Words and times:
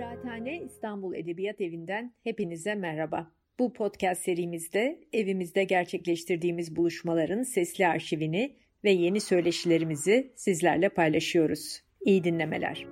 Kıraathane 0.00 0.62
İstanbul 0.62 1.14
Edebiyat 1.14 1.60
Evi'nden 1.60 2.14
hepinize 2.22 2.74
merhaba. 2.74 3.32
Bu 3.58 3.72
podcast 3.72 4.22
serimizde 4.22 5.08
evimizde 5.12 5.64
gerçekleştirdiğimiz 5.64 6.76
buluşmaların 6.76 7.42
sesli 7.42 7.86
arşivini 7.86 8.56
ve 8.84 8.90
yeni 8.90 9.20
söyleşilerimizi 9.20 10.32
sizlerle 10.36 10.88
paylaşıyoruz. 10.88 11.82
İyi 12.00 12.24
dinlemeler. 12.24 12.86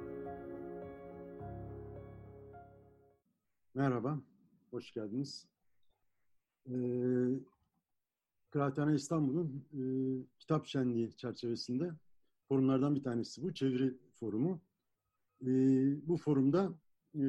Merhaba, 3.75 4.21
hoş 4.71 4.93
geldiniz. 4.93 5.47
Ee, 6.67 6.73
Kıraathane 8.51 8.95
İstanbul'un 8.95 9.67
e, 9.73 9.83
kitap 10.39 10.67
şenliği 10.67 11.17
çerçevesinde 11.17 11.91
forumlardan 12.49 12.95
bir 12.97 13.03
tanesi 13.03 13.43
bu, 13.43 13.55
çeviri 13.55 13.95
forumu. 14.21 14.61
E, 15.43 15.49
bu 16.09 16.17
forumda 16.17 16.75
e, 17.15 17.23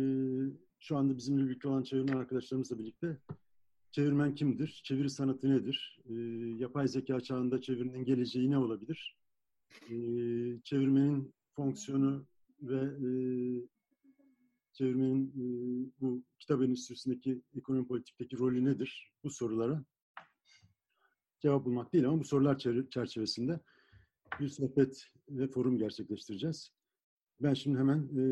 şu 0.79 0.97
anda 0.97 1.17
bizimle 1.17 1.45
birlikte 1.45 1.67
olan 1.67 1.83
çevirmen 1.83 2.17
arkadaşlarımızla 2.17 2.79
birlikte 2.79 3.17
çevirmen 3.91 4.35
kimdir, 4.35 4.81
çeviri 4.83 5.09
sanatı 5.09 5.49
nedir, 5.49 5.99
e, 6.09 6.13
yapay 6.57 6.87
zeka 6.87 7.19
çağında 7.19 7.61
çevirinin 7.61 8.05
geleceği 8.05 8.51
ne 8.51 8.57
olabilir, 8.57 9.17
e, 9.89 9.95
çevirmenin 10.63 11.33
fonksiyonu 11.55 12.25
ve 12.61 12.79
e, 12.79 13.09
çevirmenin 14.73 15.27
e, 15.27 15.43
bu 16.01 16.23
kitap 16.39 16.61
endüstrisindeki 16.61 17.41
ekonomi 17.55 17.87
politikteki 17.87 18.37
rolü 18.37 18.65
nedir? 18.65 19.13
Bu 19.23 19.29
sorulara 19.29 19.83
cevap 21.39 21.65
bulmak 21.65 21.93
değil 21.93 22.07
ama 22.07 22.19
bu 22.19 22.23
sorular 22.23 22.57
çerçevesinde 22.89 23.59
bir 24.39 24.47
sohbet 24.47 25.07
ve 25.29 25.47
forum 25.47 25.77
gerçekleştireceğiz. 25.77 26.71
Ben 27.41 27.53
şimdi 27.53 27.77
hemen 27.77 27.99
e, 27.99 28.23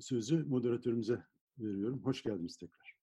sözü 0.00 0.44
moderatörümüze 0.44 1.18
veriyorum. 1.58 2.00
Hoş 2.04 2.22
geldiniz 2.22 2.56
tekrar. 2.56 2.94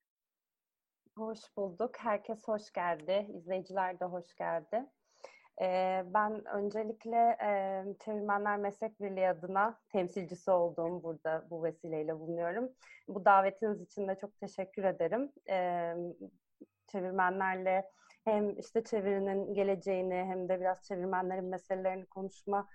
Hoş 1.18 1.40
bulduk. 1.58 1.92
Herkes 1.98 2.48
hoş 2.48 2.72
geldi. 2.72 3.28
İzleyiciler 3.38 4.00
de 4.00 4.06
hoş 4.06 4.36
geldi. 4.36 4.86
Ee, 5.62 6.04
ben 6.14 6.46
öncelikle 6.46 7.18
e, 7.18 7.84
Çevirmenler 8.06 8.58
Meslek 8.58 9.02
Birliği 9.02 9.30
adına 9.30 9.80
temsilcisi 9.90 10.52
olduğum 10.52 11.04
burada 11.04 11.48
bu 11.50 11.64
vesileyle 11.64 12.20
bulunuyorum. 12.20 12.70
Bu 13.08 13.26
davetiniz 13.26 13.82
için 13.82 14.08
de 14.08 14.18
çok 14.22 14.40
teşekkür 14.40 14.84
ederim. 14.84 15.32
Ee, 15.50 15.96
çevirmenlerle 16.88 17.92
hem 18.26 18.60
işte 18.60 18.84
çevirinin 18.84 19.54
geleceğini 19.54 20.16
hem 20.16 20.50
de 20.50 20.60
biraz 20.60 20.84
çevirmenlerin 20.84 21.46
meselelerini 21.46 22.06
konuşma 22.06 22.68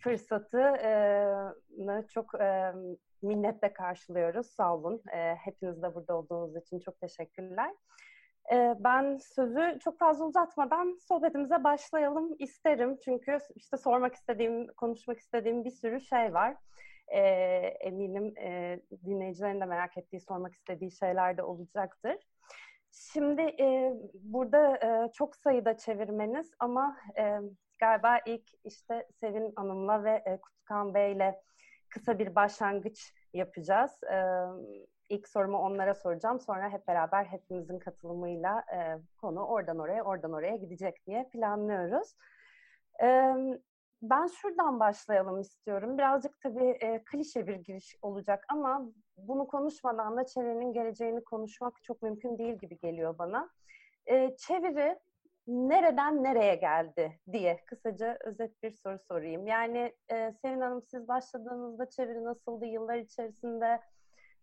fırsatını 0.00 2.04
çok 2.08 2.40
e, 2.40 2.72
minnetle 3.22 3.72
karşılıyoruz. 3.72 4.46
Sağ 4.46 4.74
olun. 4.76 5.02
E, 5.12 5.34
hepiniz 5.34 5.82
de 5.82 5.94
burada 5.94 6.16
olduğunuz 6.16 6.56
için 6.56 6.80
çok 6.80 7.00
teşekkürler. 7.00 7.74
E, 8.52 8.74
ben 8.78 9.16
sözü 9.16 9.78
çok 9.84 9.98
fazla 9.98 10.24
uzatmadan 10.24 10.98
sohbetimize 11.00 11.64
başlayalım 11.64 12.36
isterim. 12.38 12.98
Çünkü 13.04 13.38
işte 13.54 13.76
sormak 13.76 14.14
istediğim, 14.14 14.66
konuşmak 14.66 15.18
istediğim 15.18 15.64
bir 15.64 15.70
sürü 15.70 16.00
şey 16.00 16.34
var. 16.34 16.56
E, 17.08 17.20
eminim 17.80 18.38
e, 18.38 18.80
dinleyicilerin 19.04 19.60
de 19.60 19.64
merak 19.64 19.98
ettiği, 19.98 20.20
sormak 20.20 20.54
istediği 20.54 20.90
şeyler 20.90 21.36
de 21.36 21.42
olacaktır. 21.42 22.16
Şimdi 22.92 23.42
e, 23.42 23.94
burada 24.14 24.76
e, 24.76 25.12
çok 25.12 25.36
sayıda 25.36 25.76
çevirmeniz 25.76 26.50
ama 26.58 26.96
e, 27.18 27.38
galiba 27.78 28.18
ilk 28.26 28.50
işte 28.64 29.06
Sevin 29.20 29.52
Hanım'la 29.56 30.04
ve 30.04 30.22
e, 30.26 30.40
Kutkan 30.40 30.94
Bey'le 30.94 31.34
kısa 31.90 32.18
bir 32.18 32.34
başlangıç 32.34 33.14
yapacağız. 33.32 34.02
E, 34.04 34.16
ilk 35.08 35.28
sorumu 35.28 35.58
onlara 35.58 35.94
soracağım. 35.94 36.40
Sonra 36.40 36.70
hep 36.70 36.88
beraber 36.88 37.24
hepimizin 37.24 37.78
katılımıyla 37.78 38.64
e, 38.74 38.98
konu 39.16 39.46
oradan 39.46 39.78
oraya, 39.78 40.02
oradan 40.04 40.32
oraya 40.32 40.56
gidecek 40.56 41.06
diye 41.06 41.28
planlıyoruz. 41.32 42.14
E, 43.02 43.34
ben 44.02 44.26
şuradan 44.26 44.80
başlayalım 44.80 45.40
istiyorum. 45.40 45.98
Birazcık 45.98 46.40
tabii 46.40 46.70
e, 46.80 47.04
klişe 47.04 47.46
bir 47.46 47.56
giriş 47.56 47.96
olacak 48.02 48.44
ama 48.48 48.92
bunu 49.16 49.46
konuşmadan 49.46 50.16
da 50.16 50.26
çevirinin 50.26 50.72
geleceğini 50.72 51.24
konuşmak 51.24 51.82
çok 51.82 52.02
mümkün 52.02 52.38
değil 52.38 52.54
gibi 52.58 52.78
geliyor 52.78 53.18
bana. 53.18 53.50
E, 54.06 54.36
çeviri 54.36 54.98
nereden 55.48 56.24
nereye 56.24 56.54
geldi 56.54 57.18
diye 57.32 57.64
kısaca 57.66 58.18
özet 58.24 58.62
bir 58.62 58.70
soru 58.70 58.98
sorayım. 58.98 59.46
Yani 59.46 59.94
e, 60.08 60.32
Sevin 60.42 60.60
Hanım 60.60 60.82
siz 60.82 61.08
başladığınızda 61.08 61.90
çeviri 61.90 62.24
nasıldı 62.24 62.66
yıllar 62.66 62.96
içerisinde? 62.96 63.80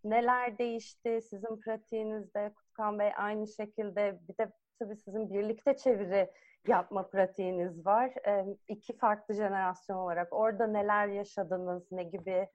Neler 0.03 0.57
değişti 0.57 1.19
sizin 1.29 1.59
pratiğinizde? 1.59 2.53
Kutkan 2.55 2.99
Bey 2.99 3.11
aynı 3.17 3.47
şekilde 3.47 4.19
bir 4.29 4.37
de 4.37 4.51
tabii 4.79 4.95
sizin 4.95 5.29
birlikte 5.29 5.77
çeviri 5.77 6.31
yapma 6.67 7.07
pratiğiniz 7.07 7.85
var. 7.85 8.27
E, 8.27 8.45
iki 8.67 8.97
farklı 8.97 9.33
jenerasyon 9.33 9.97
olarak 9.97 10.33
orada 10.33 10.67
neler 10.67 11.07
yaşadınız, 11.07 11.91
ne 11.91 12.03
gibi 12.03 12.47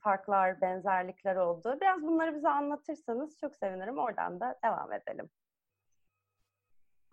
farklar, 0.00 0.60
benzerlikler 0.60 1.36
oldu? 1.36 1.78
Biraz 1.80 2.02
bunları 2.02 2.34
bize 2.34 2.48
anlatırsanız 2.48 3.38
çok 3.38 3.56
sevinirim. 3.56 3.98
Oradan 3.98 4.40
da 4.40 4.58
devam 4.64 4.92
edelim. 4.92 5.30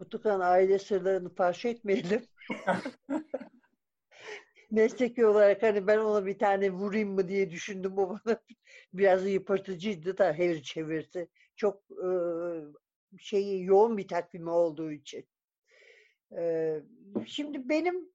Kutukan 0.01 0.39
aile 0.39 0.79
sırlarını 0.79 1.35
paylaş 1.35 1.65
etmeyelim. 1.65 2.21
Mesleki 4.71 5.25
olarak 5.25 5.63
hani 5.63 5.87
ben 5.87 5.97
ona 5.97 6.25
bir 6.25 6.39
tane 6.39 6.71
vurayım 6.71 7.09
mı 7.09 7.27
diye 7.27 7.51
düşündüm. 7.51 7.97
O 7.97 8.09
bana 8.09 8.41
biraz 8.93 9.27
yıpratıcıydı 9.27 10.17
da 10.17 10.33
her 10.33 10.61
çevirsi. 10.61 11.27
Çok 11.55 11.83
e, 11.91 12.09
şeyi 13.17 13.63
yoğun 13.63 13.97
bir 13.97 14.07
takvimi 14.07 14.49
olduğu 14.49 14.91
için. 14.91 15.25
E, 16.37 16.75
şimdi 17.25 17.69
benim 17.69 18.09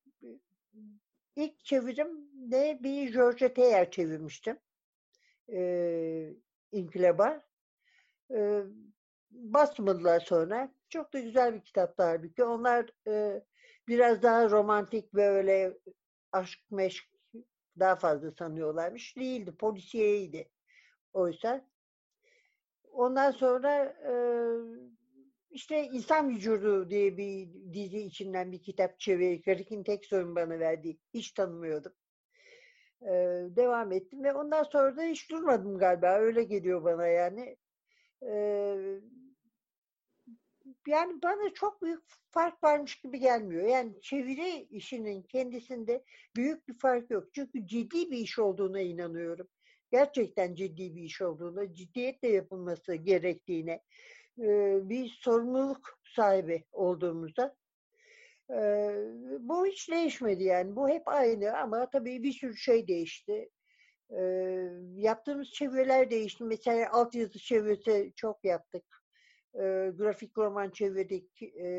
ilk 1.37 1.65
çevirim 1.65 2.29
de 2.51 2.79
bir 2.83 3.13
George 3.13 3.55
Teyer 3.55 3.91
çevirmiştim. 3.91 4.59
E, 5.53 6.33
İnkılaba. 6.73 7.43
E, 8.31 8.63
basmadılar 9.31 10.21
sonra. 10.21 10.76
Çok 10.89 11.13
da 11.13 11.19
güzel 11.21 11.55
bir 11.55 11.61
kitaptı 11.61 12.03
halbuki. 12.03 12.45
Onlar 12.45 12.91
e, 13.09 13.43
biraz 13.89 14.23
daha 14.23 14.51
romantik 14.51 15.15
ve 15.15 15.29
öyle 15.29 15.79
aşk 16.33 16.61
meşk 16.71 17.05
daha 17.79 17.97
fazla 17.97 18.31
sanıyorlarmış. 18.31 19.17
Değildi. 19.17 19.57
Polisiyeydi. 19.57 20.49
Oysa. 21.13 21.69
Ondan 22.93 23.31
sonra 23.31 23.85
e, 23.85 24.13
işte 25.51 25.85
İnsan 25.85 26.29
Vücudu 26.29 26.91
diye 26.91 27.17
bir 27.17 27.49
dizi 27.73 27.99
içinden 27.99 28.53
bir 28.53 28.63
kitap 28.63 29.01
çevirdik. 29.01 29.49
Rick'in 29.49 29.85
tek 29.85 30.05
sorun 30.05 30.37
bana 30.37 30.59
verdi. 30.59 30.99
Hiç 31.15 31.33
tanımıyordum. 31.33 31.93
Ee, 33.03 33.09
devam 33.57 33.93
ettim 33.93 34.25
ve 34.25 34.33
ondan 34.33 34.63
sonra 34.63 34.97
da 34.97 35.03
hiç 35.03 35.31
durmadım 35.31 35.79
galiba. 35.79 36.19
Öyle 36.19 36.45
geliyor 36.45 36.85
bana 36.85 37.07
yani. 37.07 37.57
Ee, 38.23 39.01
yani 40.89 41.23
bana 41.23 41.55
çok 41.55 41.83
büyük 41.83 42.03
fark 42.31 42.65
varmış 42.65 43.01
gibi 43.01 43.21
gelmiyor. 43.21 43.69
Yani 43.69 44.01
çeviri 44.01 44.67
işinin 44.71 45.23
kendisinde 45.23 46.05
büyük 46.37 46.69
bir 46.69 46.79
fark 46.79 47.11
yok. 47.11 47.29
Çünkü 47.35 47.67
ciddi 47.67 48.11
bir 48.11 48.19
iş 48.19 48.39
olduğuna 48.39 48.81
inanıyorum. 48.81 49.49
Gerçekten 49.93 50.55
ciddi 50.55 50.97
bir 50.97 51.03
iş 51.03 51.23
olduğuna, 51.23 51.75
ciddiyetle 51.75 52.29
yapılması 52.29 52.95
gerektiğine, 52.95 53.83
bir 54.89 55.09
sorumluluk 55.09 55.99
sahibi 56.17 56.65
olduğumuza. 56.73 57.57
Bu 59.41 59.67
hiç 59.67 59.91
değişmedi 59.91 60.45
yani. 60.45 60.77
Bu 60.77 60.89
hep 60.89 61.09
aynı 61.09 61.59
ama 61.59 61.91
tabii 61.91 62.23
bir 62.23 62.33
sürü 62.33 62.57
şey 62.57 62.89
değişti. 62.89 63.51
Yaptığımız 64.95 65.51
çeviriler 65.51 66.11
değişti. 66.11 66.45
Mesela 66.45 66.91
altyazı 66.93 67.39
çevirisi 67.39 68.13
çok 68.17 68.45
yaptık 68.45 68.85
e, 69.57 69.93
grafik 69.99 70.39
roman 70.39 70.71
çevirdik, 70.71 71.43
e, 71.43 71.71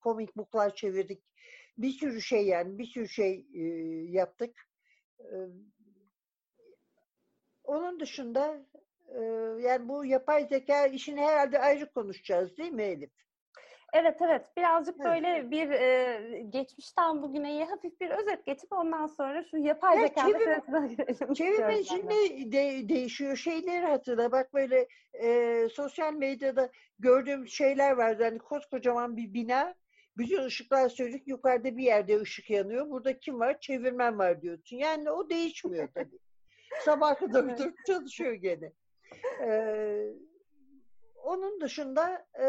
komik 0.00 0.36
buklar 0.36 0.74
çevirdik. 0.74 1.24
Bir 1.78 1.90
sürü 1.90 2.20
şey 2.20 2.46
yani, 2.46 2.78
bir 2.78 2.84
sürü 2.84 3.08
şey 3.08 3.46
e, 3.54 3.62
yaptık. 4.10 4.56
E, 5.20 5.34
onun 7.64 8.00
dışında 8.00 8.66
e, 9.08 9.20
yani 9.60 9.88
bu 9.88 10.04
yapay 10.04 10.46
zeka 10.48 10.86
işini 10.86 11.20
herhalde 11.20 11.58
ayrı 11.58 11.92
konuşacağız 11.92 12.56
değil 12.56 12.72
mi 12.72 12.82
Elif? 12.82 13.23
Evet 13.94 14.22
evet. 14.22 14.46
Birazcık 14.56 14.94
evet. 15.00 15.06
böyle 15.06 15.50
bir 15.50 15.70
e, 15.70 16.40
geçmişten 16.48 17.22
bugüne 17.22 17.64
hafif 17.64 18.00
bir 18.00 18.10
özet 18.10 18.46
geçip 18.46 18.72
ondan 18.72 19.06
sonra 19.06 19.44
şu 19.50 19.56
yapay 19.56 19.98
evet, 19.98 20.08
zeka 20.08 20.26
çevirme, 20.26 21.34
çevirme 21.34 21.84
şimdi 21.84 22.52
de, 22.52 22.88
değişiyor. 22.88 23.36
Şeyleri 23.36 23.86
hatırla. 23.86 24.32
Bak 24.32 24.54
böyle 24.54 24.88
e, 25.12 25.68
sosyal 25.68 26.12
medyada 26.12 26.70
gördüğüm 26.98 27.48
şeyler 27.48 27.92
var 27.92 28.18
yani 28.18 28.38
koskocaman 28.38 29.16
bir 29.16 29.34
bina. 29.34 29.74
Bütün 30.16 30.44
ışıklar 30.44 30.88
sönük 30.88 31.28
yukarıda 31.28 31.76
bir 31.76 31.84
yerde 31.84 32.20
ışık 32.20 32.50
yanıyor. 32.50 32.90
Burada 32.90 33.18
kim 33.18 33.40
var? 33.40 33.60
Çevirmen 33.60 34.18
var 34.18 34.42
diyorsun. 34.42 34.76
Yani 34.76 35.10
o 35.10 35.30
değişmiyor 35.30 35.88
tabii. 35.94 36.18
Sabah 36.84 37.16
kadar 37.18 37.44
oturup 37.44 37.86
çalışıyor 37.86 38.32
gene. 38.32 38.72
Ee, 39.40 40.06
onun 41.24 41.60
dışında 41.60 42.26
e, 42.40 42.46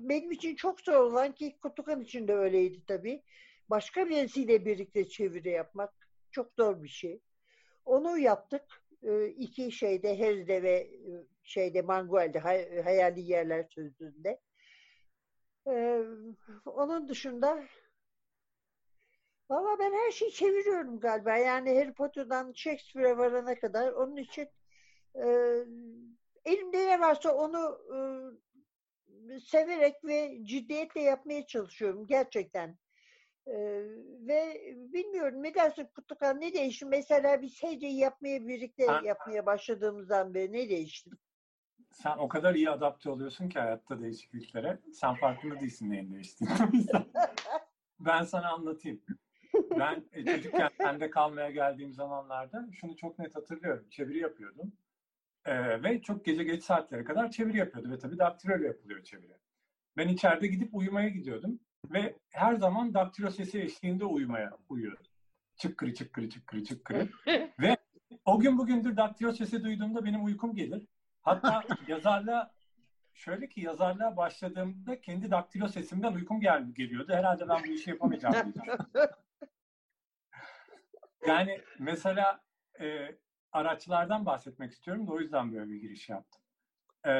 benim 0.00 0.30
için 0.32 0.56
çok 0.56 0.80
zor 0.80 0.94
olan 0.94 1.32
ki 1.32 1.58
Kutukan 1.62 2.00
için 2.00 2.28
de 2.28 2.34
öyleydi 2.34 2.86
tabii. 2.86 3.22
Başka 3.70 4.08
birisiyle 4.08 4.64
birlikte 4.66 5.08
çeviri 5.08 5.50
yapmak 5.50 5.94
çok 6.30 6.52
zor 6.58 6.82
bir 6.82 6.88
şey. 6.88 7.22
Onu 7.84 8.18
yaptık. 8.18 8.62
E, 9.02 9.26
iki 9.26 9.72
şeyde 9.72 10.18
Herz'de 10.18 10.62
ve 10.62 10.70
e, 10.70 11.10
şeyde 11.42 11.82
Manguel'de 11.82 12.38
hay, 12.38 12.82
Hayali 12.82 13.20
Yerler 13.20 13.66
Sözlüğü'nde. 13.70 14.40
E, 15.66 16.02
onun 16.66 17.08
dışında 17.08 17.64
Valla 19.50 19.78
ben 19.78 19.92
her 19.92 20.10
şeyi 20.12 20.32
çeviriyorum 20.32 21.00
galiba. 21.00 21.36
Yani 21.36 21.78
Harry 21.78 21.92
Potter'dan 21.94 22.52
Shakespeare'e 22.52 23.18
varana 23.18 23.54
kadar. 23.54 23.92
Onun 23.92 24.16
için 24.16 24.48
e, 25.16 25.24
elimde 26.48 26.86
ne 26.86 27.00
varsa 27.00 27.34
onu 27.34 27.80
e, 27.94 28.00
severek 29.40 30.04
ve 30.04 30.44
ciddiyetle 30.44 31.00
yapmaya 31.00 31.46
çalışıyorum 31.46 32.06
gerçekten. 32.06 32.78
E, 33.46 33.54
ve 34.26 34.60
bilmiyorum 34.74 35.42
ne 35.42 35.54
dersin 35.54 35.88
Kutlukan 35.94 36.40
ne 36.40 36.52
değişti? 36.52 36.86
Mesela 36.86 37.42
biz 37.42 37.62
heceyi 37.62 37.98
yapmaya 37.98 38.48
birlikte 38.48 38.86
ha. 38.86 39.00
yapmaya 39.04 39.46
başladığımızdan 39.46 40.34
beri 40.34 40.52
ne 40.52 40.68
değişti? 40.68 41.10
Sen 41.92 42.18
o 42.18 42.28
kadar 42.28 42.54
iyi 42.54 42.70
adapte 42.70 43.10
oluyorsun 43.10 43.48
ki 43.48 43.58
hayatta 43.58 44.00
değişikliklere. 44.00 44.78
Sen 44.92 45.14
farkında 45.14 45.60
değilsin 45.60 45.90
neyin 45.90 46.12
değiştiğini. 46.12 46.54
ben 48.00 48.22
sana 48.22 48.52
anlatayım. 48.52 49.02
Ben 49.78 50.04
e, 50.12 50.24
çocukken 50.24 50.70
sende 50.78 51.10
kalmaya 51.10 51.50
geldiğim 51.50 51.92
zamanlarda 51.92 52.68
şunu 52.72 52.96
çok 52.96 53.18
net 53.18 53.36
hatırlıyorum. 53.36 53.86
Çeviri 53.90 54.18
yapıyordum. 54.18 54.72
Ee, 55.48 55.82
ve 55.82 56.02
çok 56.02 56.24
gece 56.24 56.44
geç 56.44 56.64
saatlere 56.64 57.04
kadar 57.04 57.30
çeviri 57.30 57.58
yapıyordu. 57.58 57.90
Ve 57.90 57.98
tabii 57.98 58.18
daktilo 58.18 58.56
yapılıyor 58.56 59.02
çeviri. 59.02 59.36
Ben 59.96 60.08
içeride 60.08 60.46
gidip 60.46 60.74
uyumaya 60.74 61.08
gidiyordum. 61.08 61.60
Ve 61.84 62.16
her 62.30 62.54
zaman 62.54 62.94
daktilo 62.94 63.30
sesi 63.30 63.60
eşliğinde 63.62 64.04
uyumaya 64.04 64.56
uyuyordum. 64.68 65.06
Çıkkırı 65.56 65.94
çıkkırı 65.94 66.28
çıkkırı 66.28 66.64
çıkkırı. 66.64 67.08
ve 67.60 67.76
o 68.24 68.40
gün 68.40 68.58
bugündür 68.58 68.96
daktilo 68.96 69.32
sesi 69.32 69.64
duyduğumda 69.64 70.04
benim 70.04 70.24
uykum 70.24 70.54
gelir. 70.54 70.86
Hatta 71.22 71.62
yazarla 71.88 72.54
şöyle 73.14 73.48
ki 73.48 73.60
yazarlığa 73.60 74.16
başladığımda 74.16 75.00
kendi 75.00 75.30
daktilo 75.30 75.68
sesimden 75.68 76.12
uykum 76.12 76.40
gel 76.40 76.70
geliyordu. 76.72 77.12
Herhalde 77.12 77.48
ben 77.48 77.62
bu 77.64 77.72
işi 77.72 77.90
yapamayacağım 77.90 78.54
Yani 81.26 81.60
mesela 81.78 82.40
e, 82.80 83.18
araçlardan 83.52 84.26
bahsetmek 84.26 84.72
istiyorum 84.72 85.06
da 85.06 85.12
o 85.12 85.20
yüzden 85.20 85.52
böyle 85.52 85.70
bir 85.70 85.80
giriş 85.80 86.08
yaptım. 86.08 86.42
E, 87.06 87.12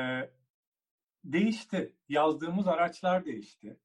değişti. 1.25 1.95
Yazdığımız 2.09 2.69
araçlar 2.69 3.25
değişti. 3.25 3.81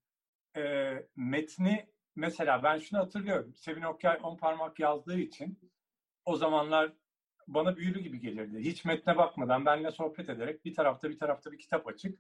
E, 0.57 0.94
metni 1.16 1.90
mesela 2.16 2.63
ben 2.63 2.78
şunu 2.80 3.00
hatırlıyorum. 3.00 3.56
Sevin 3.56 3.81
Okyay 3.81 4.19
on 4.24 4.38
parmak 4.38 4.80
yazdığı 4.80 5.19
için 5.19 5.60
o 6.25 6.36
zamanlar 6.36 6.92
bana 7.48 7.78
büyülü 7.78 8.00
gibi 8.00 8.19
gelirdi. 8.19 8.60
Hiç 8.60 8.86
metne 8.86 9.18
bakmadan 9.18 9.66
benimle 9.66 9.92
sohbet 9.92 10.30
ederek 10.30 10.66
bir 10.66 10.74
tarafta 10.74 11.10
bir 11.10 11.19
tarafta 11.19 11.51
bir 11.51 11.60
kitap 11.60 11.88
açık. 11.88 12.19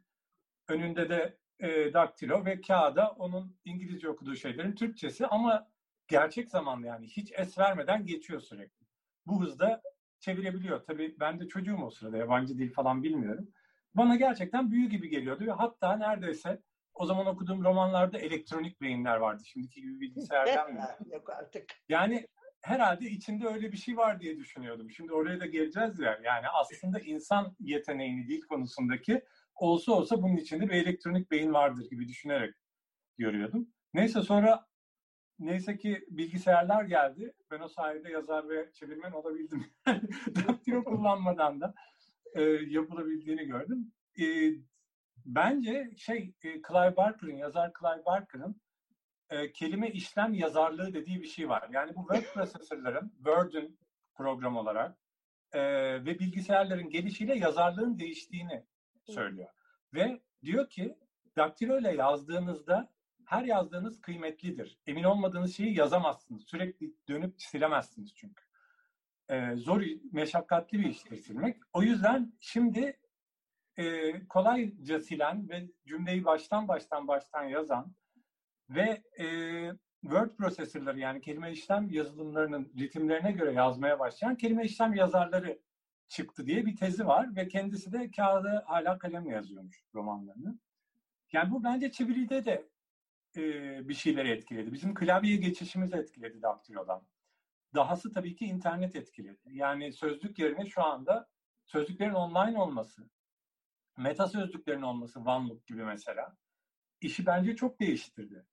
Önünde 0.67 1.09
de 1.09 1.37
e, 1.59 1.93
daktilo 1.93 2.45
ve 2.45 2.61
kağıda 2.61 3.09
onun 3.11 3.57
İngilizce 3.65 4.09
okuduğu 4.09 4.35
şeylerin 4.35 4.75
Türkçesi 4.75 5.27
ama 5.27 5.67
gerçek 6.07 6.49
zamanlı 6.49 6.87
yani 6.87 7.07
hiç 7.07 7.31
es 7.35 7.57
vermeden 7.57 8.05
geçiyor 8.05 8.39
sürekli. 8.39 8.85
Bu 9.25 9.41
hızda 9.41 9.81
çevirebiliyor. 10.23 10.83
Tabii 10.83 11.15
ben 11.19 11.39
de 11.39 11.47
çocuğum 11.47 11.77
o 11.83 11.89
sırada 11.89 12.17
yabancı 12.17 12.57
dil 12.57 12.73
falan 12.73 13.03
bilmiyorum. 13.03 13.47
Bana 13.95 14.15
gerçekten 14.15 14.71
büyü 14.71 14.89
gibi 14.89 15.09
geliyordu 15.09 15.45
ve 15.45 15.51
hatta 15.51 15.97
neredeyse 15.97 16.61
o 16.93 17.05
zaman 17.05 17.25
okuduğum 17.25 17.63
romanlarda 17.63 18.17
elektronik 18.17 18.81
beyinler 18.81 19.17
vardı. 19.17 19.43
Şimdiki 19.45 19.81
gibi 19.81 19.99
bilgisayardan 19.99 20.73
mı? 20.73 20.87
Yok 21.11 21.29
artık. 21.29 21.65
Yani 21.89 22.27
herhalde 22.61 23.05
içinde 23.05 23.47
öyle 23.47 23.71
bir 23.71 23.77
şey 23.77 23.97
var 23.97 24.19
diye 24.19 24.37
düşünüyordum. 24.37 24.91
Şimdi 24.91 25.13
oraya 25.13 25.39
da 25.39 25.45
geleceğiz 25.45 25.99
ya. 25.99 26.19
Yani 26.23 26.45
aslında 26.47 26.99
insan 26.99 27.55
yeteneğini 27.59 28.27
dil 28.27 28.41
konusundaki 28.41 29.21
olsa 29.55 29.91
olsa 29.91 30.21
bunun 30.21 30.37
içinde 30.37 30.69
bir 30.69 30.73
elektronik 30.73 31.31
beyin 31.31 31.53
vardır 31.53 31.89
gibi 31.89 32.07
düşünerek 32.07 32.55
görüyordum. 33.17 33.67
Neyse 33.93 34.21
sonra 34.21 34.65
neyse 35.45 35.77
ki 35.77 36.05
bilgisayarlar 36.09 36.83
geldi. 36.83 37.33
Ben 37.51 37.59
o 37.59 37.67
sayede 37.67 38.09
yazar 38.09 38.49
ve 38.49 38.71
çevirmen 38.73 39.11
olabildim. 39.11 39.65
Daktilo 40.47 40.83
kullanmadan 40.83 41.61
da 41.61 41.73
e, 42.33 42.41
yapılabildiğini 42.67 43.45
gördüm. 43.45 43.91
E, 44.19 44.25
bence 45.25 45.91
şey 45.97 46.33
e, 46.43 46.61
Clive 46.61 46.97
Barker'ın, 46.97 47.35
yazar 47.35 47.71
Clive 47.79 48.05
Barker'ın 48.05 48.61
e, 49.29 49.51
kelime 49.51 49.89
işlem 49.89 50.33
yazarlığı 50.33 50.93
dediği 50.93 51.21
bir 51.21 51.27
şey 51.27 51.49
var. 51.49 51.69
Yani 51.71 51.95
bu 51.95 52.07
word 52.07 52.33
processor'ların, 52.33 53.13
Word'ün 53.15 53.79
program 54.15 54.57
olarak 54.57 54.97
e, 55.51 55.61
ve 56.05 56.19
bilgisayarların 56.19 56.89
gelişiyle 56.89 57.35
yazarlığın 57.35 57.99
değiştiğini 57.99 58.65
söylüyor. 59.05 59.49
Ve 59.93 60.21
diyor 60.43 60.69
ki 60.69 60.97
daktilo 61.37 61.79
ile 61.79 61.95
yazdığınızda 61.95 62.92
her 63.33 63.43
yazdığınız 63.43 64.01
kıymetlidir. 64.01 64.77
Emin 64.87 65.03
olmadığınız 65.03 65.55
şeyi 65.55 65.77
yazamazsınız. 65.77 66.43
Sürekli 66.43 66.93
dönüp 67.09 67.41
silemezsiniz 67.41 68.15
çünkü. 68.15 68.43
Ee, 69.29 69.55
zor, 69.55 69.81
meşakkatli 70.11 70.79
bir 70.79 70.89
iştir 70.89 71.15
silmek. 71.15 71.57
O 71.73 71.83
yüzden 71.83 72.33
şimdi 72.39 72.99
e, 73.77 74.27
kolayca 74.27 74.99
silen 74.99 75.49
ve 75.49 75.69
cümleyi 75.87 76.25
baştan 76.25 76.67
baştan 76.67 77.07
baştan 77.07 77.43
yazan 77.43 77.95
ve 78.69 79.03
e, 79.19 79.27
word 80.01 80.29
prosesörleri 80.29 80.99
yani 80.99 81.21
kelime 81.21 81.51
işlem 81.51 81.89
yazılımlarının 81.89 82.73
ritimlerine 82.77 83.31
göre 83.31 83.53
yazmaya 83.53 83.99
başlayan 83.99 84.35
kelime 84.35 84.65
işlem 84.65 84.93
yazarları 84.93 85.59
çıktı 86.07 86.45
diye 86.45 86.65
bir 86.65 86.75
tezi 86.75 87.07
var 87.07 87.35
ve 87.35 87.47
kendisi 87.47 87.93
de 87.93 88.11
kağıda 88.11 88.63
hala 88.67 88.97
kalemle 88.97 89.31
yazıyormuş 89.31 89.83
romanlarını. 89.95 90.59
Yani 91.31 91.51
bu 91.51 91.63
bence 91.63 91.91
çeviride 91.91 92.45
de 92.45 92.72
e, 93.37 93.87
bir 93.89 93.93
şeyleri 93.93 94.29
etkiledi. 94.29 94.73
Bizim 94.73 94.93
klavyeye 94.93 95.37
geçişimiz 95.37 95.93
etkiledi 95.93 96.41
daktilodan. 96.41 97.07
Dahası 97.75 98.11
tabii 98.11 98.35
ki 98.35 98.45
internet 98.45 98.95
etkiledi. 98.95 99.39
Yani 99.45 99.93
sözlük 99.93 100.39
yerine 100.39 100.65
şu 100.65 100.83
anda 100.83 101.29
sözlüklerin 101.65 102.13
online 102.13 102.59
olması, 102.59 103.09
meta 103.97 104.27
sözlüklerin 104.27 104.81
olması, 104.81 105.19
OneLook 105.19 105.65
gibi 105.65 105.83
mesela, 105.83 106.37
işi 107.01 107.25
bence 107.25 107.55
çok 107.55 107.79
değiştirdi. 107.79 108.45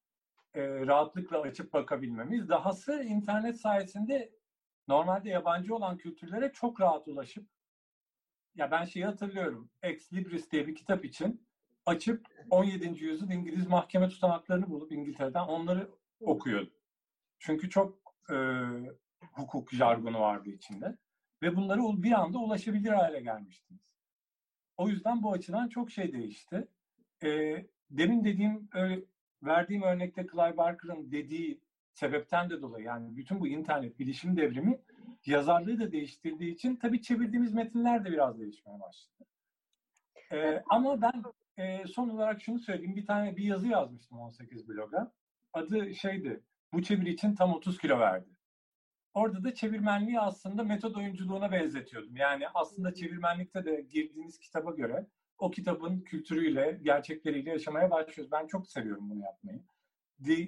E, 0.55 0.63
rahatlıkla 0.63 1.41
açıp 1.41 1.73
bakabilmemiz. 1.73 2.49
Dahası 2.49 3.03
internet 3.03 3.61
sayesinde 3.61 4.33
normalde 4.89 5.29
yabancı 5.29 5.75
olan 5.75 5.97
kültürlere 5.97 6.53
çok 6.53 6.81
rahat 6.81 7.09
ulaşıp 7.09 7.49
ya 8.55 8.71
ben 8.71 8.85
şeyi 8.85 9.05
hatırlıyorum. 9.05 9.71
Ex 9.83 10.13
Libris 10.13 10.51
diye 10.51 10.67
bir 10.67 10.75
kitap 10.75 11.05
için 11.05 11.47
açıp 11.87 12.27
17. 12.51 13.05
yüzyıl 13.05 13.31
İngiliz 13.31 13.67
mahkeme 13.69 14.09
tutanaklarını 14.09 14.71
bulup 14.71 14.93
İngiltere'den 14.93 15.45
onları 15.47 15.91
okuyordum. 16.21 16.73
Çünkü 17.39 17.71
çok 17.71 17.99
e, 18.31 18.37
hukuk 19.33 19.73
jargonu 19.73 20.21
vardı 20.21 20.51
içinde. 20.51 20.97
Ve 21.43 21.57
bunları 21.57 22.03
bir 22.03 22.13
anda 22.13 22.39
ulaşabilir 22.39 22.91
hale 22.91 23.21
gelmiştiniz. 23.21 23.81
O 24.77 24.89
yüzden 24.89 25.23
bu 25.23 25.33
açıdan 25.33 25.69
çok 25.69 25.91
şey 25.91 26.13
değişti. 26.13 26.69
E, 27.23 27.29
demin 27.91 28.25
dediğim, 28.25 28.69
öyle, 28.75 29.05
verdiğim 29.43 29.83
örnekte 29.83 30.27
Clive 30.33 30.57
Barker'ın 30.57 31.13
dediği 31.13 31.61
sebepten 31.93 32.51
de 32.51 32.63
dolayı 32.63 32.85
yani 32.85 33.17
bütün 33.17 33.41
bu 33.41 33.49
internet 33.49 33.99
bilişim 33.99 34.37
devrimi 34.37 34.81
yazarlığı 35.27 35.81
da 35.81 35.93
değiştirdiği 35.93 36.55
için 36.55 36.77
tabii 36.77 37.03
çevirdiğimiz 37.03 37.55
metinler 37.55 38.05
de 38.05 38.13
biraz 38.13 38.41
değişmeye 38.41 38.81
başladı. 38.81 39.29
Ee, 40.33 40.63
ama 40.71 41.03
ben 41.03 41.23
e, 41.57 41.87
son 41.87 42.09
olarak 42.09 42.43
şunu 42.43 42.59
söyleyeyim. 42.59 42.97
Bir 42.97 43.07
tane 43.07 43.37
bir 43.37 43.45
yazı 43.45 43.69
yazmıştım 43.69 44.19
18 44.19 44.69
bloga. 44.69 45.13
Adı 45.53 45.95
şeydi. 45.95 46.43
Bu 46.73 46.83
çeviri 46.83 47.11
için 47.11 47.35
tam 47.35 47.53
30 47.53 47.79
kilo 47.79 47.99
verdi. 47.99 48.31
Orada 49.15 49.45
da 49.45 49.55
çevirmenliği 49.55 50.21
aslında 50.21 50.65
metod 50.65 50.95
oyunculuğuna 50.95 51.53
benzetiyordum. 51.53 52.17
Yani 52.17 52.49
aslında 52.55 52.95
çevirmenlikte 52.95 53.65
de 53.65 53.87
girdiğiniz 53.91 54.39
kitaba 54.39 54.71
göre 54.71 55.07
o 55.39 55.51
kitabın 55.51 56.01
kültürüyle, 56.01 56.81
gerçekleriyle 56.83 57.51
yaşamaya 57.51 57.91
başlıyoruz. 57.91 58.33
Ben 58.33 58.47
çok 58.47 58.69
seviyorum 58.69 59.11
bunu 59.11 59.23
yapmayı. 59.23 59.63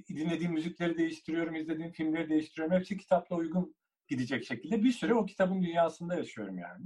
Dinlediğim 0.09 0.52
müzikleri 0.52 0.99
değiştiriyorum, 0.99 1.54
izlediğim 1.54 1.92
filmleri 1.92 2.28
değiştiriyorum. 2.28 2.76
Hepsi 2.76 2.97
kitapla 2.97 3.37
uygun 3.37 3.75
gidecek 4.09 4.44
şekilde 4.44 4.82
bir 4.82 4.92
süre 4.92 5.14
o 5.14 5.26
kitabın 5.26 5.62
dünyasında 5.62 6.14
yaşıyorum 6.14 6.59
yani. 6.59 6.85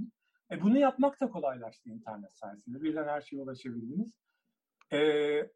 E 0.51 0.61
bunu 0.61 0.77
yapmak 0.77 1.21
da 1.21 1.29
kolaylaştı 1.29 1.89
internet 1.89 2.37
sayesinde. 2.37 2.81
Birden 2.81 3.07
her 3.07 3.21
şeye 3.21 3.41
ulaşabildiniz. 3.41 4.19
E, 4.91 4.99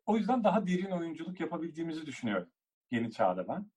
o 0.05 0.17
yüzden 0.17 0.43
daha 0.43 0.67
derin 0.67 0.91
oyunculuk 0.91 1.39
yapabildiğimizi 1.39 2.05
düşünüyorum 2.05 2.49
yeni 2.91 3.11
çağda 3.11 3.47
ben. 3.47 3.71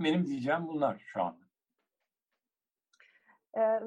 Benim 0.00 0.26
diyeceğim 0.26 0.68
bunlar 0.68 0.98
şu 1.06 1.22
anda. 1.22 1.39
Ee, 3.58 3.80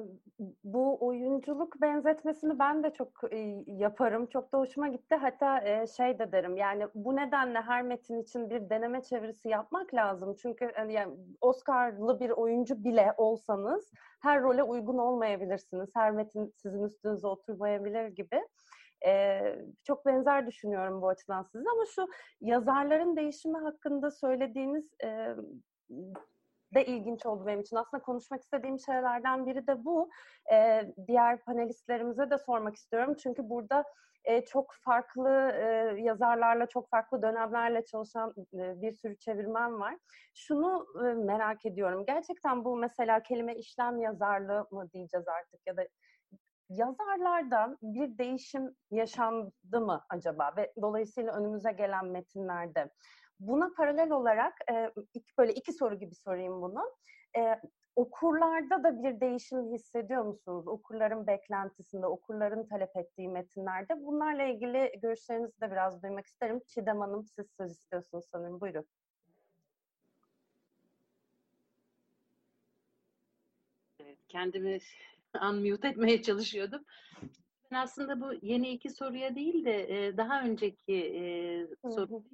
bu 0.64 1.06
oyunculuk 1.06 1.80
benzetmesini 1.80 2.58
ben 2.58 2.82
de 2.82 2.92
çok 2.92 3.32
e, 3.32 3.38
yaparım. 3.66 4.26
Çok 4.26 4.52
da 4.52 4.58
hoşuma 4.58 4.88
gitti. 4.88 5.14
Hatta 5.14 5.60
e, 5.60 5.86
şey 5.86 6.18
de 6.18 6.32
derim 6.32 6.56
yani 6.56 6.86
bu 6.94 7.16
nedenle 7.16 7.60
her 7.60 7.82
metin 7.82 8.22
için 8.22 8.50
bir 8.50 8.70
deneme 8.70 9.02
çevirisi 9.02 9.48
yapmak 9.48 9.94
lazım. 9.94 10.36
Çünkü 10.42 10.72
yani 10.90 11.16
Oscar'lı 11.40 12.20
bir 12.20 12.30
oyuncu 12.30 12.84
bile 12.84 13.14
olsanız 13.16 13.90
her 14.22 14.42
role 14.42 14.62
uygun 14.62 14.98
olmayabilirsiniz. 14.98 15.90
Her 15.94 16.10
metin 16.10 16.52
sizin 16.56 16.82
üstünüze 16.82 17.26
oturmayabilir 17.26 18.06
gibi. 18.08 18.40
Ee, 19.06 19.58
çok 19.84 20.06
benzer 20.06 20.46
düşünüyorum 20.46 21.02
bu 21.02 21.08
açıdan 21.08 21.42
sizin 21.42 21.66
ama 21.66 21.84
şu 21.94 22.06
yazarların 22.40 23.16
değişimi 23.16 23.58
hakkında 23.58 24.10
söylediğiniz 24.10 24.84
e, 25.04 25.34
de 26.74 26.86
ilginç 26.86 27.26
oldu 27.26 27.46
benim 27.46 27.60
için. 27.60 27.76
Aslında 27.76 28.02
konuşmak 28.02 28.42
istediğim 28.42 28.78
şeylerden 28.78 29.46
biri 29.46 29.66
de 29.66 29.84
bu. 29.84 30.10
E, 30.52 30.82
diğer 31.06 31.40
panelistlerimize 31.40 32.30
de 32.30 32.38
sormak 32.38 32.76
istiyorum. 32.76 33.14
Çünkü 33.22 33.48
burada 33.50 33.84
e, 34.24 34.44
çok 34.44 34.74
farklı 34.80 35.30
e, 35.54 35.64
yazarlarla, 36.00 36.66
çok 36.66 36.90
farklı 36.90 37.22
dönemlerle 37.22 37.84
çalışan 37.84 38.34
e, 38.54 38.82
bir 38.82 38.92
sürü 38.92 39.18
çevirmen 39.18 39.80
var. 39.80 39.96
Şunu 40.34 40.86
e, 40.98 41.14
merak 41.14 41.66
ediyorum. 41.66 42.04
Gerçekten 42.06 42.64
bu 42.64 42.76
mesela 42.76 43.22
kelime 43.22 43.56
işlem 43.56 44.00
yazarlığı 44.00 44.66
mı 44.70 44.90
diyeceğiz 44.92 45.28
artık 45.28 45.60
ya 45.66 45.76
da 45.76 45.86
yazarlarda 46.68 47.76
bir 47.82 48.18
değişim 48.18 48.76
yaşandı 48.90 49.80
mı 49.80 50.04
acaba 50.08 50.52
ve 50.56 50.72
dolayısıyla 50.82 51.32
önümüze 51.32 51.72
gelen 51.72 52.06
metinlerde 52.06 52.90
Buna 53.46 53.70
paralel 53.76 54.10
olarak 54.10 54.54
e, 54.70 54.90
iki, 55.14 55.32
böyle 55.38 55.52
iki 55.54 55.72
soru 55.72 55.98
gibi 55.98 56.14
sorayım 56.14 56.62
bunu. 56.62 56.82
E, 57.38 57.60
okurlarda 57.96 58.84
da 58.84 59.02
bir 59.02 59.20
değişim 59.20 59.72
hissediyor 59.72 60.24
musunuz? 60.24 60.68
Okurların 60.68 61.26
beklentisinde, 61.26 62.06
okurların 62.06 62.66
talep 62.66 62.96
ettiği 62.96 63.28
metinlerde. 63.28 64.06
Bunlarla 64.06 64.42
ilgili 64.42 64.92
görüşlerinizi 65.02 65.60
de 65.60 65.70
biraz 65.70 66.02
duymak 66.02 66.26
isterim. 66.26 66.60
Çiğdem 66.66 67.00
Hanım 67.00 67.24
siz 67.24 67.46
söz 67.56 67.72
istiyorsunuz 67.72 68.24
sanırım. 68.32 68.60
Buyurun. 68.60 68.86
kendimi 74.28 74.78
unmute 75.42 75.88
etmeye 75.88 76.22
çalışıyordum. 76.22 76.84
Ben 77.70 77.76
aslında 77.76 78.20
bu 78.20 78.32
yeni 78.42 78.68
iki 78.70 78.90
soruya 78.90 79.34
değil 79.34 79.64
de 79.64 80.12
daha 80.16 80.42
önceki 80.42 81.68
soru 81.82 82.24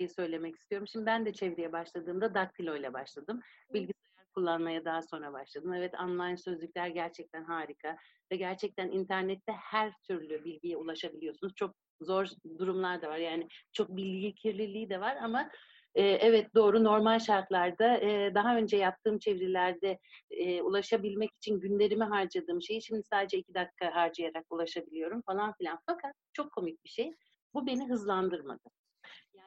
şey 0.00 0.08
söylemek 0.08 0.56
istiyorum. 0.56 0.88
Şimdi 0.88 1.06
ben 1.06 1.26
de 1.26 1.32
çevreye 1.32 1.72
başladığımda 1.72 2.34
daktilo 2.34 2.76
ile 2.76 2.92
başladım. 2.92 3.40
Bilgisayar 3.72 4.26
kullanmaya 4.34 4.84
daha 4.84 5.02
sonra 5.02 5.32
başladım. 5.32 5.72
Evet 5.72 5.94
online 6.04 6.36
sözlükler 6.36 6.88
gerçekten 6.88 7.44
harika 7.44 7.96
ve 8.32 8.36
gerçekten 8.36 8.90
internette 8.90 9.52
her 9.52 9.92
türlü 10.06 10.44
bilgiye 10.44 10.76
ulaşabiliyorsunuz. 10.76 11.54
Çok 11.56 11.74
zor 12.00 12.26
durumlar 12.58 13.02
da 13.02 13.08
var. 13.08 13.18
Yani 13.18 13.48
çok 13.72 13.88
bilgi 13.88 14.34
kirliliği 14.34 14.90
de 14.90 15.00
var 15.00 15.16
ama 15.16 15.50
e, 15.94 16.02
evet 16.02 16.54
doğru 16.54 16.84
normal 16.84 17.18
şartlarda 17.18 17.96
e, 17.96 18.34
daha 18.34 18.56
önce 18.56 18.76
yaptığım 18.76 19.18
çevirilerde 19.18 19.98
e, 20.30 20.62
ulaşabilmek 20.62 21.30
için 21.36 21.60
günlerimi 21.60 22.04
harcadığım 22.04 22.62
şeyi 22.62 22.82
şimdi 22.82 23.02
sadece 23.02 23.38
iki 23.38 23.54
dakika 23.54 23.94
harcayarak 23.94 24.44
ulaşabiliyorum 24.50 25.22
falan 25.22 25.52
filan. 25.58 25.78
Fakat 25.86 26.14
çok 26.32 26.52
komik 26.52 26.84
bir 26.84 26.90
şey. 26.90 27.12
Bu 27.54 27.66
beni 27.66 27.88
hızlandırmadı. 27.88 28.70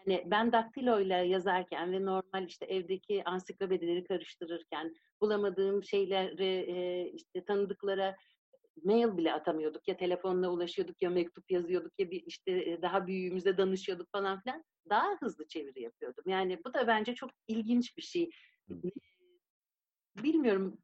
Yani 0.08 0.24
ben 0.26 0.52
daktiloyla 0.52 1.18
yazarken 1.18 1.92
ve 1.92 2.06
normal 2.06 2.48
işte 2.48 2.66
evdeki 2.66 3.24
ansiklopedileri 3.24 4.04
karıştırırken 4.04 4.94
bulamadığım 5.22 5.84
şeyleri 5.84 6.46
e, 6.46 7.10
işte 7.12 7.46
tanıdıklara 7.46 8.16
mail 8.84 9.18
bile 9.18 9.34
atamıyorduk 9.34 9.88
ya 9.88 9.98
telefonla 9.98 10.50
ulaşıyorduk 10.50 11.02
ya 11.02 11.10
mektup 11.10 11.52
yazıyorduk 11.52 11.92
ya 12.00 12.12
bir 12.12 12.24
işte 12.26 12.82
daha 12.82 13.08
büyüğümüzle 13.08 13.58
danışıyorduk 13.58 14.12
falan 14.12 14.42
filan 14.42 14.64
daha 14.90 15.18
hızlı 15.20 15.48
çeviri 15.48 15.82
yapıyordum. 15.82 16.24
Yani 16.28 16.60
bu 16.66 16.74
da 16.74 16.88
bence 16.88 17.16
çok 17.16 17.30
ilginç 17.48 17.98
bir 17.98 18.02
şey. 18.02 18.30
Bilmiyorum 20.24 20.78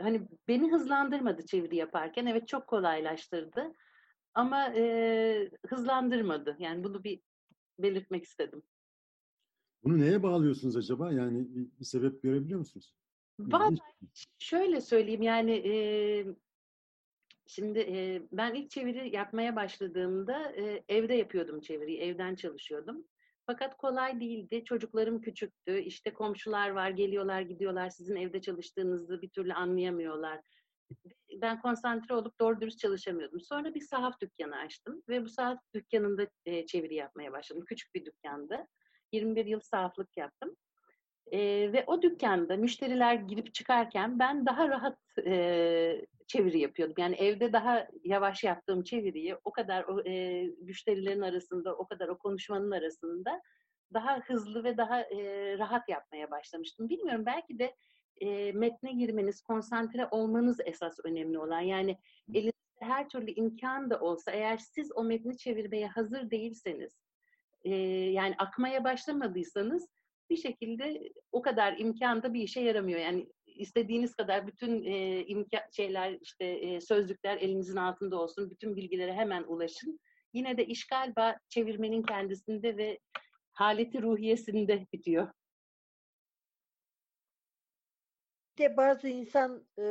hani 0.00 0.28
beni 0.48 0.72
hızlandırmadı 0.72 1.46
çeviri 1.46 1.76
yaparken 1.76 2.26
evet 2.26 2.48
çok 2.48 2.66
kolaylaştırdı 2.66 3.72
ama 4.34 4.74
e, 4.74 5.50
hızlandırmadı. 5.66 6.56
Yani 6.58 6.84
bunu 6.84 7.04
bir 7.04 7.20
belirtmek 7.78 8.24
istedim. 8.24 8.62
Bunu 9.84 10.00
neye 10.00 10.22
bağlıyorsunuz 10.22 10.76
acaba? 10.76 11.12
Yani 11.12 11.54
bir, 11.54 11.68
bir 11.80 11.84
sebep 11.84 12.22
görebiliyor 12.22 12.58
musunuz? 12.58 12.94
Vallahi 13.38 13.78
şöyle 14.38 14.80
söyleyeyim 14.80 15.22
yani 15.22 15.52
e, 15.52 15.74
şimdi 17.46 17.78
e, 17.78 18.22
ben 18.32 18.54
ilk 18.54 18.70
çeviri 18.70 19.16
yapmaya 19.16 19.56
başladığımda 19.56 20.52
e, 20.52 20.84
evde 20.88 21.14
yapıyordum 21.14 21.60
çeviriyi, 21.60 21.98
evden 21.98 22.34
çalışıyordum. 22.34 23.04
Fakat 23.46 23.76
kolay 23.76 24.20
değildi. 24.20 24.64
Çocuklarım 24.64 25.20
küçüktü. 25.20 25.78
İşte 25.78 26.12
komşular 26.12 26.70
var, 26.70 26.90
geliyorlar, 26.90 27.40
gidiyorlar. 27.40 27.90
Sizin 27.90 28.16
evde 28.16 28.40
çalıştığınızı 28.40 29.22
bir 29.22 29.28
türlü 29.28 29.54
anlayamıyorlar 29.54 30.40
ben 31.40 31.60
konsantre 31.60 32.14
olup 32.14 32.40
doğru 32.40 32.60
dürüst 32.60 32.78
çalışamıyordum. 32.78 33.40
Sonra 33.40 33.74
bir 33.74 33.80
sahaf 33.80 34.20
dükkanı 34.20 34.56
açtım 34.56 35.02
ve 35.08 35.24
bu 35.24 35.28
sahaf 35.28 35.58
dükkanında 35.74 36.26
e, 36.44 36.66
çeviri 36.66 36.94
yapmaya 36.94 37.32
başladım. 37.32 37.64
Küçük 37.68 37.94
bir 37.94 38.04
dükkandı. 38.04 38.66
21 39.12 39.46
yıl 39.46 39.60
sahaflık 39.60 40.16
yaptım. 40.16 40.56
E, 41.32 41.38
ve 41.72 41.84
o 41.86 42.02
dükkanda 42.02 42.56
müşteriler 42.56 43.14
girip 43.14 43.54
çıkarken 43.54 44.18
ben 44.18 44.46
daha 44.46 44.68
rahat 44.68 44.98
e, 45.26 46.06
çeviri 46.26 46.60
yapıyordum. 46.60 46.94
Yani 46.98 47.14
evde 47.14 47.52
daha 47.52 47.88
yavaş 48.04 48.44
yaptığım 48.44 48.84
çeviriyi 48.84 49.36
o 49.44 49.52
kadar 49.52 49.84
o 49.84 50.00
e, 50.00 50.44
müşterilerin 50.60 51.20
arasında, 51.20 51.76
o 51.76 51.86
kadar 51.86 52.08
o 52.08 52.18
konuşmanın 52.18 52.70
arasında 52.70 53.42
daha 53.94 54.20
hızlı 54.20 54.64
ve 54.64 54.76
daha 54.76 55.00
e, 55.00 55.58
rahat 55.58 55.88
yapmaya 55.88 56.30
başlamıştım. 56.30 56.88
Bilmiyorum 56.88 57.26
belki 57.26 57.58
de 57.58 57.74
e, 58.20 58.52
metne 58.52 58.92
girmeniz, 58.92 59.40
konsantre 59.40 60.08
olmanız 60.10 60.58
esas 60.64 60.98
önemli 61.04 61.38
olan. 61.38 61.60
Yani 61.60 61.98
elinizde 62.34 62.52
her 62.80 63.08
türlü 63.08 63.30
imkan 63.30 63.90
da 63.90 64.00
olsa 64.00 64.30
eğer 64.30 64.56
siz 64.56 64.92
o 64.94 65.04
metni 65.04 65.38
çevirmeye 65.38 65.86
hazır 65.86 66.30
değilseniz, 66.30 66.92
e, 67.64 67.74
yani 68.10 68.34
akmaya 68.38 68.84
başlamadıysanız 68.84 69.88
bir 70.30 70.36
şekilde 70.36 71.12
o 71.32 71.42
kadar 71.42 71.78
imkan 71.78 72.22
da 72.22 72.34
bir 72.34 72.42
işe 72.42 72.60
yaramıyor. 72.60 73.00
Yani 73.00 73.26
istediğiniz 73.46 74.14
kadar 74.14 74.46
bütün 74.46 74.84
e, 74.84 75.24
imkan 75.26 75.60
şeyler 75.72 76.18
işte 76.22 76.44
e, 76.44 76.80
sözlükler 76.80 77.36
elinizin 77.36 77.76
altında 77.76 78.20
olsun, 78.20 78.50
bütün 78.50 78.76
bilgilere 78.76 79.12
hemen 79.12 79.42
ulaşın. 79.42 80.00
Yine 80.32 80.56
de 80.56 80.66
iş 80.66 80.86
galiba 80.86 81.36
çevirmenin 81.48 82.02
kendisinde 82.02 82.76
ve 82.76 82.98
haleti 83.52 84.02
ruhiyesinde 84.02 84.86
bitiyor. 84.92 85.28
De 88.58 88.76
bazı 88.76 89.08
insan 89.08 89.64
e, 89.78 89.82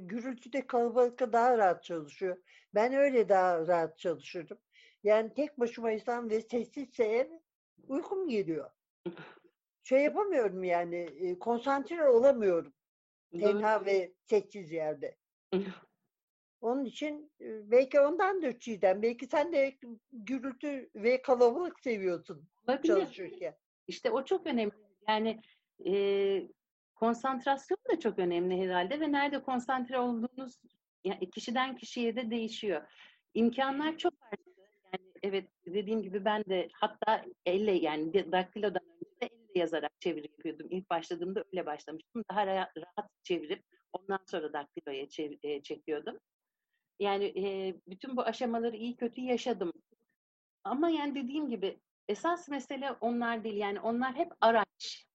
gürültüde 0.00 0.66
kalabalıkta 0.66 1.32
daha 1.32 1.58
rahat 1.58 1.84
çalışıyor. 1.84 2.36
Ben 2.74 2.94
öyle 2.94 3.28
daha 3.28 3.66
rahat 3.66 3.98
çalışırım. 3.98 4.58
Yani 5.02 5.34
tek 5.34 5.60
başımaysam 5.60 6.30
ve 6.30 6.40
sessizse 6.40 7.04
ev 7.04 7.28
uykum 7.88 8.28
geliyor. 8.28 8.70
Şey 9.82 10.02
yapamıyorum 10.02 10.64
yani 10.64 10.96
e, 10.96 11.38
konsantre 11.38 12.08
olamıyorum. 12.08 12.72
Tenha 13.40 13.84
ve 13.84 14.12
sessiz 14.22 14.72
yerde. 14.72 15.16
Onun 16.60 16.84
için 16.84 17.32
e, 17.40 17.70
belki 17.70 18.00
ondan 18.00 18.42
da 18.42 18.58
Çiğdem. 18.58 19.02
Belki 19.02 19.26
sen 19.26 19.52
de 19.52 19.78
gürültü 20.12 20.90
ve 20.94 21.22
kalabalık 21.22 21.80
seviyorsun 21.80 22.48
Olabilir. 22.68 22.94
çalışırken. 22.94 23.56
İşte 23.88 24.10
o 24.10 24.24
çok 24.24 24.46
önemli. 24.46 24.72
Yani 25.08 25.40
e, 25.86 25.92
konsantrasyon 27.00 27.78
da 27.92 28.00
çok 28.00 28.18
önemli 28.18 28.62
herhalde 28.62 29.00
ve 29.00 29.12
nerede 29.12 29.42
konsantre 29.42 29.98
olduğunuz 29.98 30.58
yani 31.04 31.30
kişiden 31.30 31.76
kişiye 31.76 32.16
de 32.16 32.30
değişiyor. 32.30 32.82
İmkanlar 33.34 33.98
çok 33.98 34.20
farklı. 34.20 34.52
Yani 34.92 35.12
evet 35.22 35.48
dediğim 35.66 36.02
gibi 36.02 36.24
ben 36.24 36.44
de 36.44 36.68
hatta 36.72 37.24
elle 37.46 37.72
yani 37.72 38.32
daktilodan 38.32 38.82
önce 38.82 39.20
de 39.22 39.26
elle 39.26 39.58
yazarak 39.60 40.00
çeviri 40.00 40.28
yapıyordum. 40.30 40.66
İlk 40.70 40.90
başladığımda 40.90 41.44
öyle 41.52 41.66
başlamıştım. 41.66 42.24
Daha 42.30 42.46
rahat, 42.46 43.10
çevirip 43.22 43.64
ondan 43.92 44.20
sonra 44.26 44.52
daktiloya 44.52 45.06
e, 45.42 45.62
çekiyordum. 45.62 46.18
Yani 46.98 47.24
e, 47.24 47.74
bütün 47.86 48.16
bu 48.16 48.22
aşamaları 48.22 48.76
iyi 48.76 48.96
kötü 48.96 49.20
yaşadım. 49.20 49.72
Ama 50.64 50.90
yani 50.90 51.14
dediğim 51.14 51.48
gibi 51.50 51.80
esas 52.08 52.48
mesele 52.48 52.92
onlar 52.92 53.44
değil. 53.44 53.56
Yani 53.56 53.80
onlar 53.80 54.14
hep 54.14 54.32
araç. 54.40 55.06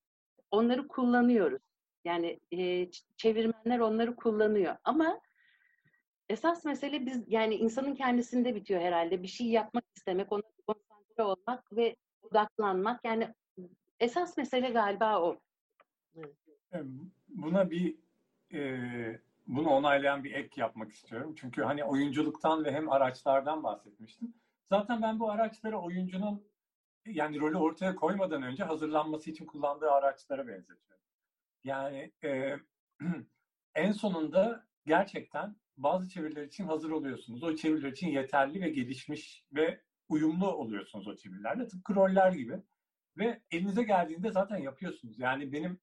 Onları 0.52 0.88
kullanıyoruz. 0.88 1.62
Yani 2.06 2.40
e, 2.52 2.92
çevirmenler 3.18 3.80
onları 3.80 4.16
kullanıyor. 4.16 4.76
Ama 4.84 5.22
esas 6.30 6.66
mesele 6.66 7.06
biz 7.06 7.24
yani 7.28 7.56
insanın 7.56 7.96
kendisinde 7.96 8.56
bitiyor 8.56 8.82
herhalde. 8.82 9.24
Bir 9.24 9.28
şey 9.28 9.48
yapmak 9.48 9.84
istemek, 9.98 10.32
ona 10.32 10.42
konsantre 10.68 11.24
olmak 11.24 11.76
ve 11.76 11.96
odaklanmak. 12.22 13.06
Yani 13.06 13.34
esas 14.00 14.38
mesele 14.38 14.70
galiba 14.70 15.22
o. 15.22 15.40
Buna 17.28 17.72
bir 17.72 17.96
e, 18.54 18.80
bunu 19.48 19.70
onaylayan 19.70 20.24
bir 20.24 20.34
ek 20.34 20.62
yapmak 20.62 20.92
istiyorum. 20.92 21.36
Çünkü 21.38 21.64
hani 21.64 21.84
oyunculuktan 21.84 22.66
ve 22.66 22.72
hem 22.72 22.92
araçlardan 22.92 23.64
bahsetmiştim. 23.64 24.34
Zaten 24.70 25.02
ben 25.02 25.20
bu 25.20 25.32
araçları 25.32 25.80
oyuncunun 25.80 26.46
yani 27.06 27.40
rolü 27.40 27.58
ortaya 27.58 27.96
koymadan 27.96 28.44
önce 28.44 28.64
hazırlanması 28.64 29.32
için 29.32 29.46
kullandığı 29.46 29.92
araçlara 29.92 30.48
benzetiyorum. 30.48 31.05
Yani 31.66 32.12
e, 32.24 32.56
en 33.76 33.92
sonunda 33.92 34.68
gerçekten 34.86 35.56
bazı 35.78 36.10
çeviriler 36.10 36.44
için 36.44 36.64
hazır 36.64 36.92
oluyorsunuz. 36.92 37.44
O 37.44 37.56
çeviriler 37.56 37.92
için 37.92 38.08
yeterli 38.08 38.62
ve 38.62 38.70
gelişmiş 38.70 39.46
ve 39.52 39.82
uyumlu 40.10 40.52
oluyorsunuz 40.54 41.08
o 41.08 41.16
çevirilerle. 41.16 41.68
Tıpkı 41.68 41.96
roller 41.96 42.32
gibi. 42.32 42.64
Ve 43.18 43.42
elinize 43.52 43.84
geldiğinde 43.84 44.32
zaten 44.32 44.58
yapıyorsunuz. 44.58 45.20
Yani 45.20 45.52
benim 45.52 45.80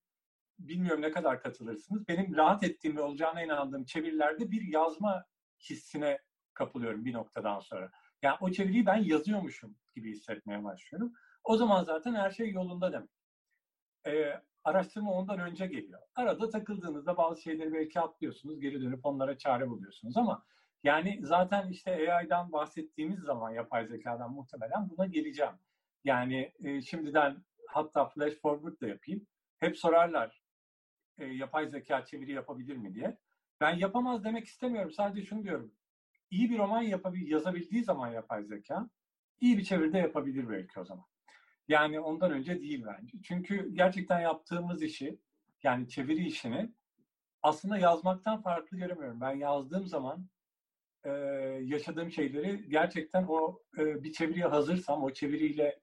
bilmiyorum 0.58 1.02
ne 1.02 1.10
kadar 1.10 1.42
katılırsınız. 1.42 2.08
Benim 2.08 2.36
rahat 2.36 2.62
ettiğim 2.64 2.96
ve 2.96 3.02
olacağına 3.02 3.42
inandığım 3.42 3.84
çevirilerde 3.84 4.50
bir 4.50 4.62
yazma 4.62 5.24
hissine 5.70 6.18
kapılıyorum 6.54 7.04
bir 7.04 7.12
noktadan 7.12 7.60
sonra. 7.60 7.90
Yani 8.22 8.36
o 8.40 8.50
çeviriyi 8.50 8.86
ben 8.86 8.96
yazıyormuşum 8.96 9.76
gibi 9.94 10.10
hissetmeye 10.10 10.64
başlıyorum. 10.64 11.12
O 11.44 11.56
zaman 11.56 11.84
zaten 11.84 12.14
her 12.14 12.30
şey 12.30 12.50
yolunda 12.50 12.92
demek. 12.92 13.10
Ee, 14.06 14.42
araştırma 14.64 15.12
ondan 15.12 15.38
önce 15.38 15.66
geliyor. 15.66 16.00
Arada 16.14 16.48
takıldığınızda 16.48 17.16
bazı 17.16 17.42
şeyleri 17.42 17.72
belki 17.72 18.00
atlıyorsunuz, 18.00 18.60
geri 18.60 18.80
dönüp 18.80 19.06
onlara 19.06 19.38
çare 19.38 19.70
buluyorsunuz 19.70 20.16
ama 20.16 20.44
yani 20.84 21.20
zaten 21.22 21.68
işte 21.68 22.14
AI'dan 22.14 22.52
bahsettiğimiz 22.52 23.20
zaman 23.20 23.50
yapay 23.50 23.86
zekadan 23.86 24.32
muhtemelen 24.32 24.90
buna 24.90 25.06
geleceğim. 25.06 25.54
Yani 26.04 26.52
e, 26.64 26.82
şimdiden 26.82 27.44
hatta 27.68 28.08
flash 28.08 28.34
forward 28.34 28.80
da 28.80 28.88
yapayım. 28.88 29.26
Hep 29.58 29.78
sorarlar 29.78 30.42
e, 31.18 31.24
yapay 31.26 31.68
zeka 31.68 32.04
çeviri 32.04 32.32
yapabilir 32.32 32.76
mi 32.76 32.94
diye. 32.94 33.18
Ben 33.60 33.76
yapamaz 33.76 34.24
demek 34.24 34.46
istemiyorum. 34.46 34.90
Sadece 34.92 35.26
şunu 35.26 35.44
diyorum. 35.44 35.74
İyi 36.30 36.50
bir 36.50 36.58
roman 36.58 36.82
yapabil 36.82 37.30
yazabildiği 37.30 37.84
zaman 37.84 38.08
yapay 38.08 38.44
zeka 38.44 38.90
iyi 39.40 39.58
bir 39.58 39.64
çeviride 39.64 39.98
yapabilir 39.98 40.48
belki 40.48 40.80
o 40.80 40.84
zaman. 40.84 41.04
Yani 41.72 42.00
ondan 42.00 42.30
önce 42.30 42.60
değil 42.60 42.84
bence. 42.86 43.18
Çünkü 43.22 43.74
gerçekten 43.74 44.20
yaptığımız 44.20 44.82
işi 44.82 45.18
yani 45.62 45.88
çeviri 45.88 46.26
işini 46.26 46.72
aslında 47.42 47.78
yazmaktan 47.78 48.42
farklı 48.42 48.76
göremiyorum. 48.76 49.20
Ben 49.20 49.30
yazdığım 49.32 49.86
zaman 49.86 50.26
e, 51.04 51.10
yaşadığım 51.62 52.10
şeyleri 52.10 52.68
gerçekten 52.68 53.24
o 53.28 53.62
e, 53.78 54.04
bir 54.04 54.12
çeviriye 54.12 54.46
hazırsam, 54.46 55.02
o 55.02 55.12
çeviriyle 55.12 55.80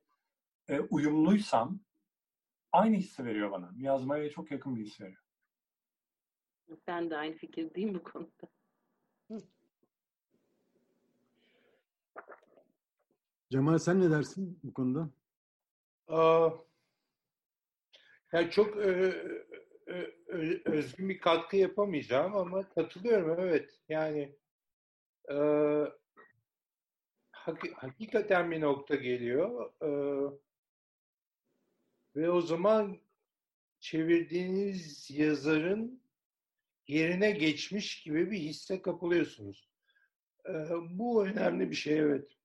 e, 0.67 0.79
uyumluysam 0.79 1.79
aynı 2.71 2.95
hissi 2.95 3.25
veriyor 3.25 3.51
bana. 3.51 3.71
Yazmaya 3.77 4.29
çok 4.29 4.51
yakın 4.51 4.75
bir 4.75 4.85
his 4.85 5.01
veriyor. 5.01 5.23
Ben 6.87 7.09
de 7.09 7.17
aynı 7.17 7.33
fikirdeyim 7.33 7.93
bu 7.93 8.03
konuda. 8.03 8.47
Cemal 13.51 13.77
sen 13.77 14.01
ne 14.01 14.11
dersin 14.11 14.59
bu 14.63 14.73
konuda? 14.73 15.09
Yani 18.33 18.51
çok 18.51 18.77
e, 18.77 19.13
e, 19.87 19.93
e, 20.27 20.61
özgün 20.65 21.09
bir 21.09 21.19
katkı 21.19 21.57
yapamayacağım 21.57 22.35
ama 22.35 22.69
katılıyorum 22.69 23.39
evet. 23.39 23.79
Yani 23.89 24.35
e, 25.31 25.35
hak- 27.31 27.73
hakikaten 27.75 28.51
bir 28.51 28.61
nokta 28.61 28.95
geliyor 28.95 29.71
e, 29.81 29.89
ve 32.15 32.31
o 32.31 32.41
zaman 32.41 32.97
çevirdiğiniz 33.79 35.11
yazarın 35.11 36.03
yerine 36.87 37.31
geçmiş 37.31 38.03
gibi 38.03 38.31
bir 38.31 38.39
hisse 38.39 38.81
kapılıyorsunuz. 38.81 39.69
E, 40.49 40.53
bu 40.89 41.25
önemli 41.25 41.71
bir 41.71 41.75
şey 41.75 41.99
evet. 41.99 42.38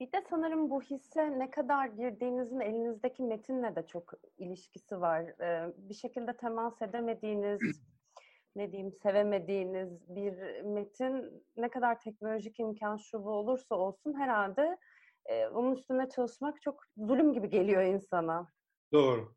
Bir 0.00 0.12
de 0.12 0.24
sanırım 0.30 0.70
bu 0.70 0.82
hisse 0.82 1.38
ne 1.38 1.50
kadar 1.50 1.86
girdiğinizin 1.86 2.60
elinizdeki 2.60 3.22
metinle 3.22 3.76
de 3.76 3.86
çok 3.86 4.12
ilişkisi 4.38 5.00
var. 5.00 5.20
Ee, 5.40 5.72
bir 5.76 5.94
şekilde 5.94 6.36
temas 6.36 6.82
edemediğiniz, 6.82 7.60
ne 8.56 8.72
diyeyim, 8.72 8.92
sevemediğiniz 9.02 10.08
bir 10.08 10.62
metin 10.62 11.44
ne 11.56 11.68
kadar 11.68 12.00
teknolojik 12.00 12.60
imkan 12.60 12.96
şu 12.96 13.24
bu 13.24 13.30
olursa 13.30 13.74
olsun 13.74 14.14
herhalde 14.14 14.78
e, 15.26 15.46
onun 15.46 15.74
üstüne 15.74 16.08
çalışmak 16.08 16.62
çok 16.62 16.84
zulüm 16.96 17.32
gibi 17.32 17.50
geliyor 17.50 17.82
insana. 17.82 18.52
Doğru. 18.92 19.34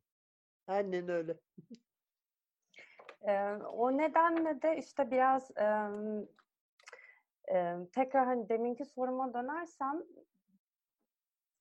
Aynen 0.68 1.10
öyle. 1.10 1.38
Ee, 3.28 3.54
o 3.74 3.98
nedenle 3.98 4.62
de 4.62 4.78
işte 4.78 5.12
biraz 5.12 5.52
tekrar 7.94 8.26
hani 8.26 8.50
deminki 8.50 8.86
soruma 8.86 9.34
dönersem 9.34 10.04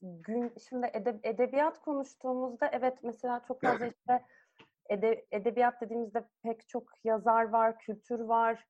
gün 0.03 0.53
şimdi 0.69 0.87
edeb- 0.87 1.21
edebiyat 1.23 1.81
konuştuğumuzda 1.81 2.71
evet 2.73 2.99
mesela 3.03 3.43
çok 3.49 3.63
fazla 3.63 3.87
işte 3.87 4.25
ede- 4.89 5.27
edebiyat 5.31 5.81
dediğimizde 5.81 6.25
pek 6.43 6.69
çok 6.69 7.05
yazar 7.05 7.49
var, 7.49 7.79
kültür 7.79 8.21
var. 8.21 8.67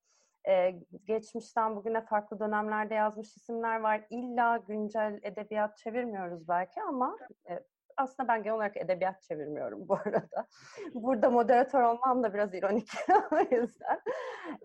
Ee, 0.48 0.74
geçmişten 1.04 1.76
bugüne 1.76 2.00
farklı 2.00 2.40
dönemlerde 2.40 2.94
yazmış 2.94 3.36
isimler 3.36 3.80
var. 3.80 4.06
İlla 4.10 4.56
güncel 4.56 5.20
edebiyat 5.22 5.76
çevirmiyoruz 5.76 6.48
belki 6.48 6.82
ama 6.82 7.16
e, 7.50 7.60
aslında 7.96 8.28
ben 8.28 8.42
genel 8.42 8.56
olarak 8.56 8.76
edebiyat 8.76 9.22
çevirmiyorum 9.22 9.88
bu 9.88 9.94
arada. 9.94 10.46
Burada 10.94 11.30
moderatör 11.30 11.82
olmam 11.82 12.22
da 12.22 12.34
biraz 12.34 12.54
ironik 12.54 12.88
o 13.32 13.38
yüzden. 13.38 14.00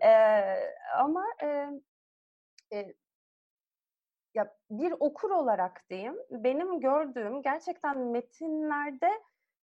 Ee, 0.04 0.74
ama 0.98 1.24
e, 1.42 1.70
e, 2.72 2.94
ya 4.34 4.56
bir 4.70 4.94
okur 5.00 5.30
olarak 5.30 5.84
diyeyim, 5.90 6.16
benim 6.30 6.80
gördüğüm 6.80 7.42
gerçekten 7.42 7.98
metinlerde 7.98 9.10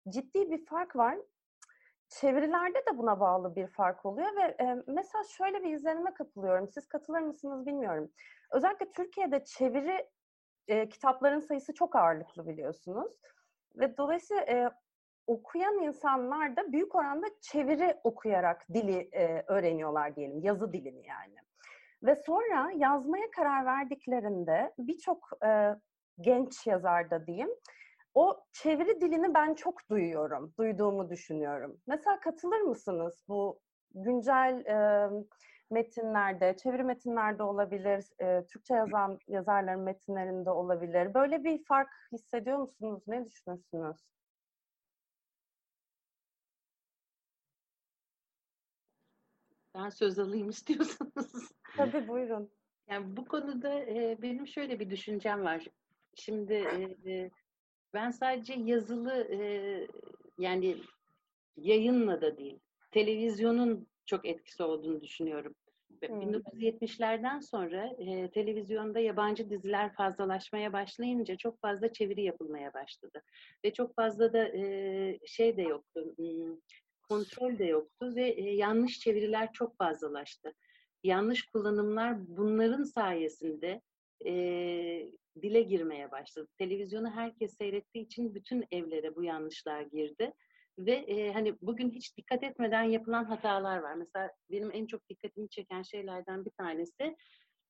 ciddi 0.09 0.51
bir 0.51 0.67
fark 0.67 0.97
var. 0.97 1.19
Çevirilerde 2.09 2.79
de 2.79 2.99
buna 2.99 3.21
bağlı 3.21 3.57
bir 3.57 3.67
fark 3.67 4.07
oluyor 4.07 4.37
ve 4.37 4.43
e, 4.65 4.83
mesela 4.87 5.25
şöyle 5.25 5.63
bir 5.63 5.73
izlenime 5.73 6.15
kapılıyorum. 6.15 6.69
Siz 6.69 6.89
katılır 6.89 7.21
mısınız 7.21 7.67
bilmiyorum. 7.67 8.13
Özellikle 8.51 8.91
Türkiye'de 8.91 9.45
çeviri 9.45 10.09
e, 10.69 10.89
kitapların 10.89 11.41
sayısı 11.41 11.75
çok 11.75 11.97
ağırlıklı 11.97 12.49
biliyorsunuz. 12.49 13.21
Ve 13.77 13.97
dolayısıyla 13.97 14.43
e, 14.43 14.71
okuyan 15.27 15.79
insanlar 15.79 16.57
da 16.57 16.73
büyük 16.73 16.95
oranda 16.95 17.27
çeviri 17.41 17.97
okuyarak 18.05 18.69
dili 18.75 19.09
e, 19.13 19.45
öğreniyorlar 19.47 20.17
diyelim, 20.17 20.41
yazı 20.41 20.73
dilini 20.73 21.07
yani. 21.07 21.37
Ve 22.03 22.17
sonra 22.17 22.71
yazmaya 22.77 23.31
karar 23.31 23.67
verdiklerinde 23.67 24.75
birçok 24.79 25.31
e, 25.47 25.77
genç 26.21 26.67
yazarda 26.67 27.27
diyeyim, 27.27 27.51
o 28.15 28.45
çeviri 28.53 29.01
dilini 29.01 29.35
ben 29.35 29.55
çok 29.55 29.91
duyuyorum, 29.91 30.55
duyduğumu 30.59 31.11
düşünüyorum. 31.11 31.81
Mesela 31.87 32.21
katılır 32.21 32.61
mısınız 32.61 33.25
bu 33.29 33.61
güncel 33.95 34.65
e, 34.67 35.11
metinlerde, 35.71 36.57
çeviri 36.57 36.85
metinlerde 36.85 37.43
olabilir, 37.43 38.05
e, 38.23 38.47
Türkçe 38.47 38.75
yazan 38.75 39.19
yazarların 39.29 39.81
metinlerinde 39.81 40.51
olabilir. 40.51 41.15
Böyle 41.15 41.45
bir 41.45 41.65
fark 41.65 41.89
hissediyor 42.13 42.59
musunuz? 42.59 43.03
Ne 43.07 43.25
düşünürsünüz? 43.25 43.97
Ben 49.75 49.89
söz 49.91 50.19
alayım 50.19 50.49
istiyorsanız. 50.51 51.39
Tabii 51.76 52.09
buyurun. 52.09 52.50
Yani 52.90 53.16
bu 53.16 53.24
konuda 53.24 53.74
e, 53.80 54.18
benim 54.22 54.46
şöyle 54.46 54.80
bir 54.80 54.90
düşüncem 54.90 55.44
var. 55.44 55.66
Şimdi 56.14 56.54
e, 57.06 57.30
ben 57.94 58.11
sadece 58.11 58.54
yazılı 58.54 59.28
e, 59.30 59.40
yani 60.38 60.76
yayınla 61.56 62.20
da 62.20 62.38
değil, 62.38 62.59
televizyonun 62.90 63.87
çok 64.06 64.26
etkisi 64.26 64.62
olduğunu 64.62 65.02
düşünüyorum. 65.02 65.54
Hmm. 66.06 66.20
1970'lerden 66.22 67.40
sonra 67.40 67.87
e, 67.98 68.30
televizyonda 68.30 69.00
yabancı 69.00 69.50
diziler 69.50 69.94
fazlalaşmaya 69.94 70.72
başlayınca 70.72 71.37
çok 71.37 71.61
fazla 71.61 71.92
çeviri 71.92 72.22
yapılmaya 72.22 72.74
başladı. 72.74 73.22
Ve 73.64 73.72
çok 73.72 73.94
fazla 73.94 74.33
da 74.33 74.48
e, 74.48 75.18
şey 75.26 75.56
de 75.56 75.62
yoktu, 75.62 76.14
kontrol 77.09 77.59
de 77.59 77.64
yoktu 77.64 78.12
ve 78.16 78.28
e, 78.28 78.54
yanlış 78.54 79.00
çeviriler 79.00 79.52
çok 79.52 79.76
fazlalaştı. 79.76 80.54
Yanlış 81.05 81.47
kullanımlar 81.47 82.17
bunların 82.37 82.85
sayesinde 82.85 83.81
e, 84.27 84.33
dile 85.43 85.63
girmeye 85.63 86.11
başladı. 86.11 86.49
Televizyonu 86.59 87.11
herkes 87.11 87.57
seyrettiği 87.57 88.05
için 88.05 88.35
bütün 88.35 88.65
evlere 88.71 89.17
bu 89.17 89.25
yanlışlar 89.25 89.81
girdi. 89.83 90.33
Ve 90.79 90.93
e, 90.93 91.33
hani 91.33 91.57
bugün 91.63 91.91
hiç 91.91 92.17
dikkat 92.17 92.43
etmeden 92.43 92.83
yapılan 92.83 93.25
hatalar 93.25 93.79
var. 93.79 93.95
Mesela 93.95 94.31
benim 94.51 94.71
en 94.73 94.87
çok 94.87 95.09
dikkatimi 95.09 95.49
çeken 95.49 95.83
şeylerden 95.83 96.45
bir 96.45 96.51
tanesi, 96.51 97.17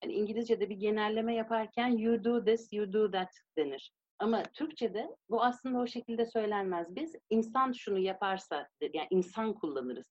hani 0.02 0.12
İngilizce'de 0.12 0.70
bir 0.70 0.76
genelleme 0.76 1.34
yaparken 1.34 1.88
you 1.88 2.24
do 2.24 2.44
this, 2.44 2.72
you 2.72 2.92
do 2.92 3.10
that 3.10 3.28
denir. 3.58 3.92
Ama 4.18 4.42
Türkçe'de 4.42 5.16
bu 5.30 5.42
aslında 5.42 5.78
o 5.78 5.86
şekilde 5.86 6.26
söylenmez. 6.26 6.96
Biz 6.96 7.16
insan 7.30 7.72
şunu 7.72 7.98
yaparsa, 7.98 8.68
yani 8.80 9.08
insan 9.10 9.54
kullanırız. 9.54 10.06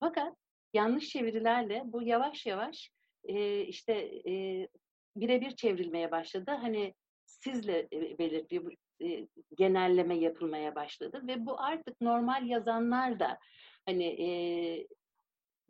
Fakat 0.00 0.36
yanlış 0.76 1.08
çevirilerle 1.08 1.82
bu 1.84 2.02
yavaş 2.02 2.46
yavaş 2.46 2.90
e, 3.24 3.60
işte 3.60 3.92
e, 4.28 4.68
birebir 5.16 5.50
çevrilmeye 5.50 6.10
başladı. 6.10 6.50
Hani 6.50 6.94
sizle 7.26 7.88
belirtiyor, 8.18 8.72
e, 9.02 9.28
genelleme 9.56 10.18
yapılmaya 10.18 10.74
başladı 10.74 11.22
ve 11.26 11.46
bu 11.46 11.60
artık 11.60 12.00
normal 12.00 12.46
yazanlar 12.46 13.20
da 13.20 13.38
hani 13.86 14.04
e, 14.04 14.28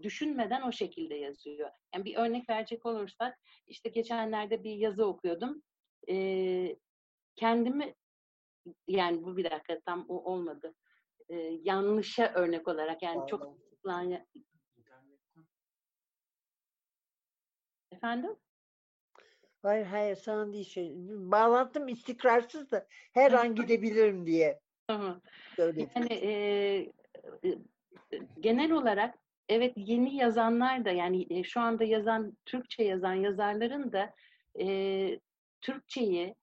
düşünmeden 0.02 0.62
o 0.62 0.72
şekilde 0.72 1.14
yazıyor. 1.14 1.70
Yani 1.94 2.04
bir 2.04 2.16
örnek 2.16 2.48
verecek 2.50 2.86
olursak, 2.86 3.38
işte 3.66 3.88
geçenlerde 3.88 4.64
bir 4.64 4.74
yazı 4.74 5.06
okuyordum. 5.06 5.62
E, 6.10 6.76
kendimi, 7.36 7.94
yani 8.88 9.22
bu 9.22 9.36
bir 9.36 9.50
dakika 9.50 9.80
tam 9.80 10.06
o 10.08 10.32
olmadı. 10.32 10.74
E, 11.28 11.34
yanlışa 11.62 12.32
örnek 12.34 12.68
olarak 12.68 13.02
yani 13.02 13.18
Pardon. 13.18 13.26
çok 13.26 13.58
Efendim? 17.96 18.30
Hayır 19.62 19.86
hayır 19.86 20.16
sana 20.16 20.52
değil 20.52 20.64
şey. 20.64 20.92
Bağlantım 21.08 21.88
istikrarsız 21.88 22.70
da 22.70 22.86
her 23.12 23.32
an 23.32 23.54
gidebilirim 23.54 24.26
diye. 24.26 24.60
Yani 25.58 26.12
e, 26.12 26.32
e, 27.44 27.58
genel 28.40 28.72
olarak 28.72 29.14
evet 29.48 29.72
yeni 29.76 30.16
yazanlar 30.16 30.84
da 30.84 30.90
yani 30.90 31.26
e, 31.30 31.44
şu 31.44 31.60
anda 31.60 31.84
yazan 31.84 32.36
Türkçe 32.46 32.84
yazan 32.84 33.14
yazarların 33.14 33.92
da 33.92 34.14
e, 34.60 35.20
Türkçeyi 35.60 36.34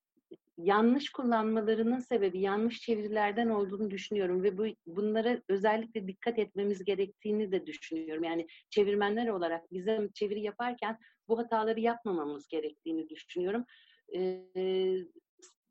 yanlış 0.57 1.09
kullanmalarının 1.09 1.99
sebebi 1.99 2.39
yanlış 2.39 2.81
çevirilerden 2.81 3.49
olduğunu 3.49 3.91
düşünüyorum 3.91 4.43
ve 4.43 4.57
bu 4.57 4.65
bunlara 4.87 5.41
özellikle 5.49 6.07
dikkat 6.07 6.39
etmemiz 6.39 6.83
gerektiğini 6.83 7.51
de 7.51 7.65
düşünüyorum. 7.65 8.23
Yani 8.23 8.47
çevirmenler 8.69 9.27
olarak 9.27 9.71
bizim 9.71 10.11
çeviri 10.11 10.41
yaparken 10.41 10.97
bu 11.27 11.37
hataları 11.37 11.79
yapmamamız 11.79 12.47
gerektiğini 12.47 13.09
düşünüyorum. 13.09 13.65
Ee, 14.15 14.43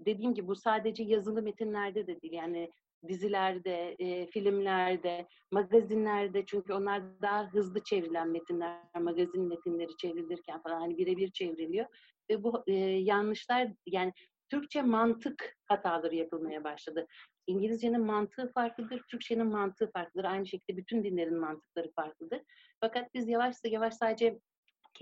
dediğim 0.00 0.34
gibi 0.34 0.46
bu 0.46 0.56
sadece 0.56 1.02
yazılı 1.02 1.42
metinlerde 1.42 2.06
de 2.06 2.20
değil. 2.20 2.32
Yani 2.32 2.70
dizilerde, 3.08 3.96
e, 3.98 4.26
filmlerde, 4.26 5.26
magazinlerde 5.50 6.46
çünkü 6.46 6.72
onlar 6.72 7.02
daha 7.22 7.52
hızlı 7.52 7.84
çevrilen 7.84 8.28
metinler, 8.28 8.80
magazin 9.00 9.42
metinleri 9.42 9.96
çevrilirken 9.96 10.62
falan 10.62 10.80
hani 10.80 10.98
birebir 10.98 11.30
çevriliyor 11.30 11.86
ve 12.30 12.42
bu 12.42 12.64
e, 12.66 12.72
yanlışlar 12.82 13.68
yani 13.86 14.12
Türkçe 14.50 14.82
mantık 14.82 15.56
hataları 15.64 16.14
yapılmaya 16.14 16.64
başladı. 16.64 17.06
İngilizcenin 17.46 18.00
mantığı 18.00 18.52
farklıdır, 18.52 19.02
Türkçenin 19.10 19.46
mantığı 19.46 19.90
farklıdır. 19.90 20.24
Aynı 20.24 20.46
şekilde 20.46 20.76
bütün 20.76 21.04
dinlerin 21.04 21.38
mantıkları 21.38 21.92
farklıdır. 21.92 22.40
Fakat 22.80 23.14
biz 23.14 23.28
yavaş 23.28 23.56
yavaş 23.64 23.94
sadece 23.94 24.40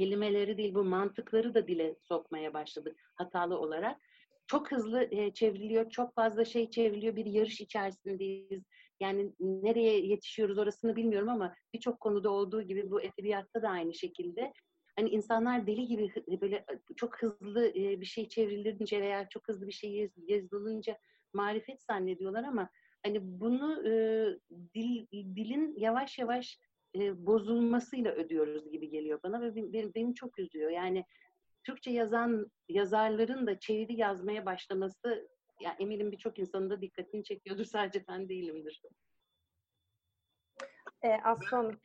kelimeleri 0.00 0.58
değil 0.58 0.74
bu 0.74 0.84
mantıkları 0.84 1.54
da 1.54 1.68
dile 1.68 1.96
sokmaya 2.00 2.54
başladık 2.54 2.96
hatalı 3.14 3.58
olarak. 3.58 4.00
Çok 4.46 4.72
hızlı 4.72 5.08
e, 5.10 5.32
çevriliyor, 5.32 5.90
çok 5.90 6.14
fazla 6.14 6.44
şey 6.44 6.70
çevriliyor. 6.70 7.16
Bir 7.16 7.26
yarış 7.26 7.60
içerisindeyiz. 7.60 8.62
Yani 9.00 9.32
nereye 9.40 10.06
yetişiyoruz 10.06 10.58
orasını 10.58 10.96
bilmiyorum 10.96 11.28
ama 11.28 11.54
birçok 11.74 12.00
konuda 12.00 12.30
olduğu 12.30 12.62
gibi 12.62 12.90
bu 12.90 13.02
edebiyatta 13.02 13.62
da 13.62 13.68
aynı 13.68 13.94
şekilde 13.94 14.52
hani 14.96 15.08
insanlar 15.08 15.66
deli 15.66 15.86
gibi 15.86 16.12
böyle 16.40 16.64
çok 16.96 17.22
hızlı 17.22 17.74
bir 17.74 18.06
şey 18.06 18.28
çevrilince 18.28 19.00
veya 19.00 19.28
çok 19.28 19.48
hızlı 19.48 19.66
bir 19.66 19.72
şey 19.72 20.10
yazılınca 20.16 20.98
marifet 21.32 21.82
zannediyorlar 21.82 22.44
ama 22.44 22.70
hani 23.02 23.18
bunu 23.22 23.88
e, 23.88 23.92
dil, 24.74 25.06
dilin 25.12 25.74
yavaş 25.76 26.18
yavaş 26.18 26.58
e, 26.94 27.26
bozulmasıyla 27.26 28.12
ödüyoruz 28.12 28.70
gibi 28.70 28.90
geliyor 28.90 29.20
bana 29.22 29.42
ve 29.42 29.56
beni, 29.56 29.94
beni 29.94 30.14
çok 30.14 30.38
üzüyor. 30.38 30.70
Yani 30.70 31.04
Türkçe 31.64 31.90
yazan 31.90 32.50
yazarların 32.68 33.46
da 33.46 33.58
çeviri 33.58 33.94
yazmaya 33.96 34.46
başlaması 34.46 35.28
yani 35.60 35.76
eminim 35.78 36.12
birçok 36.12 36.38
insanın 36.38 36.70
da 36.70 36.80
dikkatini 36.80 37.24
çekiyordur. 37.24 37.64
Sadece 37.72 38.04
ben 38.08 38.28
değilimdir. 38.28 38.82
E, 41.02 41.08
Aslan. 41.08 41.80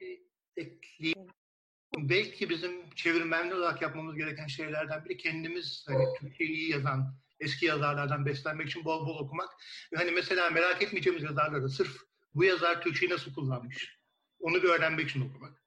belki 1.97 2.49
bizim 2.49 2.89
çevirmenli 2.89 3.53
olarak 3.53 3.81
yapmamız 3.81 4.15
gereken 4.15 4.47
şeylerden 4.47 5.05
biri 5.05 5.17
kendimiz 5.17 5.85
hani 5.87 6.05
Türkçeyi 6.19 6.49
iyi 6.49 6.71
yazan 6.71 7.15
eski 7.39 7.65
yazarlardan 7.65 8.25
beslenmek 8.25 8.67
için 8.67 8.85
bol 8.85 9.07
bol 9.07 9.19
okumak. 9.19 9.49
Ve 9.93 9.97
hani 9.97 10.11
mesela 10.11 10.49
merak 10.49 10.81
etmeyeceğimiz 10.81 11.23
yazarları 11.23 11.69
sırf 11.69 11.97
bu 12.35 12.43
yazar 12.43 12.81
Türkçeyi 12.81 13.11
nasıl 13.11 13.33
kullanmış 13.33 14.04
onu 14.39 14.63
bir 14.63 14.69
öğrenmek 14.69 15.09
için 15.09 15.29
okumak. 15.29 15.61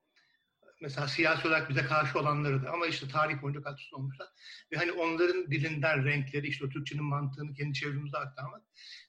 Mesela 0.81 1.09
siyasi 1.09 1.48
olarak 1.48 1.70
bize 1.70 1.83
karşı 1.83 2.18
olanları 2.18 2.64
da 2.64 2.70
ama 2.70 2.87
işte 2.87 3.09
tarih 3.09 3.42
boyunca 3.42 3.62
katkısı 3.62 3.96
olmuşlar. 3.96 4.28
Ve 4.72 4.76
hani 4.76 4.92
onların 4.92 5.50
dilinden 5.50 6.04
renkleri 6.04 6.46
işte 6.46 6.68
Türkçenin 6.68 7.04
mantığını 7.04 7.54
kendi 7.54 7.74
çevremize 7.74 8.18
aktarmak. 8.18 8.62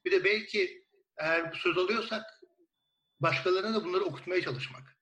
Bir 0.05 0.11
de 0.11 0.23
belki 0.23 0.85
eğer 1.17 1.51
bu 1.51 1.55
söz 1.55 1.77
alıyorsak 1.77 2.23
başkalarına 3.19 3.73
da 3.75 3.85
bunları 3.85 4.03
okutmaya 4.03 4.41
çalışmak. 4.41 4.97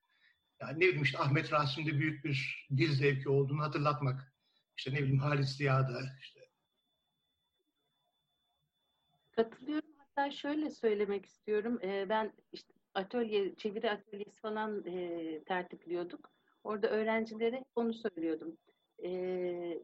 Yani 0.62 0.76
ne 0.76 0.80
bileyim 0.80 1.04
işte 1.04 1.20
Ahmet 1.20 1.54
Rasim'de 1.54 2.00
büyük 2.00 2.26
bir 2.26 2.68
dil 2.78 2.94
zevki 2.94 3.30
olduğunu 3.30 3.62
hatırlatmak. 3.62 4.34
İşte 4.78 4.94
ne 4.94 4.98
bileyim 4.98 5.20
Halis 5.20 5.50
Ziya'da 5.50 6.02
işte. 6.22 6.40
Katılıyorum. 9.32 9.90
Hatta 9.98 10.32
şöyle 10.32 10.72
söylemek 10.72 11.26
istiyorum. 11.26 11.80
Ee, 11.84 12.06
ben 12.10 12.34
işte 12.52 12.74
atölye, 12.98 13.56
çeviri 13.56 13.92
atölyesi 13.92 14.42
falan 14.42 14.86
e, 14.86 15.44
tertipliyorduk. 15.44 16.32
Orada 16.64 16.90
öğrencilere 16.90 17.64
onu 17.76 17.94
söylüyordum. 17.94 18.58
Ee, 19.04 19.80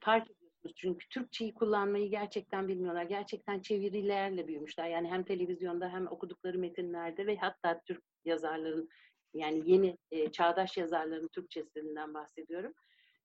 fark 0.00 0.30
ediyorsunuz 0.30 0.74
çünkü 0.76 1.08
Türkçeyi 1.08 1.54
kullanmayı 1.54 2.10
gerçekten 2.10 2.68
bilmiyorlar. 2.68 3.04
Gerçekten 3.04 3.60
çevirilerle 3.60 4.48
büyümüşler. 4.48 4.88
Yani 4.88 5.10
hem 5.10 5.22
televizyonda 5.24 5.88
hem 5.88 6.06
okudukları 6.06 6.58
metinlerde 6.58 7.26
ve 7.26 7.36
hatta 7.36 7.80
Türk 7.86 8.02
yazarların 8.24 8.88
yani 9.34 9.70
yeni 9.70 9.98
e, 10.10 10.32
çağdaş 10.32 10.76
yazarların 10.76 11.28
Türkçesinden 11.28 12.14
bahsediyorum. 12.14 12.72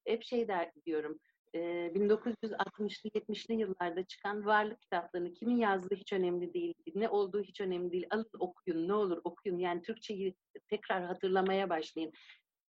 Hep 0.06 0.24
şey 0.24 0.48
der 0.48 0.72
diyorum. 0.86 1.20
E, 1.54 1.60
1960'lı 1.96 3.10
70'li 3.10 3.54
yıllarda 3.54 4.04
çıkan 4.04 4.46
varlık 4.46 4.82
kitaplarını 4.82 5.34
kimin 5.34 5.58
yazdığı 5.58 5.96
hiç 5.96 6.14
önemli 6.14 6.54
değil. 6.54 6.76
Ne 6.96 7.10
olduğu 7.10 7.42
hiç 7.42 7.62
önemli 7.62 7.92
değil. 7.92 8.08
Alın 8.12 8.30
okuyun 8.40 8.88
ne 8.88 8.94
olur 8.94 9.22
okuyun. 9.24 9.58
Yani 9.58 9.82
Türkçeyi 9.82 10.36
tekrar 10.68 11.04
hatırlamaya 11.04 11.70
başlayın. 11.70 12.12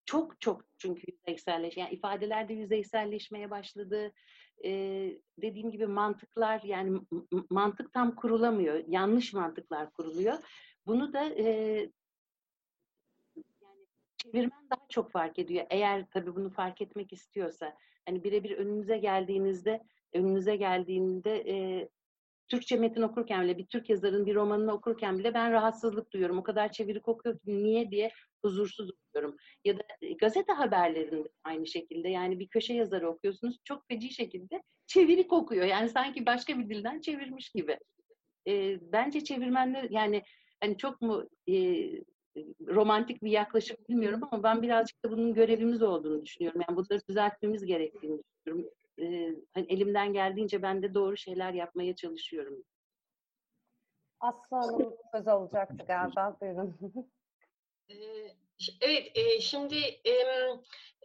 Çok 0.05 0.40
çok 0.40 0.64
çünkü 0.79 1.03
yüzeyselleş, 1.12 1.77
yani 1.77 1.95
ifadeler 1.95 2.49
de 2.49 2.55
yüzeyselleşmeye 2.55 3.51
başladı. 3.51 4.12
Ee, 4.64 5.19
dediğim 5.38 5.71
gibi 5.71 5.87
mantıklar 5.87 6.62
yani 6.62 7.01
mantık 7.51 7.93
tam 7.93 8.14
kurulamıyor. 8.14 8.85
Yanlış 8.88 9.33
mantıklar 9.33 9.90
kuruluyor. 9.90 10.35
Bunu 10.87 11.12
da 11.12 11.25
e, 11.25 11.90
çevirmen 14.33 14.71
daha 14.71 14.87
çok 14.88 15.12
fark 15.12 15.38
ediyor. 15.38 15.66
Eğer 15.71 16.07
tabii 16.11 16.37
bunu 16.37 16.51
fark 16.51 16.83
etmek 16.83 17.12
istiyorsa. 17.12 17.75
Hani 18.07 18.25
birebir 18.25 18.51
önünüze 18.51 18.99
geldiğinizde, 18.99 19.83
önünüze 20.12 20.57
geldiğinde 20.57 21.45
e, 21.49 21.88
Türkçe 22.49 22.77
metin 22.77 23.03
okurken 23.03 23.43
bile, 23.43 23.59
bir 23.59 23.66
Türk 23.66 23.90
yazarın 23.90 24.27
bir 24.27 24.35
romanını 24.35 24.73
okurken 24.73 25.19
bile 25.19 25.35
ben 25.35 25.53
rahatsızlık 25.53 26.12
duyuyorum. 26.12 26.38
O 26.38 26.43
kadar 26.43 26.73
çevirik 26.73 27.09
okuyor 27.09 27.38
ki 27.38 27.62
niye 27.62 27.90
diye 27.90 28.11
huzursuz 28.45 28.90
oluyorum. 28.90 29.37
Ya 29.64 29.79
da 29.79 29.83
e, 30.03 30.12
gazete 30.12 30.53
haberlerinde 30.53 31.29
aynı 31.45 31.66
şekilde 31.66 32.09
yani 32.09 32.38
bir 32.38 32.49
köşe 32.49 32.75
yazarı 32.75 33.09
okuyorsunuz 33.09 33.59
çok 33.64 33.88
feci 33.88 34.14
şekilde 34.14 34.62
çevirik 34.87 35.33
okuyor. 35.33 35.66
Yani 35.66 35.88
sanki 35.88 36.27
başka 36.27 36.59
bir 36.59 36.69
dilden 36.69 37.01
çevirmiş 37.01 37.51
gibi. 37.51 37.79
E, 38.49 38.79
bence 38.93 39.25
çevirmenler 39.25 39.90
yani 39.90 40.23
hani 40.61 40.77
çok 40.79 41.01
mu 41.01 41.29
e, 41.49 41.55
romantik 42.66 43.22
bir 43.22 43.31
yaklaşım 43.31 43.76
bilmiyorum 43.88 44.20
ama 44.31 44.42
ben 44.42 44.62
birazcık 44.62 45.05
da 45.05 45.11
bunun 45.11 45.35
görevimiz 45.35 45.83
olduğunu 45.83 46.24
düşünüyorum. 46.24 46.61
Yani 46.68 46.76
bunları 46.76 47.00
düzeltmemiz 47.09 47.64
gerektiğini 47.64 48.22
düşünüyorum. 48.22 48.74
Ee, 48.98 49.35
hani 49.55 49.66
elimden 49.68 50.12
geldiğince 50.12 50.62
ben 50.62 50.83
de 50.83 50.94
doğru 50.94 51.16
şeyler 51.16 51.53
yapmaya 51.53 51.96
çalışıyorum. 51.96 52.64
Aslı 54.20 54.57
Hanım 54.57 54.94
söz 55.12 55.29
alacaktı 55.29 55.85
galiba. 55.87 56.37
Buyurun. 56.40 56.76
Evet, 58.81 59.12
e, 59.14 59.40
şimdi 59.40 59.76
e, 60.05 60.12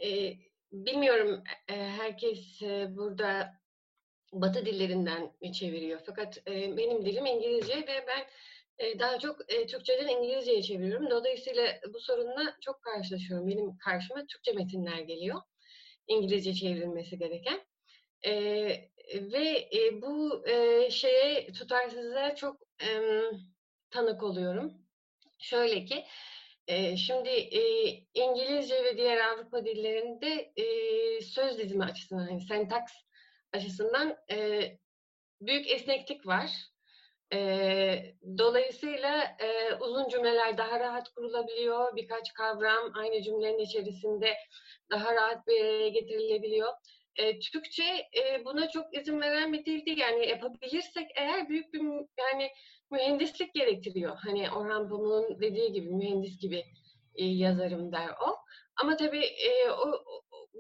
e, 0.08 0.38
bilmiyorum 0.72 1.44
e, 1.68 1.74
herkes 1.74 2.62
burada 2.90 3.54
Batı 4.34 4.66
dillerinden 4.66 5.32
çeviriyor. 5.54 6.02
Fakat 6.06 6.48
benim 6.48 7.06
dilim 7.06 7.26
İngilizce 7.26 7.76
ve 7.76 8.06
ben 8.08 8.26
daha 9.00 9.20
çok 9.20 9.48
Türkçeden 9.48 10.08
İngilizceye 10.08 10.64
çeviriyorum. 10.64 11.10
Dolayısıyla 11.10 11.80
bu 11.94 12.00
sorunla 12.00 12.58
çok 12.62 12.82
karşılaşıyorum. 12.82 13.48
Benim 13.48 13.78
karşıma 13.78 14.26
Türkçe 14.26 14.52
metinler 14.52 15.00
geliyor. 15.00 15.42
İngilizce 16.08 16.54
çevrilmesi 16.54 17.18
gereken. 17.18 17.62
Ve 19.14 19.70
bu 20.02 20.44
şeye 20.90 21.52
tutarsızlığa 21.52 22.36
çok 22.36 22.62
tanık 23.90 24.24
oluyorum. 24.24 24.74
Şöyle 25.40 25.86
ki 25.86 26.06
şimdi 26.98 27.30
İngilizce 28.14 28.84
ve 28.84 28.98
diğer 28.98 29.18
Avrupa 29.18 29.66
dillerinde 29.66 30.54
e, 30.56 30.66
söz 31.22 31.60
dizimi 31.60 31.84
açısından, 31.84 32.28
yani 32.28 32.42
sentaks 32.42 32.94
açısından 33.54 34.18
büyük 35.42 35.72
esneklik 35.72 36.28
var. 36.28 36.52
E, 37.36 38.16
dolayısıyla 38.38 39.24
e, 39.40 39.74
uzun 39.74 40.08
cümleler 40.10 40.58
daha 40.58 40.80
rahat 40.80 41.10
kurulabiliyor. 41.10 41.96
Birkaç 41.96 42.34
kavram 42.34 42.92
aynı 42.96 43.22
cümlenin 43.22 43.60
içerisinde 43.60 44.34
daha 44.92 45.16
rahat 45.16 45.48
bir 45.48 45.62
araya 45.66 45.90
getirilebiliyor. 45.90 46.74
E, 47.16 47.40
Türkçe 47.40 47.84
e, 48.18 48.46
buna 48.46 48.70
çok 48.70 48.98
izin 48.98 49.22
veren 49.22 49.54
bir 49.54 49.66
dil 49.66 49.86
değil. 49.86 49.98
Yani 49.98 50.28
yapabilirsek 50.28 51.08
eğer 51.16 51.50
büyük 51.50 51.74
bir 51.74 51.82
yani 52.20 52.50
mühendislik 52.92 53.54
gerektiriyor. 53.54 54.18
Hani 54.18 54.52
Orhan 54.52 54.90
Pamuk'un 54.90 55.42
dediği 55.42 55.72
gibi 55.72 55.90
mühendis 55.90 56.40
gibi 56.40 56.64
e, 57.16 57.26
yazarım 57.26 57.92
der 57.92 58.10
o. 58.10 58.36
Ama 58.82 58.98
tabii 58.98 59.26
e, 59.26 59.70
o 59.70 60.04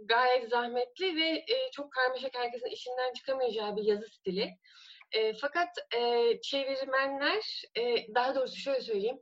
gayet 0.05 0.49
zahmetli 0.49 1.15
ve 1.15 1.27
e, 1.27 1.71
çok 1.71 1.91
karmaşık 1.91 2.37
herkesin 2.37 2.69
işinden 2.69 3.13
çıkamayacağı 3.13 3.75
bir 3.75 3.83
yazı 3.83 4.07
stili. 4.07 4.49
E, 5.15 5.33
fakat 5.33 5.69
e, 5.97 6.33
çevirmenler, 6.41 7.63
e, 7.77 8.13
daha 8.15 8.35
doğrusu 8.35 8.55
şöyle 8.55 8.81
söyleyeyim, 8.81 9.19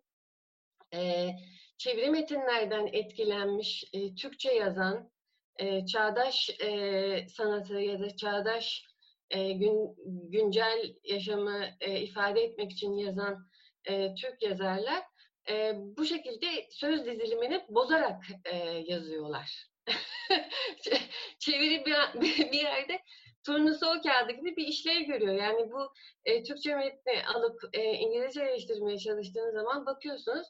e, 0.94 1.30
çeviri 1.78 2.10
metinlerden 2.10 2.90
etkilenmiş, 2.94 3.84
e, 3.94 4.16
Türkçe 4.16 4.54
yazan, 4.54 5.12
e, 5.58 5.86
çağdaş 5.86 6.50
e, 6.50 7.28
sanatı 7.28 7.74
ya 7.74 8.00
da 8.00 8.16
çağdaş 8.16 8.86
e, 9.30 9.52
gün, 9.52 9.96
güncel 10.32 10.96
yaşamı 11.04 11.66
e, 11.82 12.02
ifade 12.02 12.44
etmek 12.44 12.72
için 12.72 12.94
yazan 12.94 13.48
e, 13.86 14.16
Türk 14.16 14.42
yazarlar 14.42 15.04
e, 15.50 15.74
bu 15.76 16.06
şekilde 16.06 16.68
söz 16.72 17.06
dizilimini 17.06 17.66
bozarak 17.70 18.26
e, 18.46 18.58
yazıyorlar. 18.88 19.68
Çeviri 21.40 21.86
bir, 21.86 22.22
bir 22.52 22.60
yerde 22.60 23.00
turnusol 23.46 24.02
kağıdı 24.02 24.32
gibi 24.32 24.56
bir 24.56 24.68
işlev 24.68 25.02
görüyor. 25.02 25.34
Yani 25.34 25.72
bu 25.72 25.94
e, 26.26 26.44
Türkçe 26.44 26.76
metni 26.76 27.26
alıp 27.36 27.62
e, 27.74 27.84
İngilizceleştirmeye 27.84 28.98
çalıştığınız 28.98 29.54
zaman 29.54 29.86
bakıyorsunuz 29.86 30.48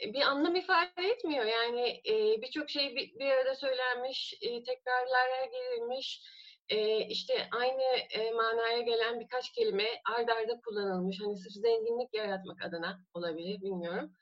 e, 0.00 0.12
bir 0.12 0.20
anlam 0.20 0.56
ifade 0.56 1.08
etmiyor. 1.08 1.44
Yani 1.44 2.00
e, 2.08 2.42
birçok 2.42 2.70
şey 2.70 2.96
bir, 2.96 3.18
bir 3.18 3.30
arada 3.30 3.54
söylenmiş, 3.54 4.34
e, 4.40 4.62
tekrarlara 4.62 5.44
girilmiş, 5.44 6.22
e, 6.68 7.06
işte 7.06 7.48
aynı 7.52 7.82
e, 8.10 8.30
manaya 8.30 8.80
gelen 8.80 9.20
birkaç 9.20 9.52
kelime 9.52 9.88
ard 10.16 10.28
arda 10.28 10.60
kullanılmış. 10.60 11.20
Hani 11.22 11.36
sırf 11.36 11.52
zenginlik 11.52 12.14
yaratmak 12.14 12.64
adına 12.64 13.00
olabilir, 13.14 13.60
bilmiyorum. 13.60 14.12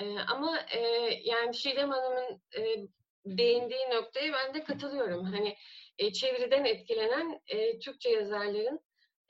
E, 0.00 0.18
ama 0.18 0.58
e, 0.58 0.80
yani 1.24 1.54
Şidem 1.54 1.90
Hanım'ın 1.90 2.40
e, 2.56 2.86
değindiği 3.26 3.90
noktaya 3.90 4.32
ben 4.32 4.54
de 4.54 4.64
katılıyorum. 4.64 5.24
Hani 5.24 5.56
e, 5.98 6.12
çeviriden 6.12 6.64
etkilenen 6.64 7.40
e, 7.46 7.78
Türkçe 7.78 8.10
yazarların 8.10 8.80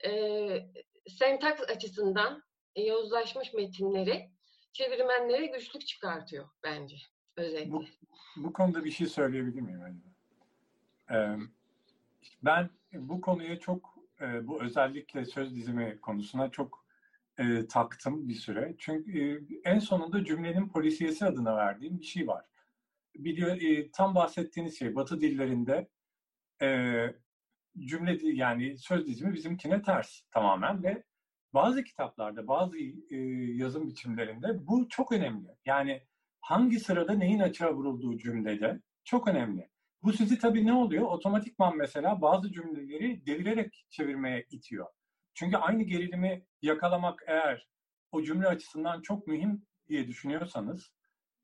e, 0.05 0.11
sentaks 1.07 1.61
açısından 1.61 2.43
e, 2.75 2.81
yozlaşmış 2.83 3.53
metinleri 3.53 4.29
çevirmenlere 4.73 5.45
güçlük 5.45 5.87
çıkartıyor 5.87 6.49
bence 6.63 6.95
özellikle. 7.37 7.71
Bu, 7.71 7.85
bu 8.37 8.53
konuda 8.53 8.85
bir 8.85 8.91
şey 8.91 9.07
söyleyebilir 9.07 9.61
miyim? 9.61 10.03
Ee, 11.11 11.35
ben 12.43 12.69
bu 12.93 13.21
konuya 13.21 13.59
çok 13.59 13.95
e, 14.21 14.47
bu 14.47 14.63
özellikle 14.63 15.25
söz 15.25 15.55
dizimi 15.55 15.99
konusuna 16.01 16.51
çok 16.51 16.85
e, 17.39 17.67
taktım 17.67 18.27
bir 18.27 18.33
süre. 18.33 18.75
Çünkü 18.77 19.19
e, 19.19 19.59
en 19.69 19.79
sonunda 19.79 20.25
cümlenin 20.25 20.69
polisiyesi 20.69 21.25
adına 21.25 21.55
verdiğim 21.55 21.99
bir 21.99 22.05
şey 22.05 22.27
var. 22.27 22.45
Biliyor, 23.15 23.61
e, 23.61 23.91
tam 23.91 24.15
bahsettiğiniz 24.15 24.79
şey 24.79 24.95
Batı 24.95 25.21
dillerinde 25.21 25.87
e, 26.63 26.67
cümle 27.79 28.17
yani 28.23 28.77
söz 28.77 29.07
dizimi 29.07 29.33
bizimkine 29.33 29.81
ters 29.81 30.21
tamamen 30.31 30.83
ve 30.83 31.03
bazı 31.53 31.83
kitaplarda, 31.83 32.47
bazı 32.47 32.77
e, 33.09 33.15
yazım 33.55 33.87
biçimlerinde 33.87 34.67
bu 34.67 34.89
çok 34.89 35.11
önemli. 35.11 35.47
Yani 35.65 36.01
hangi 36.41 36.79
sırada 36.79 37.13
neyin 37.13 37.39
açığa 37.39 37.73
vurulduğu 37.73 38.17
cümlede 38.17 38.81
çok 39.03 39.27
önemli. 39.27 39.69
Bu 40.03 40.13
sizi 40.13 40.39
tabii 40.39 40.65
ne 40.65 40.73
oluyor? 40.73 41.03
Otomatikman 41.03 41.77
mesela 41.77 42.21
bazı 42.21 42.51
cümleleri 42.51 43.25
devirerek 43.25 43.85
çevirmeye 43.89 44.45
itiyor. 44.49 44.87
Çünkü 45.33 45.57
aynı 45.57 45.83
gerilimi 45.83 46.45
yakalamak 46.61 47.23
eğer 47.27 47.67
o 48.11 48.23
cümle 48.23 48.47
açısından 48.47 49.01
çok 49.01 49.27
mühim 49.27 49.65
diye 49.89 50.07
düşünüyorsanız 50.07 50.91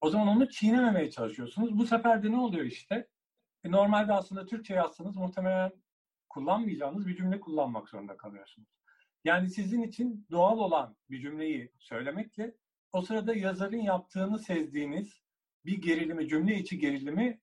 o 0.02 0.10
zaman 0.10 0.28
onu 0.28 0.50
çiğnememeye 0.50 1.12
çalışıyorsunuz. 1.12 1.78
Bu 1.78 1.88
sefer 1.88 2.24
de 2.24 2.32
ne 2.32 2.38
oluyor 2.38 2.66
işte? 2.66 3.08
E, 3.64 3.72
normalde 3.72 4.14
aslında 4.14 4.46
Türkçe 4.46 4.74
yazsanız 4.74 5.16
muhtemelen 5.16 5.72
kullanmayacağınız 6.30 7.08
bir 7.08 7.18
cümle 7.18 7.40
kullanmak 7.40 7.90
zorunda 7.90 8.18
kalıyorsunuz. 8.18 8.70
Yani 9.24 9.50
sizin 9.50 9.82
için 9.82 10.28
doğal 10.32 10.58
olan 10.58 10.96
bir 11.10 11.22
cümleyi 11.22 11.72
söylemekle 11.80 12.56
o 12.94 13.02
sırada 13.02 13.36
yazarın 13.36 13.78
yaptığını 13.78 14.40
sezdiğiniz 14.40 15.22
bir 15.66 15.82
gerilimi, 15.82 16.28
cümle 16.28 16.56
içi 16.56 16.80
gerilimi 16.80 17.40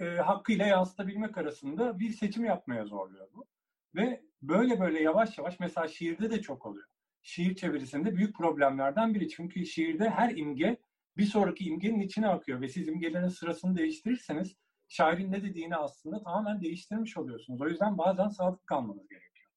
e, 0.00 0.04
hakkıyla 0.04 0.66
yansıtabilmek 0.66 1.38
arasında 1.38 1.98
bir 1.98 2.10
seçim 2.10 2.44
yapmaya 2.44 2.84
zorluyor 2.84 3.28
bu. 3.34 3.46
Ve 3.94 4.22
böyle 4.42 4.80
böyle 4.80 5.02
yavaş 5.02 5.38
yavaş 5.38 5.60
mesela 5.60 5.88
şiirde 5.88 6.30
de 6.30 6.42
çok 6.42 6.66
oluyor. 6.66 6.86
Şiir 7.22 7.56
çevirisinde 7.56 8.16
büyük 8.16 8.36
problemlerden 8.36 9.14
biri. 9.14 9.28
Çünkü 9.28 9.66
şiirde 9.66 10.10
her 10.10 10.36
imge 10.36 10.76
bir 11.16 11.26
sonraki 11.26 11.64
imgenin 11.64 12.00
içine 12.00 12.28
akıyor 12.28 12.60
ve 12.60 12.68
siz 12.68 12.88
imgelerin 12.88 13.28
sırasını 13.28 13.76
değiştirirseniz 13.76 14.56
şairin 14.88 15.32
ne 15.32 15.42
dediğini 15.42 15.76
aslında 15.76 16.22
tamamen 16.22 16.60
değiştirmiş 16.60 17.16
oluyorsunuz. 17.16 17.60
O 17.60 17.68
yüzden 17.68 17.98
bazen 17.98 18.28
sadık 18.28 18.66
kalmanız 18.66 19.08
gerekiyor. 19.08 19.50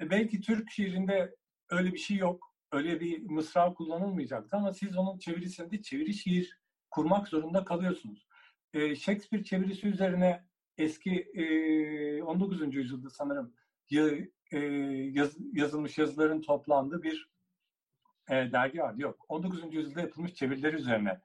E, 0.00 0.10
belki 0.10 0.40
Türk 0.40 0.70
şiirinde 0.70 1.36
öyle 1.70 1.92
bir 1.92 1.98
şey 1.98 2.16
yok. 2.16 2.48
Öyle 2.72 3.00
bir 3.00 3.22
mısra 3.22 3.74
kullanılmayacaktı 3.74 4.56
ama 4.56 4.72
siz 4.72 4.96
onun 4.96 5.18
çevirisinde 5.18 5.82
çeviri 5.82 6.14
şiir 6.14 6.60
kurmak 6.90 7.28
zorunda 7.28 7.64
kalıyorsunuz. 7.64 8.26
E, 8.74 8.96
Shakespeare 8.96 9.44
çevirisi 9.44 9.88
üzerine 9.88 10.44
eski 10.78 11.10
e, 11.20 12.22
19. 12.22 12.74
yüzyılda 12.74 13.10
sanırım 13.10 13.54
e, 14.52 14.58
yaz, 15.12 15.36
yazılmış 15.52 15.98
yazıların 15.98 16.40
toplandığı 16.40 17.02
bir 17.02 17.30
e, 18.30 18.34
dergi 18.34 18.78
vardı. 18.78 19.02
Yok, 19.02 19.24
19. 19.28 19.74
yüzyılda 19.74 20.00
yapılmış 20.00 20.34
çeviriler 20.34 20.72
üzerine 20.72 21.20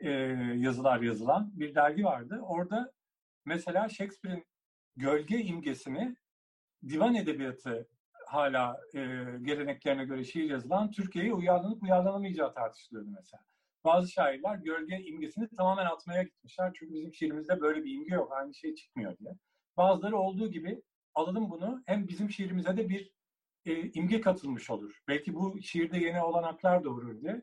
e, 0.00 0.10
yazılar 0.56 1.00
yazılan 1.00 1.50
bir 1.54 1.74
dergi 1.74 2.04
vardı. 2.04 2.40
Orada 2.42 2.92
mesela 3.44 3.88
Shakespeare'in 3.88 4.44
gölge 4.96 5.38
imgesini 5.38 6.16
divan 6.88 7.14
edebiyatı 7.14 7.88
hala 8.26 8.80
e, 8.94 8.98
geleneklerine 9.42 10.04
göre 10.04 10.24
şiir 10.24 10.50
yazılan 10.50 10.90
Türkiye'ye 10.90 11.34
uyarlanıp 11.34 11.82
uyarlanamayacağı 11.82 12.54
tartışılıyordu 12.54 13.10
mesela. 13.10 13.42
Bazı 13.84 14.08
şairler 14.08 14.56
gölge 14.56 14.98
imgesini 14.98 15.48
tamamen 15.48 15.86
atmaya 15.86 16.22
gitmişler. 16.22 16.72
Çünkü 16.78 16.94
bizim 16.94 17.14
şiirimizde 17.14 17.60
böyle 17.60 17.84
bir 17.84 17.94
imge 17.94 18.14
yok. 18.14 18.32
Aynı 18.32 18.54
şey 18.54 18.74
çıkmıyor 18.74 19.18
diye. 19.18 19.32
Bazıları 19.76 20.18
olduğu 20.18 20.50
gibi 20.50 20.82
alalım 21.14 21.50
bunu 21.50 21.82
hem 21.86 22.08
bizim 22.08 22.30
şiirimize 22.30 22.76
de 22.76 22.88
bir 22.88 23.12
e, 23.64 23.90
imge 23.90 24.20
katılmış 24.20 24.70
olur. 24.70 25.02
Belki 25.08 25.34
bu 25.34 25.62
şiirde 25.62 25.98
yeni 25.98 26.22
olanaklar 26.22 26.84
doğurur 26.84 27.20
diye. 27.20 27.42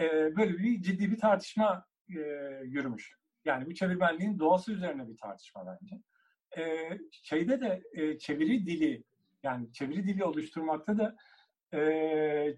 E, 0.00 0.36
böyle 0.36 0.58
bir 0.58 0.82
ciddi 0.82 1.10
bir 1.10 1.18
tartışma 1.18 1.86
e, 2.08 2.20
yürümüş. 2.64 3.16
Yani 3.44 3.66
bu 3.66 3.74
çevirmenliğin 3.74 4.38
doğası 4.38 4.72
üzerine 4.72 5.08
bir 5.08 5.16
tartışma 5.16 5.66
bence. 5.66 6.02
E, 6.58 6.90
şeyde 7.10 7.60
de 7.60 7.82
e, 7.92 8.18
çeviri 8.18 8.66
dili 8.66 9.04
yani 9.42 9.72
çeviri 9.72 10.06
dili 10.06 10.24
oluşturmakta 10.24 10.98
da 10.98 11.16
e, 11.74 12.56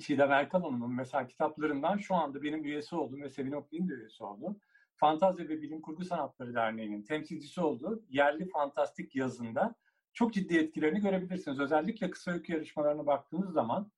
Çiğdem 0.00 0.32
Erkaloğlu'nun 0.32 0.94
mesela 0.94 1.26
kitaplarından 1.26 1.96
şu 1.96 2.14
anda 2.14 2.42
benim 2.42 2.64
üyesi 2.64 2.96
olduğum 2.96 3.20
ve 3.20 3.30
Sevin 3.30 3.52
Oktay'ın 3.52 3.88
da 3.88 3.94
üyesi 3.94 4.24
olduğum 4.24 4.56
Fantazya 4.96 5.48
ve 5.48 5.62
Bilim 5.62 5.80
Kurgu 5.80 6.04
Sanatları 6.04 6.54
Derneği'nin 6.54 7.02
temsilcisi 7.02 7.60
olduğu 7.60 8.04
yerli 8.08 8.48
fantastik 8.48 9.16
yazında 9.16 9.74
çok 10.12 10.34
ciddi 10.34 10.58
etkilerini 10.58 11.00
görebilirsiniz. 11.00 11.60
Özellikle 11.60 12.10
kısa 12.10 12.30
öykü 12.30 12.52
yarışmalarına 12.52 13.06
baktığınız 13.06 13.52
zaman 13.52 13.92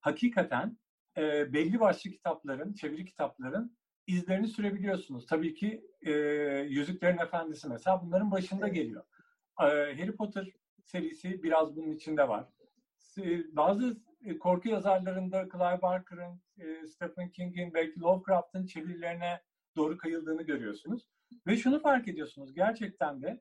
hakikaten 0.00 0.76
e, 1.16 1.52
belli 1.52 1.80
başlı 1.80 2.10
kitapların, 2.10 2.72
çeviri 2.72 3.04
kitapların 3.04 3.76
izlerini 4.06 4.48
sürebiliyorsunuz. 4.48 5.26
Tabii 5.26 5.54
ki 5.54 5.84
e, 6.00 6.12
Yüzüklerin 6.68 7.18
Efendisi 7.18 7.68
mesela 7.68 8.02
bunların 8.02 8.30
başında 8.30 8.68
geliyor. 8.68 9.04
E, 9.60 9.64
Harry 9.64 10.16
Potter 10.16 10.48
serisi 10.84 11.42
biraz 11.42 11.76
bunun 11.76 11.90
içinde 11.90 12.28
var. 12.28 12.46
E, 13.18 13.56
bazı 13.56 13.96
e, 14.24 14.38
korku 14.38 14.68
yazarlarında 14.68 15.48
Clive 15.52 15.82
Barker'ın, 15.82 16.40
e, 16.58 16.86
Stephen 16.86 17.30
King'in, 17.30 17.74
belki 17.74 18.00
Lovecraft'ın 18.00 18.66
çevirilerine 18.66 19.40
doğru 19.76 19.98
kayıldığını 19.98 20.42
görüyorsunuz. 20.42 21.08
Ve 21.46 21.56
şunu 21.56 21.80
fark 21.80 22.08
ediyorsunuz 22.08 22.54
gerçekten 22.54 23.22
de 23.22 23.40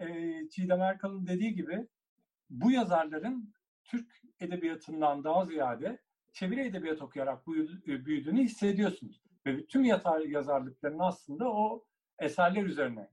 e, 0.00 0.08
Çiğdem 0.48 0.80
Erkal'ın 0.80 1.26
dediği 1.26 1.54
gibi 1.54 1.88
bu 2.50 2.70
yazarların 2.70 3.54
Türk 3.84 4.22
edebiyatından 4.40 5.24
daha 5.24 5.46
ziyade 5.46 5.98
çeviri 6.32 6.60
edebiyat 6.66 7.02
okuyarak 7.02 7.46
büyüdüğünü 7.46 8.42
hissediyorsunuz. 8.42 9.22
Ve 9.46 9.66
tüm 9.66 9.84
yazar, 9.84 10.20
yazarlıklarının 10.20 10.98
aslında 10.98 11.52
o 11.52 11.84
eserler 12.18 12.64
üzerine 12.64 13.08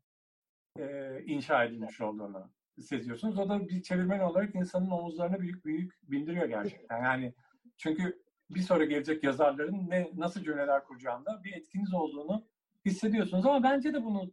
e, 0.80 1.18
inşa 1.26 1.64
edilmiş 1.64 2.02
olduğunu 2.02 2.52
seziyorsunuz. 2.82 3.40
O 3.40 3.50
da 3.50 3.68
bir 3.68 3.82
çevirmen 3.82 4.20
olarak 4.20 4.56
insanın 4.56 4.90
omuzlarına 4.90 5.40
büyük 5.40 5.66
büyük 5.66 5.94
bindiriyor 6.04 6.46
gerçekten. 6.46 7.04
Yani 7.04 7.34
çünkü 7.78 8.24
bir 8.50 8.62
sonra 8.62 8.86
gelecek 8.86 9.24
yazarların 9.24 9.90
ne 9.90 10.12
nasıl 10.16 10.44
cümleler 10.44 10.84
kuracağında 10.84 11.44
bir 11.44 11.54
etkiniz 11.54 11.94
olduğunu 11.94 12.48
hissediyorsunuz. 12.86 13.46
Ama 13.46 13.64
bence 13.64 13.94
de 13.94 14.04
bunu 14.04 14.32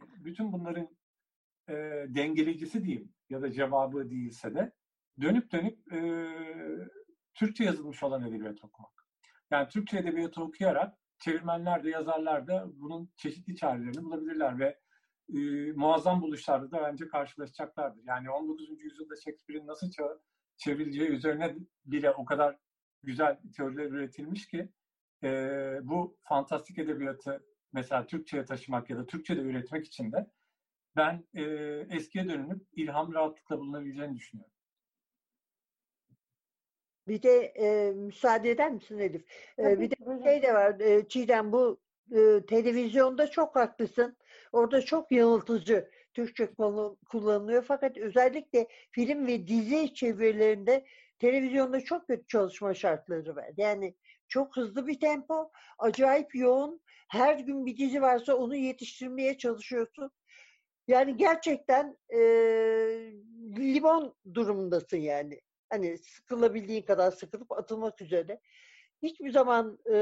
bütün 0.00 0.52
bunların 0.52 0.88
e, 1.68 1.74
dengeleyicisi 2.08 2.84
diyeyim 2.84 3.12
ya 3.30 3.42
da 3.42 3.52
cevabı 3.52 4.10
değilse 4.10 4.54
de 4.54 4.72
dönüp 5.20 5.52
dönüp 5.52 5.92
e, 5.92 5.98
Türkçe 7.34 7.64
yazılmış 7.64 8.02
olan 8.02 8.28
edebiyat 8.28 8.64
okumak. 8.64 9.06
Yani 9.50 9.68
Türkçe 9.68 9.98
edebiyatı 9.98 10.42
okuyarak 10.42 10.98
çevirmenler 11.18 11.84
de 11.84 11.90
yazarlar 11.90 12.46
da 12.46 12.66
bunun 12.74 13.10
çeşitli 13.16 13.56
çarelerini 13.56 14.04
bulabilirler 14.04 14.58
ve 14.58 14.78
e, 15.34 15.72
muazzam 15.72 16.22
buluşlarda 16.22 16.70
da 16.70 16.82
bence 16.82 17.08
karşılaşacaklardır. 17.08 18.02
Yani 18.04 18.30
19. 18.30 18.80
yüzyılda 18.80 19.16
Shakespeare'in 19.16 19.66
nasıl 19.66 19.90
çevrileceği 20.56 21.08
üzerine 21.08 21.56
bile 21.84 22.10
o 22.10 22.24
kadar 22.24 22.56
güzel 23.02 23.38
teoriler 23.56 23.84
üretilmiş 23.84 24.46
ki 24.46 24.68
e, 25.22 25.28
bu 25.82 26.18
fantastik 26.22 26.78
edebiyatı 26.78 27.44
mesela 27.72 28.06
Türkçe'ye 28.06 28.44
taşımak 28.44 28.90
ya 28.90 28.98
da 28.98 29.06
Türkçe'de 29.06 29.40
üretmek 29.40 29.86
için 29.86 30.12
de 30.12 30.30
ben 30.96 31.24
e, 31.34 31.42
eskiye 31.90 32.28
dönünüp 32.28 32.62
ilham 32.72 33.14
rahatlıkla 33.14 33.58
bulunabileceğini 33.58 34.16
düşünüyorum. 34.16 34.54
Bir 37.08 37.22
de 37.22 37.44
e, 37.44 37.92
müsaade 37.92 38.50
eder 38.50 38.72
misin 38.72 38.98
Elif? 38.98 39.24
E, 39.58 39.80
bir 39.80 39.90
de 39.90 39.94
bir 40.00 40.24
şey 40.24 40.42
de 40.42 40.54
var 40.54 40.80
e, 40.80 41.08
Çiğdem 41.08 41.52
bu 41.52 41.80
e, 42.12 42.46
televizyonda 42.46 43.30
çok 43.30 43.56
haklısın. 43.56 44.16
Orada 44.52 44.80
çok 44.82 45.12
yanıltıcı 45.12 45.90
Türkçe 46.14 46.54
kullanılıyor. 47.10 47.62
Fakat 47.62 47.98
özellikle 47.98 48.66
film 48.90 49.26
ve 49.26 49.46
dizi 49.46 49.94
çevirilerinde 49.94 50.84
televizyonda 51.18 51.80
çok 51.80 52.06
kötü 52.06 52.26
çalışma 52.26 52.74
şartları 52.74 53.36
var. 53.36 53.50
Yani 53.56 53.94
çok 54.28 54.56
hızlı 54.56 54.86
bir 54.86 55.00
tempo, 55.00 55.50
acayip 55.78 56.34
yoğun. 56.34 56.80
Her 57.08 57.38
gün 57.38 57.66
bir 57.66 57.76
dizi 57.76 58.02
varsa 58.02 58.34
onu 58.34 58.56
yetiştirmeye 58.56 59.38
çalışıyorsun. 59.38 60.10
Yani 60.88 61.16
gerçekten 61.16 61.96
e, 62.08 62.18
limon 63.56 64.14
durumundasın 64.34 64.96
yani. 64.96 65.40
Hani 65.70 65.98
sıkılabildiğin 65.98 66.82
kadar 66.82 67.10
sıkılıp 67.10 67.52
atılmak 67.52 68.02
üzere. 68.02 68.40
Hiçbir 69.02 69.32
zaman 69.32 69.78
e, 69.92 69.96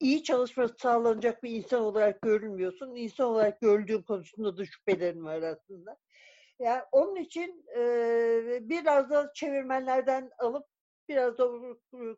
iyi 0.00 0.24
çalışması 0.24 0.74
sağlanacak 0.78 1.42
bir 1.42 1.50
insan 1.50 1.82
olarak 1.82 2.22
görülmüyorsun. 2.22 2.94
İnsan 2.94 3.26
olarak 3.26 3.60
görüldüğün 3.60 4.02
konusunda 4.02 4.56
da 4.56 4.64
şüphelerim 4.64 5.24
var 5.24 5.42
aslında. 5.42 5.96
Yani 6.58 6.82
onun 6.92 7.16
için 7.16 7.66
e, 7.76 7.82
biraz 8.62 9.10
da 9.10 9.32
çevirmenlerden 9.34 10.30
alıp 10.38 10.66
biraz 11.08 11.38
da 11.38 11.50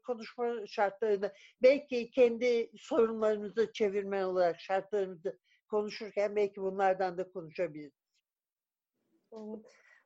konuşma 0.07 0.67
şartlarını 0.67 1.33
belki 1.63 2.11
kendi 2.11 2.71
sorunlarımızı 2.77 3.73
çevirmen 3.73 4.23
olarak 4.23 4.61
şartlarımızı 4.61 5.39
konuşurken 5.69 6.37
belki 6.37 6.61
bunlardan 6.61 7.19
da 7.19 7.33
konuşabiliriz. 7.33 7.93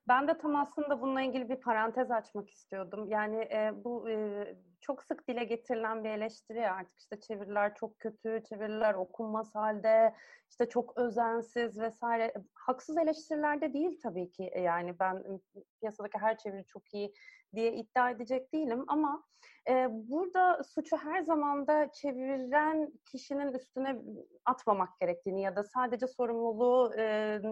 Ben 0.09 0.29
de 0.29 0.39
tam 0.39 0.57
aslında 0.57 1.01
bununla 1.01 1.23
ilgili 1.23 1.49
bir 1.49 1.57
parantez 1.57 2.11
açmak 2.11 2.51
istiyordum. 2.51 3.09
Yani 3.09 3.37
e, 3.37 3.73
bu 3.85 4.11
e, 4.11 4.47
çok 4.81 5.03
sık 5.03 5.29
dile 5.29 5.45
getirilen 5.45 6.05
bir 6.05 6.11
eleştiri 6.11 6.71
artık 6.71 6.99
işte 6.99 7.21
çeviriler 7.21 7.75
çok 7.75 7.99
kötü, 7.99 8.43
çeviriler 8.49 8.95
okunmaz 8.95 9.55
halde, 9.55 10.15
işte 10.51 10.69
çok 10.69 10.99
özensiz 10.99 11.81
vesaire. 11.81 12.35
Haksız 12.55 12.99
eleştiriler 12.99 13.61
de 13.61 13.73
değil 13.73 14.01
tabii 14.03 14.31
ki. 14.31 14.53
Yani 14.63 14.99
ben 15.01 15.41
piyasadaki 15.81 16.19
her 16.19 16.39
çeviri 16.39 16.65
çok 16.67 16.95
iyi 16.95 17.13
diye 17.55 17.73
iddia 17.73 18.11
edecek 18.11 18.53
değilim 18.53 18.85
ama 18.89 19.25
e, 19.69 19.89
burada 19.91 20.65
suçu 20.65 20.97
her 20.97 21.23
zaman 21.23 21.67
da 21.67 21.91
çeviren 21.93 22.93
kişinin 23.05 23.53
üstüne 23.53 23.97
atmamak 24.45 25.01
gerektiğini 25.01 25.43
ya 25.43 25.57
da 25.57 25.65
sadece 25.65 26.07
sorumluluğu 26.07 26.93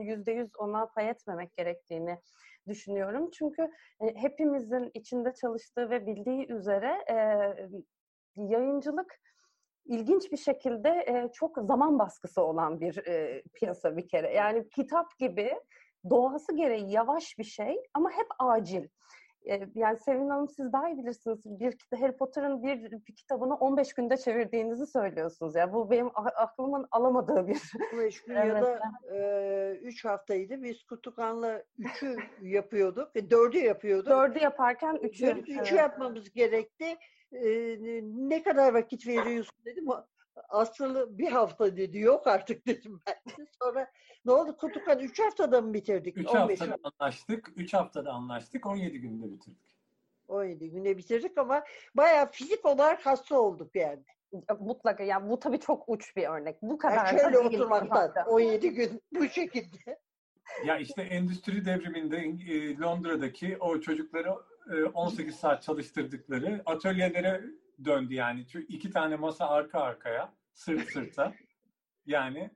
yüzde 0.03 0.33
yüz 0.33 0.51
ona 0.59 0.87
pay 0.87 1.09
etmemek 1.09 1.57
gerektiğini 1.57 2.19
düşünüyorum. 2.68 3.31
Çünkü 3.31 3.62
e, 4.00 4.14
hepimizin 4.14 4.90
içinde 4.94 5.35
çalıştığı 5.40 5.90
ve 5.90 6.07
bildiği 6.07 6.53
üzere 6.53 7.05
e, 7.11 7.16
yayıncılık 8.37 9.20
ilginç 9.85 10.33
bir 10.33 10.37
şekilde 10.37 10.88
e, 10.88 11.33
çok 11.33 11.59
zaman 11.59 11.98
baskısı 11.98 12.42
olan 12.42 12.81
bir 12.81 13.07
e, 13.07 13.42
piyasa 13.55 13.96
bir 13.96 14.09
kere. 14.09 14.35
Yani 14.35 14.68
kitap 14.68 15.18
gibi 15.18 15.55
doğası 16.11 16.57
gereği 16.57 16.90
yavaş 16.90 17.38
bir 17.38 17.44
şey 17.44 17.77
ama 17.94 18.11
hep 18.11 18.27
acil 18.38 18.88
yani 19.75 19.99
Sevin 19.99 20.29
Hanım 20.29 20.49
siz 20.49 20.73
daha 20.73 20.89
iyi 20.89 20.99
bilirsiniz. 20.99 21.39
Bir 21.45 21.77
Harry 22.01 22.17
Potter'ın 22.17 22.63
bir, 22.63 22.91
bir 22.91 23.15
kitabını 23.15 23.55
15 23.55 23.93
günde 23.93 24.17
çevirdiğinizi 24.17 24.87
söylüyorsunuz. 24.87 25.55
Yani 25.55 25.73
bu 25.73 25.91
benim 25.91 26.11
aklımın 26.15 26.87
alamadığı 26.91 27.47
bir 27.47 27.61
15 27.93 28.23
gün 28.23 28.35
evet. 28.35 28.55
ya 28.55 28.63
da 28.63 28.81
3 29.75 30.05
e, 30.05 30.09
haftaydı. 30.09 30.63
Biz 30.63 30.83
Kutukan'la 30.83 31.63
3'ü 31.79 32.17
yapıyorduk. 32.43 33.17
4'ü 33.17 33.59
yapıyorduk. 33.59 34.13
4'ü 34.13 34.43
yaparken 34.43 34.95
3'ü. 34.95 35.27
3'ü 35.27 35.55
evet. 35.59 35.73
yapmamız 35.73 36.31
gerekti. 36.31 36.97
E, 37.33 37.79
ne 38.03 38.43
kadar 38.43 38.75
vakit 38.75 39.07
veriyorsun 39.07 39.65
dedim. 39.65 39.87
Aslı 40.49 41.18
bir 41.18 41.29
hafta 41.29 41.77
dedi. 41.77 41.99
Yok 41.99 42.27
artık 42.27 42.66
dedim 42.66 43.01
ben. 43.07 43.47
Sonra 43.62 43.90
ne 44.25 44.33
oldu 44.33 44.57
Kutukan? 44.57 44.99
Üç 44.99 45.20
haftada 45.20 45.61
mı 45.61 45.75
bitirdik? 45.75 46.18
3 46.18 46.29
haftada 46.29 46.77
anlaştık. 46.83 47.53
Üç 47.57 47.75
haftada 47.75 48.12
anlaştık. 48.12 48.66
17 48.66 49.01
günde 49.01 49.33
bitirdik. 49.33 49.75
17 50.29 50.70
günde 50.70 50.99
bitirdik 50.99 51.38
ama 51.38 51.64
bayağı 51.94 52.31
fizik 52.31 52.64
olarak 52.64 53.07
hasta 53.07 53.40
olduk 53.40 53.77
yani. 53.77 54.03
Mutlaka 54.61 55.03
yani 55.03 55.31
bu 55.31 55.38
tabii 55.38 55.61
çok 55.61 55.88
uç 55.88 56.16
bir 56.16 56.29
örnek. 56.29 56.62
Bu 56.62 56.79
kadar 56.79 57.07
yani 57.07 57.20
şöyle 57.20 57.38
oturmaktan 57.38 58.27
17 58.27 58.70
gün 58.70 59.03
bu 59.12 59.29
şekilde. 59.29 59.99
Ya 60.64 60.79
işte 60.79 61.03
endüstri 61.03 61.64
devriminde 61.64 62.16
e, 62.16 62.79
Londra'daki 62.79 63.57
o 63.61 63.81
çocukları 63.81 64.35
18 64.94 65.35
e, 65.35 65.37
saat 65.37 65.62
çalıştırdıkları 65.62 66.62
atölyelere 66.66 67.44
döndü 67.85 68.15
yani. 68.15 68.47
Çünkü 68.47 68.67
iki 68.67 68.91
tane 68.91 69.17
masa 69.17 69.49
arka 69.49 69.81
arkaya, 69.81 70.33
sırt 70.53 70.89
sırta. 70.93 71.35
Yani 72.07 72.51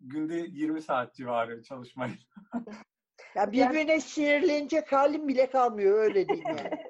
günde 0.00 0.34
20 0.34 0.82
saat 0.82 1.14
civarı 1.14 1.62
çalışmayı. 1.62 2.14
ya 3.34 3.52
birbirine 3.52 3.90
yani... 3.90 4.00
sinirlenecek 4.00 4.92
halim 4.92 5.28
bile 5.28 5.50
kalmıyor 5.50 5.98
öyle 5.98 6.28
değil 6.28 6.44
yani. 6.46 6.70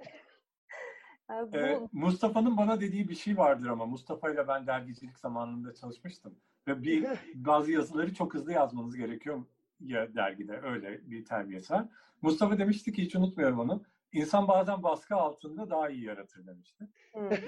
Ee, 1.54 1.80
Mustafa'nın 1.92 2.56
bana 2.56 2.80
dediği 2.80 3.08
bir 3.08 3.14
şey 3.14 3.36
vardır 3.36 3.66
ama 3.66 3.86
Mustafa 3.86 4.30
ile 4.30 4.48
ben 4.48 4.66
dergicilik 4.66 5.18
zamanında 5.18 5.74
çalışmıştım 5.74 6.34
ve 6.68 6.82
bir 6.82 7.06
bazı 7.34 7.72
yazıları 7.72 8.14
çok 8.14 8.34
hızlı 8.34 8.52
yazmanız 8.52 8.96
gerekiyor 8.96 9.44
ya 9.80 10.14
dergide 10.14 10.60
öyle 10.62 11.10
bir 11.10 11.24
terbiyesi 11.24 11.72
var. 11.72 11.88
Mustafa 12.22 12.58
demişti 12.58 12.92
ki 12.92 13.02
hiç 13.02 13.16
unutmuyorum 13.16 13.60
onu. 13.60 13.84
İnsan 14.14 14.48
bazen 14.48 14.82
baskı 14.82 15.14
altında 15.14 15.70
daha 15.70 15.88
iyi 15.88 16.04
yaratır 16.04 16.46
demişti. 16.46 16.88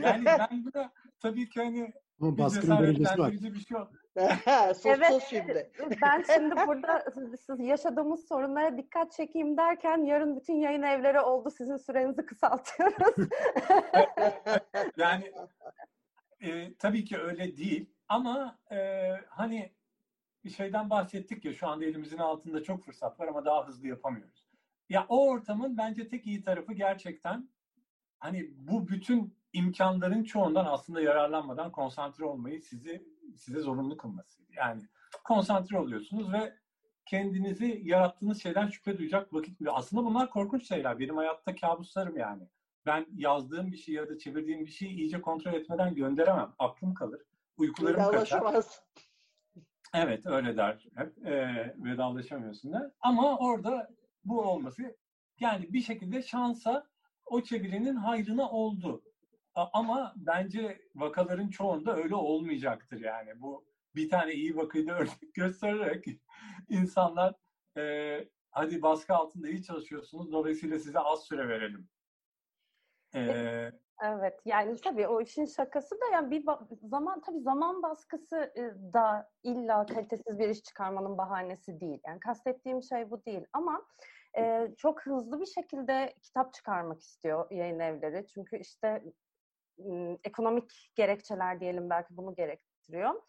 yani 0.00 0.24
ben 0.24 0.64
bu 0.64 0.72
da 0.72 0.92
tabii 1.20 1.48
ki 1.48 1.62
hani 1.62 1.92
ama 2.20 2.38
baskının 2.38 2.82
derecesi 2.82 3.18
var. 3.18 3.32
Bir 3.32 3.60
şey 3.60 3.78
sos, 4.74 4.86
evet, 4.86 5.08
sos 5.08 5.24
şimdi. 5.24 5.70
ben 6.02 6.24
şimdi 6.34 6.54
burada 6.66 7.04
siz 7.46 7.60
yaşadığımız 7.60 8.28
sorunlara 8.28 8.78
dikkat 8.78 9.12
çekeyim 9.12 9.56
derken 9.56 10.04
yarın 10.04 10.36
bütün 10.36 10.54
yayın 10.54 10.82
evleri 10.82 11.20
oldu. 11.20 11.50
Sizin 11.50 11.76
sürenizi 11.76 12.26
kısaltıyoruz. 12.26 13.14
yani 14.96 15.32
e, 16.40 16.74
tabii 16.74 17.04
ki 17.04 17.18
öyle 17.18 17.56
değil. 17.56 17.90
Ama 18.08 18.58
e, 18.72 19.10
hani 19.28 19.72
bir 20.44 20.50
şeyden 20.50 20.90
bahsettik 20.90 21.44
ya 21.44 21.52
şu 21.52 21.68
anda 21.68 21.84
elimizin 21.84 22.18
altında 22.18 22.62
çok 22.62 22.84
fırsat 22.84 23.20
var 23.20 23.28
ama 23.28 23.44
daha 23.44 23.66
hızlı 23.66 23.88
yapamıyoruz. 23.88 24.45
Ya 24.88 25.06
o 25.08 25.28
ortamın 25.28 25.76
bence 25.76 26.08
tek 26.08 26.26
iyi 26.26 26.42
tarafı 26.42 26.72
gerçekten 26.72 27.48
hani 28.18 28.50
bu 28.56 28.88
bütün 28.88 29.36
imkanların 29.52 30.24
çoğundan 30.24 30.64
aslında 30.64 31.00
yararlanmadan 31.00 31.72
konsantre 31.72 32.24
olmayı 32.24 32.62
sizi 32.62 33.06
size 33.36 33.60
zorunlu 33.60 33.96
kılması. 33.96 34.42
Yani 34.56 34.82
konsantre 35.24 35.78
oluyorsunuz 35.78 36.32
ve 36.32 36.54
kendinizi 37.06 37.80
yarattığınız 37.84 38.42
şeyden 38.42 38.68
şüphe 38.68 38.98
duyacak 38.98 39.32
vakit 39.32 39.60
bile. 39.60 39.70
Aslında 39.70 40.04
bunlar 40.04 40.30
korkunç 40.30 40.68
şeyler. 40.68 40.98
Benim 40.98 41.16
hayatta 41.16 41.54
kabuslarım 41.54 42.16
yani. 42.16 42.48
Ben 42.86 43.06
yazdığım 43.14 43.72
bir 43.72 43.76
şey 43.76 43.94
ya 43.94 44.08
da 44.08 44.18
çevirdiğim 44.18 44.66
bir 44.66 44.70
şeyi 44.70 44.90
iyice 44.90 45.20
kontrol 45.20 45.52
etmeden 45.52 45.94
gönderemem. 45.94 46.52
Aklım 46.58 46.94
kalır. 46.94 47.22
Uykularım 47.56 48.10
kaçar. 48.10 48.42
Evet 49.94 50.26
öyle 50.26 50.56
der 50.56 50.86
hep. 50.94 51.26
E, 51.26 51.74
vedalaşamıyorsun 51.76 52.72
der. 52.72 52.90
Ama 53.00 53.38
orada 53.38 53.88
bu 54.28 54.40
olması 54.40 54.96
Yani 55.40 55.72
bir 55.72 55.80
şekilde 55.80 56.22
şansa 56.22 56.86
o 57.26 57.42
çevirinin 57.42 57.96
hayrına 57.96 58.50
oldu. 58.50 59.02
Ama 59.54 60.14
bence 60.16 60.78
vakaların 60.94 61.48
çoğunda 61.48 61.96
öyle 61.96 62.14
olmayacaktır 62.14 63.00
yani. 63.00 63.40
Bu 63.40 63.66
bir 63.94 64.08
tane 64.08 64.32
iyi 64.32 64.56
vakayı 64.56 64.90
örnek 64.90 65.34
göstererek 65.34 66.04
insanlar 66.68 67.34
e, 67.76 68.28
hadi 68.50 68.82
baskı 68.82 69.14
altında 69.14 69.48
iyi 69.48 69.62
çalışıyorsunuz 69.62 70.32
dolayısıyla 70.32 70.78
size 70.78 70.98
az 70.98 71.24
süre 71.24 71.48
verelim. 71.48 71.88
Ee, 73.14 73.72
Evet 74.04 74.40
yani 74.44 74.76
tabii 74.76 75.08
o 75.08 75.20
işin 75.20 75.46
şakası 75.46 75.94
da 76.00 76.04
yani 76.12 76.30
bir 76.30 76.44
zaman 76.82 77.20
tabii 77.20 77.40
zaman 77.40 77.82
baskısı 77.82 78.52
da 78.92 79.30
illa 79.42 79.86
kalitesiz 79.86 80.38
bir 80.38 80.48
iş 80.48 80.62
çıkarmanın 80.62 81.18
bahanesi 81.18 81.80
değil. 81.80 82.00
Yani 82.06 82.20
kastettiğim 82.20 82.82
şey 82.82 83.10
bu 83.10 83.24
değil 83.24 83.44
ama 83.52 83.86
e, 84.38 84.68
çok 84.76 85.06
hızlı 85.06 85.40
bir 85.40 85.46
şekilde 85.46 86.14
kitap 86.22 86.54
çıkarmak 86.54 87.00
istiyor 87.00 87.50
yayın 87.50 87.80
evleri. 87.80 88.26
Çünkü 88.26 88.58
işte 88.58 89.02
ekonomik 90.24 90.90
gerekçeler 90.94 91.60
diyelim 91.60 91.90
belki 91.90 92.16
bunu 92.16 92.34
gerektiriyor 92.34 93.22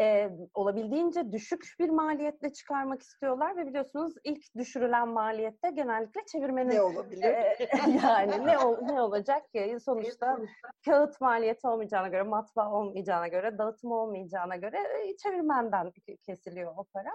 e, 0.00 0.30
olabildiğince 0.54 1.32
düşük 1.32 1.74
bir 1.78 1.88
maliyetle 1.88 2.52
çıkarmak 2.52 3.02
istiyorlar 3.02 3.56
ve 3.56 3.66
biliyorsunuz 3.66 4.14
ilk 4.24 4.56
düşürülen 4.56 5.08
maliyette 5.08 5.70
genellikle 5.70 6.20
çevirmenin 6.32 6.70
ne 6.70 6.82
olabilir? 6.82 7.24
E, 7.24 7.56
yani 8.04 8.46
ne 8.46 8.58
ol, 8.58 8.76
ne 8.82 9.02
olacak 9.02 9.52
ki 9.52 9.76
sonuçta 9.84 10.38
kağıt 10.84 11.20
maliyeti 11.20 11.68
olmayacağına 11.68 12.08
göre, 12.08 12.22
matbaa 12.22 12.72
olmayacağına 12.72 13.28
göre, 13.28 13.58
dağıtım 13.58 13.92
olmayacağına 13.92 14.56
göre 14.56 14.78
e, 14.78 15.16
çevirmenden 15.16 15.92
kesiliyor 16.26 16.72
o 16.76 16.84
para. 16.84 17.10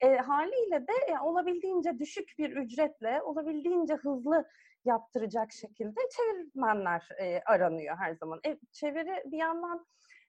E, 0.00 0.16
haliyle 0.16 0.80
de 0.80 0.92
yani 1.10 1.22
olabildiğince 1.22 1.98
düşük 1.98 2.34
bir 2.38 2.56
ücretle, 2.56 3.22
olabildiğince 3.22 3.94
hızlı 3.94 4.44
yaptıracak 4.84 5.52
şekilde 5.52 6.00
çevirmenler 6.16 7.08
e, 7.20 7.40
aranıyor 7.46 7.96
her 7.96 8.14
zaman. 8.14 8.40
E, 8.46 8.58
çeviri 8.72 9.22
bir 9.32 9.38
yandan 9.38 9.86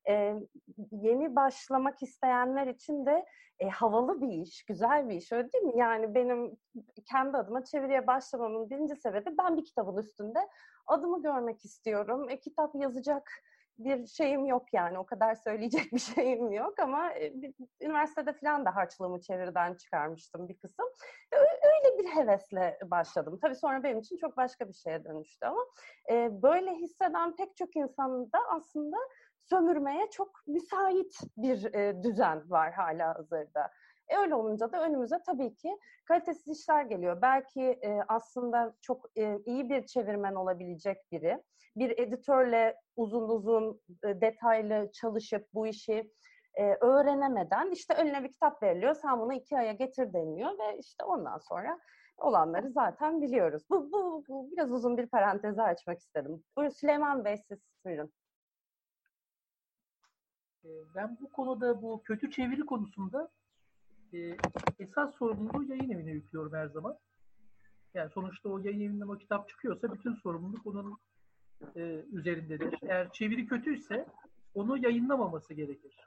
e, 0.10 0.36
yeni 0.92 1.36
başlamak 1.36 2.04
isteyenler 2.04 2.68
için 2.68 3.06
de 3.06 3.26
e, 3.60 3.70
havalı 3.70 4.22
bir 4.22 4.30
iş, 4.30 4.64
güzel 4.66 5.10
bir 5.10 5.16
iş 5.16 5.32
öyle 5.32 5.54
değil 5.54 5.64
mi? 5.64 5.74
Yani 5.76 6.16
benim 6.16 6.58
kendi 7.06 7.38
adıma 7.38 7.64
çeviriye 7.64 8.08
başlamamın 8.08 8.70
birinci 8.70 8.96
sebebi 8.96 9.38
ben 9.38 9.58
bir 9.58 9.66
kitabın 9.66 9.98
üstünde 9.98 10.40
adımı 10.88 11.24
görmek 11.24 11.66
istiyorum. 11.66 12.30
E, 12.30 12.40
kitap 12.40 12.76
yazacak 12.76 13.32
bir 13.80 14.08
şeyim 14.08 14.46
yok 14.46 14.74
yani 14.74 15.00
o 15.00 15.06
kadar 15.06 15.36
söyleyecek 15.36 15.92
bir 15.94 16.00
şeyim 16.00 16.52
yok 16.52 16.80
ama 16.80 17.14
e, 17.14 17.34
üniversitede 17.82 18.34
falan 18.34 18.66
da 18.66 18.76
harçlığımı 18.76 19.22
çeviriden 19.22 19.74
çıkarmıştım 19.74 20.50
bir 20.50 20.58
kısım. 20.58 20.86
Öyle 21.32 21.98
bir 21.98 22.08
hevesle 22.10 22.78
başladım. 22.86 23.40
Tabii 23.42 23.56
sonra 23.56 23.84
benim 23.84 24.00
için 24.00 24.18
çok 24.18 24.38
başka 24.38 24.68
bir 24.68 24.74
şeye 24.74 25.04
dönüştü 25.04 25.46
ama 25.46 25.62
e, 26.12 26.42
böyle 26.42 26.76
hisseden 26.76 27.36
pek 27.36 27.56
çok 27.56 27.76
insan 27.76 28.32
da 28.32 28.40
aslında 28.50 28.98
sömürmeye 29.50 30.10
çok 30.12 30.48
müsait 30.48 31.20
bir 31.38 31.74
e, 31.74 32.04
düzen 32.04 32.50
var 32.50 32.74
hala 32.74 33.16
hazırda. 33.16 33.72
E 34.08 34.18
öyle 34.18 34.36
olunca 34.36 34.72
da 34.72 34.84
önümüze 34.84 35.22
tabii 35.26 35.56
ki 35.56 35.78
kalitesiz 36.06 36.60
işler 36.60 36.84
geliyor. 36.84 37.22
Belki 37.22 37.62
e, 37.62 38.00
aslında 38.08 38.74
çok 38.82 39.06
e, 39.18 39.40
iyi 39.46 39.70
bir 39.70 39.86
çevirmen 39.86 40.36
olabilecek 40.36 40.98
biri, 41.12 41.44
bir 41.76 42.00
editörle 42.00 42.76
uzun 42.96 43.30
uzun 43.30 43.82
e, 44.04 44.22
detaylı 44.22 44.92
çalışıp 44.92 45.48
bu 45.54 45.68
işi 45.68 46.12
e, 46.54 46.74
öğrenemeden 46.74 47.72
işte 47.72 47.94
önüne 47.94 48.24
bir 48.24 48.32
kitap 48.32 48.64
veriliyor, 48.64 48.94
sen 48.94 49.20
bunu 49.20 49.34
iki 49.34 49.58
aya 49.58 49.74
getir 49.74 50.14
deniliyor 50.14 50.52
ve 50.60 50.78
işte 50.78 51.04
ondan 51.04 51.38
sonra 51.38 51.80
olanları 52.18 52.72
zaten 52.72 53.22
biliyoruz. 53.22 53.64
Bu, 53.70 53.92
bu, 53.92 54.24
bu 54.28 54.52
biraz 54.52 54.72
uzun 54.72 54.98
bir 54.98 55.08
parantezi 55.08 55.62
açmak 55.62 56.00
istedim. 56.00 56.44
Buyurun 56.58 56.74
Süleyman 56.74 57.26
Bey 57.26 57.38
siz 57.38 57.60
buyurun. 57.86 58.12
Ee, 60.68 60.96
ben 60.96 61.18
bu 61.22 61.32
konuda 61.32 61.82
bu 61.82 62.04
kötü 62.04 62.32
çeviri 62.32 62.66
konusunda 62.66 63.30
e, 64.14 64.38
esas 64.80 65.16
sorumluluğu 65.16 65.64
yayın 65.64 65.90
evine 65.90 66.12
yüklüyorum 66.12 66.54
her 66.54 66.68
zaman. 66.68 66.98
Yani 67.94 68.10
sonuçta 68.10 68.50
o 68.50 68.60
yayın 68.60 68.82
evinden 68.82 69.08
o 69.08 69.18
kitap 69.18 69.50
çıkıyorsa 69.50 69.94
bütün 69.94 70.14
sorumluluk 70.14 70.66
onun 70.66 70.98
e, 71.76 72.06
üzerindedir. 72.12 72.76
Eğer 72.82 73.12
çeviri 73.12 73.48
kötüyse 73.48 74.06
onu 74.54 74.78
yayınlamaması 74.78 75.54
gerekir. 75.54 75.98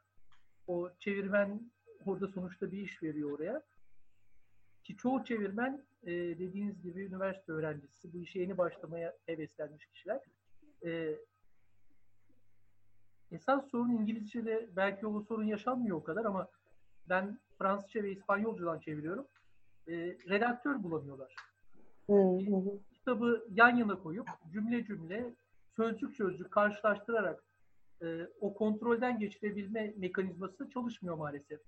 O 0.67 0.91
çevirmen 0.99 1.71
burada 2.07 2.29
sonuçta 2.29 2.73
bir 2.73 2.79
iş 2.79 3.03
veriyor 3.03 3.39
oraya. 3.39 3.63
Ki 4.85 4.97
çoğu 4.97 5.25
çevirmen 5.25 5.85
e, 6.03 6.13
dediğiniz 6.13 6.83
gibi 6.83 7.05
üniversite 7.05 7.53
öğrencisi, 7.53 8.13
bu 8.13 8.23
işe 8.23 8.41
yeni 8.41 8.59
başlamaya 8.59 9.17
heveslenmiş 9.27 9.87
kişiler. 9.87 10.21
E, 10.85 11.17
esas 13.33 13.71
sorun 13.71 13.91
İngilizce'de 13.91 14.69
belki 14.77 15.07
o 15.07 15.23
sorun 15.23 15.45
yaşanmıyor 15.45 15.97
o 15.97 16.03
kadar 16.03 16.25
ama 16.25 16.49
ben 17.09 17.39
Fransızca 17.59 18.03
ve 18.03 18.13
İspanyolcadan 18.13 18.79
çeviriyorum. 18.79 19.27
E, 19.89 19.93
redaktör 20.29 20.83
bulamıyorlar. 20.83 21.35
Kitabı 22.93 23.47
yan 23.51 23.77
yana 23.77 23.99
koyup 23.99 24.29
cümle 24.53 24.85
cümle 24.85 25.35
sözcük 25.77 26.17
sözcük 26.17 26.51
karşılaştırarak 26.51 27.45
e, 28.03 28.27
o 28.41 28.55
kontrolden 28.55 29.19
geçirebilme 29.19 29.95
mekanizması 29.97 30.71
çalışmıyor 30.71 31.17
maalesef. 31.17 31.61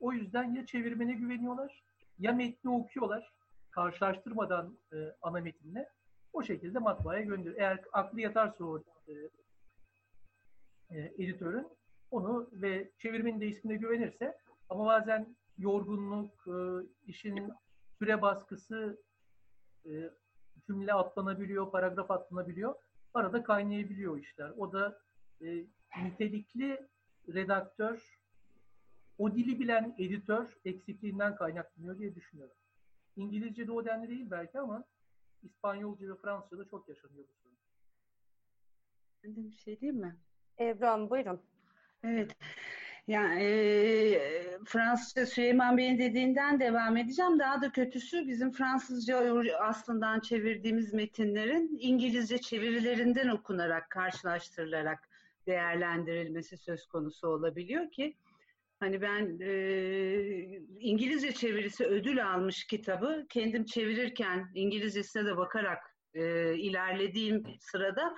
O 0.00 0.12
yüzden 0.12 0.54
ya 0.54 0.66
çevirmene 0.66 1.12
güveniyorlar 1.12 1.82
ya 2.18 2.32
metni 2.32 2.70
okuyorlar 2.70 3.32
karşılaştırmadan 3.70 4.78
e, 4.92 4.96
ana 5.22 5.40
metinle 5.40 5.88
o 6.32 6.42
şekilde 6.42 6.78
matbaaya 6.78 7.22
gönderiyor. 7.22 7.60
Eğer 7.60 7.80
aklı 7.92 8.20
yatarsa 8.20 8.64
o 8.64 8.78
e, 9.08 9.12
e, 10.92 11.14
editörün 11.18 11.66
onu 12.10 12.50
ve 12.52 12.90
çevirimin 12.98 13.40
de 13.40 13.46
ismine 13.46 13.76
güvenirse 13.76 14.38
ama 14.68 14.86
bazen 14.86 15.36
yorgunluk, 15.58 16.46
e, 16.46 16.56
işin 17.06 17.52
süre 17.98 18.22
baskısı 18.22 19.02
e, 19.86 20.10
cümle 20.66 20.92
atlanabiliyor, 20.92 21.70
paragraf 21.70 22.10
atlanabiliyor. 22.10 22.74
Arada 23.14 23.42
kaynayabiliyor 23.42 24.18
işler. 24.18 24.50
O 24.56 24.72
da 24.72 24.98
e, 25.40 25.66
nitelikli 26.02 26.88
redaktör, 27.28 28.18
o 29.18 29.34
dili 29.34 29.60
bilen 29.60 29.94
editör 29.98 30.56
eksikliğinden 30.64 31.36
kaynaklanıyor 31.36 31.98
diye 31.98 32.14
düşünüyorum. 32.14 32.56
İngilizce'de 33.16 33.72
o 33.72 33.84
denli 33.84 34.08
değil 34.08 34.30
belki 34.30 34.58
ama 34.58 34.84
İspanyolca 35.42 36.08
ve 36.08 36.14
Fransızca'da 36.14 36.68
çok 36.68 36.88
yaşanıyor 36.88 37.24
bu 37.28 37.32
sorun. 37.42 37.56
Bir 39.24 39.56
şey 39.56 39.80
diyeyim 39.80 40.00
mi? 40.00 40.16
Ebru 40.68 41.10
buyurun. 41.10 41.40
Evet. 42.04 42.36
Yani 43.08 43.42
e, 43.42 44.58
Fransızca 44.64 45.26
Süleyman 45.26 45.76
Bey'in 45.76 45.98
dediğinden 45.98 46.60
devam 46.60 46.96
edeceğim. 46.96 47.38
Daha 47.38 47.62
da 47.62 47.72
kötüsü 47.72 48.28
bizim 48.28 48.52
Fransızca 48.52 49.32
aslından 49.60 50.20
çevirdiğimiz 50.20 50.94
metinlerin 50.94 51.78
İngilizce 51.80 52.38
çevirilerinden 52.38 53.28
okunarak, 53.28 53.90
karşılaştırılarak 53.90 55.08
değerlendirilmesi 55.46 56.56
söz 56.56 56.86
konusu 56.86 57.28
olabiliyor 57.28 57.90
ki 57.90 58.16
hani 58.80 59.02
ben 59.02 59.38
e, 59.40 59.52
İngilizce 60.80 61.32
çevirisi 61.32 61.84
ödül 61.84 62.26
almış 62.26 62.64
kitabı 62.64 63.26
kendim 63.28 63.64
çevirirken 63.64 64.50
İngilizcesine 64.54 65.24
de 65.24 65.36
bakarak 65.36 65.96
e, 66.14 66.54
ilerlediğim 66.54 67.44
sırada 67.60 68.14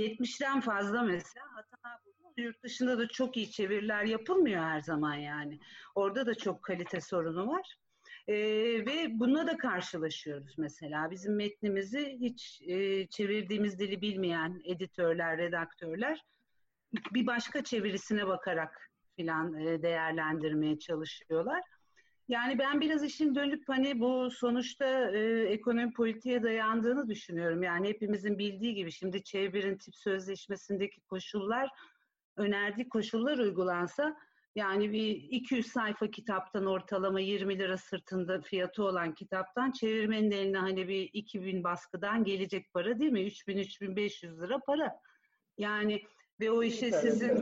70'den 0.00 0.60
fazla 0.60 1.02
mesela 1.02 1.46
hata 1.54 2.00
buldum. 2.04 2.32
Yurt 2.36 2.62
dışında 2.62 2.98
da 2.98 3.08
çok 3.08 3.36
iyi 3.36 3.50
çeviriler 3.50 4.04
yapılmıyor 4.04 4.62
her 4.62 4.80
zaman 4.80 5.14
yani. 5.14 5.58
Orada 5.94 6.26
da 6.26 6.34
çok 6.34 6.62
kalite 6.62 7.00
sorunu 7.00 7.48
var. 7.48 7.76
Ee, 8.28 8.34
ve 8.86 9.20
bununla 9.20 9.46
da 9.46 9.56
karşılaşıyoruz 9.56 10.58
mesela. 10.58 11.10
Bizim 11.10 11.36
metnimizi 11.36 12.18
hiç 12.20 12.62
e, 12.62 13.06
çevirdiğimiz 13.06 13.78
dili 13.78 14.00
bilmeyen 14.00 14.60
editörler, 14.64 15.38
redaktörler 15.38 16.24
bir 17.14 17.26
başka 17.26 17.64
çevirisine 17.64 18.26
bakarak 18.26 18.90
filan 19.16 19.54
e, 19.54 19.82
değerlendirmeye 19.82 20.78
çalışıyorlar. 20.78 21.62
Yani 22.30 22.58
ben 22.58 22.80
biraz 22.80 23.04
işin 23.04 23.34
dönüp 23.34 23.68
hani 23.68 24.00
bu 24.00 24.30
sonuçta 24.30 25.10
e, 25.10 25.42
ekonomi 25.42 25.92
politiğe 25.92 26.42
dayandığını 26.42 27.08
düşünüyorum. 27.08 27.62
Yani 27.62 27.88
hepimizin 27.88 28.38
bildiği 28.38 28.74
gibi 28.74 28.92
şimdi 28.92 29.24
çevirin 29.24 29.76
tip 29.76 29.96
sözleşmesindeki 29.96 31.00
koşullar 31.00 31.70
önerdiği 32.36 32.88
koşullar 32.88 33.38
uygulansa 33.38 34.16
yani 34.54 34.92
bir 34.92 35.08
200 35.08 35.66
sayfa 35.66 36.10
kitaptan 36.10 36.66
ortalama 36.66 37.20
20 37.20 37.58
lira 37.58 37.78
sırtında 37.78 38.40
fiyatı 38.40 38.84
olan 38.84 39.14
kitaptan 39.14 39.70
çevirmenin 39.70 40.30
eline 40.30 40.58
hani 40.58 40.88
bir 40.88 41.10
2000 41.12 41.64
baskıdan 41.64 42.24
gelecek 42.24 42.72
para 42.72 42.98
değil 42.98 43.12
mi? 43.12 43.20
3000-3500 43.20 44.42
lira 44.42 44.58
para. 44.58 45.00
Yani 45.58 46.02
ve 46.40 46.50
o 46.50 46.62
işe 46.62 46.92
sizin 46.92 47.40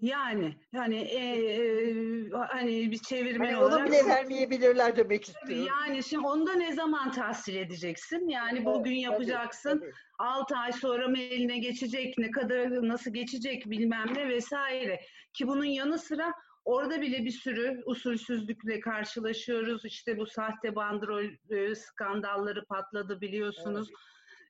Yani 0.00 0.56
yani 0.72 0.96
e, 0.96 1.18
e, 1.18 2.30
hani 2.30 2.90
bir 2.90 2.98
çevirmen 2.98 3.46
Hani 3.46 3.56
olarak 3.56 3.78
onu 3.80 3.86
bile 3.86 4.06
vermeyebilirler 4.06 4.96
demek 4.96 5.24
istiyorum. 5.28 5.66
yani 5.68 6.02
şimdi 6.02 6.26
onu 6.26 6.46
da 6.46 6.52
ne 6.54 6.72
zaman 6.72 7.10
tahsil 7.12 7.56
edeceksin? 7.56 8.28
Yani 8.28 8.56
Evet, 8.56 8.66
bugün 8.66 8.94
yapacaksın. 8.94 9.78
tabii. 9.80 9.92
6 10.18 10.56
ay 10.56 10.72
sonra 10.72 11.08
mı 11.08 11.18
eline 11.18 11.58
geçecek, 11.58 12.14
ne 12.18 12.30
kadar 12.30 12.88
nasıl 12.88 13.14
geçecek 13.14 13.70
bilmem 13.70 14.06
ne 14.14 14.28
vesaire. 14.28 15.00
Ki 15.32 15.46
bunun 15.48 15.64
yanı 15.64 15.98
sıra 15.98 16.32
orada 16.64 17.00
bile 17.00 17.24
bir 17.24 17.30
sürü 17.30 17.82
usulsüzlükle 17.86 18.80
karşılaşıyoruz. 18.80 19.84
İşte 19.84 20.18
bu 20.18 20.26
sahte 20.26 20.74
bandrol 20.76 21.24
e, 21.50 21.74
skandalları 21.74 22.64
patladı 22.64 23.20
biliyorsunuz. 23.20 23.88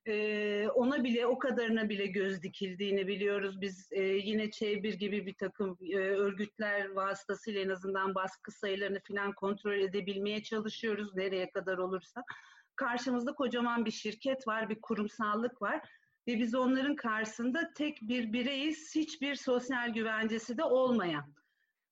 Ee, 0.07 0.67
ona 0.73 1.03
bile 1.03 1.25
o 1.25 1.39
kadarına 1.39 1.89
bile 1.89 2.07
göz 2.07 2.43
dikildiğini 2.43 3.07
biliyoruz. 3.07 3.61
Biz 3.61 3.87
e, 3.91 4.01
yine 4.01 4.51
Çevir 4.51 4.93
gibi 4.93 5.25
bir 5.25 5.33
takım 5.33 5.77
e, 5.81 5.97
örgütler 5.97 6.89
vasıtasıyla 6.89 7.61
en 7.61 7.69
azından 7.69 8.15
baskı 8.15 8.51
sayılarını 8.51 8.99
falan 9.07 9.33
kontrol 9.33 9.79
edebilmeye 9.79 10.43
çalışıyoruz 10.43 11.15
nereye 11.15 11.51
kadar 11.51 11.77
olursa. 11.77 12.23
Karşımızda 12.75 13.33
kocaman 13.33 13.85
bir 13.85 13.91
şirket 13.91 14.47
var, 14.47 14.69
bir 14.69 14.81
kurumsallık 14.81 15.61
var 15.61 15.81
ve 16.27 16.39
biz 16.39 16.55
onların 16.55 16.95
karşısında 16.95 17.73
tek 17.73 18.01
bir 18.01 18.33
bireyiz, 18.33 18.95
hiçbir 18.95 19.35
sosyal 19.35 19.93
güvencesi 19.93 20.57
de 20.57 20.63
olmayan. 20.63 21.33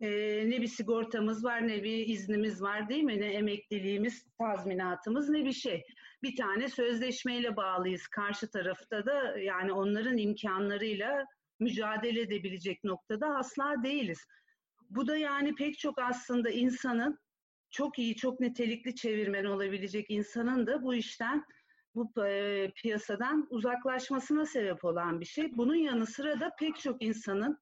Ee, 0.01 0.49
ne 0.49 0.61
bir 0.61 0.67
sigortamız 0.67 1.43
var, 1.43 1.67
ne 1.67 1.83
bir 1.83 2.07
iznimiz 2.07 2.61
var 2.61 2.89
değil 2.89 3.03
mi? 3.03 3.21
Ne 3.21 3.27
emekliliğimiz, 3.27 4.25
tazminatımız, 4.39 5.29
ne 5.29 5.45
bir 5.45 5.53
şey. 5.53 5.83
Bir 6.23 6.35
tane 6.35 6.69
sözleşmeyle 6.69 7.55
bağlıyız. 7.55 8.07
Karşı 8.07 8.51
tarafta 8.51 9.05
da 9.05 9.39
yani 9.39 9.71
onların 9.73 10.17
imkanlarıyla 10.17 11.25
mücadele 11.59 12.21
edebilecek 12.21 12.83
noktada 12.83 13.27
asla 13.27 13.83
değiliz. 13.83 14.25
Bu 14.89 15.07
da 15.07 15.17
yani 15.17 15.55
pek 15.55 15.79
çok 15.79 15.99
aslında 16.01 16.49
insanın 16.49 17.19
çok 17.69 17.99
iyi, 17.99 18.15
çok 18.15 18.39
nitelikli 18.39 18.95
çevirmen 18.95 19.45
olabilecek 19.45 20.05
insanın 20.09 20.67
da 20.67 20.83
bu 20.83 20.95
işten, 20.95 21.45
bu 21.95 22.25
e, 22.25 22.71
piyasadan 22.75 23.47
uzaklaşmasına 23.49 24.45
sebep 24.45 24.85
olan 24.85 25.19
bir 25.19 25.25
şey. 25.25 25.57
Bunun 25.57 25.75
yanı 25.75 26.05
sıra 26.05 26.39
da 26.39 26.51
pek 26.59 26.79
çok 26.79 27.03
insanın 27.03 27.59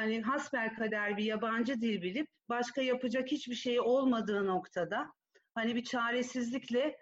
hani 0.00 0.22
hasbelkader 0.22 1.16
bir 1.16 1.24
yabancı 1.24 1.80
dil 1.80 2.02
bilip 2.02 2.28
başka 2.48 2.82
yapacak 2.82 3.30
hiçbir 3.30 3.54
şey 3.54 3.80
olmadığı 3.80 4.46
noktada 4.46 5.12
hani 5.54 5.74
bir 5.74 5.84
çaresizlikle 5.84 6.96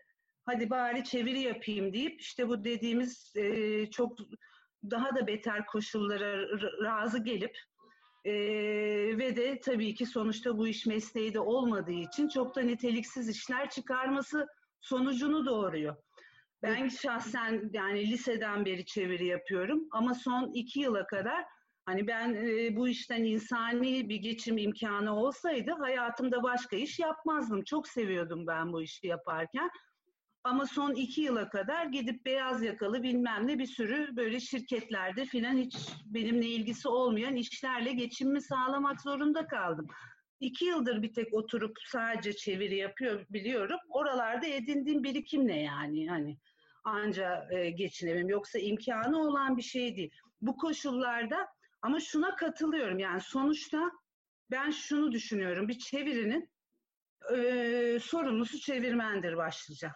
hadi 0.45 0.71
bari 0.71 1.05
çeviri 1.05 1.41
yapayım 1.41 1.93
deyip 1.93 2.21
işte 2.21 2.49
bu 2.49 2.65
dediğimiz 2.65 3.33
e, 3.37 3.91
çok 3.91 4.19
daha 4.91 5.17
da 5.17 5.27
beter 5.27 5.67
koşullara 5.67 6.43
razı 6.85 7.19
gelip 7.19 7.59
e, 8.25 8.33
ve 9.19 9.37
de 9.37 9.61
tabii 9.61 9.95
ki 9.95 10.07
sonuçta 10.07 10.59
bu 10.59 10.69
iş 10.69 10.87
mesleği 10.87 11.35
de 11.35 11.41
olmadığı 11.41 11.93
için 11.93 12.29
çok 12.29 12.57
da 12.57 12.61
niteliksiz 12.61 13.29
işler 13.29 13.71
çıkarması 13.71 14.47
sonucunu 14.81 15.47
doğuruyor. 15.47 15.97
Ben 16.63 16.89
şahsen 16.89 17.71
yani 17.73 18.11
liseden 18.11 18.65
beri 18.65 18.85
çeviri 18.85 19.27
yapıyorum 19.27 19.89
ama 19.91 20.15
son 20.15 20.53
iki 20.55 20.81
yıla 20.81 21.07
kadar 21.07 21.45
hani 21.89 22.07
ben 22.07 22.35
e, 22.35 22.77
bu 22.77 22.89
işten 22.89 23.25
insani 23.25 24.09
bir 24.09 24.17
geçim 24.17 24.59
imkanı 24.59 25.17
olsaydı 25.17 25.71
hayatımda 25.71 26.43
başka 26.43 26.77
iş 26.77 26.99
yapmazdım. 26.99 27.65
Çok 27.65 27.89
seviyordum 27.89 28.47
ben 28.47 28.73
bu 28.73 28.83
işi 28.83 29.07
yaparken. 29.07 29.71
Ama 30.45 30.67
son 30.67 30.95
iki 30.95 31.21
yıla 31.21 31.49
kadar 31.49 31.87
gidip 31.87 32.27
beyaz 32.27 32.63
yakalı 32.63 33.03
bilmem 33.03 33.47
ne 33.47 33.59
bir 33.59 33.67
sürü 33.67 34.17
böyle 34.17 34.41
şirketlerde 34.41 35.25
filan 35.25 35.57
hiç 35.57 35.77
benimle 36.07 36.47
ilgisi 36.47 36.89
olmayan 36.89 37.37
işlerle 37.37 37.93
geçimimi 37.93 38.43
sağlamak 38.43 39.01
zorunda 39.01 39.47
kaldım. 39.47 39.87
İki 40.41 40.65
yıldır 40.65 41.03
bir 41.03 41.13
tek 41.13 41.35
oturup 41.35 41.77
sadece 41.87 42.33
çeviri 42.33 42.77
yapıyor 42.77 43.27
biliyorum. 43.31 43.79
Oralarda 43.89 44.47
edindiğim 44.47 45.05
birikimle 45.05 45.57
yani 45.57 46.09
hani 46.09 46.39
anca 46.85 47.49
e, 47.51 47.71
geçinemem. 47.71 48.29
Yoksa 48.29 48.59
imkanı 48.59 49.21
olan 49.21 49.57
bir 49.57 49.63
şey 49.63 49.97
değil. 49.97 50.11
Bu 50.43 50.57
koşullarda 50.57 51.58
ama 51.83 52.01
şuna 52.01 52.37
katılıyorum 52.37 52.99
yani 52.99 53.21
sonuçta 53.21 53.91
ben 54.51 54.71
şunu 54.71 55.13
düşünüyorum. 55.13 55.69
Bir 55.69 55.79
çevirinin 55.79 56.51
e, 57.37 57.99
sorumlusu 58.03 58.59
çevirmendir 58.59 59.37
başlıca. 59.37 59.93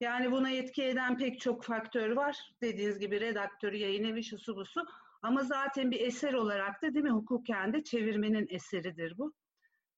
Yani 0.00 0.32
buna 0.32 0.50
etki 0.50 0.84
eden 0.84 1.18
pek 1.18 1.40
çok 1.40 1.64
faktör 1.64 2.10
var. 2.10 2.36
Dediğiniz 2.62 2.98
gibi 2.98 3.20
redaktörü, 3.20 3.76
yayın 3.76 4.04
evi, 4.04 4.24
şusu 4.24 4.56
busu. 4.56 4.86
Ama 5.22 5.44
zaten 5.44 5.90
bir 5.90 6.00
eser 6.00 6.32
olarak 6.32 6.82
da 6.82 6.94
değil 6.94 7.04
mi 7.04 7.10
hukuken 7.10 7.72
de 7.72 7.84
çevirmenin 7.84 8.46
eseridir 8.50 9.18
bu. 9.18 9.34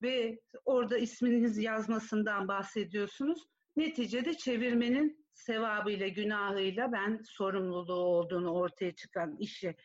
Ve 0.02 0.40
orada 0.64 0.98
isminiz 0.98 1.58
yazmasından 1.58 2.48
bahsediyorsunuz. 2.48 3.46
Neticede 3.76 4.34
çevirmenin 4.34 5.26
sevabıyla, 5.34 6.08
günahıyla 6.08 6.92
ben 6.92 7.20
sorumluluğu 7.24 8.04
olduğunu 8.04 8.52
ortaya 8.52 8.94
çıkan 8.94 9.36
işi 9.38 9.76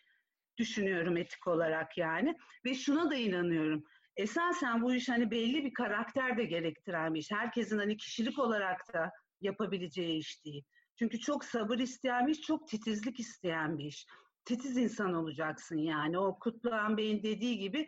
düşünüyorum 0.58 1.18
etik 1.18 1.47
olarak 1.47 1.97
yani. 1.97 2.36
Ve 2.66 2.74
şuna 2.74 3.12
da 3.12 3.16
inanıyorum. 3.16 3.84
Esasen 4.18 4.82
bu 4.82 4.93
iş 4.93 5.10
hani 5.10 5.32
belli 5.32 5.66
bir 5.66 5.74
karakter 5.74 6.38
de 6.38 6.45
gerektiren 6.45 7.14
bir 7.14 7.20
iş. 7.20 7.32
Herkesin 7.32 7.78
hani 7.78 7.97
kişilik 7.97 8.39
olarak 8.39 8.93
da 8.93 9.12
yapabileceği 9.41 10.20
iş 10.20 10.45
değil. 10.45 10.64
Çünkü 10.99 11.20
çok 11.20 11.45
sabır 11.45 11.80
isteyen 11.80 12.28
bir 12.28 12.32
iş, 12.32 12.41
çok 12.41 12.68
titizlik 12.68 13.20
isteyen 13.20 13.78
bir 13.78 13.86
iş. 13.86 14.06
Titiz 14.45 14.78
insan 14.78 15.14
olacaksın 15.14 15.78
yani. 15.78 16.20
O 16.20 16.39
Kutluhan 16.39 16.97
Bey'in 16.97 17.24
dediği 17.24 17.58
gibi 17.58 17.88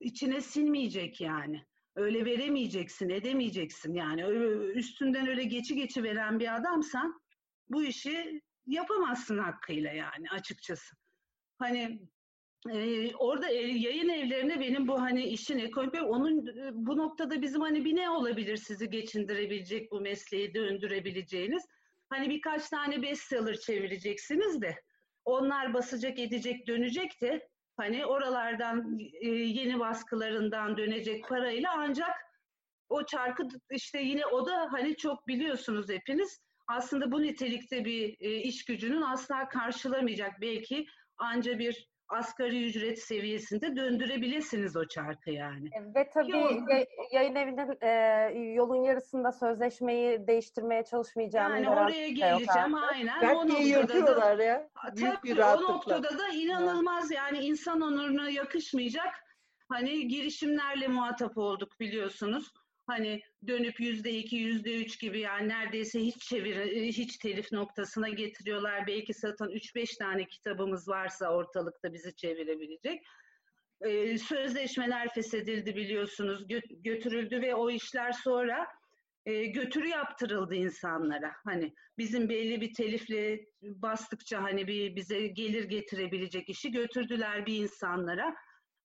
içine 0.00 0.40
sinmeyecek 0.40 1.20
yani. 1.20 1.66
Öyle 1.96 2.24
veremeyeceksin, 2.24 3.08
edemeyeceksin 3.08 3.94
yani. 3.94 4.22
Üstünden 4.74 5.28
öyle 5.28 5.44
geçi 5.44 5.74
geçi 5.74 6.02
veren 6.02 6.40
bir 6.40 6.56
adamsan 6.56 7.20
bu 7.68 7.84
işi 7.84 8.42
yapamazsın 8.66 9.38
hakkıyla 9.38 9.92
yani 9.92 10.30
açıkçası. 10.30 10.96
Hani 11.58 12.08
ee, 12.70 13.14
orada 13.14 13.48
yayın 13.48 14.08
evlerinde 14.08 14.60
benim 14.60 14.88
bu 14.88 15.00
hani 15.00 15.24
işin 15.24 15.58
ekonomik 15.58 16.02
onun 16.02 16.46
bu 16.72 16.96
noktada 16.96 17.42
bizim 17.42 17.60
hani 17.60 17.84
bir 17.84 17.96
ne 17.96 18.10
olabilir 18.10 18.56
sizi 18.56 18.90
geçindirebilecek 18.90 19.92
bu 19.92 20.00
mesleği 20.00 20.54
döndürebileceğiniz? 20.54 21.66
Hani 22.10 22.30
birkaç 22.30 22.68
tane 22.68 23.02
bestseller 23.02 23.56
çevireceksiniz 23.56 24.62
de 24.62 24.76
onlar 25.24 25.74
basacak 25.74 26.18
edecek 26.18 26.66
dönecek 26.66 27.20
de 27.22 27.48
hani 27.76 28.06
oralardan 28.06 28.98
yeni 29.22 29.78
baskılarından 29.78 30.76
dönecek 30.76 31.28
parayla 31.28 31.74
ancak 31.76 32.14
o 32.88 33.06
çarkı 33.06 33.48
işte 33.70 34.00
yine 34.00 34.26
o 34.26 34.46
da 34.46 34.68
hani 34.72 34.96
çok 34.96 35.28
biliyorsunuz 35.28 35.88
hepiniz 35.88 36.40
aslında 36.68 37.12
bu 37.12 37.22
nitelikte 37.22 37.84
bir 37.84 38.18
iş 38.20 38.64
gücünün 38.64 39.02
asla 39.02 39.48
karşılamayacak. 39.48 40.40
Belki 40.40 40.86
anca 41.18 41.58
bir 41.58 41.88
asgari 42.08 42.66
ücret 42.66 42.98
seviyesinde 42.98 43.76
döndürebilirsiniz 43.76 44.76
o 44.76 44.88
çarkı 44.88 45.30
yani. 45.30 45.70
Ve 45.94 46.10
tabii 46.14 46.30
Yok. 46.30 46.62
yayın 47.12 47.34
evinin 47.34 47.78
e, 47.80 47.90
yolun 48.54 48.82
yarısında 48.84 49.32
sözleşmeyi 49.32 50.26
değiştirmeye 50.26 50.84
çalışmayacağını 50.84 51.54
Yani 51.54 51.70
oraya 51.70 52.08
geleceğim 52.08 52.74
aynen. 52.74 53.20
Dert 53.20 53.36
o 53.36 53.48
noktada 53.48 54.38
da, 54.38 54.42
ya. 54.42 54.68
Tabii, 54.82 55.14
bir 55.24 55.38
o 55.38 55.62
noktada 55.62 56.18
da 56.18 56.28
inanılmaz 56.28 57.10
yani 57.10 57.38
insan 57.38 57.80
onuruna 57.80 58.30
yakışmayacak 58.30 59.14
hani 59.68 60.08
girişimlerle 60.08 60.88
muhatap 60.88 61.38
olduk 61.38 61.80
biliyorsunuz. 61.80 62.52
Hani 62.88 63.22
dönüp 63.46 63.80
yüzde 63.80 64.10
iki, 64.10 64.36
yüzde 64.36 64.76
üç 64.76 65.00
gibi 65.00 65.20
yani 65.20 65.48
neredeyse 65.48 66.00
hiç 66.00 66.22
çevir, 66.22 66.72
hiç 66.92 67.16
telif 67.16 67.52
noktasına 67.52 68.08
getiriyorlar. 68.08 68.86
Belki 68.86 69.14
satan 69.14 69.50
üç 69.50 69.74
beş 69.74 69.96
tane 69.96 70.24
kitabımız 70.24 70.88
varsa 70.88 71.34
ortalıkta 71.34 71.92
bizi 71.92 72.16
çevirebilecek. 72.16 73.02
Ee, 73.80 74.18
sözleşmeler 74.18 75.14
feshedildi 75.14 75.76
biliyorsunuz, 75.76 76.42
gö- 76.42 76.82
götürüldü 76.82 77.42
ve 77.42 77.54
o 77.54 77.70
işler 77.70 78.12
sonra 78.12 78.66
e, 79.26 79.46
götürü 79.46 79.88
yaptırıldı 79.88 80.54
insanlara. 80.54 81.32
Hani 81.44 81.74
bizim 81.98 82.28
belli 82.28 82.60
bir 82.60 82.74
telifle 82.74 83.40
bastıkça 83.62 84.42
hani 84.42 84.66
bir 84.66 84.96
bize 84.96 85.26
gelir 85.26 85.64
getirebilecek 85.64 86.48
işi 86.48 86.72
götürdüler 86.72 87.46
bir 87.46 87.56
insanlara 87.56 88.34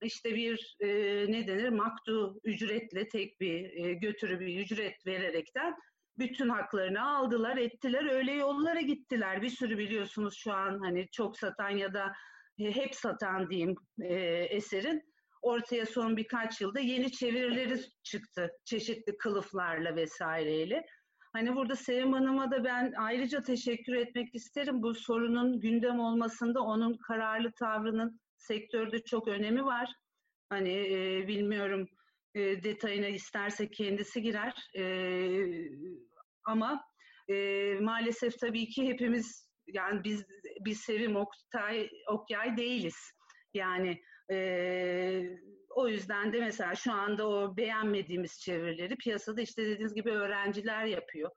işte 0.03 0.35
bir 0.35 0.77
e, 0.79 0.87
ne 1.31 1.47
denir 1.47 1.69
maktu 1.69 2.39
ücretle 2.43 3.09
tek 3.09 3.41
bir 3.41 3.85
e, 3.85 3.93
götürü 3.93 4.39
bir 4.39 4.59
ücret 4.59 5.07
vererekten 5.07 5.75
bütün 6.17 6.49
haklarını 6.49 7.15
aldılar 7.17 7.57
ettiler 7.57 8.11
öyle 8.11 8.31
yollara 8.31 8.81
gittiler 8.81 9.41
bir 9.41 9.49
sürü 9.49 9.77
biliyorsunuz 9.77 10.37
şu 10.37 10.53
an 10.53 10.79
hani 10.79 11.07
çok 11.11 11.37
satan 11.37 11.69
ya 11.69 11.93
da 11.93 12.13
e, 12.59 12.75
hep 12.75 12.95
satan 12.95 13.49
diyeyim 13.49 13.75
e, 14.01 14.15
eserin 14.49 15.13
ortaya 15.41 15.85
son 15.85 16.17
birkaç 16.17 16.61
yılda 16.61 16.79
yeni 16.79 17.11
çevirileri 17.11 17.79
çıktı 18.03 18.51
çeşitli 18.65 19.17
kılıflarla 19.17 19.95
vesaireyle. 19.95 20.85
Hani 21.33 21.55
burada 21.55 21.75
Sevim 21.75 22.13
Hanım'a 22.13 22.51
da 22.51 22.63
ben 22.63 22.93
ayrıca 22.97 23.41
teşekkür 23.41 23.93
etmek 23.93 24.35
isterim. 24.35 24.83
Bu 24.83 24.95
sorunun 24.95 25.59
gündem 25.59 25.99
olmasında 25.99 26.61
onun 26.61 26.97
kararlı 26.97 27.51
tavrının 27.51 28.19
sektörde 28.47 29.03
çok 29.03 29.27
önemi 29.27 29.65
var. 29.65 29.93
Hani 30.49 30.71
e, 30.71 31.27
bilmiyorum 31.27 31.87
e, 32.35 32.63
detayına 32.63 33.07
isterse 33.07 33.71
kendisi 33.71 34.21
girer. 34.21 34.53
E, 34.77 34.83
ama 36.45 36.83
e, 37.29 37.35
maalesef 37.81 38.39
tabii 38.39 38.67
ki 38.67 38.87
hepimiz 38.87 39.49
yani 39.67 40.03
biz 40.03 40.25
biz 40.65 40.79
Sevim 40.79 41.15
Oktay, 41.15 41.89
Okyay 42.07 42.57
değiliz. 42.57 42.97
Yani 43.53 44.01
e, 44.31 44.37
o 45.69 45.87
yüzden 45.87 46.33
de 46.33 46.39
mesela 46.39 46.75
şu 46.75 46.93
anda 46.93 47.27
o 47.27 47.57
beğenmediğimiz 47.57 48.39
çevirileri 48.39 48.95
piyasada 48.95 49.41
işte 49.41 49.65
dediğiniz 49.65 49.93
gibi 49.93 50.11
öğrenciler 50.11 50.85
yapıyor. 50.85 51.31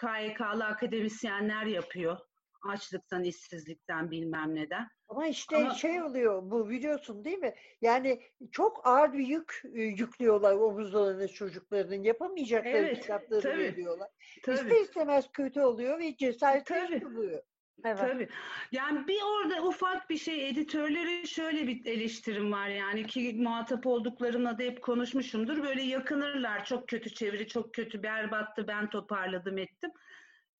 KYK'lı 0.00 0.64
akademisyenler 0.64 1.66
yapıyor. 1.66 2.18
Açlıktan, 2.62 3.24
işsizlikten 3.24 4.10
bilmem 4.10 4.54
neden. 4.54 4.88
Ama 5.08 5.26
işte 5.26 5.56
Ama- 5.56 5.74
şey 5.74 6.02
oluyor 6.02 6.42
bu 6.50 6.70
biliyorsun 6.70 7.24
değil 7.24 7.38
mi? 7.38 7.54
Yani 7.82 8.20
çok 8.52 8.86
ağır 8.86 9.12
bir 9.12 9.26
yük 9.26 9.62
e, 9.74 9.82
yüklüyorlar 9.82 10.54
omuzlarına 10.54 11.28
çocuklarının. 11.28 12.02
Yapamayacakları 12.02 12.76
Evet, 12.76 13.00
kitapları 13.00 13.40
tabii. 13.40 13.58
veriyorlar. 13.58 14.08
Tabii. 14.42 14.56
İster 14.56 14.80
istemez 14.80 15.26
kötü 15.32 15.60
oluyor 15.60 15.98
ve 15.98 16.16
cesaretsiz 16.16 16.76
Tabii. 16.76 17.00
kılıyor. 17.00 17.42
Evet. 17.84 17.98
Tabii. 17.98 18.28
Yani 18.72 19.08
bir 19.08 19.18
orada 19.22 19.66
ufak 19.66 20.10
bir 20.10 20.16
şey 20.16 20.48
editörlere 20.48 21.26
şöyle 21.26 21.66
bir 21.66 21.86
eleştirim 21.86 22.52
var 22.52 22.68
yani 22.68 23.06
ki 23.06 23.34
muhatap 23.38 23.86
olduklarımla 23.86 24.58
da 24.58 24.62
hep 24.62 24.82
konuşmuşumdur. 24.82 25.62
Böyle 25.62 25.82
yakınırlar 25.82 26.64
çok 26.64 26.88
kötü 26.88 27.10
çeviri, 27.10 27.48
çok 27.48 27.74
kötü, 27.74 28.02
berbattı 28.02 28.68
ben 28.68 28.90
toparladım 28.90 29.58
ettim. 29.58 29.90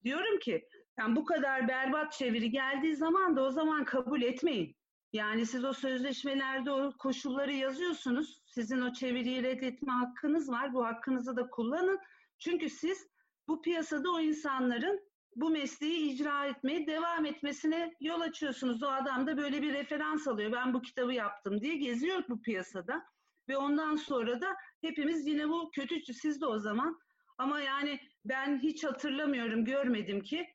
Diyorum 0.05 0.39
ki 0.39 0.69
yani 1.01 1.17
bu 1.17 1.25
kadar 1.25 1.69
berbat 1.69 2.13
çeviri 2.13 2.51
geldiği 2.51 2.97
zaman 2.97 3.37
da 3.37 3.43
o 3.43 3.51
zaman 3.51 3.85
kabul 3.85 4.23
etmeyin. 4.23 4.77
Yani 5.13 5.47
siz 5.47 5.65
o 5.65 5.73
sözleşmelerde 5.73 6.71
o 6.71 6.93
koşulları 6.99 7.53
yazıyorsunuz. 7.53 8.43
Sizin 8.47 8.81
o 8.81 8.93
çeviriyi 8.93 9.43
reddetme 9.43 9.93
hakkınız 9.93 10.51
var. 10.51 10.75
Bu 10.75 10.85
hakkınızı 10.85 11.37
da 11.37 11.51
kullanın. 11.51 11.99
Çünkü 12.39 12.71
siz 12.71 13.07
bu 13.49 13.63
piyasada 13.63 14.11
o 14.11 14.21
insanların 14.21 15.01
bu 15.37 15.51
mesleği 15.51 16.13
icra 16.13 16.47
etmeye 16.47 16.87
devam 16.87 17.25
etmesine 17.25 17.95
yol 18.01 18.21
açıyorsunuz. 18.21 18.83
O 18.83 18.89
adam 18.89 19.27
da 19.27 19.37
böyle 19.37 19.63
bir 19.63 19.73
referans 19.73 20.29
alıyor. 20.29 20.53
Ben 20.53 20.75
bu 20.75 20.83
kitabı 20.83 21.13
yaptım 21.13 21.61
diye 21.61 21.77
geziyor 21.77 22.25
bu 22.29 22.43
piyasada. 22.43 23.03
Ve 23.49 23.57
ondan 23.57 23.97
sonra 23.97 24.41
da 24.41 24.57
hepimiz 24.81 25.27
yine 25.27 25.49
bu 25.49 25.71
kötü 25.71 26.15
siz 26.15 26.41
de 26.41 26.47
o 26.47 26.59
zaman. 26.59 26.99
Ama 27.39 27.61
yani 27.61 28.01
ben 28.25 28.59
hiç 28.59 28.85
hatırlamıyorum, 28.85 29.65
görmedim 29.65 30.23
ki 30.23 30.47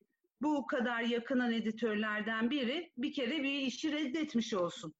bu 0.41 0.67
kadar 0.67 1.01
yakınan 1.01 1.51
editörlerden 1.51 2.49
biri 2.49 2.91
bir 2.97 3.13
kere 3.13 3.43
bir 3.43 3.59
işi 3.59 3.91
reddetmiş 3.91 4.53
olsun. 4.53 4.93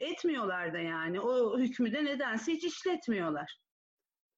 Etmiyorlar 0.00 0.74
da 0.74 0.78
yani. 0.78 1.20
O 1.20 1.58
hükmü 1.58 1.92
de 1.92 2.04
nedense 2.04 2.52
hiç 2.52 2.64
işletmiyorlar. 2.64 3.58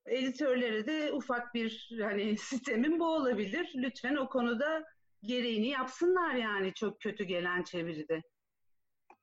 Editörlere 0.07 0.87
de 0.87 1.13
ufak 1.13 1.55
bir 1.55 1.91
hani 2.03 2.39
sistemin 2.39 3.01
bu 3.01 3.07
olabilir. 3.07 3.73
Lütfen 3.77 4.17
o 4.17 4.29
konuda 4.29 4.85
gereğini 5.23 5.69
yapsınlar 5.69 6.35
yani 6.35 6.75
çok 6.75 7.01
kötü 7.01 7.25
gelen 7.25 7.63
çeviride. 7.63 8.23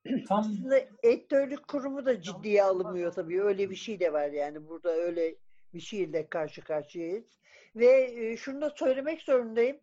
Tam 0.28 0.39
Aslında 0.39 0.80
editörlük 1.03 1.67
kurumu 1.67 2.05
da 2.05 2.22
ciddiye 2.22 2.63
alınmıyor 2.63 3.13
tabii. 3.13 3.41
Öyle 3.41 3.69
bir 3.69 3.76
şey 3.76 3.99
de 3.99 4.13
var 4.13 4.30
yani. 4.30 4.67
Burada 4.67 4.91
öyle 4.91 5.36
bir 5.74 5.80
şeyle 5.80 6.28
karşı 6.30 6.61
karşıyayız. 6.61 7.26
Ve 7.76 8.11
e, 8.15 8.38
şunu 8.38 8.61
da 8.61 8.69
söylemek 8.69 9.22
zorundayım. 9.22 9.78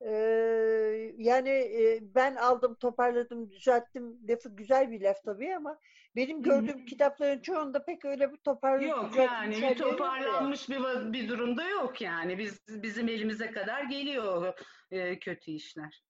Ee, 0.00 1.12
yani 1.16 1.48
e, 1.48 1.98
ben 2.14 2.36
aldım, 2.36 2.74
toparladım, 2.74 3.50
düzelttim. 3.50 4.18
Lafı 4.28 4.56
güzel 4.56 4.90
bir 4.90 5.00
laf 5.00 5.24
tabii 5.24 5.56
ama 5.56 5.78
benim 6.16 6.42
gördüğüm 6.42 6.86
kitapların 6.86 7.42
çoğunda 7.42 7.84
pek 7.84 8.04
öyle 8.04 8.32
bir 8.32 8.36
toparlanmış. 8.36 8.88
Yok 8.88 9.16
yani 9.16 9.56
bir 9.56 9.76
toparlanmış 9.76 10.68
bir, 10.68 11.12
bir 11.12 11.28
durumda 11.28 11.68
yok 11.68 12.00
yani. 12.00 12.38
Biz 12.38 12.60
bizim 12.68 13.08
elimize 13.08 13.50
kadar 13.50 13.82
geliyor 13.84 14.54
e, 14.90 15.18
kötü 15.18 15.50
işler. 15.50 16.04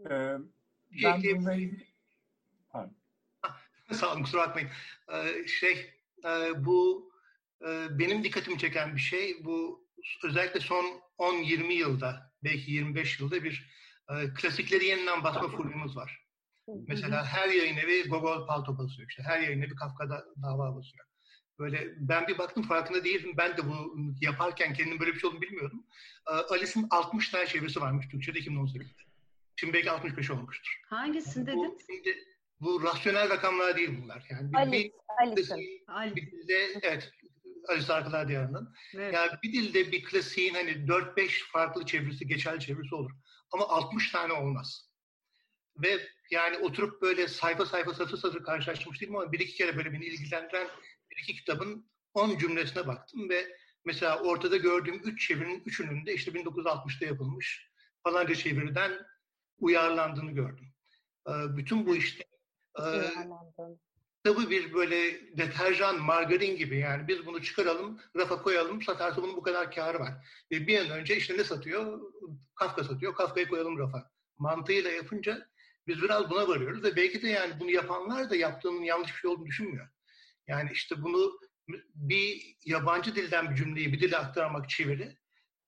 e, 0.00 0.36
ben 1.04 1.22
Peki. 1.22 1.86
Pardon. 2.68 2.96
Sağ 3.92 4.12
olun 4.12 4.22
kusura 4.22 4.48
bakmayın. 4.48 4.70
Ee, 5.12 5.46
şey 5.46 5.94
e, 6.24 6.64
bu 6.64 7.12
e, 7.62 7.98
benim 7.98 8.24
dikkatimi 8.24 8.58
çeken 8.58 8.96
bir 8.96 9.00
şey 9.00 9.44
bu 9.44 9.86
özellikle 10.24 10.60
son 10.60 10.84
10-20 11.18 11.72
yılda 11.72 12.31
belki 12.44 12.72
25 12.72 13.20
yılda 13.20 13.44
bir 13.44 13.70
e, 14.10 14.34
klasikleri 14.34 14.84
yeniden 14.84 15.24
basma 15.24 15.48
furyumuz 15.48 15.96
var. 15.96 16.22
Mesela 16.88 17.26
her 17.26 17.48
yayın 17.48 17.76
evi 17.76 18.08
Gogol 18.08 18.46
Palto 18.46 18.78
basıyor. 18.78 19.08
İşte 19.08 19.22
her 19.22 19.40
yayın 19.40 19.62
evi 19.62 19.74
Kafka'da 19.74 20.24
dava 20.42 20.76
basıyor. 20.76 21.06
Böyle 21.58 21.94
ben 21.96 22.26
bir 22.26 22.38
baktım 22.38 22.62
farkında 22.62 23.04
değildim. 23.04 23.34
Ben 23.36 23.56
de 23.56 23.68
bu 23.68 23.96
yaparken 24.20 24.74
kendim 24.74 25.00
böyle 25.00 25.14
bir 25.14 25.20
şey 25.20 25.28
olduğunu 25.28 25.42
bilmiyordum. 25.42 25.86
Ee, 26.30 26.34
Alice'in 26.34 26.86
60 26.90 27.28
tane 27.28 27.46
çevirisi 27.46 27.80
varmış 27.80 28.08
Türkçe'de 28.08 28.38
2018'de. 28.38 29.02
Şimdi 29.56 29.72
belki 29.72 29.90
65 29.90 30.30
olmuştur. 30.30 30.80
Hangisini 30.86 31.42
Bu, 31.42 31.46
dediniz? 31.46 31.86
şimdi, 31.86 32.18
bu 32.60 32.82
rasyonel 32.82 33.30
rakamlar 33.30 33.76
değil 33.76 34.02
bunlar. 34.02 34.26
Yani 34.30 34.52
bir, 34.52 34.56
Alice, 34.58 34.84
bir, 34.84 34.92
Alice'in. 35.26 35.84
Ali. 35.88 36.16
bir 36.16 36.32
dilde, 36.32 36.80
evet 36.82 37.12
Alice 37.68 37.92
Arkalar 37.92 38.28
Diyarı'nın. 38.28 38.74
Evet. 38.94 39.14
Yani 39.14 39.30
bir 39.42 39.52
dilde 39.52 39.92
bir 39.92 40.04
klasiğin 40.04 40.54
hani 40.54 40.70
4-5 40.70 41.50
farklı 41.52 41.86
çevirisi, 41.86 42.26
geçerli 42.26 42.60
çevirisi 42.60 42.94
olur. 42.94 43.10
Ama 43.50 43.68
60 43.68 44.10
tane 44.12 44.32
olmaz. 44.32 44.90
Ve 45.76 46.08
yani 46.30 46.58
oturup 46.58 47.02
böyle 47.02 47.28
sayfa 47.28 47.66
sayfa 47.66 47.94
satır 47.94 48.16
satır 48.16 48.44
karşılaşmış 48.44 49.00
değilim 49.00 49.16
ama 49.16 49.32
bir 49.32 49.40
iki 49.40 49.54
kere 49.54 49.76
böyle 49.76 49.92
beni 49.92 50.04
ilgilendiren 50.04 50.68
bir 51.10 51.22
iki 51.22 51.34
kitabın 51.34 51.90
10 52.14 52.38
cümlesine 52.38 52.86
baktım 52.86 53.28
ve 53.28 53.56
mesela 53.84 54.22
ortada 54.22 54.56
gördüğüm 54.56 55.00
3 55.04 55.28
çevirinin 55.28 55.62
üçünün 55.66 56.06
de 56.06 56.14
işte 56.14 56.30
1960'da 56.30 57.06
yapılmış 57.06 57.72
falanca 58.02 58.34
çeviriden 58.34 59.06
uyarlandığını 59.58 60.30
gördüm. 60.30 60.74
Ee, 61.28 61.56
bütün 61.56 61.86
bu 61.86 61.96
işte 61.96 62.24
e. 62.78 62.82
kitabı 64.24 64.50
bir 64.50 64.74
böyle 64.74 65.20
deterjan, 65.36 66.00
margarin 66.00 66.56
gibi 66.56 66.78
yani 66.78 67.08
biz 67.08 67.26
bunu 67.26 67.42
çıkaralım, 67.42 68.00
rafa 68.16 68.42
koyalım, 68.42 68.82
satarsa 68.82 69.22
bunun 69.22 69.36
bu 69.36 69.42
kadar 69.42 69.70
karı 69.74 70.00
var. 70.00 70.12
Ve 70.50 70.66
bir 70.66 70.80
an 70.80 70.90
önce 70.90 71.16
işte 71.16 71.36
ne 71.36 71.44
satıyor? 71.44 72.00
Kafka 72.54 72.84
satıyor, 72.84 73.14
Kafka'yı 73.14 73.48
koyalım 73.48 73.78
rafa. 73.78 74.10
Mantığıyla 74.38 74.90
yapınca 74.90 75.48
biz 75.86 76.02
biraz 76.02 76.30
buna 76.30 76.48
varıyoruz 76.48 76.84
ve 76.84 76.96
belki 76.96 77.22
de 77.22 77.28
yani 77.28 77.60
bunu 77.60 77.70
yapanlar 77.70 78.30
da 78.30 78.36
yaptığının 78.36 78.82
yanlış 78.82 79.10
bir 79.14 79.18
şey 79.18 79.30
olduğunu 79.30 79.46
düşünmüyor. 79.46 79.88
Yani 80.46 80.70
işte 80.72 81.02
bunu 81.02 81.40
bir 81.94 82.56
yabancı 82.64 83.14
dilden 83.16 83.50
bir 83.50 83.56
cümleyi 83.56 83.92
bir 83.92 84.00
dile 84.00 84.18
aktarmak 84.18 84.70
çeviri, 84.70 85.16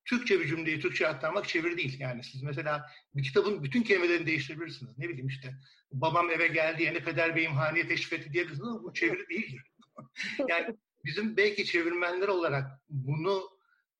Türkçe 0.05 0.41
bir 0.41 0.47
cümleyi 0.47 0.81
Türkçe 0.81 1.09
aktarmak 1.09 1.49
çeviri 1.49 1.77
değil. 1.77 2.01
Yani 2.01 2.25
siz 2.25 2.43
mesela 2.43 2.91
bir 3.15 3.23
kitabın 3.23 3.63
bütün 3.63 3.83
kelimelerini 3.83 4.27
değiştirebilirsiniz. 4.27 4.99
Ne 4.99 5.09
bileyim 5.09 5.29
işte 5.29 5.55
babam 5.93 6.31
eve 6.31 6.47
geldi 6.47 6.83
yeni 6.83 7.05
peder 7.05 7.37
beyim 7.37 7.53
haneye 7.53 7.89
teşrif 7.89 8.13
etti 8.13 8.33
diyebilirsiniz 8.33 8.69
ama 8.69 8.83
bu 8.83 8.93
çeviri 8.93 9.29
değildir. 9.29 9.63
yani 10.49 10.77
bizim 11.05 11.37
belki 11.37 11.65
çevirmenler 11.65 12.29
olarak 12.29 12.81
bunu 12.89 13.51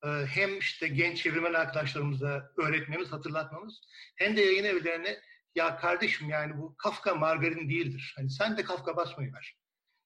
e, 0.03 0.07
hem 0.07 0.59
işte 0.59 0.87
genç 0.87 1.23
çevirmen 1.23 1.53
arkadaşlarımıza 1.53 2.51
öğretmemiz, 2.57 3.11
hatırlatmamız 3.11 3.81
hem 4.15 4.37
de 4.37 4.41
yayın 4.41 4.63
evlerine 4.63 5.19
ya 5.55 5.77
kardeşim 5.77 6.29
yani 6.29 6.57
bu 6.57 6.75
Kafka 6.77 7.15
margarin 7.15 7.69
değildir. 7.69 8.13
Hani 8.17 8.29
sen 8.29 8.57
de 8.57 8.63
Kafka 8.63 8.95
basmayı 8.95 9.33
ver. 9.33 9.57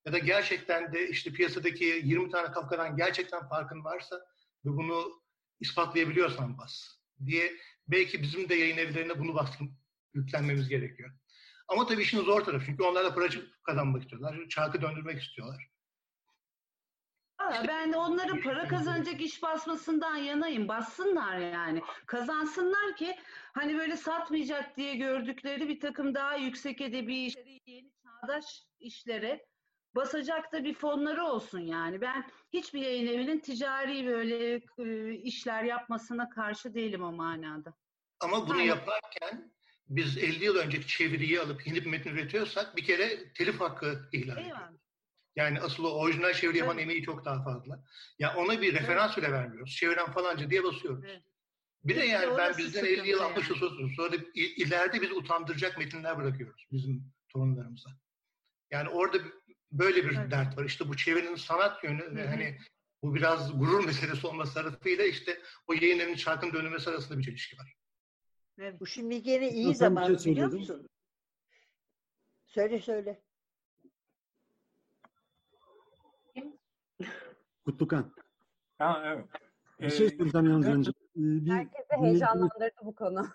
Ya 0.06 0.14
da 0.14 0.18
gerçekten 0.18 0.93
de 0.93 1.10
işte 1.10 1.32
piyasadaki 1.32 1.86
20 2.04 2.32
tane 2.32 2.52
Kafka'dan 2.52 2.95
gerçekten 2.95 3.50
farkın 3.50 3.84
varsa 3.84 4.16
ve 4.66 4.70
bunu 4.70 5.22
ispatlayabiliyorsan 5.60 6.57
bas 6.57 6.88
diye 7.26 7.53
belki 7.88 8.22
bizim 8.22 8.49
de 8.49 8.55
yayın 8.55 8.78
evlerine 8.78 9.20
bunu 9.20 9.36
bastım 9.36 9.78
yüklenmemiz 10.14 10.70
gerekiyor. 10.70 11.12
Ama 11.68 11.88
tabii 11.88 12.01
işin 12.01 12.22
zor 12.22 12.41
tarafı 12.41 12.66
çünkü 12.66 12.84
onlar 12.84 13.05
da 13.05 13.16
para 13.16 13.28
kazanmak 13.64 14.01
istiyorlar. 14.03 14.49
Çarkı 14.49 14.82
döndürmek 14.82 15.22
istiyorlar. 15.22 15.70
Ben 17.68 17.93
de 17.93 17.97
onların 17.97 18.41
para 18.41 18.68
kazanacak 18.68 19.22
iş 19.22 19.41
basmasından 19.43 20.16
yanayım. 20.16 20.68
Bassınlar 20.68 21.38
yani. 21.38 21.82
Kazansınlar 22.05 22.95
ki 22.95 23.16
hani 23.53 23.78
böyle 23.78 23.97
satmayacak 23.97 24.78
diye 24.78 24.95
gördükleri 24.95 25.70
bir 25.70 25.80
takım 25.80 26.16
daha 26.16 26.36
yüksek 26.36 26.82
edebi 26.82 27.26
işleri, 27.26 27.60
yeni 27.66 27.91
çağdaş 28.03 28.45
işlere 28.80 29.45
basacak 29.96 30.54
da 30.54 30.64
bir 30.64 30.74
fonları 30.74 31.24
olsun 31.24 31.60
yani. 31.60 32.02
Ben 32.02 32.30
hiçbir 32.54 32.82
yayın 32.82 33.08
evinin 33.08 33.40
ticari 33.40 34.08
böyle 34.08 34.62
e, 34.78 35.14
işler 35.14 35.64
yapmasına 35.64 36.30
karşı 36.30 36.74
değilim 36.74 37.04
o 37.04 37.12
manada. 37.12 37.74
Ama 38.20 38.48
bunu 38.48 38.58
Aynen. 38.58 38.66
yaparken 38.68 39.52
biz 39.88 40.18
50 40.18 40.46
yıl 40.46 40.56
önceki 40.56 40.88
çeviriyi 40.88 41.40
alıp 41.42 41.68
yeni 41.68 41.82
bir 41.82 41.90
metin 41.90 42.10
üretiyorsak 42.10 42.76
bir 42.76 42.84
kere 42.84 43.34
telif 43.34 43.60
hakkı 43.60 44.10
ihlal 44.14 44.38
ediyor. 44.38 44.46
Eyvallah. 44.58 44.72
Yani 45.36 45.62
asıl 45.62 45.84
o 45.84 45.90
orijinal 46.00 46.34
çeviri 46.34 46.58
yapan 46.58 46.76
Evet. 46.78 46.84
emeği 46.84 47.04
çok 47.04 47.26
daha 47.26 47.44
fazla. 47.44 47.84
Ya 48.20 48.36
ona 48.36 48.62
bir 48.62 48.74
referans 48.74 49.18
bile 49.18 49.32
vermiyoruz. 49.32 49.76
Çeviren 49.76 50.12
falanca 50.12 50.50
diye 50.50 50.64
basıyoruz. 50.64 51.04
Evet. 51.08 51.24
Bir 51.84 51.96
de 51.96 52.00
İşte 52.00 52.12
yani 52.12 52.38
ben 52.38 52.58
bizden 52.58 52.86
50 52.86 53.10
yıl 53.10 53.18
sıkıntı 53.20 53.24
60 53.40 53.50
yıl 53.50 53.56
sonra, 53.56 53.90
sonra 53.96 54.16
i- 54.36 54.64
ileride 54.64 55.02
bizi 55.02 55.14
utandıracak 55.14 55.78
metinler 55.78 56.18
bırakıyoruz 56.18 56.68
bizim 56.72 57.14
torunlarımıza. 57.30 57.90
Yani 58.72 58.90
orada 58.90 59.18
böyle 59.72 60.05
bir 60.05 60.17
evet. 60.17 60.32
dert 60.32 60.57
var. 60.57 60.65
İşte 60.65 60.88
bu 60.88 60.97
çevirinin 60.97 61.36
sanat 61.36 61.84
yönü 61.84 62.15
ve 62.15 62.28
hani 62.28 62.57
bu 63.03 63.15
biraz 63.15 63.59
gurur 63.59 63.86
meselesi 63.86 64.28
olması 64.28 64.53
tarafıyla 64.53 65.05
işte 65.05 65.41
o 65.67 65.74
yayın 65.74 65.99
evinin 65.99 66.15
çarkın 66.15 66.53
dönülmesi 66.53 66.89
arasında 66.89 67.17
bir 67.17 67.24
çelişki 67.24 67.57
var. 67.57 67.74
Evet, 68.57 68.80
bu 68.80 68.86
şimdi 68.86 69.24
gene 69.24 69.51
iyi 69.51 69.76
zaman 69.76 70.17
şey 70.17 70.32
biliyor 70.32 70.51
musun? 70.51 70.88
Söyle 72.45 72.80
söyle. 72.80 73.22
Kutlukan. 77.65 78.13
Ha 78.78 79.03
evet. 79.05 79.26
Bir 79.80 79.89
şey 79.89 80.09
söyleyeceğim 80.09 80.49
yalnız 80.49 80.67
önce. 80.67 80.91
Ee, 80.91 80.95
bir, 81.15 81.51
Herkese 81.51 81.95
heyecanlandırdı 81.97 82.76
bu 82.84 82.95
konu. 82.95 83.28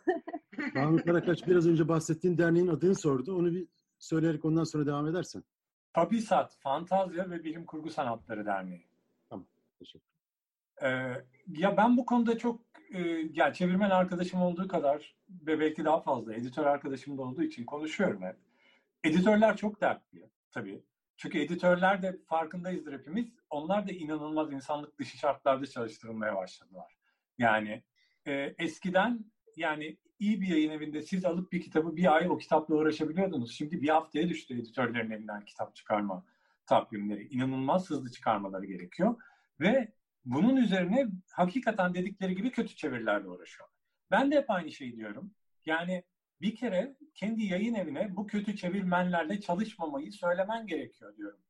Mahmut 0.75 1.05
Karakaç 1.05 1.47
biraz 1.47 1.67
önce 1.67 1.89
bahsettiğin 1.89 2.39
derneğin 2.39 2.69
adını 2.69 2.95
sordu. 2.95 3.37
Onu 3.37 3.53
bir 3.53 3.69
söyleyerek 3.99 4.45
ondan 4.45 4.65
sonra 4.65 4.87
devam 4.87 5.07
edersen. 5.07 5.43
Fabisat, 5.95 6.57
Fantazya 6.57 7.31
ve 7.31 7.45
Bilim 7.45 7.67
Kurgu 7.67 7.91
Sanatları 7.91 8.47
Derneği. 8.47 8.87
Tamam, 9.29 9.47
teşekkür 9.79 10.15
ee, 10.83 10.89
ya 11.49 11.77
ben 11.77 11.97
bu 11.97 12.07
konuda 12.07 12.39
çok 12.39 12.61
e, 12.95 13.01
ya 13.33 13.53
çevirmen 13.53 13.91
arkadaşım 13.91 14.43
olduğu 14.43 14.69
kadar 14.69 15.15
ve 15.29 15.61
belki 15.61 15.85
daha 15.85 16.01
fazla 16.01 16.35
editör 16.35 16.67
arkadaşım 16.67 17.19
da 17.19 17.23
olduğu 17.23 17.43
için 17.43 17.65
konuşuyorum 17.65 18.23
hep. 18.23 18.37
Editörler 19.05 19.57
çok 19.57 19.81
dertli 19.81 20.31
tabii. 20.51 20.83
Çünkü 21.17 21.39
editörler 21.39 22.03
de 22.03 22.19
farkındayızdır 22.27 22.93
hepimiz. 22.93 23.27
Onlar 23.51 23.89
da 23.89 23.93
inanılmaz 23.93 24.53
insanlık 24.53 24.99
dışı 24.99 25.19
şartlarda 25.19 25.67
çalıştırılmaya 25.67 26.37
başladılar. 26.37 26.97
Yani 27.39 27.83
e, 28.27 28.55
eskiden 28.59 29.25
yani 29.57 29.97
iyi 30.19 30.41
bir 30.41 30.47
yayın 30.47 30.71
evinde 30.71 31.03
siz 31.03 31.25
alıp 31.25 31.53
bir 31.53 31.63
kitabı 31.63 31.97
bir 31.97 32.15
ay 32.15 32.29
o 32.29 32.39
kitapla 32.39 32.75
uğraşabiliyordunuz. 32.75 33.53
Şimdi 33.53 33.83
bir 33.83 33.89
haftaya 33.89 34.29
düştü 34.29 34.55
editörlerin 34.55 35.11
elinden 35.11 35.45
kitap 35.45 35.77
çıkarma 35.77 36.25
takvimleri. 36.67 37.29
İnanılmaz 37.29 37.91
hızlı 37.91 38.11
çıkarmaları 38.11 38.67
gerekiyor. 38.67 39.17
Ve 39.61 39.93
bunun 40.25 40.57
üzerine 40.57 41.07
hakikaten 41.33 41.95
dedikleri 41.95 42.35
gibi 42.35 42.51
kötü 42.51 42.77
çevirilerle 42.77 43.29
uğraşıyor. 43.29 43.69
Ben 44.11 44.31
de 44.31 44.37
hep 44.37 44.51
aynı 44.51 44.73
şeyi 44.73 44.97
diyorum. 44.97 45.35
Yani 45.67 46.05
bir 46.41 46.57
kere 46.57 46.97
kendi 47.15 47.45
yayın 47.45 47.75
evine 47.75 48.17
bu 48.17 48.27
kötü 48.27 48.57
çevirmenlerle 48.57 49.41
çalışmamayı 49.41 50.13
söylemen 50.13 50.67
gerekiyor 50.67 51.17
diyorum 51.17 51.41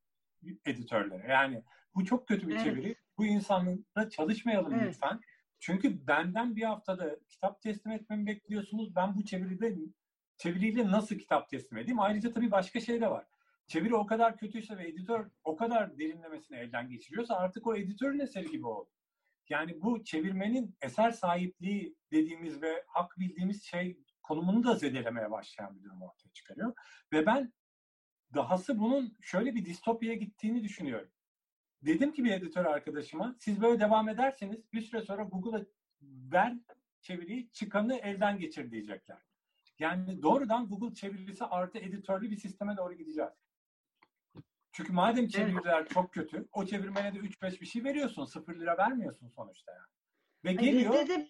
editörlere. 0.66 1.32
Yani 1.32 1.62
bu 1.94 2.04
çok 2.04 2.28
kötü 2.28 2.48
bir 2.48 2.54
evet. 2.54 2.64
çeviri. 2.64 2.96
Bu 3.18 3.26
insanlarla 3.26 4.10
çalışmayalım 4.10 4.74
evet. 4.74 4.88
lütfen. 4.88 5.20
Çünkü 5.60 6.06
benden 6.06 6.56
bir 6.56 6.62
haftada 6.62 7.16
kitap 7.28 7.62
teslim 7.62 7.92
etmemi 7.92 8.26
bekliyorsunuz. 8.26 8.96
Ben 8.96 9.16
bu 9.16 9.24
çeviride 9.24 9.76
çeviriyle 10.36 10.90
nasıl 10.90 11.16
kitap 11.18 11.48
teslim 11.48 11.78
edeyim? 11.78 12.00
Ayrıca 12.00 12.32
tabii 12.32 12.50
başka 12.50 12.80
şey 12.80 13.00
de 13.00 13.10
var. 13.10 13.26
Çeviri 13.66 13.94
o 13.94 14.06
kadar 14.06 14.36
kötüyse 14.36 14.76
ve 14.76 14.88
editör 14.88 15.30
o 15.44 15.56
kadar 15.56 15.98
derinlemesine 15.98 16.58
elden 16.58 16.88
geçiriyorsa 16.88 17.34
artık 17.34 17.66
o 17.66 17.76
editörün 17.76 18.18
eseri 18.18 18.50
gibi 18.50 18.66
oldu. 18.66 18.90
Yani 19.48 19.82
bu 19.82 20.04
çevirmenin 20.04 20.76
eser 20.82 21.10
sahipliği 21.10 21.96
dediğimiz 22.12 22.62
ve 22.62 22.84
hak 22.86 23.18
bildiğimiz 23.18 23.62
şey 23.62 23.98
konumunu 24.22 24.64
da 24.64 24.74
zedelemeye 24.74 25.30
başlayan 25.30 25.76
bir 25.76 25.82
durum 25.82 26.02
ortaya 26.02 26.32
çıkarıyor. 26.32 26.74
Ve 27.12 27.26
ben 27.26 27.52
dahası 28.34 28.78
bunun 28.78 29.18
şöyle 29.22 29.54
bir 29.54 29.64
distopyaya 29.64 30.16
gittiğini 30.16 30.64
düşünüyorum. 30.64 31.10
Dedim 31.86 32.12
ki 32.12 32.24
bir 32.24 32.30
editör 32.30 32.64
arkadaşıma 32.64 33.34
siz 33.38 33.62
böyle 33.62 33.80
devam 33.80 34.08
ederseniz 34.08 34.72
bir 34.72 34.80
süre 34.80 35.00
sonra 35.00 35.22
Google'a 35.22 35.64
ver 36.02 36.54
çeviriyi 37.00 37.50
çıkanı 37.50 37.96
elden 37.96 38.38
geçir 38.38 38.70
diyecekler. 38.70 39.18
Yani 39.78 40.22
doğrudan 40.22 40.68
Google 40.68 40.94
çevirisi 40.94 41.44
artı 41.44 41.78
editörlü 41.78 42.30
bir 42.30 42.36
sisteme 42.36 42.76
doğru 42.76 42.94
gideceğiz. 42.94 43.32
Çünkü 44.72 44.92
madem 44.92 45.28
çeviriler 45.28 45.80
evet. 45.80 45.90
çok 45.90 46.12
kötü, 46.12 46.48
o 46.52 46.66
çevirmene 46.66 47.14
de 47.14 47.18
3-5 47.18 47.60
bir 47.60 47.66
şey 47.66 47.84
veriyorsun. 47.84 48.24
0 48.24 48.60
lira 48.60 48.78
vermiyorsun 48.78 49.28
sonuçta 49.28 49.72
yani. 49.72 49.86
Ve 50.44 50.52
geliyor... 50.52 50.92
Bizde 50.92 51.28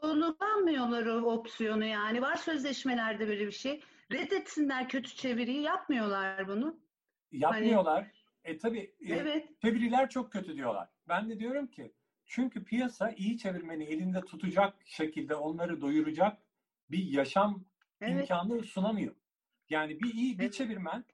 onu 0.00 0.36
kullanmıyorlar 0.38 1.06
o 1.06 1.32
opsiyonu 1.32 1.84
yani. 1.84 2.22
Var 2.22 2.36
sözleşmelerde 2.36 3.28
böyle 3.28 3.46
bir 3.46 3.52
şey. 3.52 3.82
Reddetsinler 4.12 4.88
kötü 4.88 5.14
çeviriyi. 5.14 5.62
Yapmıyorlar 5.62 6.48
bunu. 6.48 6.80
Yapmıyorlar. 7.32 8.02
Hani... 8.02 8.19
E 8.44 8.58
tabi 8.58 8.94
evet. 9.08 9.44
e, 9.44 9.56
çeviriler 9.62 10.10
çok 10.10 10.32
kötü 10.32 10.56
diyorlar. 10.56 10.88
Ben 11.08 11.30
de 11.30 11.38
diyorum 11.38 11.66
ki 11.66 11.92
çünkü 12.26 12.64
piyasa 12.64 13.10
iyi 13.10 13.38
çevirmeni 13.38 13.84
elinde 13.84 14.20
tutacak 14.20 14.74
şekilde 14.84 15.34
onları 15.34 15.80
doyuracak 15.80 16.42
bir 16.90 17.04
yaşam 17.04 17.64
evet. 18.00 18.20
imkanı 18.20 18.62
sunamıyor. 18.62 19.14
Yani 19.70 20.00
bir 20.00 20.14
iyi 20.14 20.38
bir 20.38 20.44
evet. 20.44 20.54
çevirmen 20.54 21.04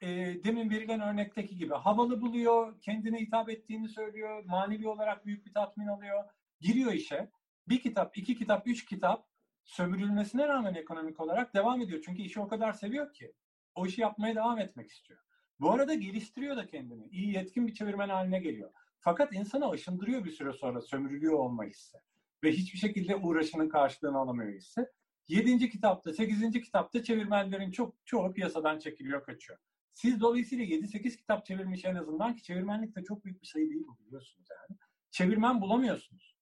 e, 0.00 0.08
demin 0.44 0.70
verilen 0.70 1.00
örnekteki 1.00 1.56
gibi 1.56 1.74
havalı 1.74 2.20
buluyor, 2.20 2.80
kendine 2.80 3.20
hitap 3.20 3.50
ettiğini 3.50 3.88
söylüyor, 3.88 4.44
manevi 4.44 4.88
olarak 4.88 5.26
büyük 5.26 5.46
bir 5.46 5.52
tatmin 5.52 5.86
alıyor, 5.86 6.24
giriyor 6.60 6.92
işe. 6.92 7.30
Bir 7.68 7.80
kitap, 7.80 8.18
iki 8.18 8.36
kitap, 8.36 8.66
üç 8.66 8.84
kitap 8.84 9.28
sömürülmesine 9.64 10.48
rağmen 10.48 10.74
ekonomik 10.74 11.20
olarak 11.20 11.54
devam 11.54 11.80
ediyor. 11.80 12.02
Çünkü 12.04 12.22
işi 12.22 12.40
o 12.40 12.48
kadar 12.48 12.72
seviyor 12.72 13.12
ki 13.12 13.32
o 13.74 13.86
işi 13.86 14.00
yapmaya 14.00 14.34
devam 14.34 14.58
etmek 14.58 14.90
istiyor. 14.90 15.20
Bu 15.60 15.70
arada 15.70 15.94
geliştiriyor 15.94 16.56
da 16.56 16.66
kendini. 16.66 17.08
İyi 17.10 17.34
yetkin 17.34 17.66
bir 17.66 17.74
çevirmen 17.74 18.08
haline 18.08 18.40
geliyor. 18.40 18.70
Fakat 19.00 19.32
insanı 19.32 19.70
aşındırıyor 19.70 20.24
bir 20.24 20.30
süre 20.30 20.52
sonra 20.52 20.80
sömürülüyor 20.80 21.34
olma 21.34 21.64
hissi. 21.64 21.98
Ve 22.44 22.52
hiçbir 22.52 22.78
şekilde 22.78 23.16
uğraşının 23.16 23.68
karşılığını 23.68 24.18
alamıyor 24.18 24.52
hissi. 24.52 24.86
Yedinci 25.28 25.70
kitapta, 25.70 26.12
sekizinci 26.12 26.62
kitapta 26.62 27.02
çevirmenlerin 27.02 27.70
çok 27.70 27.94
çoğu 28.04 28.32
piyasadan 28.32 28.78
çekiliyor, 28.78 29.24
kaçıyor. 29.24 29.58
Siz 29.92 30.20
dolayısıyla 30.20 30.64
7-8 30.64 31.16
kitap 31.16 31.46
çevirmiş 31.46 31.84
en 31.84 31.94
azından 31.94 32.36
ki 32.36 32.42
çevirmenlik 32.42 32.96
de 32.96 33.04
çok 33.04 33.24
büyük 33.24 33.42
bir 33.42 33.46
sayı 33.46 33.70
değil 33.70 33.84
bu 33.86 33.98
biliyorsunuz 34.06 34.48
yani. 34.50 34.78
Çevirmen 35.10 35.60
bulamıyorsunuz. 35.60 36.36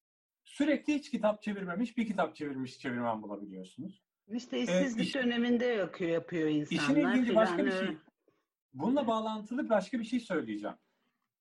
Sürekli 0.45 0.95
hiç 0.95 1.11
kitap 1.11 1.43
çevirmemiş, 1.43 1.97
bir 1.97 2.07
kitap 2.07 2.37
çevirmiş 2.37 2.79
çevirmen 2.79 3.23
bulabiliyorsunuz. 3.23 4.03
İşte 4.29 4.61
işsizlik 4.61 5.05
ee, 5.05 5.09
iş, 5.09 5.14
döneminde 5.14 5.64
yapıyor, 5.64 6.11
yapıyor 6.11 6.49
insanlar. 6.49 6.83
İşin 6.83 7.09
ilginci 7.09 7.35
başka 7.35 7.66
bir 7.66 7.71
şey. 7.71 7.97
Bununla 8.75 9.07
bağlantılı 9.07 9.69
başka 9.69 9.99
bir 9.99 10.05
şey 10.05 10.21
söyleyeceğim. 10.21 10.77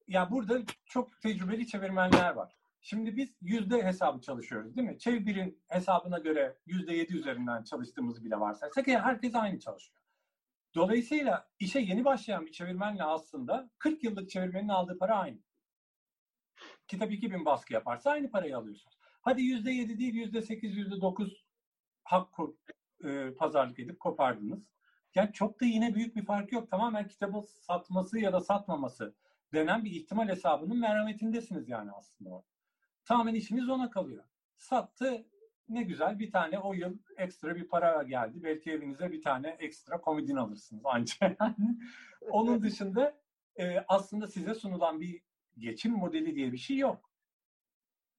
Ya 0.08 0.32
burada 0.32 0.62
çok 0.86 1.22
tecrübeli 1.22 1.68
çevirmenler 1.68 2.34
var. 2.34 2.58
Şimdi 2.82 3.18
biz 3.18 3.30
yüzde 3.42 3.84
hesabı 3.84 4.22
çalışıyoruz 4.22 4.76
değil 4.76 4.88
mi? 4.88 5.00
Çevir'in 5.00 5.62
hesabına 5.68 6.20
göre 6.20 6.58
yüzde 6.66 6.94
yedi 6.94 7.18
üzerinden 7.18 7.64
çalıştığımızı 7.64 8.24
bile 8.24 8.40
varsaysak 8.40 8.88
ya 8.88 9.06
herkes 9.06 9.36
aynı 9.36 9.60
çalışıyor. 9.60 9.98
Dolayısıyla 10.76 11.50
işe 11.60 11.80
yeni 11.80 12.06
başlayan 12.06 12.46
bir 12.46 12.52
çevirmenle 12.52 13.04
aslında 13.04 13.70
40 13.80 14.04
yıllık 14.04 14.30
çevirmenin 14.30 14.70
aldığı 14.70 14.98
para 14.98 15.16
aynı. 15.16 15.38
Kitap 16.88 17.12
2000 17.12 17.46
baskı 17.46 17.74
yaparsa 17.74 18.12
aynı 18.12 18.32
parayı 18.32 18.58
alıyorsunuz. 18.58 18.98
Hadi 19.22 19.42
yüzde 19.42 19.72
yedi 19.72 20.00
değil 20.00 20.14
yüzde 20.14 20.42
sekiz, 20.42 20.78
yüzde 20.78 21.02
dokuz 21.02 21.46
hak 22.04 22.30
e, 23.04 23.34
pazarlık 23.34 23.80
edip 23.80 24.00
kopardınız. 24.00 24.70
Yani 25.16 25.34
çok 25.34 25.62
da 25.62 25.66
yine 25.66 25.95
büyük 25.95 26.16
bir 26.16 26.26
fark 26.26 26.51
yok. 26.51 26.72
Tamamen 26.72 27.08
kitabı 27.08 27.41
satması 27.41 28.20
ya 28.20 28.34
da 28.34 28.39
satmaması 28.39 29.16
denen 29.53 29.86
bir 29.86 29.91
ihtimal 29.91 30.28
hesabının 30.28 30.78
merhametindesiniz 30.78 31.70
yani 31.70 31.91
aslında. 31.91 32.43
Tamamen 33.05 33.36
işiniz 33.36 33.70
ona 33.70 33.89
kalıyor. 33.89 34.24
Sattı 34.58 35.26
ne 35.70 35.84
güzel 35.84 36.20
bir 36.20 36.32
tane 36.32 36.60
o 36.60 36.74
yıl 36.74 36.97
ekstra 37.18 37.55
bir 37.55 37.68
para 37.68 38.03
geldi. 38.03 38.43
Belki 38.43 38.72
evinize 38.72 39.12
bir 39.12 39.22
tane 39.22 39.49
ekstra 39.49 40.01
komodin 40.01 40.36
alırsınız 40.36 40.82
ancak. 40.86 41.41
Onun 42.30 42.62
dışında 42.62 43.18
e, 43.55 43.80
aslında 43.88 44.28
size 44.28 44.53
sunulan 44.53 45.01
bir 45.01 45.22
geçim 45.58 45.91
modeli 45.91 46.36
diye 46.36 46.51
bir 46.51 46.58
şey 46.58 46.78
yok. 46.78 47.12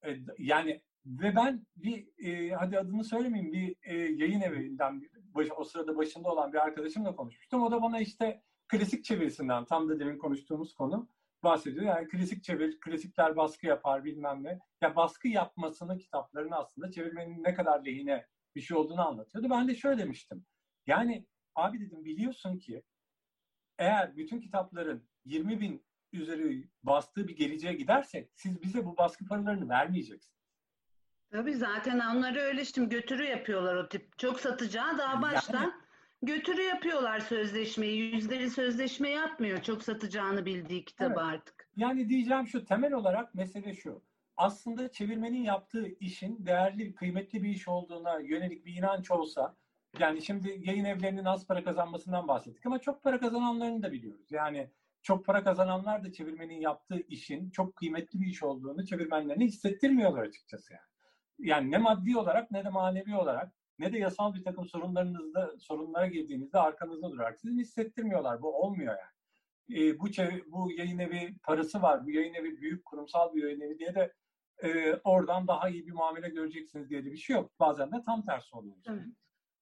E, 0.07 0.16
yani 0.39 0.82
ve 1.07 1.36
ben 1.36 1.66
bir 1.76 2.09
e, 2.18 2.51
hadi 2.51 2.78
adını 2.78 3.05
söylemeyeyim 3.05 3.53
bir 3.53 3.76
e, 3.82 3.97
yayın 3.97 4.41
evinden 4.41 5.01
bir, 5.01 5.11
baş, 5.39 5.49
o 5.57 5.64
sırada 5.64 5.97
başında 5.97 6.28
olan 6.28 6.53
bir 6.53 6.59
arkadaşımla 6.59 7.16
konuşmuştum. 7.16 7.62
O 7.62 7.70
da 7.70 7.82
bana 7.82 8.01
işte 8.01 8.43
klasik 8.68 9.05
çevirisinden 9.05 9.64
tam 9.64 9.89
da 9.89 10.01
demin 10.01 10.18
konuştuğumuz 10.18 10.74
konu 10.74 11.09
bahsediyor. 11.43 11.84
Yani 11.84 12.09
klasik 12.09 12.45
çevir, 12.45 12.80
klasikler 12.80 13.36
baskı 13.36 13.66
yapar 13.66 14.05
bilmem 14.05 14.45
ne. 14.45 14.59
Ya 14.80 14.97
baskı 14.97 15.28
yapmasını 15.28 15.99
kitapların 15.99 16.51
aslında 16.51 16.91
çevirmenin 16.91 17.45
ne 17.45 17.55
kadar 17.55 17.84
lehine 17.84 18.26
bir 18.55 18.61
şey 18.61 18.76
olduğunu 18.76 19.09
anlatıyordu. 19.09 19.51
Ben 19.51 19.68
de 19.68 19.74
şöyle 19.74 20.03
demiştim. 20.03 20.47
Yani 20.86 21.26
abi 21.55 21.80
dedim 21.80 22.05
biliyorsun 22.05 22.59
ki 22.59 22.82
eğer 23.78 24.16
bütün 24.16 24.41
kitapların 24.41 25.09
20 25.24 25.61
bin 25.61 25.84
üzeri 26.12 26.68
bastığı 26.82 27.28
bir 27.28 27.36
geleceğe 27.36 27.74
gidersek 27.74 28.30
siz 28.34 28.62
bize 28.62 28.86
bu 28.86 28.97
baskı 28.97 29.24
paralarını 29.24 29.68
vermeyeceksiniz. 29.68 30.38
Tabii 31.31 31.55
zaten 31.55 31.99
onları 31.99 32.41
öyle 32.41 32.64
şimdi 32.64 32.89
götürü 32.89 33.24
yapıyorlar 33.24 33.74
o 33.74 33.89
tip. 33.89 34.18
Çok 34.18 34.41
satacağı 34.41 34.99
daha 34.99 35.22
baştan 35.22 35.62
yani, 35.62 35.72
götürü 36.22 36.62
yapıyorlar 36.62 37.20
sözleşmeyi. 37.20 38.14
Yüzleri 38.14 38.51
sözleşme 38.51 39.09
yapmıyor 39.09 39.62
çok 39.62 39.83
satacağını 39.83 40.47
bildiği 40.47 40.85
kitabı 40.85 41.20
evet. 41.20 41.35
artık. 41.35 41.68
Yani 41.76 42.09
diyeceğim 42.09 42.47
şu 42.47 42.64
temel 42.64 42.93
olarak 42.93 43.35
mesele 43.35 43.74
şu. 43.74 44.03
Aslında 44.37 44.91
çevirmenin 44.91 45.43
yaptığı 45.43 45.89
işin 45.89 46.47
değerli, 46.47 46.95
kıymetli 46.95 47.43
bir 47.43 47.49
iş 47.49 47.68
olduğuna 47.68 48.20
yönelik 48.20 48.66
bir 48.66 48.74
inanç 48.74 49.11
olsa 49.11 49.57
Yani 49.99 50.22
şimdi 50.22 50.61
yayın 50.64 50.85
evlerinin 50.85 51.24
az 51.24 51.47
para 51.47 51.64
kazanmasından 51.64 52.29
bahsettik 52.29 52.66
ama 52.66 52.79
çok 52.79 53.03
para 53.03 53.20
kazananlarını 53.20 53.83
da 53.83 53.93
biliyoruz. 53.93 54.26
Yani 54.31 54.70
çok 55.03 55.26
para 55.26 55.45
kazananlar 55.45 56.05
da 56.05 56.12
çevirmenin 56.12 56.61
yaptığı 56.61 57.01
işin 57.01 57.51
çok 57.51 57.76
kıymetli 57.76 58.20
bir 58.20 58.26
iş 58.26 58.43
olduğunu 58.43 58.87
çevirmenlerine 58.87 59.45
hissettirmiyorlar 59.45 60.22
açıkçası 60.22 60.72
yani. 60.72 60.88
Yani 61.39 61.70
ne 61.70 61.78
maddi 61.78 62.16
olarak 62.16 62.51
ne 62.51 62.64
de 62.64 62.68
manevi 62.68 63.16
olarak 63.16 63.53
ne 63.78 63.93
de 63.93 63.99
yasal 63.99 64.34
bir 64.34 64.45
takım 64.45 64.66
sorunlarınızda 64.66 65.59
sorunlara 65.59 66.07
girdiğinizde 66.07 66.59
arkanızda 66.59 67.11
durar. 67.11 67.32
Sizin 67.32 67.59
hissettirmiyorlar. 67.59 68.43
Bu 68.43 68.62
olmuyor 68.62 68.97
yani. 68.99 69.18
E, 69.80 69.99
bu 69.99 70.07
bu 70.47 70.72
yayın 70.72 70.99
evi 70.99 71.39
parası 71.43 71.82
var. 71.82 72.07
Bu 72.07 72.11
yayın 72.11 72.34
evi 72.34 72.61
büyük 72.61 72.84
kurumsal 72.84 73.34
bir 73.34 73.43
yayın 73.43 73.61
evi 73.61 73.78
diye 73.78 73.95
de 73.95 74.12
e, 74.62 74.95
oradan 75.05 75.49
daha 75.49 75.68
iyi 75.68 75.86
bir 75.86 75.93
muamele 75.93 76.28
göreceksiniz 76.28 76.91
diye 76.91 77.05
de 77.05 77.12
bir 77.12 77.16
şey 77.16 77.36
yok. 77.36 77.51
Bazen 77.61 77.93
de 77.93 78.03
tam 78.07 78.22
tersi 78.22 78.57
oluyor. 78.57 78.76
Evet. 78.89 79.07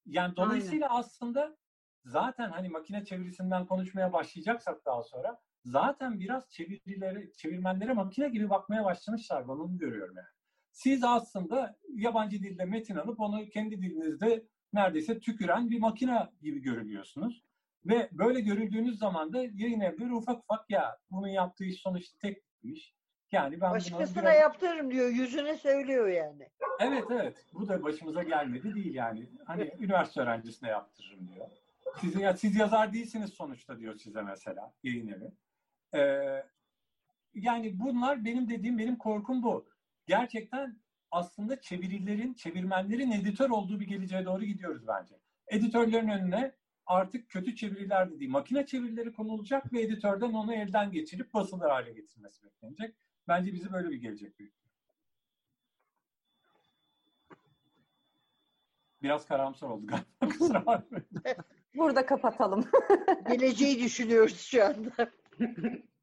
Yani 0.07 0.37
dolayısıyla 0.37 0.89
Aynen. 0.89 1.01
aslında 1.01 1.57
zaten 2.05 2.51
hani 2.51 2.69
makine 2.69 3.05
çevirisinden 3.05 3.67
konuşmaya 3.67 4.13
başlayacaksak 4.13 4.87
daha 4.87 5.03
sonra 5.03 5.41
zaten 5.65 6.21
biraz 6.21 6.51
çevirileri, 6.51 7.33
çevirmenlere 7.37 7.93
makine 7.93 8.29
gibi 8.29 8.51
bakmaya 8.51 8.85
başlamışlar. 8.85 9.49
Ben 9.49 9.53
onu 9.53 9.79
görüyorum 9.79 10.17
yani. 10.17 10.36
Siz 10.77 11.05
aslında 11.05 11.77
yabancı 11.95 12.43
dilde 12.43 12.65
metin 12.65 12.97
alıp 12.97 13.21
onu 13.21 13.49
kendi 13.49 13.83
dilinizde 13.83 14.45
neredeyse 14.73 15.21
tüküren 15.21 15.71
bir 15.71 15.81
makine 15.81 16.29
gibi 16.43 16.63
görülüyorsunuz. 16.63 17.43
Ve 17.87 18.09
böyle 18.13 18.41
görüldüğünüz 18.41 18.99
zaman 18.99 19.33
da 19.33 19.39
yayın 19.39 19.81
evleri 19.81 20.15
ufak 20.15 20.39
ufak 20.39 20.71
ya 20.71 20.99
bunun 21.11 21.29
yaptığı 21.29 21.65
iş 21.65 21.81
sonuçta 21.81 22.19
tek 22.19 22.43
bir 22.63 22.73
iş. 22.73 22.95
Yani 23.33 23.61
ben 23.61 23.71
Başkasına 23.71 24.23
biraz... 24.23 24.41
yaptırırım 24.41 24.91
diyor. 24.91 25.09
Yüzüne 25.09 25.57
söylüyor 25.57 26.09
yani. 26.09 26.49
Evet 26.81 27.05
evet. 27.11 27.47
Bu 27.53 27.69
da 27.69 27.83
başımıza 27.83 28.23
gelmedi 28.23 28.75
değil 28.75 28.95
yani. 28.95 29.27
Hani 29.45 29.73
üniversite 29.81 30.21
öğrencisine 30.21 30.69
yaptırırım 30.69 31.29
diyor. 31.35 31.49
Siz, 32.01 32.15
ya, 32.15 32.37
siz 32.37 32.57
yazar 32.57 32.93
değilsiniz 32.93 33.31
sonuçta 33.31 33.79
diyor 33.79 33.95
size 33.95 34.23
mesela 34.23 34.73
yayın 34.83 35.09
evi. 35.09 35.31
Ee, 35.95 36.45
yani 37.35 37.79
bunlar 37.79 38.25
benim 38.25 38.49
dediğim, 38.49 38.79
benim 38.79 38.97
korkum 38.97 39.43
bu. 39.43 39.76
Gerçekten 40.07 40.81
aslında 41.11 41.61
çevirilerin, 41.61 42.35
çevirmenlerin 42.35 43.11
editör 43.11 43.51
olduğu 43.51 43.81
bir 43.81 43.87
geleceğe 43.87 44.25
doğru 44.25 44.45
gidiyoruz 44.45 44.87
bence. 44.89 45.15
Editörlerin 45.49 46.09
önüne 46.09 46.55
artık 46.87 47.31
kötü 47.31 47.57
çeviriler 47.57 48.11
dediği 48.11 48.29
makine 48.29 48.67
çevirileri 48.67 49.13
konulacak 49.13 49.73
ve 49.73 49.81
editörden 49.81 50.33
onu 50.33 50.55
elden 50.55 50.93
geçirip 50.93 51.35
basılır 51.35 51.71
hale 51.71 51.93
getirmesi 51.93 52.43
beklenecek. 52.43 52.97
Bence 53.29 53.53
bizi 53.53 53.73
böyle 53.73 53.91
bir 53.91 53.97
gelecek 53.97 54.31
bekliyor. 54.31 54.53
Biraz 59.03 59.27
karamsar 59.27 59.69
oldu 59.69 59.87
galiba. 59.87 60.07
Kusura 60.39 60.67
bakmayın. 60.67 61.07
Burada 61.75 62.07
kapatalım. 62.07 62.65
Geleceği 63.29 63.85
düşünüyoruz 63.85 64.41
şu 64.41 64.65
anda. 64.65 65.11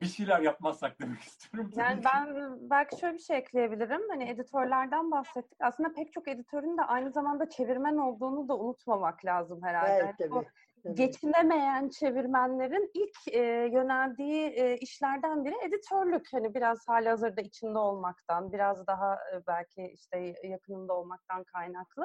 bir 0.00 0.06
şeyler 0.06 0.40
yapmazsak 0.40 1.00
demek 1.00 1.20
istiyorum. 1.20 1.70
Yani 1.76 2.02
ben 2.04 2.56
belki 2.70 3.00
şöyle 3.00 3.14
bir 3.14 3.22
şey 3.22 3.36
ekleyebilirim. 3.36 4.00
Hani 4.10 4.28
editörlerden 4.28 5.10
bahsettik. 5.10 5.58
Aslında 5.60 5.92
pek 5.92 6.12
çok 6.12 6.28
editörün 6.28 6.78
de 6.78 6.82
aynı 6.82 7.10
zamanda 7.10 7.48
çevirmen 7.48 7.96
olduğunu 7.96 8.48
da 8.48 8.58
unutmamak 8.58 9.24
lazım 9.24 9.62
herhalde. 9.62 9.92
Evet, 9.92 10.14
tabii. 10.18 10.34
O 10.34 10.44
geçinemeyen 10.94 11.88
çevirmenlerin 11.88 12.90
ilk 12.94 13.34
e, 13.34 13.40
yöneldiği 13.72 14.46
e, 14.46 14.76
işlerden 14.76 15.44
biri 15.44 15.54
editörlük. 15.66 16.32
Hani 16.32 16.54
biraz 16.54 16.88
hali 16.88 17.08
hazırda 17.08 17.40
içinde 17.40 17.78
olmaktan, 17.78 18.52
biraz 18.52 18.86
daha 18.86 19.14
e, 19.14 19.46
belki 19.46 19.92
işte 19.94 20.34
yakınında 20.44 20.94
olmaktan 20.94 21.44
kaynaklı. 21.44 22.04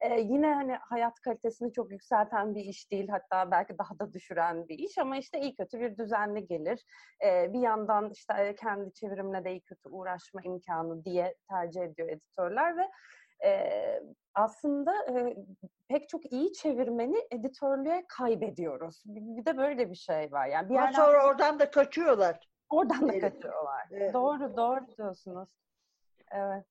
E, 0.00 0.20
yine 0.20 0.54
hani 0.54 0.72
hayat 0.74 1.20
kalitesini 1.20 1.72
çok 1.72 1.90
yükselten 1.90 2.54
bir 2.54 2.64
iş 2.64 2.90
değil, 2.90 3.08
hatta 3.08 3.50
belki 3.50 3.78
daha 3.78 3.98
da 3.98 4.12
düşüren 4.12 4.68
bir 4.68 4.78
iş 4.78 4.98
ama 4.98 5.16
işte 5.16 5.40
iyi 5.40 5.54
kötü 5.54 5.80
bir 5.80 5.96
düzenli 5.96 6.46
gelir. 6.46 6.84
E, 7.24 7.52
bir 7.52 7.60
yandan 7.60 8.10
işte 8.10 8.54
kendi 8.60 8.92
çevirimle 8.92 9.44
de 9.44 9.50
iyi 9.50 9.60
kötü 9.60 9.88
uğraşma 9.88 10.40
imkanı 10.42 11.04
diye 11.04 11.34
tercih 11.50 11.82
ediyor 11.82 12.08
editörler 12.08 12.76
ve 12.76 12.88
e, 13.44 14.02
aslında 14.34 14.92
e, 14.92 15.36
pek 15.88 16.08
çok 16.08 16.32
iyi 16.32 16.52
çevirmeni 16.52 17.16
editörlüğe 17.30 18.04
kaybediyoruz. 18.08 19.02
Bir, 19.06 19.36
bir 19.36 19.44
de 19.44 19.56
böyle 19.56 19.90
bir 19.90 19.96
şey 19.96 20.32
var. 20.32 20.46
Yani 20.46 20.68
bir 20.68 20.74
yerden... 20.74 20.92
sonra 20.92 21.26
oradan 21.26 21.58
da 21.58 21.70
kaçıyorlar. 21.70 22.48
Oradan 22.70 23.08
da 23.08 23.20
kaçıyorlar. 23.20 23.88
Evet. 23.90 24.14
Doğru, 24.14 24.56
doğru 24.56 24.80
diyorsunuz. 24.98 25.48
Evet. 26.30 26.64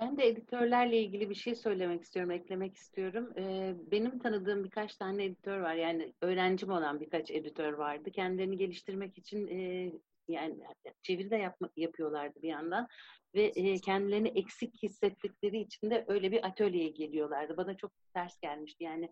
Ben 0.00 0.18
de 0.18 0.26
editörlerle 0.26 0.98
ilgili 0.98 1.30
bir 1.30 1.34
şey 1.34 1.54
söylemek 1.54 2.02
istiyorum, 2.02 2.30
eklemek 2.30 2.76
istiyorum. 2.76 3.32
Ee, 3.36 3.74
benim 3.90 4.18
tanıdığım 4.18 4.64
birkaç 4.64 4.96
tane 4.96 5.24
editör 5.24 5.60
var. 5.60 5.74
Yani 5.74 6.12
öğrencim 6.20 6.70
olan 6.70 7.00
birkaç 7.00 7.30
editör 7.30 7.72
vardı. 7.72 8.10
Kendilerini 8.10 8.56
geliştirmek 8.56 9.18
için 9.18 9.46
e, 9.46 9.92
yani 10.30 10.58
çeviri 11.02 11.30
de 11.30 11.36
yapma, 11.36 11.70
yapıyorlardı 11.76 12.42
bir 12.42 12.48
yandan 12.48 12.88
ve 13.34 13.42
e, 13.42 13.78
kendilerini 13.78 14.28
eksik 14.28 14.82
hissettikleri 14.82 15.60
için 15.60 15.90
de 15.90 16.04
öyle 16.08 16.32
bir 16.32 16.46
atölyeye 16.46 16.88
geliyorlardı. 16.88 17.56
Bana 17.56 17.76
çok 17.76 17.92
ters 18.14 18.40
gelmişti. 18.40 18.84
Yani 18.84 19.10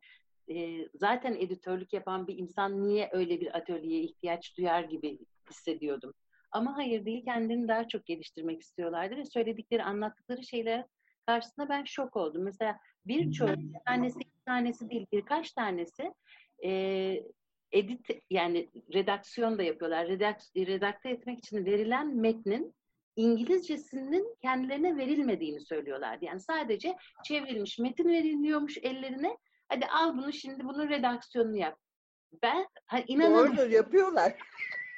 e, 0.51 0.89
zaten 0.95 1.35
editörlük 1.35 1.93
yapan 1.93 2.27
bir 2.27 2.39
insan 2.39 2.89
niye 2.89 3.09
öyle 3.13 3.41
bir 3.41 3.57
atölyeye 3.57 4.03
ihtiyaç 4.03 4.57
duyar 4.59 4.85
gibi 4.85 5.19
hissediyordum. 5.51 6.15
Ama 6.53 6.77
hayır 6.77 7.05
değil, 7.05 7.25
kendini 7.25 7.69
daha 7.69 7.89
çok 7.89 8.07
geliştirmek 8.07 8.61
istiyorlardı 8.61 9.17
ve 9.17 9.25
söyledikleri, 9.25 9.83
anlattıkları 9.83 10.43
şeyler 10.43 10.85
karşısında 11.27 11.69
ben 11.69 11.85
şok 11.85 12.17
oldum. 12.17 12.45
Mesela 12.45 12.79
birçok 13.07 13.51
tanesi, 13.87 14.21
iki 14.21 14.45
tanesi 14.47 14.91
değil, 14.91 15.07
birkaç 15.13 15.53
tanesi 15.53 16.13
e, 16.65 16.71
edit 17.73 18.07
yani 18.31 18.69
redaksiyon 18.95 19.59
da 19.59 19.63
yapıyorlar. 19.63 20.09
Redak, 20.09 20.41
redakte 20.57 21.11
etmek 21.11 21.39
için 21.39 21.65
verilen 21.67 22.17
metnin 22.17 22.75
İngilizcesinin 23.17 24.37
kendilerine 24.43 24.97
verilmediğini 24.97 25.61
söylüyorlardı. 25.61 26.25
Yani 26.25 26.41
sadece 26.41 26.97
çevrilmiş 27.25 27.79
metin 27.79 28.09
veriliyormuş 28.09 28.79
ellerine. 28.83 29.37
Hadi 29.69 29.87
al 29.87 30.19
bunu 30.19 30.33
şimdi 30.33 30.65
bunun 30.65 30.89
redaksiyonunu 30.89 31.57
yap. 31.57 31.79
Ben 32.43 32.67
ha, 32.87 32.99
inanamıyorum. 33.07 33.57
Doğru 33.57 33.73
yapıyorlar. 33.73 34.33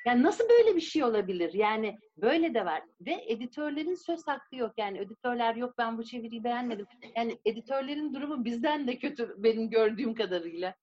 Yani 0.07 0.23
nasıl 0.23 0.49
böyle 0.49 0.77
bir 0.77 0.81
şey 0.81 1.05
olabilir? 1.05 1.55
Yani 1.55 1.99
böyle 2.17 2.55
de 2.55 2.65
var. 2.65 2.83
Ve 3.01 3.25
editörlerin 3.27 3.95
söz 3.95 4.27
hakkı 4.27 4.57
yok. 4.57 4.73
Yani 4.77 4.99
editörler 4.99 5.55
yok 5.57 5.75
ben 5.79 5.99
bu 5.99 6.05
çeviriyi 6.05 6.45
beğenmedim. 6.45 6.87
Yani 7.17 7.39
editörlerin 7.45 8.15
durumu 8.15 8.45
bizden 8.45 8.87
de 8.87 8.99
kötü 8.99 9.35
benim 9.39 9.71
gördüğüm 9.71 10.15
kadarıyla. 10.15 10.75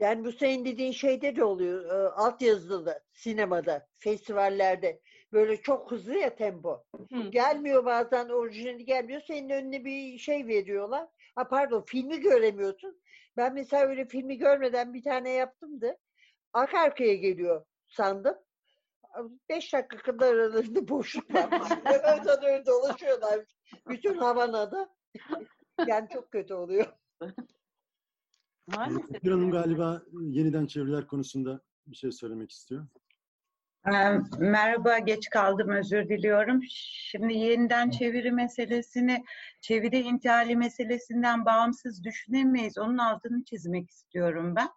Yani 0.00 0.24
bu 0.24 0.32
senin 0.32 0.64
dediğin 0.64 0.92
şeyde 0.92 1.36
de 1.36 1.44
oluyor. 1.44 1.84
E, 1.84 2.08
alt 2.08 2.42
yazılı 2.42 3.00
sinemada, 3.12 3.86
festivallerde. 3.98 5.00
Böyle 5.32 5.56
çok 5.56 5.90
hızlı 5.90 6.18
ya 6.18 6.34
tempo. 6.34 6.84
Hı. 7.12 7.30
Gelmiyor 7.30 7.84
bazen 7.84 8.28
orijinali 8.28 8.84
gelmiyor. 8.84 9.22
Senin 9.26 9.50
önüne 9.50 9.84
bir 9.84 10.18
şey 10.18 10.46
veriyorlar. 10.46 11.08
Ha 11.34 11.48
pardon 11.48 11.84
filmi 11.86 12.20
göremiyorsun. 12.20 13.00
Ben 13.36 13.54
mesela 13.54 13.86
öyle 13.86 14.04
filmi 14.08 14.38
görmeden 14.38 14.94
bir 14.94 15.02
tane 15.02 15.30
yaptımdı. 15.30 15.96
Arka 16.52 16.78
arkaya 16.78 17.14
geliyor 17.14 17.64
sandım. 17.88 18.34
Beş 19.48 19.72
dakika 19.72 19.98
kadar 19.98 20.34
aralarında 20.34 20.88
boşluk 20.88 21.34
var. 21.34 21.48
Önden 22.18 22.44
öyle 22.44 22.66
dolaşıyorlar. 22.66 23.40
Bütün 23.88 24.14
Havana'da. 24.14 24.94
yani 25.86 26.08
çok 26.12 26.30
kötü 26.30 26.54
oluyor. 26.54 26.86
Maalesef. 28.76 29.24
Bir 29.24 29.30
Hanım 29.30 29.50
galiba 29.50 30.02
yeniden 30.12 30.66
çeviriler 30.66 31.06
konusunda 31.06 31.60
bir 31.86 31.96
şey 31.96 32.12
söylemek 32.12 32.50
istiyor. 32.50 32.86
Merhaba, 34.38 34.98
geç 34.98 35.30
kaldım, 35.30 35.68
özür 35.68 36.08
diliyorum. 36.08 36.60
Şimdi 36.70 37.34
yeniden 37.34 37.90
çeviri 37.90 38.32
meselesini, 38.32 39.24
çeviri 39.60 40.00
intihali 40.00 40.56
meselesinden 40.56 41.44
bağımsız 41.44 42.04
düşünemeyiz. 42.04 42.78
Onun 42.78 42.98
altını 42.98 43.44
çizmek 43.44 43.90
istiyorum 43.90 44.56
ben. 44.56 44.68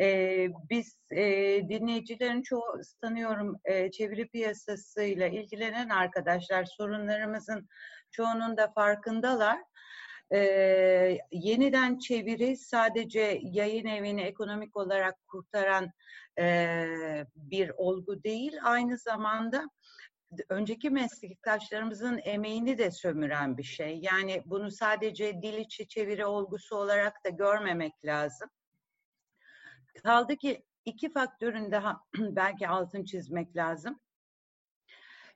Ee, 0.00 0.48
biz 0.70 0.98
e, 1.10 1.22
dinleyicilerin 1.68 2.42
çoğu 2.42 2.80
sanıyorum 3.00 3.60
e, 3.64 3.90
çeviri 3.90 4.28
piyasasıyla 4.28 5.26
ilgilenen 5.26 5.88
arkadaşlar 5.88 6.64
sorunlarımızın 6.64 7.68
çoğunun 8.10 8.56
da 8.56 8.72
farkındalar. 8.74 9.58
Ee, 10.32 11.18
yeniden 11.32 11.98
çeviri 11.98 12.56
sadece 12.56 13.40
yayın 13.42 13.86
evini 13.86 14.20
ekonomik 14.20 14.76
olarak 14.76 15.26
kurtaran 15.26 15.90
e, 16.38 16.76
bir 17.36 17.70
olgu 17.76 18.22
değil, 18.22 18.52
aynı 18.62 18.98
zamanda 18.98 19.64
önceki 20.48 20.90
meslektaşlarımızın 20.90 22.20
emeğini 22.24 22.78
de 22.78 22.90
sömüren 22.90 23.58
bir 23.58 23.62
şey. 23.62 23.98
Yani 24.02 24.42
bunu 24.46 24.70
sadece 24.70 25.42
dil 25.42 25.54
içi 25.58 25.88
çeviri 25.88 26.26
olgusu 26.26 26.76
olarak 26.76 27.24
da 27.24 27.28
görmemek 27.28 28.04
lazım. 28.04 28.50
Kaldı 30.04 30.36
ki 30.36 30.64
iki 30.84 31.12
faktörün 31.12 31.72
daha 31.72 32.00
belki 32.18 32.68
altın 32.68 33.04
çizmek 33.04 33.56
lazım. 33.56 34.00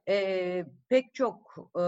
Ee, 0.08 0.64
pek 0.88 1.14
çok 1.14 1.54
e, 1.76 1.84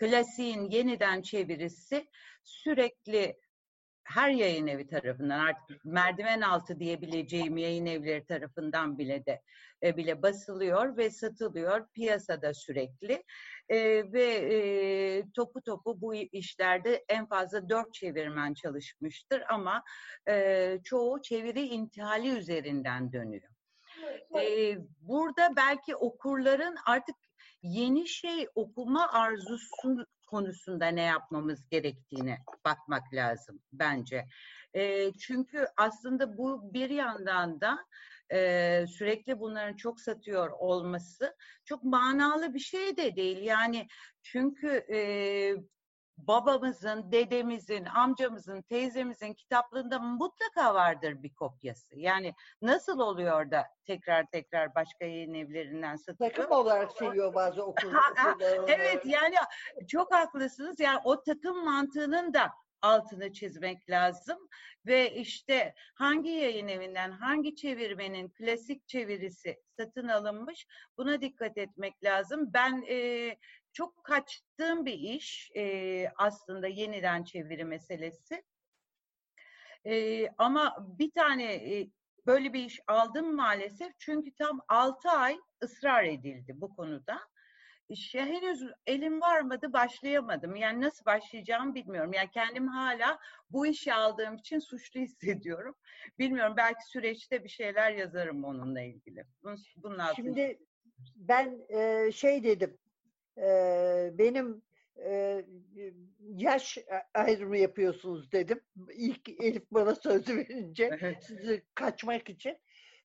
klasiğin 0.00 0.70
yeniden 0.70 1.22
çevirisi 1.22 2.08
sürekli 2.44 3.36
her 4.06 4.30
yayın 4.30 4.66
evi 4.66 4.86
tarafından 4.86 5.38
artık 5.38 5.84
merdiven 5.84 6.40
altı 6.40 6.80
diyebileceğim 6.80 7.56
yayın 7.56 7.86
evleri 7.86 8.26
tarafından 8.26 8.98
bile 8.98 9.26
de 9.26 9.42
e, 9.82 9.96
bile 9.96 10.22
basılıyor 10.22 10.96
ve 10.96 11.10
satılıyor 11.10 11.88
piyasada 11.94 12.54
sürekli 12.54 13.24
e, 13.68 13.78
ve 14.12 14.24
e, 14.24 15.30
topu 15.34 15.62
topu 15.62 16.00
bu 16.00 16.14
işlerde 16.14 17.04
en 17.08 17.26
fazla 17.26 17.68
dört 17.68 17.94
çevirmen 17.94 18.54
çalışmıştır 18.54 19.42
ama 19.48 19.82
e, 20.28 20.78
çoğu 20.84 21.22
çeviri 21.22 21.62
intihali 21.62 22.28
üzerinden 22.28 23.12
dönüyor. 23.12 23.55
E, 24.40 24.78
burada 25.00 25.56
belki 25.56 25.96
okurların 25.96 26.76
artık 26.86 27.16
yeni 27.62 28.08
şey 28.08 28.48
okuma 28.54 29.12
arzusu 29.12 30.06
konusunda 30.26 30.86
ne 30.86 31.02
yapmamız 31.02 31.68
gerektiğine 31.68 32.38
bakmak 32.64 33.14
lazım 33.14 33.60
bence. 33.72 34.26
E, 34.74 35.12
çünkü 35.12 35.66
aslında 35.76 36.38
bu 36.38 36.74
bir 36.74 36.90
yandan 36.90 37.60
da 37.60 37.78
e, 38.32 38.84
sürekli 38.86 39.40
bunların 39.40 39.76
çok 39.76 40.00
satıyor 40.00 40.50
olması 40.50 41.36
çok 41.64 41.84
manalı 41.84 42.54
bir 42.54 42.58
şey 42.58 42.96
de 42.96 43.16
değil. 43.16 43.42
Yani 43.42 43.86
çünkü 44.22 44.68
e, 44.92 44.98
babamızın, 46.18 47.12
dedemizin, 47.12 47.84
amcamızın, 47.84 48.62
teyzemizin 48.62 49.34
kitaplarında 49.34 49.98
mutlaka 49.98 50.74
vardır 50.74 51.22
bir 51.22 51.34
kopyası. 51.34 51.98
Yani 51.98 52.34
nasıl 52.62 52.98
oluyor 52.98 53.50
da 53.50 53.66
tekrar 53.84 54.26
tekrar 54.30 54.74
başka 54.74 55.04
yayın 55.04 55.34
evlerinden 55.34 55.96
satılıyor? 55.96 56.34
Takım 56.34 56.52
olarak 56.52 56.92
seviyor 56.92 57.34
bazı 57.34 57.64
okullar. 57.64 58.02
evet 58.68 59.06
yani 59.06 59.34
çok 59.88 60.14
haklısınız. 60.14 60.80
Yani 60.80 61.00
o 61.04 61.22
takım 61.22 61.64
mantığının 61.64 62.34
da 62.34 62.52
altını 62.82 63.32
çizmek 63.32 63.90
lazım 63.90 64.48
ve 64.86 65.14
işte 65.14 65.74
hangi 65.94 66.30
yayın 66.30 66.68
evinden 66.68 67.10
hangi 67.10 67.56
çevirmenin 67.56 68.28
klasik 68.28 68.88
çevirisi 68.88 69.56
satın 69.76 70.08
alınmış 70.08 70.66
buna 70.98 71.20
dikkat 71.20 71.58
etmek 71.58 72.04
lazım. 72.04 72.52
Ben 72.52 72.84
e, 72.88 73.36
çok 73.76 74.04
kaçtığım 74.04 74.86
bir 74.86 74.92
iş 74.92 75.50
e, 75.56 76.08
aslında 76.16 76.66
yeniden 76.66 77.24
çeviri 77.24 77.64
meselesi. 77.64 78.44
E, 79.86 80.26
ama 80.38 80.76
bir 80.98 81.10
tane 81.10 81.54
e, 81.54 81.90
böyle 82.26 82.52
bir 82.52 82.64
iş 82.64 82.80
aldım 82.86 83.34
maalesef 83.34 83.92
çünkü 83.98 84.34
tam 84.34 84.60
altı 84.68 85.08
ay 85.08 85.38
ısrar 85.62 86.04
edildi 86.04 86.52
bu 86.60 86.76
konuda. 86.76 87.20
İşe 87.88 88.20
henüz 88.20 88.62
elim 88.86 89.20
varmadı, 89.20 89.72
başlayamadım. 89.72 90.56
Yani 90.56 90.80
nasıl 90.80 91.04
başlayacağımı 91.04 91.74
bilmiyorum. 91.74 92.12
Yani 92.12 92.30
kendim 92.30 92.68
hala 92.68 93.18
bu 93.50 93.66
işi 93.66 93.94
aldığım 93.94 94.36
için 94.36 94.58
suçlu 94.58 95.00
hissediyorum. 95.06 95.74
Bilmiyorum 96.18 96.54
belki 96.56 96.86
süreçte 96.86 97.44
bir 97.44 97.48
şeyler 97.48 97.92
yazarım 97.92 98.44
onunla 98.44 98.80
ilgili. 98.80 99.24
Bunun 99.42 99.56
Şimdi 100.16 100.58
ben 101.16 101.60
e, 101.68 102.12
şey 102.12 102.44
dedim, 102.44 102.78
benim 104.18 104.62
yaş 106.20 106.78
ayrımı 107.14 107.56
yapıyorsunuz 107.56 108.32
dedim. 108.32 108.60
İlk 108.94 109.28
Elif 109.28 109.62
bana 109.70 109.94
sözü 109.94 110.36
verince 110.36 111.16
sizi 111.20 111.62
kaçmak 111.74 112.30
için. 112.30 112.58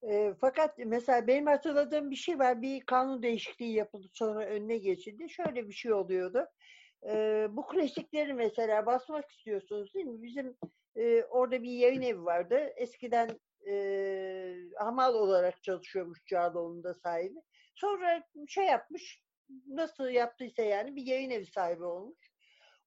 E, 0.09 0.33
fakat 0.41 0.77
mesela 0.77 1.27
benim 1.27 1.45
hatırladığım 1.45 2.11
bir 2.11 2.15
şey 2.15 2.39
var. 2.39 2.61
Bir 2.61 2.81
kanun 2.81 3.23
değişikliği 3.23 3.73
yapıldı 3.73 4.07
sonra 4.13 4.45
önüne 4.45 4.77
geçildi. 4.77 5.29
Şöyle 5.29 5.67
bir 5.67 5.73
şey 5.73 5.93
oluyordu. 5.93 6.47
E, 7.09 7.47
bu 7.49 7.67
klasikleri 7.67 8.33
mesela 8.33 8.85
basmak 8.85 9.29
istiyorsunuz 9.29 9.93
değil 9.93 10.05
mi? 10.05 10.21
Bizim 10.21 10.57
e, 10.95 11.23
orada 11.23 11.63
bir 11.63 11.71
yayın 11.71 12.01
evi 12.01 12.25
vardı. 12.25 12.73
Eskiden 12.75 13.29
e, 13.67 14.55
hamal 14.77 15.13
olarak 15.13 15.63
çalışıyormuş 15.63 16.25
Cağaloğlu'nda 16.25 16.93
sahibi. 16.93 17.39
Sonra 17.75 18.23
şey 18.47 18.65
yapmış, 18.65 19.21
nasıl 19.67 20.09
yaptıysa 20.09 20.61
yani 20.61 20.95
bir 20.95 21.05
yayın 21.05 21.29
evi 21.29 21.45
sahibi 21.45 21.83
olmuş. 21.83 22.31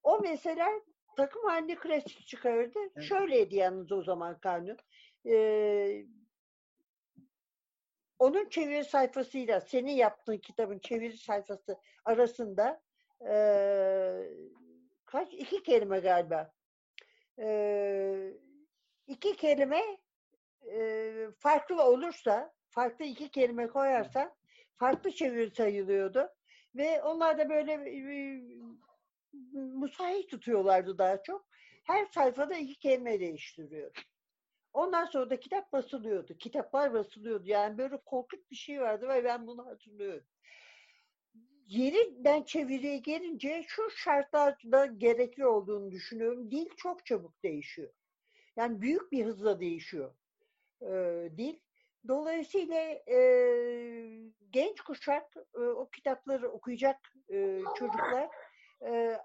O 0.03 0.21
mesela 0.23 0.69
takım 1.17 1.45
halinde 1.45 1.75
klasik 1.75 2.27
çıkardı. 2.27 2.79
Evet. 2.97 3.09
Şöyleydi 3.09 3.57
yalnız 3.57 3.93
o 3.93 4.03
zaman 4.03 4.41
kanun. 4.41 4.77
Ee, 5.27 6.05
onun 8.19 8.49
çeviri 8.49 8.85
sayfasıyla 8.85 9.61
senin 9.61 9.93
yaptığın 9.93 10.39
kitabın 10.39 10.79
çeviri 10.79 11.19
sayfası 11.19 11.79
arasında 12.05 12.81
e, 13.29 13.37
kaç 15.05 15.33
iki 15.33 15.63
kelime 15.63 15.99
galiba 15.99 16.53
e, 17.39 18.33
iki 19.07 19.37
kelime 19.37 19.83
e, 20.73 21.13
farklı 21.39 21.83
olursa 21.83 22.53
farklı 22.69 23.05
iki 23.05 23.31
kelime 23.31 23.69
koyarsa 23.69 24.35
farklı 24.77 25.11
çeviri 25.11 25.51
sayılıyordu 25.51 26.29
ve 26.77 27.03
onlar 27.03 27.39
da 27.39 27.49
böyle 27.49 27.73
e, 27.73 28.41
musahit 29.53 30.31
tutuyorlardı 30.31 30.99
daha 30.99 31.23
çok. 31.23 31.47
Her 31.85 32.07
sayfada 32.07 32.57
iki 32.57 32.79
kelime 32.79 33.21
değiştiriyordu. 33.21 34.01
Ondan 34.73 35.05
sonra 35.05 35.31
da 35.31 35.41
kitap 35.41 35.73
basılıyordu. 35.73 36.35
Kitaplar 36.39 36.93
basılıyordu. 36.93 37.49
Yani 37.49 37.79
böyle 37.79 37.97
korkunç 37.97 38.51
bir 38.51 38.57
şey 38.57 38.81
vardı 38.81 39.09
ve 39.09 39.25
ben 39.25 39.47
bunu 39.47 39.67
hatırlıyorum. 39.67 40.27
Yeni 41.67 42.25
ben 42.25 42.43
çeviriye 42.43 42.99
gelince 42.99 43.65
şu 43.67 43.91
şartlarda 43.91 44.87
gerekli 44.87 45.47
olduğunu 45.47 45.91
düşünüyorum. 45.91 46.51
Dil 46.51 46.69
çok 46.77 47.07
çabuk 47.07 47.43
değişiyor. 47.43 47.93
Yani 48.57 48.81
büyük 48.81 49.13
bir 49.13 49.25
hızla 49.25 49.61
değişiyor 49.61 50.15
e, 50.83 51.29
dil. 51.37 51.64
Dolayısıyla 52.09 52.81
e, 53.09 53.19
genç 54.51 54.81
kuşak 54.81 55.37
e, 55.55 55.61
o 55.61 55.91
kitapları 55.91 56.51
okuyacak 56.51 57.13
e, 57.33 57.61
çocuklar 57.79 58.29
e, 58.83 59.19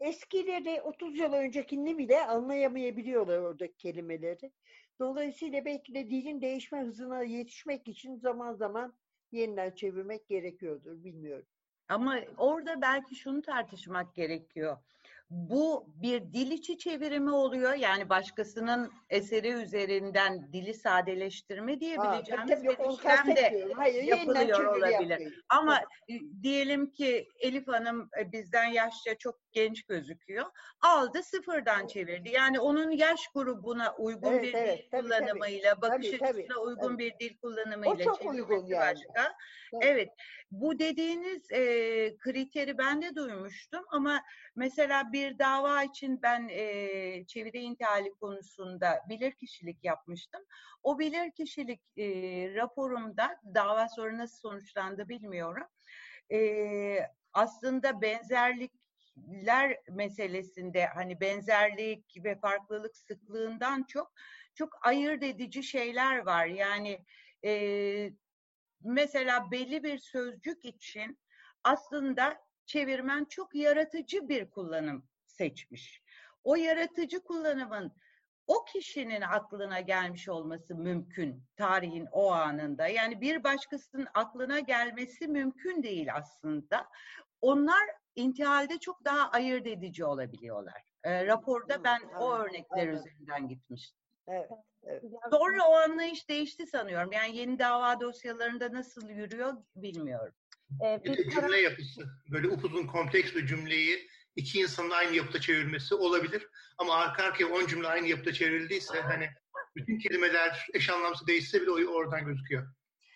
eskileri 0.00 0.82
30 0.82 1.18
yıl 1.18 1.32
öncekini 1.32 1.98
bile 1.98 2.26
anlayamayabiliyorlar 2.26 3.38
oradaki 3.38 3.76
kelimeleri. 3.76 4.52
Dolayısıyla 5.00 5.64
belki 5.64 5.94
de 5.94 6.10
dilin 6.10 6.40
değişme 6.40 6.80
hızına 6.80 7.22
yetişmek 7.22 7.88
için 7.88 8.16
zaman 8.16 8.54
zaman 8.54 8.94
yeniden 9.32 9.70
çevirmek 9.70 10.28
gerekiyordur, 10.28 11.04
bilmiyorum. 11.04 11.46
Ama 11.88 12.18
orada 12.38 12.80
belki 12.80 13.14
şunu 13.14 13.42
tartışmak 13.42 14.14
gerekiyor 14.14 14.76
bu 15.30 15.86
bir 16.02 16.20
dil 16.32 16.50
içi 16.50 16.78
çevirimi 16.78 17.30
oluyor. 17.30 17.74
Yani 17.74 18.08
başkasının 18.08 18.92
eseri 19.10 19.48
üzerinden 19.48 20.52
dili 20.52 20.74
sadeleştirme 20.74 21.80
diyebileceğimiz 21.80 22.64
bir 22.64 22.70
işlem 22.70 23.36
de 23.36 23.68
Hayır, 23.76 24.02
yapılıyor 24.02 24.64
olabilir. 24.64 25.10
Yapmayın. 25.10 25.34
Ama 25.48 25.80
diyelim 26.42 26.90
ki 26.90 27.28
Elif 27.40 27.68
Hanım 27.68 28.10
e, 28.20 28.32
bizden 28.32 28.64
yaşça 28.64 29.18
çok 29.18 29.47
genç 29.58 29.82
gözüküyor. 29.82 30.46
Aldı 30.80 31.22
sıfırdan 31.22 31.86
çevirdi. 31.86 32.30
Yani 32.30 32.60
onun 32.60 32.90
yaş 32.90 33.28
grubuna 33.34 33.94
uygun 33.98 34.32
evet, 34.32 34.42
bir 34.42 34.54
evet, 34.54 34.78
dil 34.78 34.90
tabii, 34.90 35.02
kullanımıyla, 35.02 35.74
tabii. 35.74 35.82
bakış 35.82 36.10
tabii, 36.10 36.24
açısına 36.24 36.54
tabii, 36.54 36.58
uygun 36.58 36.88
tabii. 36.88 36.98
bir 36.98 37.18
dil 37.18 37.38
kullanımıyla 37.38 38.14
çevirmesi 38.14 38.72
yani. 38.72 38.94
başka. 38.94 39.34
Evet. 39.72 39.82
evet. 39.82 40.08
Bu 40.50 40.78
dediğiniz 40.78 41.52
e, 41.52 41.60
kriteri 42.18 42.78
ben 42.78 43.02
de 43.02 43.14
duymuştum 43.14 43.84
ama 43.88 44.22
mesela 44.56 45.12
bir 45.12 45.38
dava 45.38 45.82
için 45.82 46.22
ben 46.22 46.48
e, 46.48 47.24
çeviri 47.26 47.58
intihali 47.58 48.14
konusunda 48.14 49.00
bilirkişilik 49.08 49.84
yapmıştım. 49.84 50.40
O 50.82 50.98
bilirkişilik 50.98 51.80
e, 51.96 52.04
raporumda 52.54 53.40
dava 53.54 53.88
sonra 53.88 54.18
nasıl 54.18 54.38
sonuçlandı 54.38 55.08
bilmiyorum. 55.08 55.66
E, 56.32 56.38
aslında 57.32 58.00
benzerlikler 59.26 59.78
meselesinde 59.90 60.86
hani 60.86 61.20
benzerlik 61.20 62.24
ve 62.24 62.38
farklılık 62.40 62.96
sıklığından 62.96 63.82
çok 63.82 64.12
çok 64.54 64.86
ayırt 64.86 65.22
edici 65.22 65.62
şeyler 65.62 66.18
var. 66.18 66.46
Yani 66.46 67.04
e, 67.44 68.12
mesela 68.84 69.50
belli 69.50 69.82
bir 69.82 69.98
sözcük 69.98 70.64
için 70.64 71.18
aslında 71.64 72.38
çevirmen 72.66 73.24
çok 73.24 73.54
yaratıcı 73.54 74.28
bir 74.28 74.50
kullanım 74.50 75.08
seçmiş. 75.26 76.02
O 76.44 76.56
yaratıcı 76.56 77.20
kullanımın 77.22 77.92
o 78.46 78.64
kişinin 78.64 79.20
aklına 79.20 79.80
gelmiş 79.80 80.28
olması 80.28 80.74
mümkün 80.74 81.44
tarihin 81.56 82.06
o 82.12 82.32
anında. 82.32 82.86
Yani 82.86 83.20
bir 83.20 83.44
başkasının 83.44 84.06
aklına 84.14 84.58
gelmesi 84.58 85.28
mümkün 85.28 85.82
değil 85.82 86.14
aslında. 86.14 86.88
Onlar 87.40 87.97
intihalde 88.18 88.78
çok 88.78 89.04
daha 89.04 89.30
ayırt 89.30 89.66
edici 89.66 90.04
olabiliyorlar. 90.04 90.82
E, 91.04 91.26
raporda 91.26 91.84
ben 91.84 92.00
o 92.20 92.34
örnekler 92.34 92.88
üzerinden 92.88 93.48
gitmiştim. 93.48 93.98
Evet. 94.28 94.50
Evet. 94.82 95.02
Sonra 95.30 95.68
o 95.68 95.72
anlayış 95.72 96.28
değişti 96.28 96.66
sanıyorum. 96.66 97.12
Yani 97.12 97.36
yeni 97.36 97.58
dava 97.58 98.00
dosyalarında 98.00 98.72
nasıl 98.72 99.08
yürüyor 99.08 99.52
bilmiyorum. 99.76 100.34
Ee, 100.84 101.00
bir 101.04 101.30
cümle 101.30 101.60
yapısı. 101.60 102.02
Böyle 102.30 102.48
upuzun 102.48 102.86
kompleks 102.86 103.34
bir 103.34 103.46
cümleyi 103.46 104.08
iki 104.36 104.60
insanın 104.60 104.90
aynı 104.90 105.16
yapıda 105.16 105.40
çevrilmesi 105.40 105.94
olabilir. 105.94 106.48
Ama 106.78 106.94
arka 106.94 107.22
arkaya 107.22 107.46
on 107.46 107.66
cümle 107.66 107.88
aynı 107.88 108.06
yapıda 108.06 108.32
çevrildiyse 108.32 109.00
hani 109.00 109.28
bütün 109.76 109.98
kelimeler 109.98 110.66
eş 110.74 110.90
anlamsı 110.90 111.26
değişse 111.26 111.62
bile 111.62 111.70
o 111.70 111.94
oradan 111.94 112.24
gözüküyor. 112.24 112.72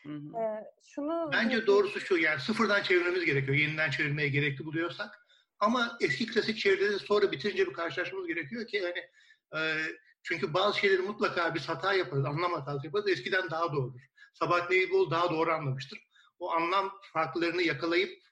Ee, 0.06 0.64
şunu 0.82 1.30
Bence 1.32 1.66
doğrusu 1.66 2.00
şu 2.00 2.16
yani 2.16 2.40
sıfırdan 2.40 2.82
çevirmemiz 2.82 3.24
gerekiyor. 3.24 3.56
Yeniden 3.56 3.90
çevirmeye 3.90 4.28
gerekli 4.28 4.64
buluyorsak. 4.64 5.26
Ama 5.58 5.98
eski 6.00 6.26
klasik 6.26 6.58
çevirileri 6.58 6.98
sonra 6.98 7.32
bitirince 7.32 7.66
bir 7.66 7.72
karşılaşmamız 7.72 8.28
gerekiyor 8.28 8.66
ki 8.66 8.82
hani 8.82 9.08
e, 9.62 9.82
çünkü 10.22 10.54
bazı 10.54 10.78
şeyleri 10.78 11.02
mutlaka 11.02 11.54
biz 11.54 11.68
hata 11.68 11.94
yaparız, 11.94 12.24
anlam 12.24 12.52
hatası 12.52 12.86
yaparız. 12.86 13.08
Eskiden 13.08 13.50
daha 13.50 13.72
doğrudur. 13.72 14.00
Sabahattin 14.34 14.74
Eyüboğlu 14.74 15.10
daha 15.10 15.30
doğru 15.30 15.52
anlamıştır. 15.52 15.98
O 16.38 16.50
anlam 16.50 16.92
farklarını 17.12 17.62
yakalayıp 17.62 18.22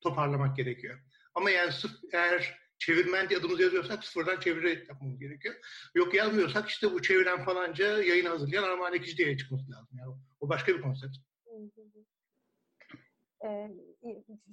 toparlamak 0.00 0.56
gerekiyor. 0.56 0.98
Ama 1.34 1.50
yani 1.50 1.72
sırf 1.72 1.92
eğer 2.12 2.58
çevirmen 2.78 3.28
diye 3.28 3.40
adımızı 3.40 3.62
yazıyorsak 3.62 4.04
sıfırdan 4.04 4.40
çeviri 4.40 4.84
yapmamız 4.88 5.18
gerekiyor. 5.18 5.54
Yok 5.94 6.14
yazmıyorsak 6.14 6.68
işte 6.68 6.92
bu 6.92 7.02
çeviren 7.02 7.44
falanca 7.44 8.02
yayın 8.02 8.26
hazırlayan 8.26 8.62
Armağan 8.62 8.94
Ekici 8.94 9.16
diye 9.16 9.36
çıkması 9.36 9.70
lazım. 9.70 9.98
Yani 9.98 10.14
o 10.40 10.48
başka 10.48 10.74
bir 10.74 10.82
konsept. 10.82 11.16
Ee, 13.44 13.70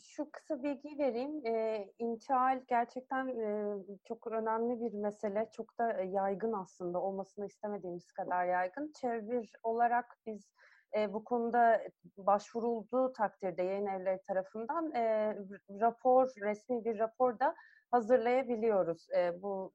şu 0.03 0.31
kısa 0.31 0.63
bilgi 0.63 0.97
vereyim. 0.99 1.45
Ee, 1.45 1.93
intihal 1.99 2.61
gerçekten 2.67 3.27
e, 3.27 3.77
çok 4.07 4.27
önemli 4.27 4.81
bir 4.81 4.93
mesele. 4.93 5.49
Çok 5.53 5.79
da 5.79 6.01
yaygın 6.01 6.53
aslında. 6.53 7.01
Olmasını 7.01 7.45
istemediğimiz 7.45 8.11
kadar 8.11 8.45
yaygın. 8.45 8.91
Çevir 9.01 9.51
olarak 9.63 10.17
biz 10.25 10.53
e, 10.97 11.13
bu 11.13 11.23
konuda 11.23 11.81
başvurulduğu 12.17 13.13
takdirde 13.13 13.63
yayın 13.63 13.87
evleri 13.87 14.19
tarafından 14.27 14.91
e, 14.91 15.35
rapor, 15.81 16.29
resmi 16.41 16.85
bir 16.85 16.99
rapor 16.99 17.39
da 17.39 17.55
hazırlayabiliyoruz. 17.93 19.07
E, 19.17 19.41
bu 19.41 19.73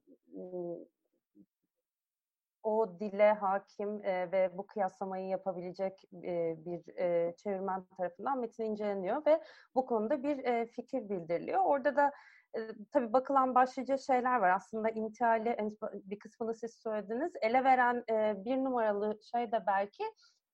o 2.62 3.01
dile 3.01 3.33
hakim 3.33 4.05
e, 4.05 4.33
ve 4.33 4.51
bu 4.59 4.66
kıyaslamayı 4.66 5.29
yapabilecek 5.29 6.05
e, 6.25 6.57
bir 6.64 6.97
e, 6.97 7.35
çevirmen 7.37 7.85
tarafından 7.85 8.39
metin 8.39 8.64
inceleniyor 8.64 9.27
ve 9.27 9.43
bu 9.75 9.87
konuda 9.87 10.23
bir 10.23 10.45
e, 10.45 10.66
fikir 10.66 11.09
bildiriliyor. 11.09 11.61
Orada 11.64 11.97
da 11.97 12.12
e, 12.57 12.61
tabii 12.93 13.12
bakılan 13.12 13.55
başlıca 13.55 13.99
şeyler 13.99 14.39
var. 14.39 14.51
Aslında 14.51 14.89
intihali 14.91 15.57
bir 15.93 16.19
kısmını 16.19 16.55
siz 16.55 16.75
söylediniz. 16.75 17.33
Ele 17.43 17.64
veren 17.64 18.05
e, 18.11 18.45
bir 18.45 18.57
numaralı 18.57 19.19
şey 19.23 19.53
de 19.53 19.64
belki 19.66 20.05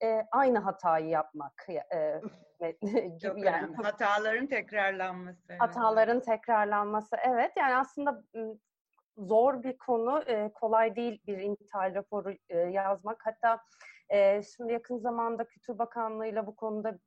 e, 0.02 0.26
aynı 0.32 0.58
hatayı 0.58 1.08
yapmak. 1.08 1.66
E, 1.68 2.20
gibi 3.18 3.40
yani. 3.40 3.76
Hataların 3.76 4.46
tekrarlanması. 4.46 5.52
Hataların 5.58 6.20
tekrarlanması. 6.20 7.16
Evet 7.26 7.52
yani 7.56 7.74
aslında 7.76 8.22
zor 9.16 9.62
bir 9.62 9.78
konu. 9.78 10.22
E, 10.26 10.52
kolay 10.52 10.96
değil 10.96 11.20
bir 11.26 11.38
intihal 11.38 11.94
raporu 11.94 12.34
e, 12.48 12.58
yazmak. 12.58 13.26
Hatta 13.26 13.60
e, 14.08 14.42
şimdi 14.42 14.72
yakın 14.72 14.98
zamanda 14.98 15.44
Kültür 15.44 15.78
Bakanlığı'yla 15.78 16.46
bu 16.46 16.56
konuda 16.56 16.98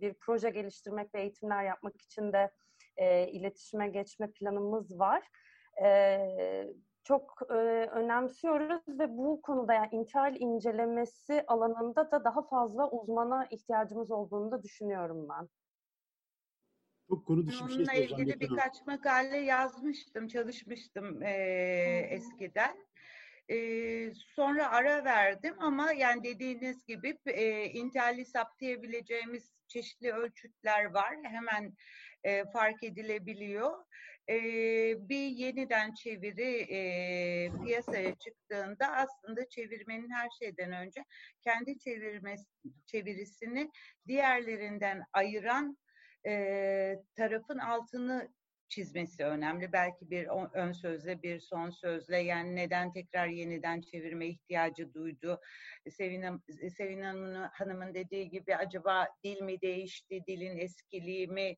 bir 0.00 0.14
proje 0.14 0.50
geliştirmek 0.50 1.14
ve 1.14 1.20
eğitimler 1.20 1.64
yapmak 1.64 2.00
için 2.00 2.32
de 2.32 2.50
e, 2.96 3.28
iletişime 3.28 3.88
geçme 3.88 4.30
planımız 4.30 4.98
var. 4.98 5.22
E, 5.82 6.18
çok 7.08 7.38
e, 7.50 7.54
önemsiyoruz 8.00 8.82
ve 8.88 9.08
bu 9.16 9.42
konuda 9.42 9.74
yani 9.74 9.88
intihal 9.92 10.36
incelemesi 10.40 11.44
alanında 11.46 12.10
da 12.10 12.24
daha 12.24 12.42
fazla 12.48 12.90
uzmana 12.90 13.46
ihtiyacımız 13.50 14.10
olduğunu 14.10 14.50
da 14.50 14.62
düşünüyorum 14.62 15.28
ben. 15.28 15.48
Çok 17.08 17.26
konu 17.26 17.46
dışı 17.46 17.68
bir 17.68 17.70
şey 17.70 17.78
Onunla 17.78 17.92
ilgili 17.92 18.40
birkaç 18.40 18.86
makale 18.86 19.36
yazmıştım, 19.36 20.28
çalışmıştım 20.28 21.22
e, 21.22 21.32
eskiden. 22.10 22.76
E, 23.50 23.56
sonra 24.14 24.70
ara 24.70 25.04
verdim 25.04 25.54
ama 25.58 25.92
yani 25.92 26.24
dediğiniz 26.24 26.86
gibi 26.86 27.18
e, 27.26 27.64
intihali 27.64 28.24
saptayabileceğimiz 28.24 29.50
çeşitli 29.68 30.12
ölçütler 30.12 30.84
var. 30.84 31.16
Hemen 31.22 31.72
e, 32.24 32.44
fark 32.44 32.82
edilebiliyor. 32.84 33.84
E, 34.30 34.38
bir 35.08 35.26
yeniden 35.28 35.94
çeviri 35.94 36.60
e, 36.60 37.50
piyasaya 37.64 38.14
çıktığında 38.14 38.86
aslında 38.86 39.48
çevirmenin 39.48 40.10
her 40.10 40.28
şeyden 40.38 40.72
önce 40.72 41.04
kendi 41.40 41.78
çevirmesi, 41.78 42.46
çevirisini 42.86 43.70
diğerlerinden 44.06 45.02
ayıran 45.12 45.78
e, 46.26 46.96
tarafın 47.16 47.58
altını 47.58 48.28
çizmesi 48.68 49.24
önemli. 49.24 49.72
Belki 49.72 50.10
bir 50.10 50.26
ön 50.52 50.72
sözle, 50.72 51.22
bir 51.22 51.40
son 51.40 51.70
sözle 51.70 52.18
yani 52.18 52.56
neden 52.56 52.92
tekrar 52.92 53.26
yeniden 53.26 53.80
çevirme 53.80 54.26
ihtiyacı 54.26 54.94
duydu. 54.94 55.40
Sevin, 55.90 56.42
Sevin 56.76 57.02
Hanım'ın 57.52 57.94
dediği 57.94 58.30
gibi 58.30 58.56
acaba 58.56 59.08
dil 59.24 59.42
mi 59.42 59.60
değişti, 59.60 60.24
dilin 60.26 60.58
eskiliği 60.58 61.28
mi 61.28 61.56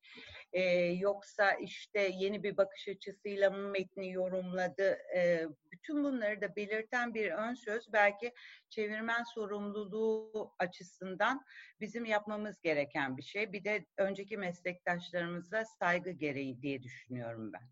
e, 0.53 0.63
yoksa 0.85 1.53
işte 1.53 2.11
yeni 2.15 2.43
bir 2.43 2.57
bakış 2.57 2.89
açısıyla 2.89 3.51
mı 3.51 3.69
metni 3.69 4.13
yorumladı. 4.13 4.99
E, 5.17 5.47
bütün 5.73 6.05
bunları 6.05 6.41
da 6.41 6.57
belirten 6.57 7.15
bir 7.15 7.31
ön 7.31 7.55
söz 7.55 7.93
belki 7.93 8.33
çevirmen 8.71 9.23
sorumluluğu 9.35 10.55
açısından 10.59 11.45
bizim 11.81 12.05
yapmamız 12.05 12.61
gereken 12.61 13.17
bir 13.17 13.23
şey. 13.23 13.53
Bir 13.53 13.65
de 13.65 13.87
önceki 13.99 14.37
meslektaşlarımıza 14.37 15.65
saygı 15.65 16.11
gereği 16.11 16.63
diye 16.63 16.83
düşünüyorum 16.83 17.53
ben. 17.53 17.71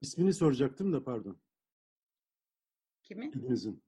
İsmini 0.00 0.34
soracaktım 0.34 0.92
da 0.92 1.04
pardon. 1.04 1.40
Kimin? 3.10 3.30
Kedinizin. 3.30 3.82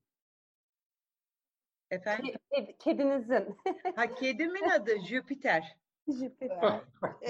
Efendim? 1.91 2.35
Ked, 2.53 2.67
kedinizin. 2.79 3.57
ha 3.95 4.15
kedimin 4.15 4.69
adı 4.69 4.99
Jüpiter. 4.99 5.77
Jüpiter. 6.07 6.81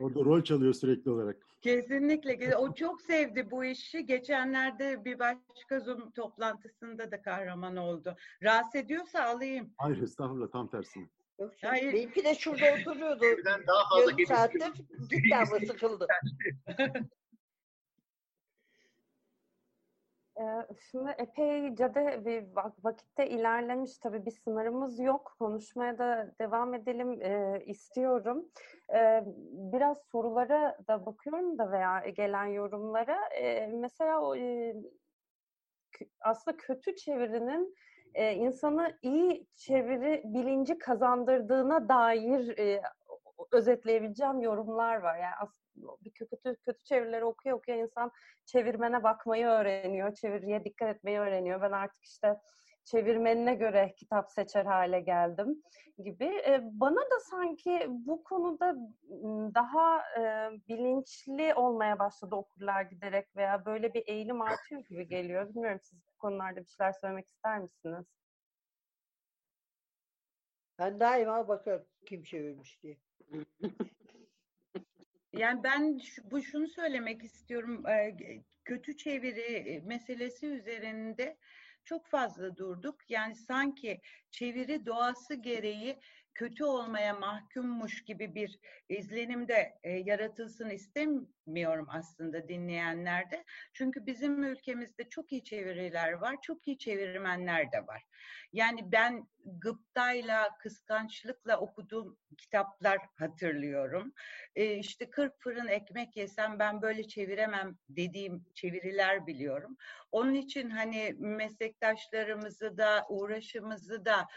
Orada 0.00 0.20
rol 0.20 0.44
çalıyor 0.44 0.74
sürekli 0.74 1.10
olarak. 1.10 1.36
Kesinlikle. 1.62 2.56
O 2.56 2.74
çok 2.74 3.02
sevdi 3.02 3.50
bu 3.50 3.64
işi. 3.64 4.06
Geçenlerde 4.06 5.04
bir 5.04 5.18
başka 5.18 5.80
Zoom 5.80 6.10
toplantısında 6.10 7.10
da 7.10 7.22
kahraman 7.22 7.76
oldu. 7.76 8.16
Rahatsız 8.42 8.74
ediyorsa 8.74 9.24
alayım. 9.24 9.74
Hayır 9.78 10.02
estağfurullah 10.02 10.50
tam 10.50 10.70
tersine. 10.70 11.08
Yok 11.38 11.54
Hayır. 11.62 11.92
Benimki 11.92 12.24
de 12.24 12.34
şurada 12.34 12.64
oturuyordu. 12.80 13.24
daha 13.44 13.88
fazla 13.90 14.10
Yarım 14.10 14.26
saattir 14.26 14.72
gitti 15.10 15.36
ama 15.36 15.66
sıkıldı. 15.66 16.06
Şimdi 20.90 21.14
epeyce 21.18 21.94
de 21.94 22.24
bir 22.24 22.46
vakitte 22.84 23.28
ilerlemiş. 23.28 23.98
Tabii 23.98 24.26
bir 24.26 24.30
sınırımız 24.30 24.98
yok. 25.00 25.36
Konuşmaya 25.38 25.98
da 25.98 26.34
devam 26.40 26.74
edelim 26.74 27.20
istiyorum. 27.66 28.48
Biraz 29.72 29.98
sorulara 29.98 30.78
da 30.88 31.06
bakıyorum 31.06 31.58
da 31.58 31.70
veya 31.72 32.08
gelen 32.08 32.46
yorumlara. 32.46 33.18
Mesela 33.72 34.20
o 34.20 34.36
aslında 36.20 36.56
kötü 36.56 36.96
çevirinin 36.96 37.74
insanı 38.14 38.98
iyi 39.02 39.46
çeviri 39.56 40.22
bilinci 40.24 40.78
kazandırdığına 40.78 41.88
dair 41.88 42.56
özetleyebileceğim 43.52 44.40
yorumlar 44.40 44.96
var. 44.96 45.18
Yani 45.18 45.34
bir 45.76 46.10
kötü 46.10 46.36
kötü 46.36 46.84
çevirileri 46.84 47.24
okuya 47.24 47.56
okuya 47.56 47.76
insan 47.76 48.10
çevirmene 48.46 49.02
bakmayı 49.02 49.46
öğreniyor, 49.46 50.14
çeviriye 50.14 50.64
dikkat 50.64 50.96
etmeyi 50.96 51.18
öğreniyor. 51.18 51.62
Ben 51.62 51.72
artık 51.72 52.04
işte 52.04 52.40
çevirmenine 52.84 53.54
göre 53.54 53.94
kitap 53.96 54.30
seçer 54.30 54.64
hale 54.64 55.00
geldim 55.00 55.62
gibi. 55.98 56.24
E, 56.24 56.60
bana 56.62 57.00
da 57.00 57.20
sanki 57.30 57.86
bu 57.88 58.24
konuda 58.24 58.74
daha 59.54 59.98
e, 59.98 60.50
bilinçli 60.68 61.54
olmaya 61.54 61.98
başladı 61.98 62.34
okurlar 62.34 62.82
giderek 62.82 63.36
veya 63.36 63.64
böyle 63.64 63.94
bir 63.94 64.02
eğilim 64.06 64.42
artıyor 64.42 64.80
gibi 64.80 65.08
geliyor. 65.08 65.48
Bilmiyorum 65.48 65.80
siz 65.82 65.98
bu 65.98 66.18
konularda 66.18 66.60
bir 66.60 66.66
şeyler 66.66 66.92
söylemek 66.92 67.28
ister 67.28 67.58
misiniz? 67.58 68.06
Ben 70.78 71.00
daima 71.00 71.48
bakarım 71.48 71.86
kim 72.06 72.22
çevirmiş 72.22 72.82
diye. 72.82 72.96
Yani 75.38 75.62
ben 75.62 76.00
bu 76.24 76.42
şunu 76.42 76.68
söylemek 76.68 77.24
istiyorum. 77.24 77.82
Kötü 78.64 78.96
çeviri 78.96 79.82
meselesi 79.84 80.46
üzerinde 80.46 81.36
çok 81.84 82.06
fazla 82.06 82.56
durduk. 82.56 83.10
Yani 83.10 83.34
sanki 83.34 84.00
çeviri 84.30 84.86
doğası 84.86 85.34
gereği 85.34 85.98
kötü 86.34 86.64
olmaya 86.64 87.14
mahkummuş 87.14 88.04
gibi 88.04 88.34
bir 88.34 88.58
izlenim 88.88 89.48
de 89.48 89.78
e, 89.82 89.90
yaratılsın 89.90 90.70
istemiyorum 90.70 91.86
aslında 91.90 92.48
dinleyenlerde. 92.48 93.44
Çünkü 93.72 94.06
bizim 94.06 94.42
ülkemizde 94.42 95.08
çok 95.08 95.32
iyi 95.32 95.44
çeviriler 95.44 96.12
var, 96.12 96.36
çok 96.42 96.68
iyi 96.68 96.78
çevirmenler 96.78 97.72
de 97.72 97.86
var. 97.86 98.04
Yani 98.52 98.92
ben 98.92 99.28
gıptayla, 99.44 100.58
kıskançlıkla 100.58 101.58
okuduğum 101.58 102.18
kitaplar 102.38 102.98
hatırlıyorum. 103.14 104.12
E, 104.56 104.74
işte 104.74 105.10
40 105.10 105.42
fırın 105.42 105.68
ekmek 105.68 106.16
yesem 106.16 106.58
ben 106.58 106.82
böyle 106.82 107.08
çeviremem 107.08 107.78
dediğim 107.88 108.44
çeviriler 108.54 109.26
biliyorum. 109.26 109.76
Onun 110.12 110.34
için 110.34 110.70
hani 110.70 111.14
meslektaşlarımızı 111.18 112.78
da 112.78 113.06
uğraşımızı 113.08 114.04
da 114.04 114.28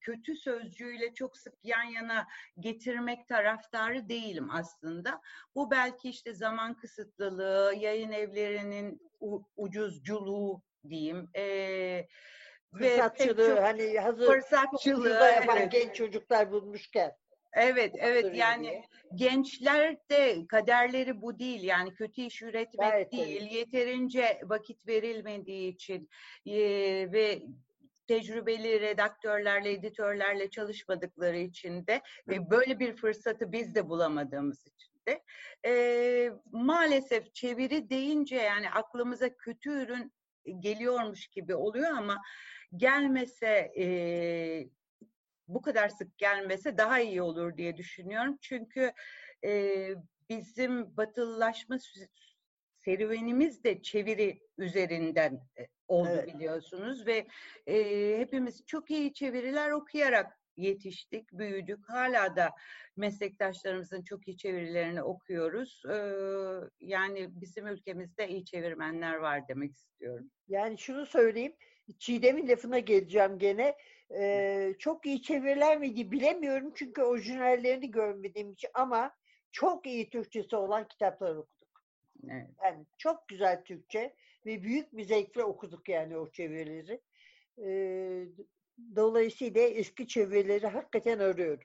kötü 0.00 0.36
sözcüğüyle 0.36 1.14
çok 1.14 1.36
sık 1.36 1.54
yan 1.64 1.82
yana 1.82 2.26
getirmek 2.58 3.28
taraftarı 3.28 4.08
değilim 4.08 4.48
aslında. 4.50 5.20
Bu 5.54 5.70
belki 5.70 6.08
işte 6.10 6.34
zaman 6.34 6.76
kısıtlılığı, 6.76 7.74
yayın 7.76 8.12
evlerinin 8.12 9.10
ucuzculuğu 9.56 10.62
diyeyim. 10.88 11.30
Ee, 11.36 12.08
fırsatçılığı 12.78 13.48
çok, 13.48 13.58
hani 13.58 13.98
hazır 13.98 14.26
fırsatçılığı 14.26 15.32
yapan 15.36 15.56
evet. 15.58 15.72
genç 15.72 15.94
çocuklar 15.94 16.52
bulmuşken. 16.52 17.12
Evet, 17.52 17.94
evet 17.98 18.36
yani 18.36 18.66
diye. 18.66 18.84
gençler 19.14 19.96
de 20.10 20.46
kaderleri 20.48 21.22
bu 21.22 21.38
değil. 21.38 21.62
Yani 21.62 21.94
kötü 21.94 22.22
iş 22.22 22.42
üretmek 22.42 22.90
Gayet 22.90 23.12
değil. 23.12 23.40
Tabii. 23.40 23.54
Yeterince 23.54 24.40
vakit 24.44 24.86
verilmediği 24.86 25.74
için 25.74 26.08
e, 26.46 26.58
ve 27.12 27.42
tecrübeli 28.10 28.80
redaktörlerle, 28.80 29.72
editörlerle 29.72 30.50
çalışmadıkları 30.50 31.38
için 31.38 31.86
de 31.86 32.00
ve 32.28 32.50
böyle 32.50 32.78
bir 32.78 32.96
fırsatı 32.96 33.52
biz 33.52 33.74
de 33.74 33.88
bulamadığımız 33.88 34.66
için 34.66 34.92
de 35.08 35.22
e, 35.66 36.32
maalesef 36.52 37.34
çeviri 37.34 37.90
deyince 37.90 38.36
yani 38.36 38.70
aklımıza 38.70 39.36
kötü 39.36 39.70
ürün 39.70 40.12
geliyormuş 40.58 41.26
gibi 41.26 41.54
oluyor 41.54 41.90
ama 41.90 42.22
gelmese 42.76 43.72
e, 43.78 43.84
bu 45.48 45.62
kadar 45.62 45.88
sık 45.88 46.18
gelmese 46.18 46.78
daha 46.78 47.00
iyi 47.00 47.22
olur 47.22 47.56
diye 47.56 47.76
düşünüyorum. 47.76 48.38
Çünkü 48.40 48.92
e, 49.44 49.88
bizim 50.28 50.96
batılılaşma 50.96 51.78
serüvenimiz 52.84 53.64
de 53.64 53.82
çeviri 53.82 54.42
üzerinden 54.58 55.40
e, 55.58 55.66
oldu 55.88 56.08
evet. 56.12 56.34
biliyorsunuz 56.34 57.06
ve 57.06 57.26
e, 57.66 58.18
hepimiz 58.18 58.66
çok 58.66 58.90
iyi 58.90 59.12
çeviriler 59.12 59.70
okuyarak 59.70 60.40
yetiştik, 60.60 61.32
büyüdük. 61.32 61.88
Hala 61.88 62.36
da 62.36 62.50
meslektaşlarımızın 62.96 64.02
çok 64.02 64.28
iyi 64.28 64.36
çevirilerini 64.36 65.02
okuyoruz. 65.02 65.82
Ee, 65.90 65.96
yani 66.80 67.28
bizim 67.40 67.66
ülkemizde 67.66 68.28
iyi 68.28 68.44
çevirmenler 68.44 69.14
var 69.14 69.48
demek 69.48 69.76
istiyorum. 69.76 70.30
Yani 70.48 70.78
şunu 70.78 71.06
söyleyeyim, 71.06 71.56
Çiğdem'in 71.98 72.48
lafına 72.48 72.78
geleceğim 72.78 73.38
gene. 73.38 73.76
Ee, 74.14 74.74
çok 74.78 75.06
iyi 75.06 75.22
çeviriler 75.22 75.78
miydi 75.78 76.12
bilemiyorum 76.12 76.72
çünkü 76.74 77.02
orijinallerini 77.02 77.90
görmediğim 77.90 78.52
için 78.52 78.70
ama 78.74 79.14
çok 79.52 79.86
iyi 79.86 80.10
Türkçesi 80.10 80.56
olan 80.56 80.88
kitaplar 80.88 81.34
okuduk. 81.34 81.59
Evet. 82.28 82.50
Yani 82.64 82.86
çok 82.98 83.28
güzel 83.28 83.64
Türkçe 83.64 84.14
ve 84.46 84.62
büyük 84.62 84.96
bir 84.96 85.04
zevkle 85.04 85.44
okuduk 85.44 85.88
yani 85.88 86.16
o 86.16 86.30
çevirileri. 86.30 87.00
Ee, 87.58 88.26
dolayısıyla 88.96 89.60
eski 89.60 90.08
çevirileri 90.08 90.66
hakikaten 90.66 91.18
arıyorum. 91.18 91.64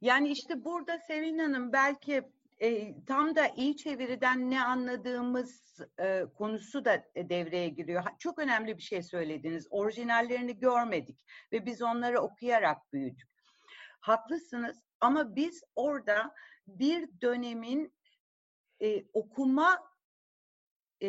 Yani 0.00 0.28
işte 0.28 0.64
burada 0.64 0.98
Sevin 0.98 1.38
Hanım 1.38 1.72
belki 1.72 2.22
e, 2.60 2.94
tam 3.04 3.36
da 3.36 3.48
iyi 3.48 3.76
çeviriden 3.76 4.50
ne 4.50 4.64
anladığımız 4.64 5.80
e, 6.00 6.24
konusu 6.34 6.84
da 6.84 7.04
devreye 7.16 7.68
giriyor. 7.68 8.04
Çok 8.18 8.38
önemli 8.38 8.76
bir 8.76 8.82
şey 8.82 9.02
söylediniz. 9.02 9.66
Orijinallerini 9.70 10.58
görmedik 10.58 11.24
ve 11.52 11.66
biz 11.66 11.82
onları 11.82 12.20
okuyarak 12.20 12.92
büyüdük. 12.92 13.28
Haklısınız 14.00 14.82
ama 15.00 15.36
biz 15.36 15.62
orada 15.74 16.34
bir 16.66 17.08
dönemin 17.20 17.92
e, 18.82 19.04
okuma 19.12 19.94
e, 21.00 21.08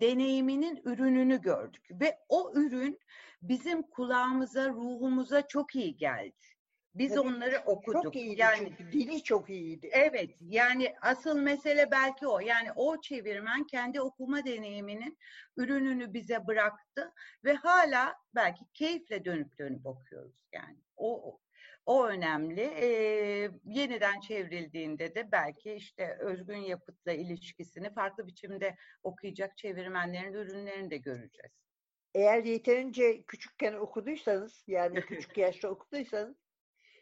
deneyiminin 0.00 0.80
ürününü 0.84 1.40
gördük 1.40 1.88
ve 1.90 2.18
o 2.28 2.52
ürün 2.54 3.00
bizim 3.42 3.82
kulağımıza, 3.82 4.68
ruhumuza 4.68 5.46
çok 5.48 5.74
iyi 5.74 5.96
geldi. 5.96 6.48
Biz 6.94 7.14
Tabii 7.14 7.28
onları 7.28 7.62
okuduk. 7.66 8.02
Çok 8.02 8.16
iyiydi 8.16 8.40
yani 8.40 8.56
çünkü 8.78 8.92
dili 8.92 9.22
çok 9.22 9.50
iyiydi. 9.50 9.88
Evet 9.92 10.30
yani 10.40 10.94
asıl 11.02 11.38
mesele 11.38 11.90
belki 11.90 12.26
o. 12.26 12.40
Yani 12.40 12.72
o 12.76 13.00
çevirmen 13.00 13.64
kendi 13.64 14.00
okuma 14.00 14.44
deneyiminin 14.44 15.18
ürününü 15.56 16.14
bize 16.14 16.46
bıraktı 16.46 17.12
ve 17.44 17.54
hala 17.54 18.14
belki 18.34 18.64
keyifle 18.74 19.24
dönüp 19.24 19.58
dönüp 19.58 19.86
okuyoruz 19.86 20.48
yani. 20.52 20.78
O 20.96 21.40
o 21.88 22.06
önemli. 22.06 22.60
Ee, 22.60 23.50
yeniden 23.64 24.20
çevrildiğinde 24.20 25.14
de 25.14 25.32
belki 25.32 25.72
işte 25.72 26.16
özgün 26.20 26.56
yapıtla 26.56 27.12
ilişkisini 27.12 27.94
farklı 27.94 28.26
biçimde 28.26 28.76
okuyacak 29.02 29.56
çevirmenlerin 29.56 30.32
ürünlerini 30.32 30.90
de 30.90 30.96
göreceğiz. 30.96 31.52
Eğer 32.14 32.44
yeterince 32.44 33.22
küçükken 33.22 33.74
okuduysanız 33.74 34.64
yani 34.66 35.00
küçük 35.00 35.38
yaşta 35.38 35.68
okuduysanız 35.68 36.36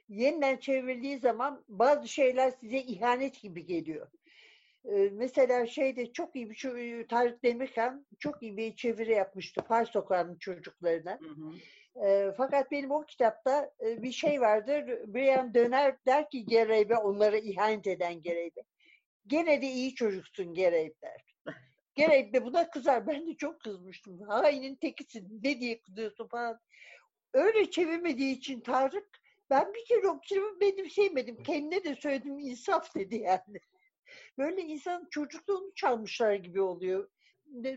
yeniden 0.09 0.57
çevrildiği 0.57 1.19
zaman 1.19 1.65
bazı 1.69 2.09
şeyler 2.09 2.51
size 2.51 2.79
ihanet 2.79 3.43
gibi 3.43 3.67
geliyor. 3.67 4.09
Ee, 4.85 5.11
mesela 5.13 5.67
şeyde 5.67 6.13
çok 6.13 6.37
iyi 6.37 6.51
bir 6.51 7.09
Tarık 7.09 7.43
Demirkan 7.45 8.07
çok 8.19 8.43
iyi 8.43 8.57
bir 8.57 8.77
çeviri 8.77 9.13
yapmıştı 9.13 9.63
Pars 9.69 9.91
Sokağı'nın 9.91 10.39
çocuklarına. 10.39 11.19
Hı 11.23 11.29
hı. 11.29 11.53
E, 12.05 12.33
fakat 12.37 12.71
benim 12.71 12.91
o 12.91 13.05
kitapta 13.05 13.71
e, 13.81 14.03
bir 14.03 14.13
şey 14.13 14.41
vardır. 14.41 14.85
Brian 15.07 15.55
döner 15.55 15.97
der 16.07 16.31
ki 16.31 16.47
Gereybe 16.47 16.97
onlara 16.97 17.39
ihanet 17.39 17.87
eden 17.87 18.23
Gereybe. 18.23 18.61
Gene 19.27 19.63
de 19.63 19.67
iyi 19.67 19.95
çocuksun 19.95 20.55
Gereybe 20.55 20.95
der. 21.03 21.25
Gereybe 21.95 22.45
buna 22.45 22.71
kızar. 22.71 23.07
Ben 23.07 23.27
de 23.27 23.37
çok 23.37 23.61
kızmıştım. 23.61 24.21
Hainin 24.21 24.77
tekisin. 24.77 25.41
Ne 25.45 25.61
diye 25.61 25.81
kızıyorsun 25.81 26.29
falan. 26.29 26.61
Öyle 27.33 27.71
çevirmediği 27.71 28.37
için 28.37 28.61
Tarık 28.61 29.09
ben 29.51 29.75
bir 29.75 29.85
kere 29.85 30.09
o 30.09 30.21
kitabı 30.21 30.61
benim 30.61 30.91
sevmedim. 30.91 31.43
Kendine 31.43 31.85
de 31.85 31.95
söyledim 31.95 32.39
insaf 32.39 32.95
dedi 32.95 33.17
yani. 33.17 33.61
Böyle 34.39 34.63
insan 34.63 35.09
çocukluğunu 35.11 35.75
çalmışlar 35.75 36.35
gibi 36.35 36.61
oluyor. 36.61 37.09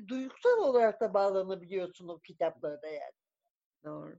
Duygusal 0.07 0.57
olarak 0.57 1.01
da 1.01 1.13
bağlanabiliyorsun 1.13 2.07
o 2.07 2.19
kitaplarda 2.19 2.87
yani. 2.87 3.18
Doğru. 3.83 4.15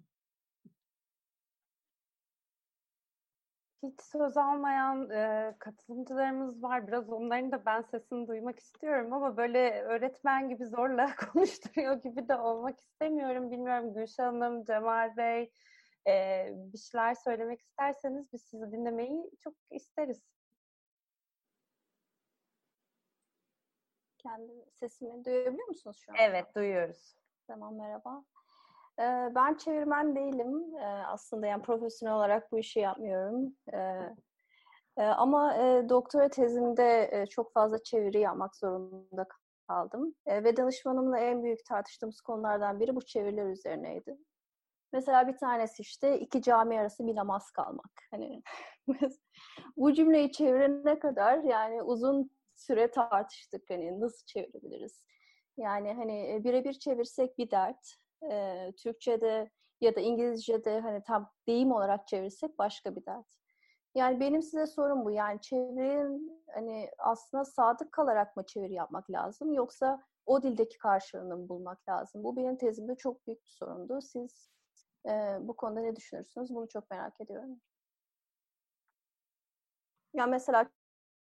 Hiç 3.82 4.00
söz 4.00 4.36
almayan 4.36 5.10
e, 5.10 5.54
katılımcılarımız 5.58 6.62
var. 6.62 6.86
Biraz 6.86 7.10
onların 7.10 7.52
da 7.52 7.64
ben 7.66 7.82
sesini 7.82 8.28
duymak 8.28 8.58
istiyorum 8.58 9.12
ama 9.12 9.36
böyle 9.36 9.82
öğretmen 9.82 10.48
gibi 10.48 10.66
zorla 10.66 11.16
konuşturuyor 11.32 12.02
gibi 12.02 12.28
de 12.28 12.36
olmak 12.36 12.80
istemiyorum. 12.80 13.50
Bilmiyorum 13.50 13.94
Gülşah 13.94 14.26
Hanım, 14.26 14.64
Cemal 14.64 15.16
Bey 15.16 15.52
e, 16.06 16.46
bir 16.54 16.78
şeyler 16.78 17.14
söylemek 17.14 17.60
isterseniz 17.60 18.32
biz 18.32 18.42
sizi 18.42 18.72
dinlemeyi 18.72 19.30
çok 19.44 19.54
isteriz. 19.70 20.22
Kendi 24.18 24.52
sesimi 24.80 25.24
duyabiliyor 25.24 25.68
musunuz 25.68 26.02
şu 26.04 26.12
an? 26.12 26.16
Evet, 26.20 26.54
duyuyoruz. 26.54 27.14
Tamam, 27.46 27.76
merhaba. 27.76 28.24
Ben 29.34 29.54
çevirmen 29.54 30.16
değilim 30.16 30.74
aslında 31.06 31.46
yani 31.46 31.62
profesyonel 31.62 32.16
olarak 32.16 32.52
bu 32.52 32.58
işi 32.58 32.80
yapmıyorum. 32.80 33.54
Ama 34.96 35.56
doktora 35.88 36.28
tezimde 36.28 37.24
çok 37.30 37.52
fazla 37.52 37.82
çeviri 37.82 38.20
yapmak 38.20 38.56
zorunda 38.56 39.26
kaldım. 39.68 40.14
Ve 40.26 40.56
danışmanımla 40.56 41.18
en 41.18 41.42
büyük 41.42 41.64
tartıştığımız 41.64 42.20
konulardan 42.20 42.80
biri 42.80 42.96
bu 42.96 43.00
çeviriler 43.06 43.46
üzerineydi. 43.46 44.16
Mesela 44.92 45.28
bir 45.28 45.36
tanesi 45.36 45.82
işte 45.82 46.20
iki 46.20 46.42
cami 46.42 46.80
arası 46.80 47.06
bir 47.06 47.16
namaz 47.16 47.50
kalmak. 47.50 47.90
Hani 48.10 48.42
bu 49.76 49.92
cümleyi 49.92 50.32
çevirene 50.32 50.98
kadar 50.98 51.38
yani 51.38 51.82
uzun 51.82 52.30
süre 52.54 52.90
tartıştık 52.90 53.70
hani 53.70 54.00
nasıl 54.00 54.26
çevirebiliriz. 54.26 55.04
Yani 55.56 55.94
hani 55.94 56.44
birebir 56.44 56.72
çevirsek 56.72 57.38
bir 57.38 57.50
dert, 57.50 57.96
e, 58.30 58.72
Türkçe'de 58.78 59.50
ya 59.80 59.96
da 59.96 60.00
İngilizce'de 60.00 60.80
hani 60.80 61.02
tam 61.04 61.30
deyim 61.48 61.72
olarak 61.72 62.08
çevirsek 62.08 62.58
başka 62.58 62.96
bir 62.96 63.06
dert. 63.06 63.26
Yani 63.94 64.20
benim 64.20 64.42
size 64.42 64.66
sorum 64.66 65.04
bu. 65.04 65.10
Yani 65.10 65.40
çevirin 65.40 66.44
hani 66.54 66.90
aslında 66.98 67.44
sadık 67.44 67.92
kalarak 67.92 68.36
mı 68.36 68.46
çeviri 68.46 68.74
yapmak 68.74 69.10
lazım 69.10 69.52
yoksa 69.52 70.04
o 70.26 70.42
dildeki 70.42 70.78
karşılığını 70.78 71.36
mı 71.36 71.48
bulmak 71.48 71.88
lazım? 71.88 72.24
Bu 72.24 72.36
benim 72.36 72.56
tezimde 72.56 72.94
çok 72.96 73.26
büyük 73.26 73.44
bir 73.44 73.50
sorundu. 73.50 74.00
Siz 74.02 74.50
E, 75.06 75.10
bu 75.40 75.56
konuda 75.56 75.80
ne 75.80 75.96
düşünürsünüz? 75.96 76.50
Bunu 76.54 76.68
çok 76.68 76.90
merak 76.90 77.20
ediyorum. 77.20 77.60
Ya 80.14 80.26
mesela 80.26 80.70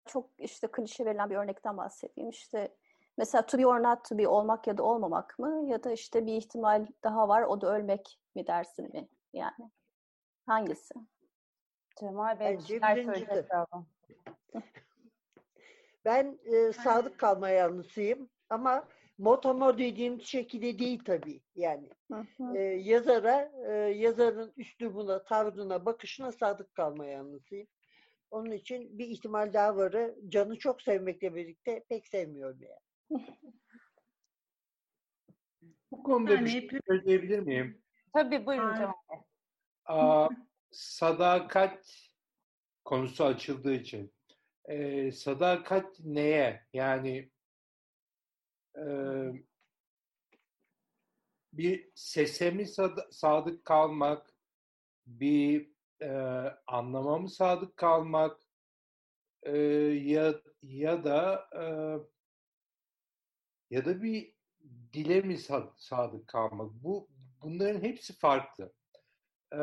çok 0.05 0.31
işte 0.39 0.68
klişe 0.72 1.05
verilen 1.05 1.30
bir 1.30 1.35
örnekten 1.38 1.77
bahsedeyim. 1.77 2.30
İşte 2.30 2.77
mesela 3.18 3.46
to 3.46 3.58
be 3.58 3.68
or 3.68 3.84
not 3.84 4.10
to 4.10 4.18
be 4.18 4.28
olmak 4.28 4.68
ya 4.68 4.78
da 4.78 4.84
olmamak 4.84 5.40
mı? 5.40 5.64
Ya 5.68 5.84
da 5.84 5.92
işte 5.92 6.26
bir 6.26 6.34
ihtimal 6.34 6.86
daha 7.04 7.28
var 7.28 7.42
o 7.42 7.62
da 7.62 7.76
ölmek 7.76 8.20
mi 8.36 8.48
dersin 8.48 8.90
mi? 8.94 9.10
Yani 9.34 9.72
hangisi? 10.46 10.94
Cemal 12.00 12.40
Bey 12.40 12.58
birincisi. 12.58 13.46
Ben 16.06 16.40
e, 16.46 16.74
sadık 16.74 17.20
kalma 17.20 17.50
yanlısıyım 17.50 18.30
ama 18.50 18.88
motomo 19.18 19.78
dediğim 19.78 20.22
şekilde 20.22 20.80
değil 20.80 21.04
tabii. 21.06 21.42
Yani 21.56 21.90
Hı 22.12 22.26
hı. 22.38 22.58
e, 22.58 22.62
yazara, 22.62 23.52
e, 23.68 23.74
yazarın 23.74 24.54
üslubuna, 24.58 25.24
tavrına, 25.24 25.86
bakışına 25.86 26.32
sadık 26.32 26.76
kalma 26.76 27.06
yanlısıyım. 27.06 27.68
Onun 28.32 28.52
için 28.52 28.98
bir 28.98 29.08
ihtimal 29.08 29.54
daha 29.54 29.76
varı 29.76 30.16
canı 30.28 30.60
çok 30.60 30.82
sevmekle 30.82 31.36
birlikte 31.36 31.84
pek 31.90 32.08
sevmiyorum 32.08 32.62
yani. 32.62 32.90
Bu 35.92 36.04
konuda 36.04 36.32
Yani 36.34 36.46
bir 36.46 36.50
şey 36.52 36.62
hep- 36.72 36.82
söyleyebilir 36.88 37.40
miyim? 37.40 37.82
Tabii 38.14 38.46
buyurun. 38.46 38.76
Cemal. 38.76 38.94
Aa, 39.86 40.30
sadakat 40.72 42.10
konusu 42.86 43.26
açıldığı 43.26 43.74
için. 43.74 44.14
Ee, 44.66 45.12
sadakat 45.12 46.00
neye? 46.00 46.68
Yani 46.74 47.32
e, 48.78 48.84
bir 51.54 51.90
sese 51.96 52.52
mi 52.52 52.64
sad- 52.68 53.12
sadık 53.12 53.66
kalmak, 53.66 54.34
bir 55.06 55.72
e, 56.02 56.10
anlama 56.68 57.18
mı 57.18 57.30
sadık 57.30 57.78
kalmak 57.78 58.42
e, 59.44 59.58
ya 59.58 60.34
ya 60.62 61.04
da 61.04 61.50
e, 61.56 61.64
ya 63.72 63.85
da 63.85 64.03
bir 64.03 64.34
dile 64.93 65.22
mi 65.22 65.34
sa- 65.34 65.73
sadık 65.77 66.27
kalmak? 66.27 66.72
Bu 66.73 67.07
bunların 67.43 67.81
hepsi 67.81 68.14
farklı. 68.14 68.73
Ee, 69.53 69.57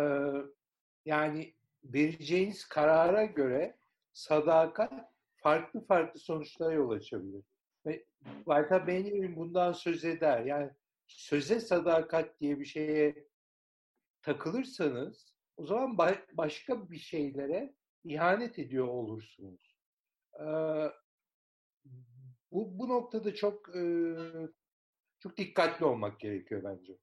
yani 1.04 1.54
vereceğiniz 1.84 2.68
karara 2.68 3.24
göre 3.24 3.76
sadakat 4.12 4.92
farklı 5.36 5.86
farklı 5.86 6.20
sonuçlara 6.20 6.72
yol 6.72 6.90
açabilir. 6.90 7.44
Ve 7.86 8.04
Walter 8.34 8.86
Benjamin 8.86 9.36
bundan 9.36 9.72
söz 9.72 10.04
eder. 10.04 10.44
Yani 10.44 10.70
söze 11.06 11.60
sadakat 11.60 12.40
diye 12.40 12.60
bir 12.60 12.64
şeye 12.64 13.28
takılırsanız 14.22 15.34
o 15.56 15.66
zaman 15.66 15.90
ba- 15.90 16.26
başka 16.32 16.90
bir 16.90 16.98
şeylere 16.98 17.74
ihanet 18.04 18.58
ediyor 18.58 18.88
olursunuz. 18.88 19.76
Ee, 20.40 20.44
bu, 22.52 22.78
bu 22.78 22.88
noktada 22.88 23.34
çok 23.34 23.76
e, 23.76 23.82
çok 25.18 25.36
dikkatli 25.36 25.84
olmak 25.84 26.20
gerekiyor 26.20 26.64
bence. 26.64 26.98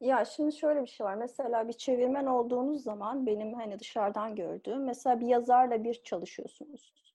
Ya 0.00 0.24
şimdi 0.24 0.56
şöyle 0.56 0.82
bir 0.82 0.86
şey 0.86 1.06
var. 1.06 1.14
Mesela 1.14 1.68
bir 1.68 1.72
çevirmen 1.72 2.26
olduğunuz 2.26 2.82
zaman 2.82 3.26
benim 3.26 3.54
hani 3.54 3.78
dışarıdan 3.78 4.36
gördüğüm 4.36 4.84
mesela 4.84 5.20
bir 5.20 5.26
yazarla 5.26 5.84
bir 5.84 6.02
çalışıyorsunuz. 6.02 7.14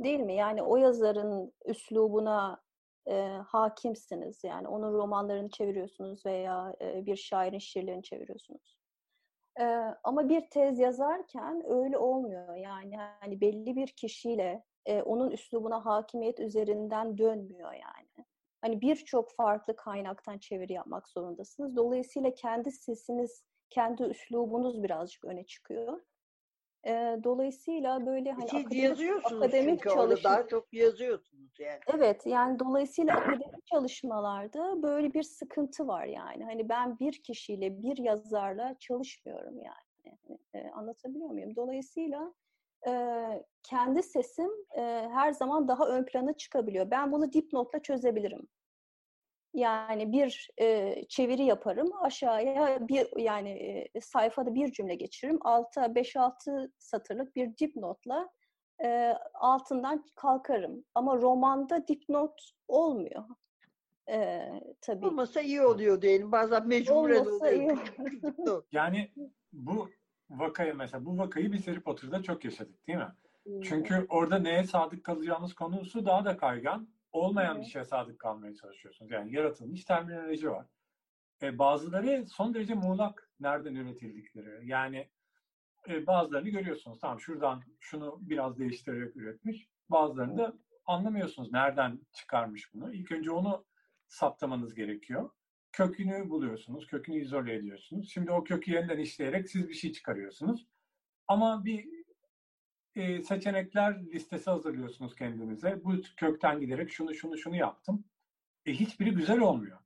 Değil 0.00 0.20
mi? 0.20 0.34
Yani 0.34 0.62
o 0.62 0.76
yazarın 0.76 1.52
üslubuna 1.64 2.62
e, 3.06 3.12
hakimsiniz. 3.46 4.44
Yani 4.44 4.68
onun 4.68 4.92
romanlarını 4.92 5.50
çeviriyorsunuz 5.50 6.26
veya 6.26 6.76
e, 6.80 7.06
bir 7.06 7.16
şairin 7.16 7.58
şiirlerini 7.58 8.02
çeviriyorsunuz. 8.02 8.78
E, 9.60 9.64
ama 10.04 10.28
bir 10.28 10.50
tez 10.50 10.78
yazarken 10.78 11.62
öyle 11.66 11.98
olmuyor. 11.98 12.54
Yani 12.54 12.96
hani 12.96 13.40
belli 13.40 13.76
bir 13.76 13.88
kişiyle 13.88 14.64
e, 14.86 15.02
onun 15.02 15.30
üslubuna 15.30 15.86
hakimiyet 15.86 16.40
üzerinden 16.40 17.18
dönmüyor 17.18 17.72
yani. 17.72 18.26
Hani 18.60 18.80
birçok 18.80 19.30
farklı 19.30 19.76
kaynaktan 19.76 20.38
çeviri 20.38 20.72
yapmak 20.72 21.08
zorundasınız. 21.08 21.76
Dolayısıyla 21.76 22.34
kendi 22.34 22.72
sesiniz, 22.72 23.44
kendi 23.70 24.02
üslubunuz 24.02 24.82
birazcık 24.82 25.24
öne 25.24 25.44
çıkıyor. 25.46 26.00
Ee, 26.86 27.18
dolayısıyla 27.24 28.06
böyle 28.06 28.32
hani 28.32 28.48
Siz 28.48 28.60
akademik, 28.60 28.84
yazıyorsunuz 28.84 29.42
akademik 29.42 29.82
çünkü 29.82 29.94
çalışma... 29.94 30.30
daha 30.30 30.46
çok 30.46 30.72
yazıyorsunuz 30.72 31.60
yani. 31.60 31.80
Evet 31.94 32.26
yani 32.26 32.58
dolayısıyla 32.58 33.16
akademik 33.16 33.66
çalışmalarda 33.66 34.82
böyle 34.82 35.14
bir 35.14 35.22
sıkıntı 35.22 35.86
var 35.86 36.04
yani. 36.04 36.44
Hani 36.44 36.68
ben 36.68 36.98
bir 36.98 37.22
kişiyle, 37.22 37.82
bir 37.82 37.96
yazarla 37.98 38.76
çalışmıyorum 38.78 39.58
yani. 39.58 40.18
E, 40.54 40.70
anlatabiliyor 40.70 41.30
muyum? 41.30 41.56
Dolayısıyla 41.56 42.34
e, 42.86 42.92
kendi 43.62 44.02
sesim 44.02 44.50
e, 44.76 44.80
her 45.12 45.32
zaman 45.32 45.68
daha 45.68 45.88
ön 45.88 46.04
plana 46.04 46.36
çıkabiliyor. 46.36 46.90
Ben 46.90 47.12
bunu 47.12 47.32
dipnotla 47.32 47.82
çözebilirim. 47.82 48.48
Yani 49.54 50.12
bir 50.12 50.50
e, 50.60 50.94
çeviri 51.08 51.44
yaparım 51.44 51.90
aşağıya 52.02 52.88
bir 52.88 53.20
yani 53.20 53.50
e, 53.94 54.00
sayfada 54.00 54.54
bir 54.54 54.72
cümle 54.72 54.94
geçiririm. 54.94 55.38
Alta 55.40 55.86
5-6 55.86 56.70
satırlık 56.78 57.36
bir 57.36 57.56
dipnotla 57.56 58.28
e, 58.84 59.14
altından 59.34 60.04
kalkarım. 60.14 60.84
Ama 60.94 61.16
romanda 61.16 61.88
dipnot 61.88 62.50
olmuyor. 62.68 63.24
E, 64.10 64.48
tabii. 64.80 65.06
Olmasa 65.06 65.40
iyi 65.40 65.62
oluyor 65.62 66.02
diyelim. 66.02 66.32
Bazen 66.32 66.68
mecburen 66.68 67.20
Olmasa 67.20 67.46
oluyor. 67.46 68.64
Yani 68.72 69.10
bu 69.52 69.88
vakayı 70.30 70.74
mesela 70.74 71.04
bu 71.04 71.18
vakayı 71.18 71.52
biz 71.52 71.68
Harry 71.68 71.80
Potter'da 71.80 72.22
çok 72.22 72.44
yaşadık 72.44 72.86
değil 72.86 72.98
mi? 72.98 73.12
Çünkü 73.62 74.06
orada 74.08 74.38
neye 74.38 74.64
sadık 74.64 75.04
kalacağımız 75.04 75.54
konusu 75.54 76.06
daha 76.06 76.24
da 76.24 76.36
kaygan. 76.36 76.88
Olmayan 77.12 77.60
bir 77.60 77.64
şeye 77.64 77.84
sadık 77.84 78.18
kalmaya 78.18 78.54
çalışıyorsunuz. 78.54 79.10
Yani 79.10 79.34
yaratılmış 79.34 79.84
terminoloji 79.84 80.50
var. 80.50 80.66
E, 81.42 81.58
bazıları 81.58 82.26
son 82.26 82.54
derece 82.54 82.74
muğlak 82.74 83.30
nereden 83.40 83.74
üretildikleri. 83.74 84.68
Yani 84.68 85.08
e, 85.88 86.06
bazılarını 86.06 86.48
görüyorsunuz. 86.48 87.00
Tamam 87.00 87.20
şuradan 87.20 87.62
şunu 87.80 88.18
biraz 88.20 88.58
değiştirerek 88.58 89.16
üretmiş. 89.16 89.68
Bazılarını 89.90 90.38
da 90.38 90.52
anlamıyorsunuz 90.86 91.52
nereden 91.52 92.00
çıkarmış 92.12 92.74
bunu. 92.74 92.94
İlk 92.94 93.12
önce 93.12 93.30
onu 93.30 93.64
saptamanız 94.06 94.74
gerekiyor. 94.74 95.30
Kökünü 95.74 96.30
buluyorsunuz. 96.30 96.86
Kökünü 96.86 97.20
izole 97.20 97.54
ediyorsunuz. 97.54 98.10
Şimdi 98.12 98.30
o 98.30 98.44
kökü 98.44 98.72
yeniden 98.72 98.98
işleyerek 98.98 99.50
siz 99.50 99.68
bir 99.68 99.74
şey 99.74 99.92
çıkarıyorsunuz. 99.92 100.66
Ama 101.28 101.64
bir 101.64 101.88
e, 102.94 103.22
seçenekler 103.22 104.06
listesi 104.12 104.50
hazırlıyorsunuz 104.50 105.14
kendinize. 105.14 105.84
Bu 105.84 105.94
kökten 106.16 106.60
giderek 106.60 106.90
şunu 106.90 107.14
şunu 107.14 107.38
şunu 107.38 107.56
yaptım. 107.56 108.04
E, 108.66 108.72
hiçbiri 108.72 109.10
güzel 109.10 109.40
olmuyor. 109.40 109.78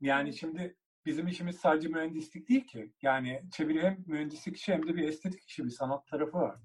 Yani 0.00 0.34
şimdi 0.34 0.76
bizim 1.06 1.26
işimiz 1.26 1.56
sadece 1.56 1.88
mühendislik 1.88 2.48
değil 2.48 2.66
ki. 2.66 2.92
Yani 3.02 3.42
çeviri 3.52 3.82
hem 3.82 4.04
mühendislik 4.06 4.56
işi 4.56 4.72
hem 4.72 4.86
de 4.86 4.96
bir 4.96 5.08
estetik 5.08 5.48
işi, 5.48 5.64
bir 5.64 5.70
sanat 5.70 6.06
tarafı 6.06 6.38
var. 6.38 6.60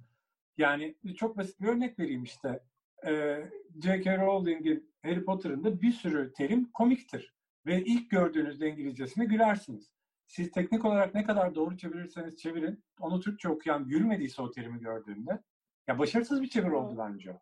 Yani 0.57 0.95
çok 1.15 1.37
basit 1.37 1.61
bir 1.61 1.67
örnek 1.67 1.99
vereyim 1.99 2.23
işte. 2.23 2.63
E, 3.07 3.43
J.K. 3.83 4.17
Rowling'in 4.17 4.93
Harry 5.01 5.25
Potter'ın 5.25 5.63
da 5.63 5.81
bir 5.81 5.91
sürü 5.91 6.33
terim 6.33 6.71
komiktir. 6.71 7.36
Ve 7.67 7.83
ilk 7.83 8.09
gördüğünüzde 8.09 8.69
İngilizcesine 8.69 9.25
gülersiniz. 9.25 9.91
Siz 10.25 10.51
teknik 10.51 10.85
olarak 10.85 11.15
ne 11.15 11.23
kadar 11.23 11.55
doğru 11.55 11.77
çevirirseniz 11.77 12.37
çevirin, 12.37 12.83
onu 12.99 13.19
Türkçe 13.19 13.49
okuyan 13.49 13.87
gülmediyse 13.87 14.41
o 14.41 14.51
terimi 14.51 14.79
gördüğünde, 14.79 15.43
ya 15.87 15.99
başarısız 15.99 16.41
bir 16.41 16.49
çeviri 16.49 16.75
oldu 16.75 16.95
bence 16.97 17.31
o. 17.31 17.41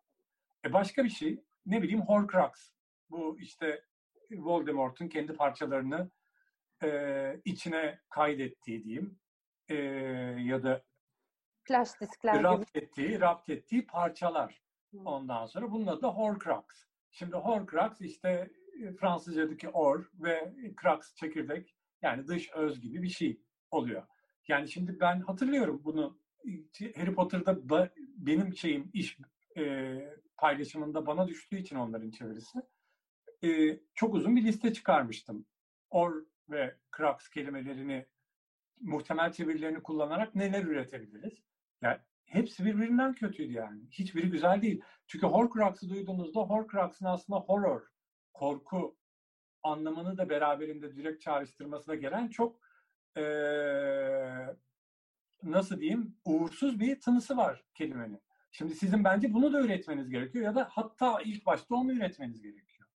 E 0.66 0.74
başka 0.74 1.04
bir 1.04 1.10
şey, 1.10 1.44
ne 1.66 1.82
bileyim 1.82 2.02
Horcrux. 2.02 2.72
Bu 3.10 3.40
işte 3.40 3.84
Voldemort'un 4.32 5.08
kendi 5.08 5.34
parçalarını 5.34 6.12
e, 6.84 7.42
içine 7.46 8.00
kaydettiği 8.10 8.84
diyeyim. 8.84 9.20
E, 9.70 9.76
ya 10.42 10.64
da 10.64 10.84
Flash 11.64 12.02
diskler 12.02 12.56
gibi. 12.56 12.66
ettiği, 12.74 13.22
rapt 13.22 13.50
ettiği 13.50 13.86
parçalar. 13.86 14.62
Ondan 15.06 15.46
sonra 15.46 15.72
bunun 15.72 15.88
adı 15.88 16.08
Horcrux. 16.08 16.66
Şimdi 17.12 17.36
Horcrux 17.36 18.02
işte 18.02 18.30
e, 18.30 18.65
Fransızcadaki 19.00 19.70
or 19.70 20.10
ve 20.20 20.54
crux 20.82 21.16
çekirdek 21.16 21.76
yani 22.02 22.28
dış 22.28 22.52
öz 22.54 22.82
gibi 22.82 23.02
bir 23.02 23.10
şey 23.10 23.42
oluyor. 23.72 24.08
Yani 24.48 24.72
şimdi 24.72 25.00
ben 25.00 25.20
hatırlıyorum 25.20 25.82
bunu 25.84 26.20
Harry 26.96 27.14
Potter'da 27.16 27.52
ba- 27.52 27.92
benim 28.18 28.56
şeyim 28.56 28.90
iş 28.94 29.18
e, 29.58 29.96
paylaşımında 30.38 31.06
bana 31.06 31.28
düştüğü 31.28 31.58
için 31.58 31.76
onların 31.76 32.12
çevirisi 32.12 32.60
e, 33.44 33.80
çok 33.94 34.14
uzun 34.16 34.36
bir 34.36 34.44
liste 34.44 34.74
çıkarmıştım. 34.74 35.46
Or 35.90 36.26
ve 36.50 36.76
crux 36.98 37.30
kelimelerini 37.30 38.06
muhtemel 38.82 39.32
çevirilerini 39.32 39.84
kullanarak 39.84 40.36
neler 40.36 40.64
üretebiliriz? 40.64 41.44
Yani 41.82 41.98
hepsi 42.26 42.66
birbirinden 42.66 43.14
kötüydü 43.14 43.54
yani. 43.54 43.82
Hiçbiri 43.92 44.30
güzel 44.30 44.62
değil. 44.62 44.82
Çünkü 45.08 45.28
Horcrux'ı 45.28 45.90
duyduğunuzda 45.90 46.40
Horcrux'ın 46.40 47.06
aslında 47.06 47.40
horror, 47.40 47.82
korku 48.36 48.98
anlamını 49.64 50.18
da 50.18 50.30
beraberinde 50.30 50.96
direkt 50.96 51.22
çağrıştırmasına 51.22 51.96
gelen 51.96 52.28
çok 52.28 52.60
e, 53.18 53.24
nasıl 55.44 55.80
diyeyim 55.80 56.18
uğursuz 56.26 56.80
bir 56.80 57.02
tınısı 57.02 57.38
var 57.38 57.64
kelimenin. 57.74 58.22
Şimdi 58.52 58.76
sizin 58.76 59.04
bence 59.04 59.34
bunu 59.34 59.54
da 59.54 59.62
üretmeniz 59.62 60.10
gerekiyor 60.10 60.46
ya 60.46 60.56
da 60.56 60.68
hatta 60.72 61.22
ilk 61.22 61.46
başta 61.46 61.76
onu 61.76 61.94
üretmeniz 61.94 62.42
gerekiyor. 62.42 62.90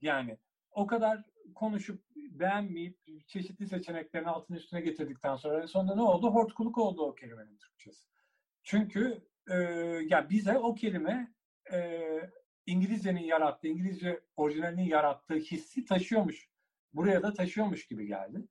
Yani 0.00 0.38
o 0.70 0.86
kadar 0.86 1.22
konuşup 1.54 2.02
beğenmeyip 2.16 2.98
çeşitli 3.26 3.66
seçeneklerin 3.66 4.24
altını 4.24 4.56
üstüne 4.56 4.80
getirdikten 4.80 5.36
sonra 5.36 5.62
en 5.62 5.66
sonunda 5.66 5.94
ne 5.94 6.02
oldu? 6.02 6.30
Hortkuluk 6.30 6.78
oldu 6.78 7.02
o 7.02 7.14
kelimenin 7.14 7.58
Türkçesi. 7.58 8.06
Çünkü 8.62 9.28
e, 9.50 9.54
ya 10.08 10.30
bize 10.30 10.58
o 10.58 10.74
kelime 10.74 11.34
e, 11.72 12.00
İngilizcenin 12.66 13.22
yarattığı, 13.22 13.68
İngilizce 13.68 14.20
orijinalinin 14.36 14.88
yarattığı 14.88 15.34
hissi 15.34 15.84
taşıyormuş. 15.84 16.48
Buraya 16.92 17.22
da 17.22 17.34
taşıyormuş 17.34 17.86
gibi 17.86 18.06
geldi. 18.06 18.48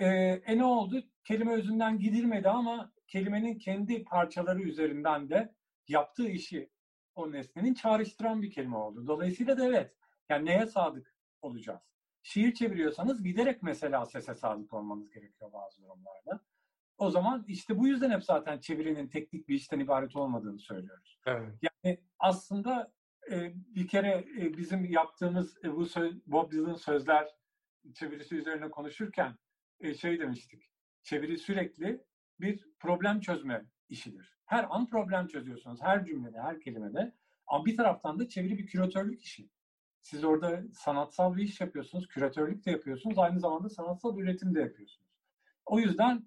E, 0.00 0.06
e 0.46 0.58
ne 0.58 0.64
oldu? 0.64 1.04
Kelime 1.24 1.52
özünden 1.52 1.98
gidilmedi 1.98 2.48
ama 2.48 2.92
kelimenin 3.06 3.58
kendi 3.58 4.04
parçaları 4.04 4.62
üzerinden 4.62 5.30
de 5.30 5.54
yaptığı 5.88 6.28
işi 6.28 6.70
o 7.14 7.32
nesnenin 7.32 7.74
çağrıştıran 7.74 8.42
bir 8.42 8.50
kelime 8.50 8.76
oldu. 8.76 9.06
Dolayısıyla 9.06 9.58
da 9.58 9.64
evet, 9.66 9.94
yani 10.28 10.46
neye 10.46 10.66
sadık 10.66 11.14
olacağız? 11.42 11.80
Şiir 12.22 12.54
çeviriyorsanız 12.54 13.22
giderek 13.22 13.62
mesela 13.62 14.06
sese 14.06 14.34
sadık 14.34 14.72
olmanız 14.72 15.10
gerekiyor 15.10 15.52
bazı 15.52 15.82
durumlarda. 15.82 16.40
O 16.98 17.10
zaman 17.10 17.44
işte 17.48 17.78
bu 17.78 17.86
yüzden 17.86 18.10
hep 18.10 18.24
zaten 18.24 18.58
çevirinin 18.58 19.08
teknik 19.08 19.48
bir 19.48 19.54
işten 19.54 19.80
ibaret 19.80 20.16
olmadığını 20.16 20.58
söylüyoruz. 20.58 21.18
Evet. 21.26 21.54
Yani 21.62 22.00
aslında 22.18 22.92
bir 23.74 23.88
kere 23.88 24.24
e, 24.38 24.56
bizim 24.56 24.84
yaptığımız 24.84 25.64
e, 25.64 25.72
bu 25.72 25.86
söz, 25.86 26.26
Bob 26.26 26.52
Dylan 26.52 26.74
sözler 26.74 27.28
çevirisi 27.94 28.36
üzerine 28.36 28.70
konuşurken 28.70 29.38
e, 29.80 29.94
şey 29.94 30.20
demiştik. 30.20 30.70
Çeviri 31.02 31.38
sürekli 31.38 32.04
bir 32.40 32.68
problem 32.78 33.20
çözme 33.20 33.64
işidir. 33.88 34.34
Her 34.46 34.66
an 34.70 34.88
problem 34.88 35.26
çözüyorsunuz. 35.26 35.82
Her 35.82 36.04
cümlede, 36.04 36.40
her 36.40 36.60
kelimede. 36.60 37.14
Ama 37.46 37.64
bir 37.64 37.76
taraftan 37.76 38.18
da 38.18 38.28
çeviri 38.28 38.58
bir 38.58 38.66
küratörlük 38.66 39.22
işi. 39.22 39.50
Siz 40.00 40.24
orada 40.24 40.62
sanatsal 40.72 41.36
bir 41.36 41.42
iş 41.42 41.60
yapıyorsunuz, 41.60 42.08
küratörlük 42.08 42.66
de 42.66 42.70
yapıyorsunuz, 42.70 43.18
aynı 43.18 43.40
zamanda 43.40 43.68
sanatsal 43.68 44.18
üretim 44.18 44.54
de 44.54 44.60
yapıyorsunuz. 44.60 45.10
O 45.66 45.78
yüzden 45.78 46.26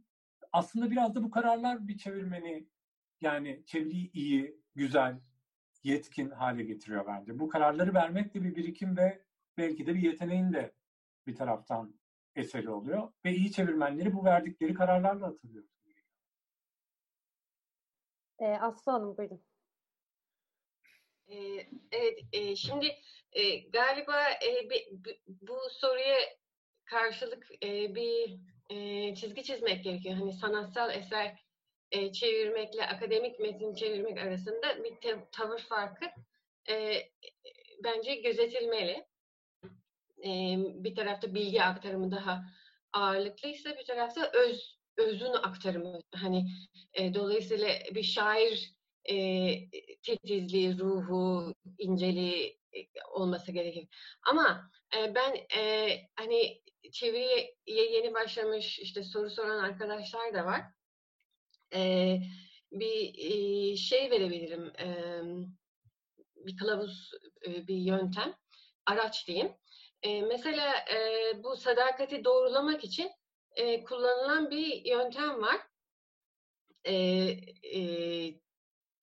aslında 0.52 0.92
biraz 0.92 1.16
da 1.16 1.24
bu 1.24 1.32
kararlar 1.32 1.88
bir 1.88 1.98
çevirmeni 1.98 2.68
yani 3.22 3.64
çeviriyi 3.66 4.12
iyi, 4.12 4.62
güzel, 4.76 5.20
yetkin 5.84 6.30
hale 6.30 6.64
getiriyor 6.64 7.08
bence. 7.08 7.40
Bu 7.40 7.50
kararları 7.50 7.94
vermek 7.94 8.34
de 8.34 8.44
bir 8.44 8.56
birikim 8.56 8.98
ve 8.98 9.22
belki 9.58 9.88
de 9.88 9.94
bir 9.94 10.02
yeteneğin 10.02 10.54
de 10.54 10.74
bir 11.28 11.36
taraftan 11.36 12.00
eseri 12.36 12.70
oluyor. 12.70 13.12
Ve 13.26 13.32
iyi 13.32 13.52
çevirmenleri 13.52 14.14
bu 14.14 14.26
verdikleri 14.26 14.74
kararlarla 14.74 15.28
hatırlıyor. 15.28 15.66
E, 18.40 18.46
Aslı 18.46 18.92
Hanım 18.92 19.18
buyurun. 19.18 19.44
Ee, 21.28 21.68
evet, 21.92 22.20
e, 22.34 22.56
şimdi 22.56 22.96
e, 23.32 23.58
galiba 23.58 24.30
e, 24.30 24.70
bu 25.28 25.58
soruya 25.70 26.18
karşılık 26.86 27.48
e, 27.64 27.96
bir 27.96 28.40
e, 28.70 29.16
çizgi 29.16 29.44
çizmek 29.44 29.84
gerekiyor. 29.84 30.16
Hani 30.16 30.34
sanatsal 30.34 30.96
eser 30.96 31.47
e, 31.92 32.12
çevirmekle 32.12 32.88
akademik 32.88 33.40
metin 33.40 33.76
çevirmek 33.76 34.18
arasında 34.18 34.84
bir 34.84 34.98
tavır 35.32 35.60
farkı 35.60 36.06
e, 36.70 37.02
bence 37.84 38.16
gözetilmeli. 38.16 39.06
E, 40.26 40.30
bir 40.58 40.96
tarafta 40.96 41.34
bilgi 41.34 41.64
aktarımı 41.64 42.12
daha 42.12 42.44
ağırlıklıysa 42.94 43.78
bir 43.78 43.86
tarafta 43.86 44.32
öz 44.34 44.78
özün 44.98 45.34
aktarımı. 45.34 46.00
Hani 46.16 46.48
e, 46.94 47.14
dolayısıyla 47.14 47.70
bir 47.96 48.04
şair 48.04 48.74
e, 49.06 49.16
titizliği, 50.04 50.80
ruhu, 50.80 51.54
inceliği 51.78 52.60
e, 52.74 52.80
olması 53.10 53.52
gerekir. 53.52 53.88
Ama 54.22 54.72
e, 54.98 55.16
ben 55.16 55.36
e, 55.58 55.90
hani 56.16 56.62
çeviriye 56.92 57.56
yeni 57.66 58.14
başlamış 58.14 58.80
işte 58.80 59.04
soru 59.04 59.30
soran 59.30 59.64
arkadaşlar 59.64 60.34
da 60.34 60.46
var. 60.46 60.62
E, 61.74 62.20
bir 62.72 63.16
e, 63.18 63.76
şey 63.78 64.12
verebilirim. 64.12 64.74
E, 64.80 64.88
bir 66.36 66.58
kılavuz, 66.58 67.12
e, 67.48 67.68
bir 67.68 67.76
yöntem, 67.76 68.36
araç 68.86 69.28
diyeyim. 69.28 69.54
E, 70.04 70.22
mesela 70.22 70.76
e, 70.94 71.32
bu 71.44 71.58
sadakati 71.58 72.24
doğrulamak 72.24 72.84
için 72.84 73.12
e, 73.56 73.84
kullanılan 73.84 74.52
bir 74.52 74.86
yöntem 74.86 75.42
var. 75.42 75.62
E, 76.84 76.94
e, 77.74 77.82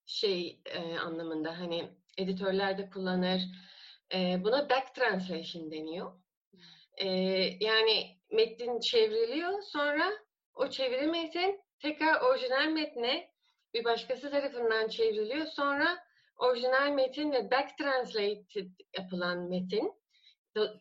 şey 0.06 0.60
e, 0.66 0.98
anlamında 0.98 1.58
hani 1.58 1.90
editörler 2.18 2.78
de 2.78 2.90
kullanır. 2.90 3.42
E, 4.14 4.44
buna 4.44 4.70
back 4.70 4.94
translation 4.94 5.70
deniyor. 5.70 6.12
E, 6.96 7.08
yani 7.60 8.18
metin 8.30 8.80
çevriliyor 8.80 9.62
sonra 9.62 10.12
o 10.54 10.70
çeviri 10.70 11.06
metin 11.06 11.63
tekrar 11.84 12.20
orijinal 12.20 12.68
metne 12.68 13.30
bir 13.74 13.84
başkası 13.84 14.30
tarafından 14.30 14.88
çevriliyor. 14.88 15.46
Sonra 15.46 15.98
orijinal 16.36 16.92
metin 16.92 17.32
ve 17.32 17.50
back 17.50 17.78
translated 17.78 18.70
yapılan 18.98 19.38
metin 19.38 19.92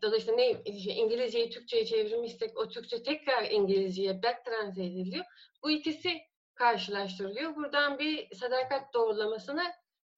Dolayısıyla 0.02 0.36
ne 0.36 0.50
İngilizceyi 0.76 1.50
Türkçe'ye 1.50 1.86
çevirmişsek 1.86 2.58
o 2.58 2.70
Türkçe 2.70 3.04
tekrar 3.04 3.52
İngilizce'ye 3.52 4.24
back 4.24 4.46
translate 4.46 4.84
ediliyor. 4.84 5.26
Bu 5.64 5.72
ikisi 5.72 6.22
karşılaştırılıyor. 6.56 7.56
Buradan 7.56 8.00
bir 8.00 8.36
sadakat 8.36 8.94
doğrulamasına 8.94 9.64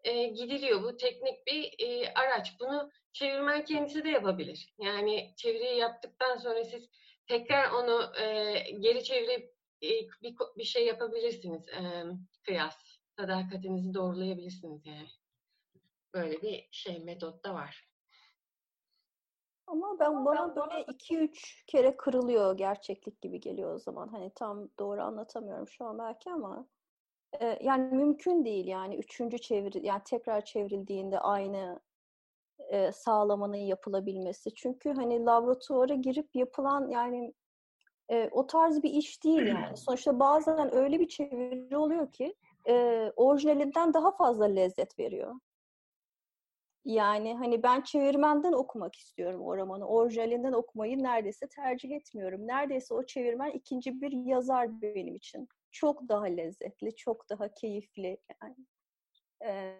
e, 0.04 0.26
gidiliyor. 0.26 0.84
Bu 0.84 0.98
teknik 0.98 1.48
bir 1.48 1.74
e, 1.80 2.14
araç. 2.14 2.54
Bunu 2.60 2.92
çevirmen 3.14 3.66
kendisi 3.66 4.04
de 4.04 4.10
yapabilir. 4.10 4.74
Yani 4.80 5.34
çeviriyi 5.38 5.78
yaptıktan 5.78 6.38
sonra 6.38 6.64
siz 6.64 6.90
tekrar 7.28 7.72
onu 7.72 8.12
e, 8.22 8.54
geri 8.80 9.04
çevirip 9.04 9.55
bir, 10.22 10.36
bir 10.58 10.64
şey 10.64 10.86
yapabilirsiniz. 10.86 11.68
E, 11.68 12.04
kıyas. 12.46 12.76
Sadakatinizi 13.20 13.94
doğrulayabilirsiniz 13.94 14.86
yani. 14.86 15.08
Böyle 16.14 16.42
bir 16.42 16.68
şey 16.72 17.04
metot 17.04 17.44
da 17.44 17.54
var. 17.54 17.90
Ama 19.68 20.00
ben 20.00 20.26
bana 20.26 20.56
böyle 20.56 20.86
iki 20.94 21.18
üç 21.18 21.66
kere 21.68 21.98
kırılıyor 21.98 22.58
gerçeklik 22.58 23.22
gibi 23.22 23.40
geliyor 23.40 23.74
o 23.74 23.80
zaman. 23.80 24.08
Hani 24.08 24.32
tam 24.36 24.70
doğru 24.80 25.02
anlatamıyorum 25.02 25.68
şu 25.68 25.86
an 25.86 26.00
belki 26.00 26.32
ama 26.32 26.68
e, 27.42 27.60
yani 27.62 27.96
mümkün 27.96 28.46
değil 28.46 28.68
yani 28.68 28.96
üçüncü 28.96 29.38
çeviri 29.38 29.86
yani 29.86 30.02
tekrar 30.06 30.46
çevrildiğinde 30.46 31.20
aynı 31.20 31.80
e, 32.60 32.92
sağlamanın 32.92 33.56
yapılabilmesi. 33.56 34.56
Çünkü 34.56 34.92
hani 34.92 35.26
laboratuvara 35.26 35.94
girip 35.94 36.36
yapılan 36.36 36.88
yani 36.88 37.34
e, 38.12 38.30
o 38.32 38.48
tarz 38.48 38.84
bir 38.84 38.90
iş 38.90 39.24
değil 39.24 39.48
yani. 39.48 39.78
Sonuçta 39.78 40.20
bazen 40.20 40.76
öyle 40.76 41.00
bir 41.00 41.08
çeviri 41.08 41.78
oluyor 41.78 42.12
ki 42.12 42.36
e, 42.68 42.74
orijinalinden 43.16 43.94
daha 43.94 44.12
fazla 44.12 44.46
lezzet 44.46 45.00
veriyor. 45.00 45.36
Yani 46.86 47.36
hani 47.38 47.64
ben 47.64 47.82
çevirmenden 47.82 48.54
okumak 48.54 48.96
istiyorum 48.96 49.42
o 49.42 49.58
romanı. 49.58 49.88
Orijinalinden 49.88 50.54
okumayı 50.54 51.04
neredeyse 51.04 51.48
tercih 51.48 51.92
etmiyorum. 51.92 52.48
Neredeyse 52.48 52.94
o 52.94 53.06
çevirmen 53.06 53.52
ikinci 53.52 54.02
bir 54.02 54.12
yazar 54.12 54.82
benim 54.82 55.16
için. 55.16 55.48
Çok 55.72 56.10
daha 56.10 56.26
lezzetli, 56.26 56.96
çok 56.96 57.30
daha 57.30 57.54
keyifli 57.54 58.18
yani. 58.42 58.56
Ee, 59.46 59.76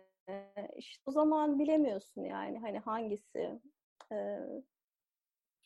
işte 0.76 1.04
o 1.06 1.12
zaman 1.12 1.60
bilemiyorsun 1.60 2.22
yani 2.22 2.60
hani 2.60 2.80
hangisi. 2.80 3.60
Ee, 4.12 4.40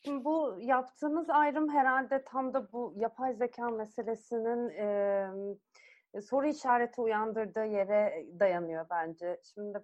bu 0.06 0.56
yaptığımız 0.60 1.30
ayrım 1.30 1.68
herhalde 1.68 2.24
tam 2.24 2.54
da 2.54 2.72
bu 2.72 2.94
yapay 2.96 3.34
zeka 3.34 3.70
meselesinin 3.70 4.68
e, 4.68 6.20
soru 6.22 6.46
işareti 6.46 7.00
uyandırdığı 7.00 7.64
yere 7.64 8.26
dayanıyor 8.40 8.86
bence. 8.90 9.40
Şimdi 9.54 9.78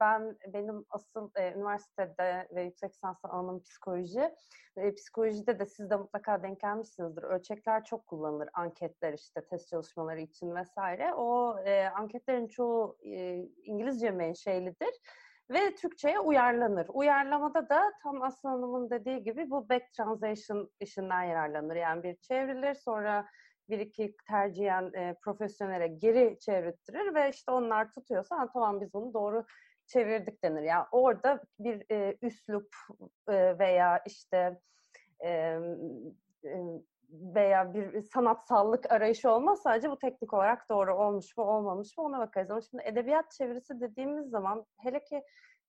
ben 0.00 0.36
benim 0.52 0.84
asıl 0.90 1.30
e, 1.36 1.52
üniversitede 1.52 2.48
ve 2.54 2.62
yüksek 2.62 2.90
lisanslı 2.90 3.28
alanım 3.28 3.62
psikoloji. 3.62 4.34
E, 4.76 4.94
psikolojide 4.94 5.58
de 5.58 5.66
siz 5.66 5.90
de 5.90 5.96
mutlaka 5.96 6.42
denk 6.42 6.60
gelmişsinizdir. 6.60 7.22
Ölçekler 7.22 7.84
çok 7.84 8.06
kullanılır. 8.06 8.48
Anketler 8.54 9.12
işte 9.12 9.44
test 9.44 9.68
çalışmaları 9.68 10.20
için 10.20 10.54
vesaire. 10.54 11.14
O 11.14 11.58
e, 11.58 11.88
anketlerin 11.88 12.48
çoğu 12.48 12.98
e, 13.02 13.36
İngilizce 13.64 14.10
menşelidir 14.10 15.00
ve 15.50 15.74
Türkçe'ye 15.74 16.20
uyarlanır. 16.20 16.86
Uyarlamada 16.88 17.68
da 17.68 17.92
tam 18.02 18.22
Aslı 18.22 18.48
Hanım'ın 18.48 18.90
dediği 18.90 19.22
gibi 19.22 19.50
bu 19.50 19.68
back 19.68 19.92
translation 19.92 20.70
işinden 20.80 21.22
yararlanır. 21.22 21.76
Yani 21.76 22.02
bir 22.02 22.16
çevrilir 22.16 22.74
sonra 22.74 23.28
bir 23.68 23.78
iki 23.78 24.16
tercihen 24.28 24.92
e, 24.94 25.14
profesyonele 25.22 25.86
geri 25.88 26.38
çevirttirir 26.38 27.14
ve 27.14 27.30
işte 27.30 27.52
onlar 27.52 27.92
tutuyorsa 27.92 28.50
tamam 28.52 28.80
biz 28.80 28.94
bunu 28.94 29.14
doğru 29.14 29.44
çevirdik 29.86 30.44
denir. 30.44 30.62
Yani 30.62 30.84
orada 30.92 31.42
bir 31.58 31.84
e, 31.90 32.16
üslup 32.22 32.76
e, 33.28 33.58
veya 33.58 34.02
işte 34.06 34.60
e, 35.24 35.30
e, 36.44 36.58
veya 37.10 37.74
bir 37.74 38.02
sanatsallık 38.02 38.92
arayışı 38.92 39.30
olmaz. 39.30 39.62
Sadece 39.62 39.90
bu 39.90 39.98
teknik 39.98 40.34
olarak 40.34 40.68
doğru 40.68 40.94
olmuş 40.94 41.36
mu 41.36 41.44
olmamış 41.44 41.98
mı 41.98 42.04
ona 42.04 42.18
bakarız. 42.18 42.50
Ama 42.50 42.60
şimdi 42.60 42.82
edebiyat 42.86 43.30
çevirisi 43.30 43.80
dediğimiz 43.80 44.30
zaman 44.30 44.66
hele 44.78 45.04
ki 45.04 45.22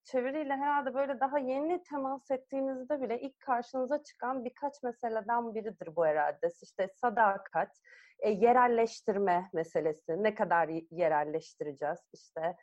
çeviriyle 0.04 0.54
herhalde 0.54 0.94
böyle 0.94 1.20
daha 1.20 1.40
yeni 1.40 1.84
temas 1.84 2.32
ettiğinizde 2.32 3.02
bile 3.02 3.22
ilk 3.22 3.40
karşınıza 3.40 4.04
çıkan 4.04 4.46
birkaç 4.46 4.84
meseleden 4.84 5.56
biridir 5.56 5.96
bu 5.96 6.06
herhalde. 6.06 6.50
İşte 6.62 6.88
sadakat, 6.96 7.80
e, 8.20 8.30
yerelleştirme 8.30 9.50
meselesi. 9.54 10.24
Ne 10.24 10.36
kadar 10.36 10.70
yerelleştireceğiz? 10.92 12.00
İşte 12.14 12.56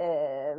e, 0.00 0.56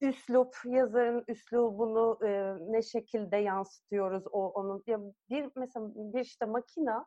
üslup, 0.00 0.56
yazarın 0.64 1.24
üslubunu 1.28 2.18
e, 2.26 2.54
ne 2.72 2.82
şekilde 2.82 3.36
yansıtıyoruz 3.36 4.24
o 4.32 4.50
onun 4.50 4.82
ya 4.86 5.00
bir 5.30 5.50
mesela 5.56 5.86
bir 5.94 6.20
işte 6.20 6.44
makina 6.44 7.06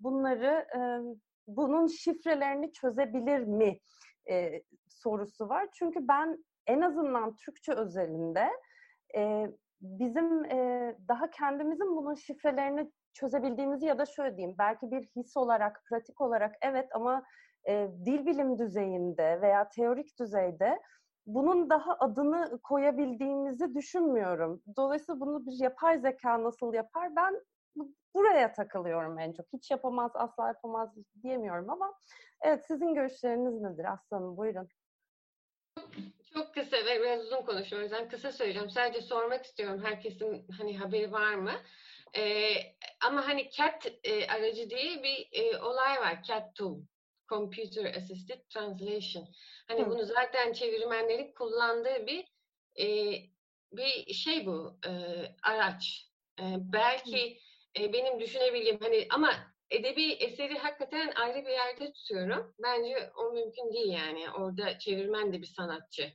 bunları 0.00 0.66
e, 0.76 0.80
bunun 1.46 1.86
şifrelerini 1.86 2.72
çözebilir 2.72 3.38
mi 3.38 3.78
e, 4.30 4.62
sorusu 4.88 5.48
var. 5.48 5.68
Çünkü 5.72 6.08
ben 6.08 6.44
en 6.66 6.80
azından 6.80 7.36
Türkçe 7.36 7.72
özelinde 7.72 8.48
e, 9.16 9.46
bizim 9.80 10.44
e, 10.44 10.96
daha 11.08 11.30
kendimizin 11.30 11.96
bunun 11.96 12.14
şifrelerini 12.14 12.90
çözebildiğimizi 13.12 13.86
ya 13.86 13.98
da 13.98 14.06
şöyle 14.06 14.36
diyeyim 14.36 14.56
belki 14.58 14.90
bir 14.90 15.02
his 15.16 15.36
olarak, 15.36 15.82
pratik 15.88 16.20
olarak 16.20 16.54
evet 16.62 16.88
ama 16.92 17.24
e, 17.68 17.88
dil 18.04 18.26
bilim 18.26 18.58
düzeyinde 18.58 19.40
veya 19.40 19.68
teorik 19.68 20.18
düzeyde 20.20 20.80
bunun 21.26 21.70
daha 21.70 21.96
adını 21.98 22.58
koyabildiğimizi 22.62 23.74
düşünmüyorum. 23.74 24.62
Dolayısıyla 24.76 25.20
bunu 25.20 25.46
bir 25.46 25.62
yapay 25.62 25.98
zeka 25.98 26.42
nasıl 26.42 26.74
yapar? 26.74 27.16
Ben 27.16 27.40
buraya 28.14 28.52
takılıyorum 28.52 29.18
en 29.18 29.32
çok. 29.32 29.46
Hiç 29.52 29.70
yapamaz, 29.70 30.10
asla 30.14 30.46
yapamaz 30.46 30.94
diyemiyorum 31.22 31.70
ama 31.70 31.94
evet 32.42 32.64
sizin 32.66 32.94
görüşleriniz 32.94 33.60
nedir 33.60 33.92
Aslanım? 33.92 34.36
Buyurun. 34.36 34.68
Çok 36.34 36.54
kısa 36.54 36.76
ve 36.76 37.00
biraz 37.00 37.20
uzun 37.20 37.42
konuşuyorum. 37.42 37.78
O 37.78 37.82
yüzden 37.82 38.08
kısa 38.08 38.32
söyleyeceğim. 38.32 38.70
Sadece 38.70 39.00
sormak 39.00 39.44
istiyorum. 39.44 39.80
Herkesin 39.84 40.46
hani 40.58 40.78
haberi 40.78 41.12
var 41.12 41.34
mı? 41.34 41.52
Ee, 42.16 42.54
ama 43.06 43.28
hani 43.28 43.50
CAT 43.50 43.86
e, 44.04 44.26
aracı 44.26 44.70
diye 44.70 45.02
bir 45.02 45.28
e, 45.32 45.62
olay 45.62 46.00
var. 46.00 46.22
CAT 46.22 46.54
tool. 46.54 46.78
Computer 47.28 47.94
Assisted 47.96 48.40
Translation. 48.48 49.28
Hani 49.68 49.82
Hı. 49.82 49.90
bunu 49.90 50.04
zaten 50.04 50.52
çevirmenlerin 50.52 51.32
kullandığı 51.34 52.06
bir 52.06 52.24
e, 52.80 53.16
bir 53.72 54.14
şey 54.14 54.46
bu 54.46 54.78
e, 54.86 54.90
araç. 55.42 56.08
E, 56.40 56.44
belki 56.58 57.38
e, 57.78 57.92
benim 57.92 58.20
düşünebildiğim 58.20 58.78
hani 58.80 59.06
ama 59.10 59.32
edebi 59.70 60.12
eseri 60.12 60.58
hakikaten 60.58 61.12
ayrı 61.16 61.46
bir 61.46 61.50
yerde 61.50 61.92
tutuyorum. 61.92 62.54
Bence 62.62 63.10
o 63.16 63.32
mümkün 63.32 63.72
değil 63.72 63.92
yani. 63.92 64.30
Orada 64.30 64.78
çevirmen 64.78 65.32
de 65.32 65.42
bir 65.42 65.46
sanatçı 65.46 66.12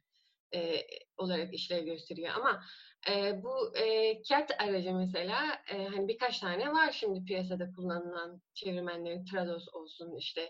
e, 0.56 0.88
olarak 1.18 1.54
işlev 1.54 1.86
gösteriyor. 1.86 2.34
Ama 2.36 2.64
e, 3.10 3.44
bu 3.44 3.78
e, 3.78 4.24
CAT 4.24 4.52
aracı 4.62 4.94
mesela 4.94 5.62
e, 5.74 5.86
hani 5.86 6.08
birkaç 6.08 6.40
tane 6.40 6.72
var 6.72 6.92
şimdi 6.92 7.26
piyasada 7.26 7.72
kullanılan 7.76 8.42
çevirmenlerin 8.54 9.26
Trados 9.26 9.68
olsun 9.74 10.16
işte 10.18 10.42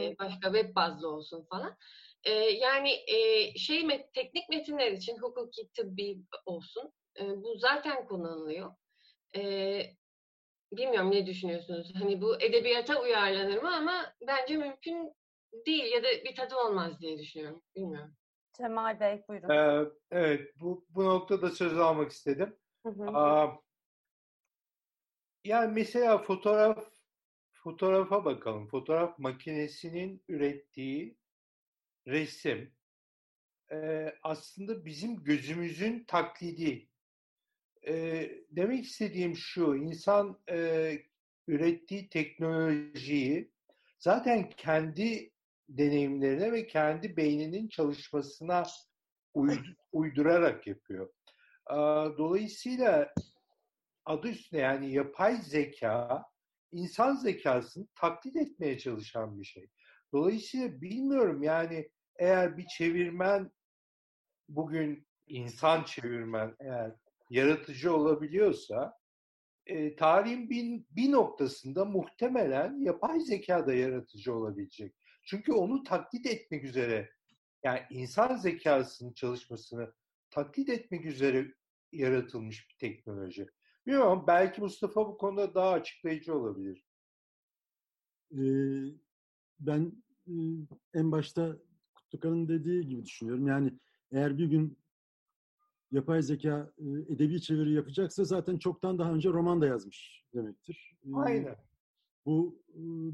e, 0.00 0.18
başka 0.18 0.52
web 0.52 0.74
bazlı 0.74 1.08
olsun 1.08 1.46
falan. 1.50 1.76
E, 2.24 2.30
yani 2.34 2.90
e, 3.06 3.52
şey 3.58 3.84
met, 3.84 4.14
teknik 4.14 4.48
metinler 4.48 4.92
için 4.92 5.18
hukuki 5.18 5.68
tıbbi 5.76 6.16
olsun 6.46 6.92
e, 7.20 7.22
bu 7.42 7.58
zaten 7.58 8.06
kullanılıyor. 8.06 8.74
E, 9.36 9.82
bilmiyorum 10.72 11.10
ne 11.10 11.26
düşünüyorsunuz? 11.26 11.92
Hani 11.94 12.20
bu 12.20 12.42
edebiyata 12.42 13.02
uyarlanır 13.02 13.62
mı 13.62 13.76
ama 13.76 14.12
bence 14.26 14.56
mümkün 14.56 15.12
değil 15.66 15.92
ya 15.92 16.02
da 16.02 16.08
bir 16.24 16.36
tadı 16.36 16.56
olmaz 16.56 17.00
diye 17.00 17.18
düşünüyorum. 17.18 17.62
Bilmiyorum. 17.76 18.14
Cemal 18.58 19.00
Bey 19.00 19.24
buyurun. 19.28 19.48
Ee, 19.48 19.88
evet 20.10 20.60
bu, 20.60 20.86
bu 20.90 21.04
noktada 21.04 21.50
söz 21.50 21.78
almak 21.78 22.10
istedim. 22.10 22.56
Hı 22.86 22.88
hı. 22.88 23.10
Aa, 23.16 23.60
yani 25.44 25.72
mesela 25.72 26.18
fotoğraf 26.18 26.84
fotoğrafa 27.52 28.24
bakalım. 28.24 28.68
Fotoğraf 28.68 29.18
makinesinin 29.18 30.22
ürettiği 30.28 31.16
resim 32.06 32.72
e, 33.72 34.08
aslında 34.22 34.84
bizim 34.84 35.24
gözümüzün 35.24 36.04
taklidi. 36.04 36.88
E, 37.86 38.30
demek 38.50 38.84
istediğim 38.84 39.36
şu, 39.36 39.76
insan 39.76 40.38
e, 40.50 40.98
ürettiği 41.46 42.08
teknolojiyi 42.08 43.50
zaten 43.98 44.50
kendi 44.50 45.30
deneyimlerine 45.68 46.52
ve 46.52 46.66
kendi 46.66 47.16
beyninin 47.16 47.68
çalışmasına 47.68 48.62
uydurarak 49.92 50.66
yapıyor. 50.66 51.12
Dolayısıyla 52.18 53.12
adı 54.04 54.28
üstüne 54.28 54.60
yani 54.60 54.92
yapay 54.92 55.36
zeka 55.36 56.24
insan 56.72 57.14
zekasını 57.14 57.86
taklit 57.94 58.36
etmeye 58.36 58.78
çalışan 58.78 59.40
bir 59.40 59.44
şey. 59.44 59.70
Dolayısıyla 60.12 60.80
bilmiyorum 60.80 61.42
yani 61.42 61.90
eğer 62.18 62.56
bir 62.56 62.66
çevirmen 62.66 63.50
bugün 64.48 65.06
insan 65.26 65.84
çevirmen 65.84 66.56
eğer 66.60 66.92
yaratıcı 67.30 67.96
olabiliyorsa 67.96 68.98
e, 69.66 69.96
tarihin 69.96 70.50
bir, 70.50 70.84
bir 70.90 71.12
noktasında 71.12 71.84
muhtemelen 71.84 72.80
yapay 72.80 73.20
zeka 73.20 73.66
da 73.66 73.74
yaratıcı 73.74 74.34
olabilecek. 74.34 74.94
Çünkü 75.28 75.52
onu 75.52 75.82
taklit 75.82 76.26
etmek 76.26 76.64
üzere 76.64 77.10
yani 77.64 77.80
insan 77.90 78.36
zekasının 78.36 79.12
çalışmasını 79.12 79.92
taklit 80.30 80.68
etmek 80.68 81.04
üzere 81.04 81.54
yaratılmış 81.92 82.68
bir 82.68 82.74
teknoloji. 82.78 83.46
Bilmiyorum 83.86 84.24
belki 84.26 84.60
Mustafa 84.60 85.08
bu 85.08 85.18
konuda 85.18 85.54
daha 85.54 85.70
açıklayıcı 85.70 86.34
olabilir. 86.34 86.84
Ee, 88.32 88.38
ben 89.60 89.92
e, 90.26 90.34
en 90.94 91.12
başta 91.12 91.56
Kutlukan'ın 91.94 92.48
dediği 92.48 92.86
gibi 92.86 93.04
düşünüyorum. 93.04 93.46
Yani 93.46 93.72
eğer 94.12 94.38
bir 94.38 94.46
gün 94.46 94.78
yapay 95.90 96.22
zeka 96.22 96.72
e, 96.78 96.84
edebi 96.84 97.40
çeviri 97.40 97.72
yapacaksa 97.72 98.24
zaten 98.24 98.58
çoktan 98.58 98.98
daha 98.98 99.12
önce 99.12 99.28
roman 99.28 99.60
da 99.60 99.66
yazmış 99.66 100.24
demektir. 100.34 100.96
Aynen. 101.14 101.67
Bu 102.28 102.62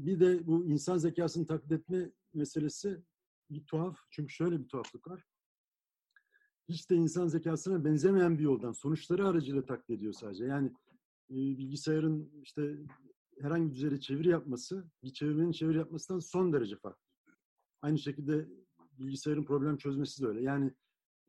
bir 0.03 0.19
de 0.19 0.47
bu 0.47 0.65
insan 0.65 0.97
zekasını 0.97 1.47
taklit 1.47 1.71
etme 1.71 2.11
meselesi 2.33 3.03
bir 3.49 3.65
tuhaf. 3.65 3.97
Çünkü 4.09 4.33
şöyle 4.33 4.59
bir 4.59 4.67
tuhaflık 4.67 5.07
var. 5.07 5.23
Hiç 6.69 6.89
de 6.89 6.95
insan 6.95 7.27
zekasına 7.27 7.85
benzemeyen 7.85 8.37
bir 8.37 8.43
yoldan 8.43 8.71
sonuçları 8.71 9.27
aracıyla 9.27 9.65
taklit 9.65 9.89
ediyor 9.89 10.13
sadece. 10.13 10.45
Yani 10.45 10.71
bilgisayarın 11.29 12.31
işte 12.43 12.77
herhangi 13.41 13.69
bir 13.69 13.75
düzeyde 13.75 13.99
çeviri 13.99 14.29
yapması, 14.29 14.85
bir 15.03 15.13
çevirmenin 15.13 15.51
çeviri 15.51 15.77
yapmasından 15.77 16.19
son 16.19 16.53
derece 16.53 16.75
farklı. 16.75 17.09
Aynı 17.81 17.99
şekilde 17.99 18.49
bilgisayarın 18.99 19.45
problem 19.45 19.77
çözmesi 19.77 20.23
de 20.23 20.27
öyle. 20.27 20.41
Yani 20.41 20.65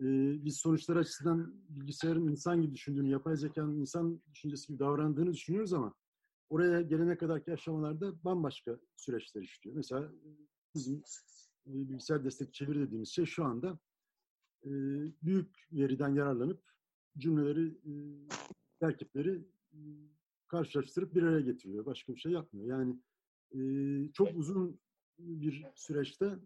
e, 0.00 0.04
biz 0.44 0.56
sonuçlar 0.56 0.96
açısından 0.96 1.54
bilgisayarın 1.68 2.28
insan 2.28 2.62
gibi 2.62 2.74
düşündüğünü, 2.74 3.08
yapay 3.08 3.36
zekanın 3.36 3.80
insan 3.80 4.22
düşüncesi 4.32 4.68
gibi 4.68 4.78
davrandığını 4.78 5.32
düşünüyoruz 5.32 5.72
ama 5.72 5.94
oraya 6.48 6.82
gelene 6.82 7.18
kadarki 7.18 7.52
aşamalarda 7.52 8.24
bambaşka 8.24 8.78
süreçler 8.97 9.43
işliyor. 9.43 9.77
Mesela 9.77 10.12
bizim 10.74 11.02
bilgisayar 11.66 12.24
destek 12.24 12.55
çeviri 12.55 12.81
dediğimiz 12.81 13.09
şey 13.09 13.24
şu 13.24 13.44
anda 13.44 13.78
büyük 15.23 15.68
veriden 15.73 16.14
yararlanıp 16.14 16.62
cümleleri, 17.18 17.81
terkipleri 18.81 19.44
karşılaştırıp 20.48 21.14
bir 21.14 21.23
araya 21.23 21.40
getiriyor. 21.40 21.86
Başka 21.86 22.14
bir 22.14 22.20
şey 22.20 22.32
yapmıyor. 22.32 22.66
Yani 22.66 23.01
çok 24.12 24.28
uzun 24.36 24.81
bir 25.18 25.64
süreçte 25.74 26.39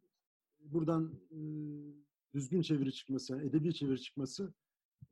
buradan 0.60 1.20
düzgün 2.35 2.62
çeviri 2.62 2.93
çıkması, 2.93 3.40
edebi 3.40 3.74
çeviri 3.74 4.01
çıkması 4.01 4.55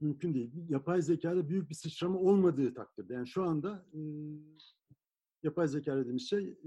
mümkün 0.01 0.35
değil. 0.35 0.51
Yapay 0.69 1.02
zekada 1.02 1.48
büyük 1.48 1.70
bir 1.70 1.74
sıçrama 1.74 2.19
olmadığı 2.19 2.74
takdirde. 2.74 3.15
Yani 3.15 3.28
şu 3.28 3.43
anda 3.43 3.86
yapay 5.43 5.69
zeka 5.69 5.97
dediğimiz 5.97 6.28
şey 6.28 6.59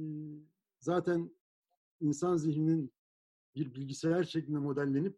zaten 0.80 1.32
insan 2.00 2.38
zihninin 2.38 2.94
bir 3.56 3.76
bilgisayar 3.76 4.24
şeklinde 4.24 4.60
modellenip 4.60 5.18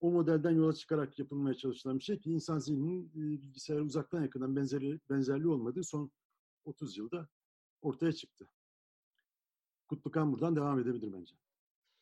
o 0.00 0.10
modelden 0.10 0.50
yola 0.50 0.72
çıkarak 0.72 1.18
yapılmaya 1.18 1.54
çalışılan 1.54 1.98
bir 1.98 2.04
şey 2.04 2.18
ki 2.18 2.30
insan 2.30 2.58
zihninin 2.58 3.14
bilgisayara 3.14 3.82
uzaktan 3.82 4.22
yakından 4.22 4.56
benzeri, 4.56 5.00
benzerliği 5.10 5.48
olmadığı 5.48 5.84
son 5.84 6.10
30 6.64 6.96
yılda 6.96 7.28
ortaya 7.82 8.12
çıktı. 8.12 8.48
Kutlukan 9.88 10.32
buradan 10.32 10.56
devam 10.56 10.78
edebilir 10.78 11.12
bence. 11.12 11.34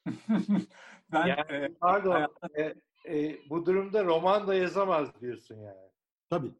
ben 1.13 1.27
yani, 1.27 1.53
e, 1.53 1.75
pardon 1.75 2.29
e, 2.55 2.75
e, 3.09 3.41
bu 3.51 3.67
durumda 3.67 4.05
roman 4.05 4.47
da 4.47 4.55
yazamaz 4.55 5.21
diyorsun 5.21 5.55
yani. 5.55 5.91
Tabii. 6.31 6.55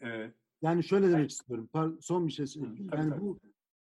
Evet. 0.00 0.34
Yani 0.64 0.84
şöyle 0.84 1.10
demek 1.10 1.30
istiyorum. 1.30 1.68
Son 2.00 2.26
bir 2.26 2.32
şey 2.32 2.46
söyleyeyim. 2.46 2.90
Yani 2.92 3.10
tabii. 3.10 3.20
bu 3.20 3.38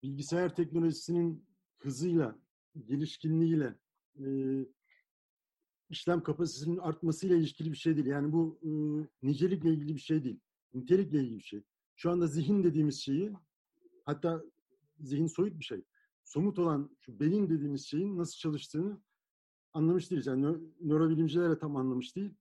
bilgisayar 0.04 0.56
teknolojisinin 0.56 1.46
hızıyla, 1.78 2.40
gelişkinliğiyle, 2.86 3.76
e, 4.20 4.26
işlem 5.90 6.24
kapasitesinin 6.24 6.78
artmasıyla 6.78 7.38
ilişkili 7.38 7.72
bir 7.72 7.78
şey 7.78 7.96
değil. 7.96 8.08
Yani 8.08 8.32
bu 8.32 8.60
e, 8.64 8.70
nicelikle 9.28 9.70
ilgili 9.70 9.96
bir 9.96 10.02
şey 10.02 10.24
değil. 10.24 10.40
Nitelikle 10.74 11.20
ilgili 11.20 11.38
bir 11.38 11.44
şey. 11.44 11.64
Şu 11.96 12.12
anda 12.12 12.28
zihin 12.28 12.64
dediğimiz 12.64 13.02
şeyi, 13.02 13.32
hatta 14.06 14.44
zihin 15.00 15.28
soyut 15.28 15.60
bir 15.60 15.66
şey. 15.66 15.84
Somut 16.24 16.60
olan 16.60 16.98
şu 17.00 17.20
beyin 17.20 17.50
dediğimiz 17.50 17.86
şeyin 17.86 18.18
nasıl 18.18 18.38
çalıştığını 18.38 19.02
anlamış 19.74 20.12
değiliz. 20.12 20.28
Yani 20.28 20.46
nö- 20.46 20.72
nörobilimciler 20.82 21.50
de 21.50 21.60
tam 21.60 21.76
anlamış 21.76 22.16
değil. 22.16 22.34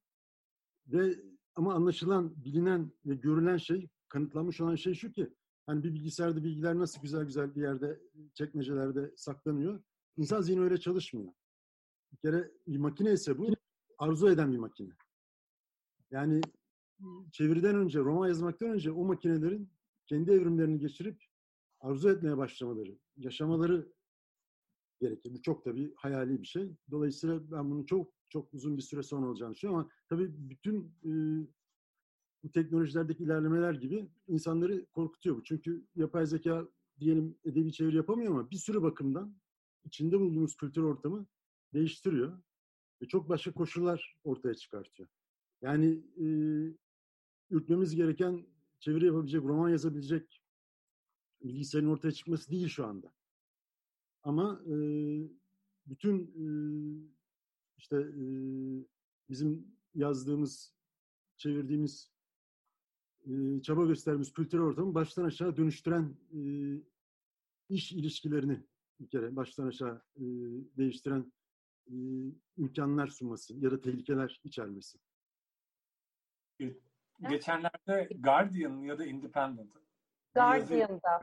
Ve 0.86 1.20
ama 1.54 1.74
anlaşılan, 1.74 2.44
bilinen 2.44 2.92
ve 3.06 3.14
görülen 3.14 3.56
şey, 3.56 3.88
kanıtlanmış 4.08 4.60
olan 4.60 4.74
şey 4.74 4.94
şu 4.94 5.12
ki, 5.12 5.34
hani 5.66 5.84
bir 5.84 5.94
bilgisayarda 5.94 6.44
bilgiler 6.44 6.78
nasıl 6.78 7.02
güzel 7.02 7.24
güzel 7.24 7.54
bir 7.54 7.62
yerde, 7.62 8.00
çekmecelerde 8.34 9.12
saklanıyor. 9.16 9.82
İnsan 10.16 10.42
zihni 10.42 10.60
öyle 10.60 10.80
çalışmıyor. 10.80 11.32
Bir 12.12 12.16
kere 12.16 12.52
bir 12.66 12.78
makine 12.78 13.12
ise 13.12 13.38
bu, 13.38 13.48
arzu 13.98 14.28
eden 14.28 14.52
bir 14.52 14.58
makine. 14.58 14.92
Yani 16.10 16.40
çeviriden 17.32 17.76
önce, 17.76 17.98
roman 17.98 18.28
yazmaktan 18.28 18.70
önce 18.70 18.92
o 18.92 19.04
makinelerin 19.04 19.70
kendi 20.06 20.30
evrimlerini 20.30 20.78
geçirip 20.78 21.24
arzu 21.80 22.10
etmeye 22.10 22.36
başlamaları, 22.36 22.98
yaşamaları 23.16 23.92
gerekir. 25.00 25.34
Bu 25.34 25.42
çok 25.42 25.64
tabii 25.64 25.94
hayali 25.96 26.42
bir 26.42 26.46
şey. 26.46 26.76
Dolayısıyla 26.90 27.50
ben 27.50 27.70
bunun 27.70 27.84
çok 27.84 28.12
çok 28.28 28.54
uzun 28.54 28.76
bir 28.76 28.82
süre 28.82 29.02
sonra 29.02 29.28
olacağını 29.28 29.54
düşünüyorum 29.54 29.80
ama 29.80 29.90
tabii 30.08 30.30
bütün 30.50 30.94
bu 32.46 32.52
teknolojilerdeki 32.52 33.24
ilerlemeler 33.24 33.74
gibi 33.74 34.08
insanları 34.28 34.86
korkutuyor 34.86 35.36
bu. 35.36 35.44
Çünkü 35.44 35.84
yapay 35.96 36.26
zeka 36.26 36.68
diyelim 37.00 37.38
edebi 37.44 37.72
çeviri 37.72 37.96
yapamıyor 37.96 38.32
ama 38.32 38.50
bir 38.50 38.56
sürü 38.56 38.82
bakımdan 38.82 39.36
içinde 39.84 40.20
bulunduğumuz 40.20 40.56
kültür 40.56 40.82
ortamı 40.82 41.26
değiştiriyor 41.74 42.38
ve 43.02 43.08
çok 43.08 43.28
başka 43.28 43.52
koşullar 43.52 44.16
ortaya 44.24 44.54
çıkartıyor. 44.54 45.08
Yani 45.62 46.02
e, 46.16 46.26
ürkmemiz 47.50 47.94
gereken 47.94 48.46
çeviri 48.80 49.06
yapabilecek, 49.06 49.42
roman 49.42 49.68
yazabilecek 49.68 50.42
bilgisayarın 51.42 51.88
ortaya 51.88 52.12
çıkması 52.12 52.50
değil 52.50 52.68
şu 52.68 52.86
anda. 52.86 53.12
Ama 54.22 54.62
e, 54.66 54.74
bütün 55.86 56.18
e, 56.18 56.46
işte 57.78 57.96
e, 57.96 58.24
bizim 59.28 59.76
yazdığımız, 59.94 60.74
çevirdiğimiz, 61.36 62.15
e, 63.26 63.62
çaba 63.62 63.86
gösterdiğimiz 63.86 64.32
kültürel 64.32 64.64
ortamı 64.64 64.94
baştan 64.94 65.24
aşağı 65.24 65.56
dönüştüren 65.56 66.14
e, 66.34 66.40
iş 67.68 67.92
ilişkilerini 67.92 68.62
bir 69.00 69.08
kere 69.08 69.36
baştan 69.36 69.66
aşağı 69.66 70.02
e, 70.16 70.24
değiştiren 70.78 71.32
e, 71.86 71.94
imkanlar 72.56 73.06
sunması 73.06 73.54
ya 73.56 73.70
da 73.70 73.80
tehlikeler 73.80 74.40
içermesi. 74.44 74.98
Geçenlerde 77.28 78.08
Guardian 78.18 78.76
ya 78.82 78.98
da 78.98 79.06
Independent 79.06 79.70
yazı- 80.36 80.74
Guardian'da. 80.74 81.22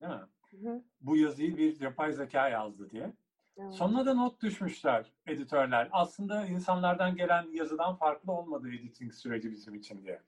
değil 0.00 0.12
mi? 0.12 0.26
Hı 0.50 0.56
hı. 0.70 0.82
Bu 1.00 1.16
yazıyı 1.16 1.56
bir 1.56 1.80
yapay 1.80 2.12
zeka 2.12 2.48
yazdı 2.48 2.90
diye. 2.90 3.12
Evet. 3.56 3.74
Sonuna 3.74 4.06
da 4.06 4.14
not 4.14 4.42
düşmüşler 4.42 5.12
editörler. 5.26 5.88
Aslında 5.92 6.46
insanlardan 6.46 7.16
gelen 7.16 7.52
yazıdan 7.52 7.96
farklı 7.96 8.32
olmadı 8.32 8.68
editing 8.68 9.12
süreci 9.12 9.50
bizim 9.50 9.74
için 9.74 10.02
diye. 10.04 10.22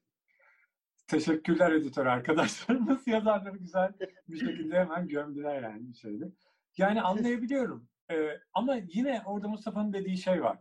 Teşekkürler 1.13 1.73
editör 1.73 2.07
arkadaşlarımız. 2.07 3.07
Yazarları 3.07 3.57
güzel 3.57 3.93
bir 4.29 4.39
şekilde 4.39 4.79
hemen 4.79 5.09
gömdüler 5.09 5.63
yani 5.63 5.89
bir 5.89 5.95
şeyde. 5.95 6.25
Yani 6.77 7.03
anlayabiliyorum. 7.03 7.89
Ee, 8.11 8.41
ama 8.55 8.77
yine 8.89 9.23
orada 9.27 9.49
Mustafa'nın 9.49 9.93
dediği 9.93 10.19
şey 10.19 10.43
var. 10.43 10.59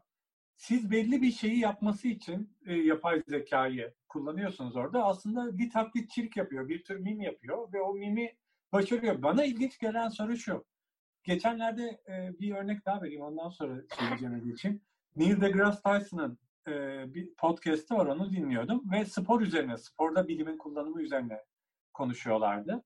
Siz 0.55 0.91
belli 0.91 1.21
bir 1.21 1.31
şeyi 1.31 1.59
yapması 1.59 2.07
için 2.07 2.57
e, 2.65 2.73
yapay 2.73 3.23
zekayı 3.27 3.93
kullanıyorsunuz 4.09 4.75
orada. 4.75 5.03
Aslında 5.03 5.57
bir 5.57 5.69
taklitçilik 5.69 6.37
yapıyor, 6.37 6.69
bir 6.69 6.83
tür 6.83 6.95
mim 6.95 7.21
yapıyor 7.21 7.73
ve 7.73 7.81
o 7.81 7.93
mimi 7.93 8.35
başarıyor. 8.71 9.23
Bana 9.23 9.43
ilginç 9.43 9.79
gelen 9.79 10.09
soru 10.09 10.37
şu. 10.37 10.65
Geçenlerde 11.23 12.01
e, 12.07 12.39
bir 12.39 12.55
örnek 12.55 12.85
daha 12.85 13.01
vereyim 13.01 13.21
ondan 13.21 13.49
sonra 13.49 13.81
söyleyeceğim 13.99 14.49
için. 14.53 14.83
Neil 15.15 15.41
deGrasse 15.41 15.81
Tyson'ın 15.81 16.39
e, 16.67 16.73
bir 17.13 17.35
podcast'i 17.35 17.93
var 17.93 18.05
onu 18.05 18.31
dinliyordum 18.31 18.91
ve 18.91 19.05
spor 19.05 19.41
üzerine, 19.41 19.77
sporda 19.77 20.27
bilimin 20.27 20.57
kullanımı 20.57 21.01
üzerine 21.01 21.41
konuşuyorlardı. 21.93 22.83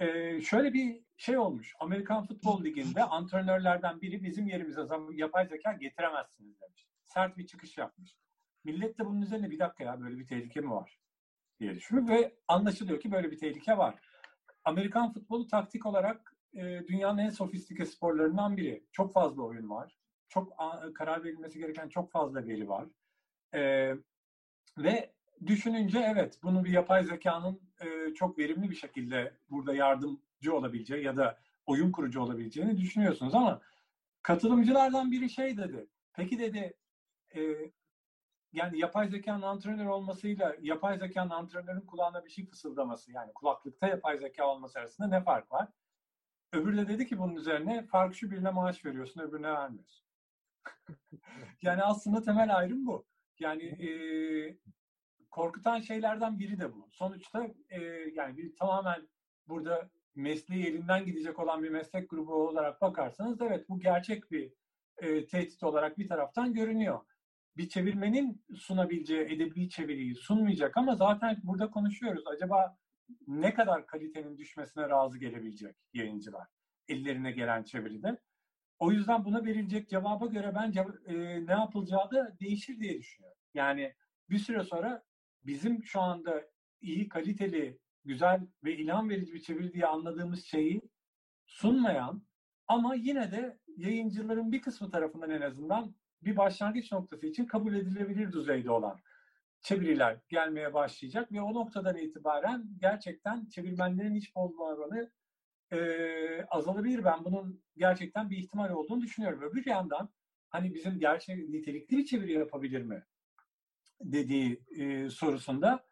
E, 0.00 0.40
şöyle 0.40 0.72
bir 0.72 1.04
şey 1.16 1.38
olmuş. 1.38 1.74
Amerikan 1.80 2.26
Futbol 2.26 2.64
Ligi'nde 2.64 3.04
antrenörlerden 3.04 4.00
biri 4.00 4.22
bizim 4.22 4.46
yerimize 4.46 4.80
yapay 5.12 5.46
zeka 5.46 5.72
getiremezsiniz 5.72 6.60
demiş. 6.60 6.86
Sert 7.04 7.38
bir 7.38 7.46
çıkış 7.46 7.78
yapmış. 7.78 8.16
Millet 8.64 8.98
de 8.98 9.06
bunun 9.06 9.22
üzerine 9.22 9.50
bir 9.50 9.58
dakika 9.58 9.84
ya 9.84 10.00
böyle 10.00 10.18
bir 10.18 10.26
tehlike 10.26 10.60
mi 10.60 10.70
var 10.70 11.00
diye 11.60 11.74
düşünüyor 11.74 12.08
ve 12.08 12.36
anlaşılıyor 12.48 13.00
ki 13.00 13.12
böyle 13.12 13.30
bir 13.30 13.38
tehlike 13.38 13.78
var. 13.78 13.94
Amerikan 14.64 15.12
futbolu 15.12 15.46
taktik 15.46 15.86
olarak 15.86 16.36
e, 16.54 16.86
dünyanın 16.88 17.18
en 17.18 17.30
sofistike 17.30 17.86
sporlarından 17.86 18.56
biri. 18.56 18.84
Çok 18.92 19.12
fazla 19.12 19.42
oyun 19.42 19.70
var. 19.70 19.95
Çok 20.28 20.52
a- 20.58 20.92
karar 20.92 21.24
verilmesi 21.24 21.58
gereken 21.58 21.88
çok 21.88 22.10
fazla 22.10 22.46
veri 22.46 22.68
var. 22.68 22.86
E, 23.54 23.92
ve 24.78 25.12
düşününce 25.46 25.98
evet 25.98 26.38
bunu 26.42 26.64
bir 26.64 26.70
yapay 26.70 27.04
zekanın 27.04 27.60
e, 27.80 28.14
çok 28.14 28.38
verimli 28.38 28.70
bir 28.70 28.74
şekilde 28.74 29.36
burada 29.50 29.74
yardımcı 29.74 30.54
olabileceği 30.54 31.04
ya 31.04 31.16
da 31.16 31.38
oyun 31.66 31.92
kurucu 31.92 32.20
olabileceğini 32.20 32.78
düşünüyorsunuz 32.78 33.34
ama 33.34 33.60
katılımcılardan 34.22 35.10
biri 35.10 35.30
şey 35.30 35.56
dedi. 35.56 35.86
Peki 36.12 36.38
dedi 36.38 36.74
e, 37.36 37.40
yani 38.52 38.78
yapay 38.78 39.08
zekanın 39.08 39.42
antrenör 39.42 39.86
olmasıyla 39.86 40.56
yapay 40.60 40.98
zekanın 40.98 41.30
antrenörün 41.30 41.80
kulağına 41.80 42.24
bir 42.24 42.30
şey 42.30 42.46
fısıldaması 42.46 43.12
yani 43.12 43.32
kulaklıkta 43.32 43.86
yapay 43.88 44.18
zeka 44.18 44.46
olması 44.46 44.78
arasında 44.78 45.08
ne 45.08 45.22
fark 45.22 45.52
var? 45.52 45.68
Öbürü 46.52 46.76
de 46.76 46.88
dedi 46.88 47.06
ki 47.06 47.18
bunun 47.18 47.36
üzerine 47.36 47.86
fark 47.86 48.14
şu 48.14 48.30
birine 48.30 48.50
maaş 48.50 48.84
veriyorsun 48.84 49.20
öbürüne 49.20 49.52
vermiyorsun. 49.52 50.05
Yani 51.62 51.82
aslında 51.82 52.22
temel 52.22 52.56
ayrım 52.56 52.86
bu. 52.86 53.06
Yani 53.38 53.62
e, 53.62 53.90
korkutan 55.30 55.80
şeylerden 55.80 56.38
biri 56.38 56.58
de 56.58 56.72
bu. 56.72 56.88
Sonuçta 56.92 57.46
e, 57.70 57.80
yani 58.14 58.36
bir 58.36 58.56
tamamen 58.56 59.08
burada 59.48 59.90
mesleği 60.14 60.66
elinden 60.66 61.04
gidecek 61.04 61.38
olan 61.38 61.62
bir 61.62 61.70
meslek 61.70 62.10
grubu 62.10 62.34
olarak 62.34 62.80
bakarsanız 62.80 63.40
evet 63.40 63.68
bu 63.68 63.80
gerçek 63.80 64.30
bir 64.30 64.52
e, 64.98 65.26
tehdit 65.26 65.62
olarak 65.62 65.98
bir 65.98 66.08
taraftan 66.08 66.54
görünüyor. 66.54 67.00
Bir 67.56 67.68
çevirmenin 67.68 68.44
sunabileceği 68.54 69.20
edebi 69.20 69.68
çeviriyi 69.68 70.14
sunmayacak 70.14 70.76
ama 70.76 70.94
zaten 70.94 71.36
burada 71.42 71.70
konuşuyoruz. 71.70 72.24
Acaba 72.26 72.78
ne 73.26 73.54
kadar 73.54 73.86
kalitenin 73.86 74.38
düşmesine 74.38 74.88
razı 74.88 75.18
gelebilecek 75.18 75.76
yayıncılar 75.92 76.46
ellerine 76.88 77.32
gelen 77.32 77.62
çeviride? 77.62 78.18
O 78.78 78.92
yüzden 78.92 79.24
buna 79.24 79.44
verilecek 79.44 79.88
cevaba 79.88 80.26
göre 80.26 80.52
bence 80.54 80.84
e, 81.06 81.14
ne 81.46 81.52
yapılacağı 81.52 82.10
da 82.10 82.36
değişir 82.40 82.80
diye 82.80 82.98
düşünüyorum. 82.98 83.38
Yani 83.54 83.94
bir 84.30 84.38
süre 84.38 84.62
sonra 84.64 85.02
bizim 85.44 85.84
şu 85.84 86.00
anda 86.00 86.44
iyi, 86.80 87.08
kaliteli, 87.08 87.78
güzel 88.04 88.46
ve 88.64 88.76
ilham 88.76 89.10
verici 89.10 89.34
bir 89.34 89.42
çeviri 89.42 89.72
diye 89.72 89.86
anladığımız 89.86 90.44
şeyi 90.44 90.82
sunmayan 91.46 92.22
ama 92.68 92.94
yine 92.94 93.32
de 93.32 93.58
yayıncıların 93.76 94.52
bir 94.52 94.62
kısmı 94.62 94.90
tarafından 94.90 95.30
en 95.30 95.40
azından 95.40 95.94
bir 96.22 96.36
başlangıç 96.36 96.92
noktası 96.92 97.26
için 97.26 97.46
kabul 97.46 97.74
edilebilir 97.74 98.32
düzeyde 98.32 98.70
olan 98.70 99.00
çeviriler 99.60 100.20
gelmeye 100.28 100.74
başlayacak 100.74 101.32
ve 101.32 101.40
o 101.40 101.54
noktadan 101.54 101.96
itibaren 101.96 102.68
gerçekten 102.80 103.46
çevirmenlerin 103.46 104.14
iş 104.14 104.36
bulma 104.36 104.64
oranı 104.64 105.10
e, 105.72 105.78
azalabilir. 106.50 107.04
Ben 107.04 107.24
bunun 107.24 107.62
gerçekten 107.76 108.30
bir 108.30 108.36
ihtimal 108.36 108.70
olduğunu 108.70 109.02
düşünüyorum. 109.02 109.42
Öbür 109.42 109.66
yandan 109.66 110.08
hani 110.48 110.74
bizim 110.74 110.98
gerçek 110.98 111.48
nitelikli 111.48 111.96
bir 111.98 112.04
çeviri 112.04 112.32
yapabilir 112.32 112.82
mi 112.82 113.04
dediği 114.00 114.62
e, 114.78 115.10
sorusunda 115.10 115.86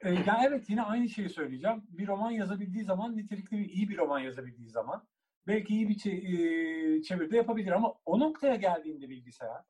e, 0.00 0.10
ya 0.10 0.40
evet 0.46 0.70
yine 0.70 0.82
aynı 0.82 1.08
şeyi 1.08 1.28
söyleyeceğim. 1.28 1.82
Bir 1.88 2.06
roman 2.06 2.30
yazabildiği 2.30 2.84
zaman 2.84 3.16
nitelikli 3.16 3.58
bir 3.58 3.68
iyi 3.68 3.88
bir 3.88 3.96
roman 3.96 4.20
yazabildiği 4.20 4.68
zaman 4.68 5.08
belki 5.46 5.74
iyi 5.74 5.88
bir 5.88 5.94
çe- 5.94 7.02
çeviride 7.02 7.36
yapabilir 7.36 7.72
ama 7.72 7.94
o 8.04 8.20
noktaya 8.20 8.54
geldiğinde 8.54 9.08
bilgisayar 9.08 9.62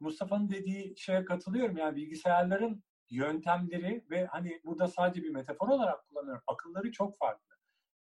Mustafa'nın 0.00 0.50
dediği 0.50 0.94
şeye 0.96 1.24
katılıyorum. 1.24 1.76
Yani 1.76 1.96
bilgisayarların 1.96 2.82
yöntemleri 3.10 4.04
ve 4.10 4.26
hani 4.26 4.60
burada 4.64 4.88
sadece 4.88 5.22
bir 5.22 5.30
metafor 5.30 5.68
olarak 5.68 6.08
kullanıyorum. 6.08 6.42
Akılları 6.46 6.92
çok 6.92 7.18
farklı. 7.18 7.57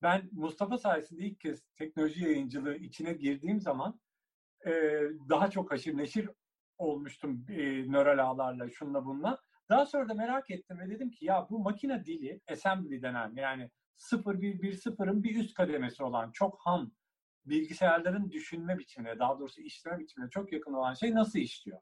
Ben 0.03 0.30
Mustafa 0.31 0.77
sayesinde 0.77 1.21
ilk 1.21 1.39
kez 1.39 1.63
teknoloji 1.75 2.23
yayıncılığı 2.23 2.75
içine 2.75 3.13
girdiğim 3.13 3.61
zaman 3.61 3.99
e, 4.65 4.71
daha 5.30 5.49
çok 5.49 5.71
haşir 5.71 5.97
neşir 5.97 6.30
olmuştum 6.77 7.45
e, 7.49 7.91
nöral 7.91 8.25
ağlarla, 8.25 8.69
şunla 8.69 9.05
bunla. 9.05 9.39
Daha 9.69 9.85
sonra 9.85 10.09
da 10.09 10.13
merak 10.13 10.51
ettim 10.51 10.80
ve 10.80 10.89
dedim 10.89 11.11
ki 11.11 11.25
ya 11.25 11.47
bu 11.49 11.59
makine 11.59 12.05
dili 12.05 12.41
assembly 12.51 13.01
denen 13.01 13.34
yani 13.35 13.69
0110'ın 14.11 15.23
bir 15.23 15.35
üst 15.35 15.53
kademesi 15.53 16.03
olan 16.03 16.31
çok 16.31 16.65
ham 16.65 16.91
bilgisayarların 17.45 18.31
düşünme 18.31 18.80
biçimine, 18.80 19.19
daha 19.19 19.39
doğrusu 19.39 19.61
işleme 19.61 19.99
biçimine 19.99 20.30
çok 20.30 20.53
yakın 20.53 20.73
olan 20.73 20.93
şey 20.93 21.15
nasıl 21.15 21.39
işliyor? 21.39 21.80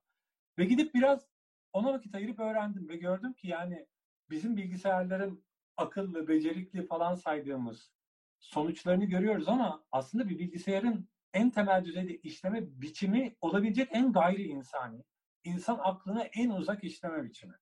Ve 0.57 0.65
gidip 0.65 0.93
biraz 0.93 1.27
ona 1.73 1.93
vakit 1.93 2.15
ayırıp 2.15 2.39
öğrendim 2.39 2.89
ve 2.89 2.95
gördüm 2.95 3.34
ki 3.34 3.48
yani 3.48 3.88
bizim 4.30 4.57
bilgisayarların 4.57 5.45
akıllı, 5.77 6.27
becerikli 6.27 6.88
falan 6.88 7.15
saydığımız 7.15 7.91
sonuçlarını 8.41 9.05
görüyoruz 9.05 9.47
ama 9.47 9.84
aslında 9.91 10.30
bir 10.30 10.39
bilgisayarın 10.39 11.09
en 11.34 11.49
temel 11.49 11.85
düzeyde 11.85 12.18
işleme 12.18 12.81
biçimi 12.81 13.35
olabilecek 13.41 13.89
en 13.91 14.13
gayri 14.13 14.43
insani, 14.43 15.03
insan 15.43 15.80
aklına 15.84 16.23
en 16.23 16.49
uzak 16.49 16.84
işleme 16.84 17.23
biçimi. 17.23 17.53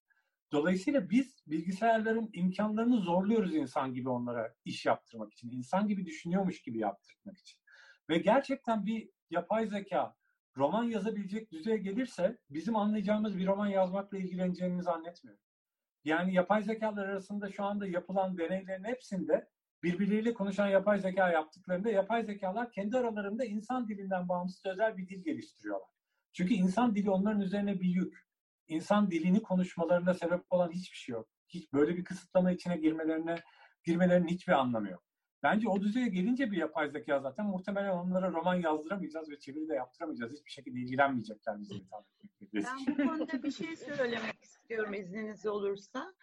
Dolayısıyla 0.52 1.10
biz 1.10 1.44
bilgisayarların 1.48 2.30
imkanlarını 2.34 2.98
zorluyoruz 2.98 3.56
insan 3.56 3.94
gibi 3.94 4.10
onlara 4.10 4.56
iş 4.66 4.86
yaptırmak 4.86 5.34
için, 5.34 5.52
insan 5.52 5.88
gibi 5.88 6.06
düşünüyormuş 6.06 6.62
gibi 6.62 6.78
yaptırmak 6.80 7.38
için. 7.38 7.60
Ve 8.10 8.18
gerçekten 8.18 8.86
bir 8.86 9.10
yapay 9.30 9.68
zeka 9.68 10.16
roman 10.58 10.84
yazabilecek 10.84 11.52
düzeye 11.52 11.78
gelirse 11.78 12.38
bizim 12.50 12.76
anlayacağımız 12.76 13.38
bir 13.38 13.48
roman 13.48 13.68
yazmakla 13.68 14.18
ilgileneceğimizi 14.18 14.84
zannetmiyorum. 14.84 15.44
Yani 16.04 16.34
yapay 16.34 16.64
zekalar 16.64 17.08
arasında 17.08 17.52
şu 17.52 17.64
anda 17.64 17.88
yapılan 17.88 18.38
deneylerin 18.38 18.84
hepsinde 18.84 19.50
birbirleriyle 19.84 20.34
konuşan 20.34 20.68
yapay 20.68 21.00
zeka 21.00 21.32
yaptıklarında 21.32 21.90
yapay 21.90 22.24
zekalar 22.24 22.72
kendi 22.72 22.98
aralarında 22.98 23.46
insan 23.46 23.88
dilinden 23.88 24.30
bağımsız 24.30 24.66
özel 24.66 24.98
bir 24.98 25.10
dil 25.10 25.24
geliştiriyorlar. 25.24 25.90
Çünkü 26.34 26.54
insan 26.54 26.96
dili 26.96 27.10
onların 27.10 27.42
üzerine 27.42 27.80
bir 27.80 27.90
yük. 27.90 28.30
İnsan 28.68 29.12
dilini 29.12 29.42
konuşmalarına 29.42 30.14
sebep 30.14 30.42
olan 30.50 30.72
hiçbir 30.72 30.98
şey 30.98 31.14
yok. 31.14 31.30
Hiç 31.48 31.74
böyle 31.74 31.98
bir 31.98 32.04
kısıtlama 32.04 32.52
içine 32.52 32.78
girmelerine 32.78 33.36
girmelerinin 33.84 34.28
hiçbir 34.28 34.54
anlamı 34.54 34.90
yok. 34.90 35.04
Bence 35.44 35.70
o 35.70 35.82
düzeye 35.82 36.08
gelince 36.08 36.52
bir 36.52 36.58
yapay 36.58 36.90
zeka 36.90 37.20
zaten 37.20 37.46
muhtemelen 37.46 37.90
onlara 37.90 38.32
roman 38.32 38.56
yazdıramayacağız 38.56 39.30
ve 39.30 39.40
çeviri 39.40 39.70
de 39.70 39.74
yaptıramayacağız. 39.74 40.32
Hiçbir 40.32 40.52
şekilde 40.52 40.80
ilgilenmeyecekler 40.80 41.60
bizi 41.60 41.76
hitap 41.76 42.06
Ben 42.54 42.78
bu 42.88 43.08
konuda 43.08 43.44
bir 43.44 43.52
şey 43.52 43.76
söylemek 43.76 44.44
istiyorum 44.44 44.94
izniniz 44.94 45.46
olursa. 45.46 46.14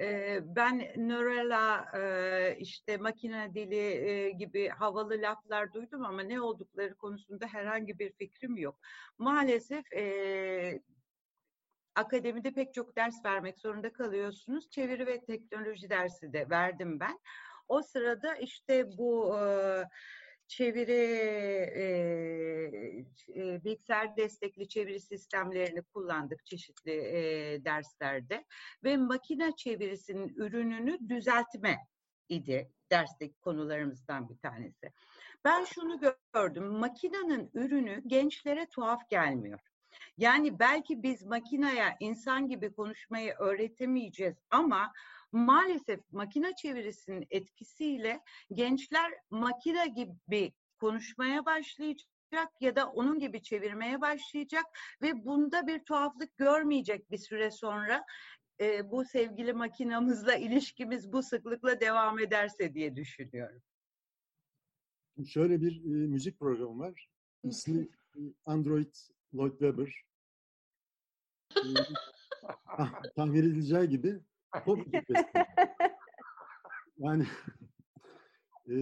Ee, 0.00 0.40
ben 0.42 0.78
Neural'a 0.96 1.98
e, 1.98 2.56
işte 2.58 2.96
makine 2.96 3.54
dili 3.54 3.76
e, 3.76 4.30
gibi 4.30 4.68
havalı 4.68 5.14
laflar 5.22 5.72
duydum 5.72 6.04
ama 6.04 6.22
ne 6.22 6.40
oldukları 6.40 6.94
konusunda 6.94 7.46
herhangi 7.46 7.98
bir 7.98 8.12
fikrim 8.12 8.56
yok. 8.56 8.78
Maalesef 9.18 9.92
e, 9.92 10.82
akademide 11.94 12.50
pek 12.50 12.74
çok 12.74 12.96
ders 12.96 13.24
vermek 13.24 13.58
zorunda 13.58 13.92
kalıyorsunuz. 13.92 14.70
Çeviri 14.70 15.06
ve 15.06 15.20
teknoloji 15.24 15.90
dersi 15.90 16.32
de 16.32 16.50
verdim 16.50 17.00
ben. 17.00 17.18
O 17.68 17.82
sırada 17.82 18.34
işte 18.34 18.98
bu 18.98 19.38
e, 19.38 19.42
çeviri 20.50 20.92
e, 21.74 21.84
e, 23.36 23.64
bilgisayar 23.64 24.16
destekli 24.16 24.68
çeviri 24.68 25.00
sistemlerini 25.00 25.82
kullandık 25.82 26.46
çeşitli 26.46 26.92
e, 26.92 27.64
derslerde 27.64 28.44
ve 28.84 28.96
makine 28.96 29.56
çevirisinin 29.56 30.28
ürününü 30.36 31.08
düzeltme 31.08 31.78
idi 32.28 32.70
dersteki 32.90 33.40
konularımızdan 33.40 34.28
bir 34.28 34.38
tanesi. 34.38 34.92
Ben 35.44 35.64
şunu 35.64 36.00
gördüm, 36.34 36.64
makinenin 36.64 37.50
ürünü 37.54 38.02
gençlere 38.06 38.66
tuhaf 38.66 39.08
gelmiyor. 39.08 39.60
Yani 40.18 40.58
belki 40.58 41.02
biz 41.02 41.22
makinaya 41.22 41.96
insan 42.00 42.48
gibi 42.48 42.72
konuşmayı 42.72 43.34
öğretemeyeceğiz 43.38 44.36
ama 44.50 44.92
maalesef 45.32 46.00
makine 46.12 46.54
çevirisinin 46.56 47.26
etkisiyle 47.30 48.20
gençler 48.54 49.12
makine 49.30 49.88
gibi 49.88 50.52
konuşmaya 50.78 51.44
başlayacak 51.44 52.48
ya 52.60 52.76
da 52.76 52.90
onun 52.90 53.18
gibi 53.18 53.42
çevirmeye 53.42 54.00
başlayacak 54.00 54.64
ve 55.02 55.24
bunda 55.24 55.66
bir 55.66 55.78
tuhaflık 55.78 56.36
görmeyecek 56.36 57.10
bir 57.10 57.18
süre 57.18 57.50
sonra 57.50 58.04
e, 58.60 58.90
bu 58.90 59.04
sevgili 59.04 59.52
makinamızla 59.52 60.34
ilişkimiz 60.34 61.12
bu 61.12 61.22
sıklıkla 61.22 61.80
devam 61.80 62.18
ederse 62.18 62.74
diye 62.74 62.96
düşünüyorum. 62.96 63.62
Şöyle 65.26 65.60
bir 65.60 65.84
e, 65.84 66.06
müzik 66.06 66.38
programı 66.38 66.78
var. 66.78 67.08
İsmi 67.44 67.88
Android 68.46 68.94
Lloyd 69.34 69.50
Webber. 69.50 70.04
e, 71.56 71.60
ah, 72.66 73.02
tahmin 73.16 73.42
edileceği 73.42 73.88
gibi 73.88 74.20
pop 74.64 74.86
müzik 74.86 75.08
Yani 76.98 77.26
e, 78.70 78.74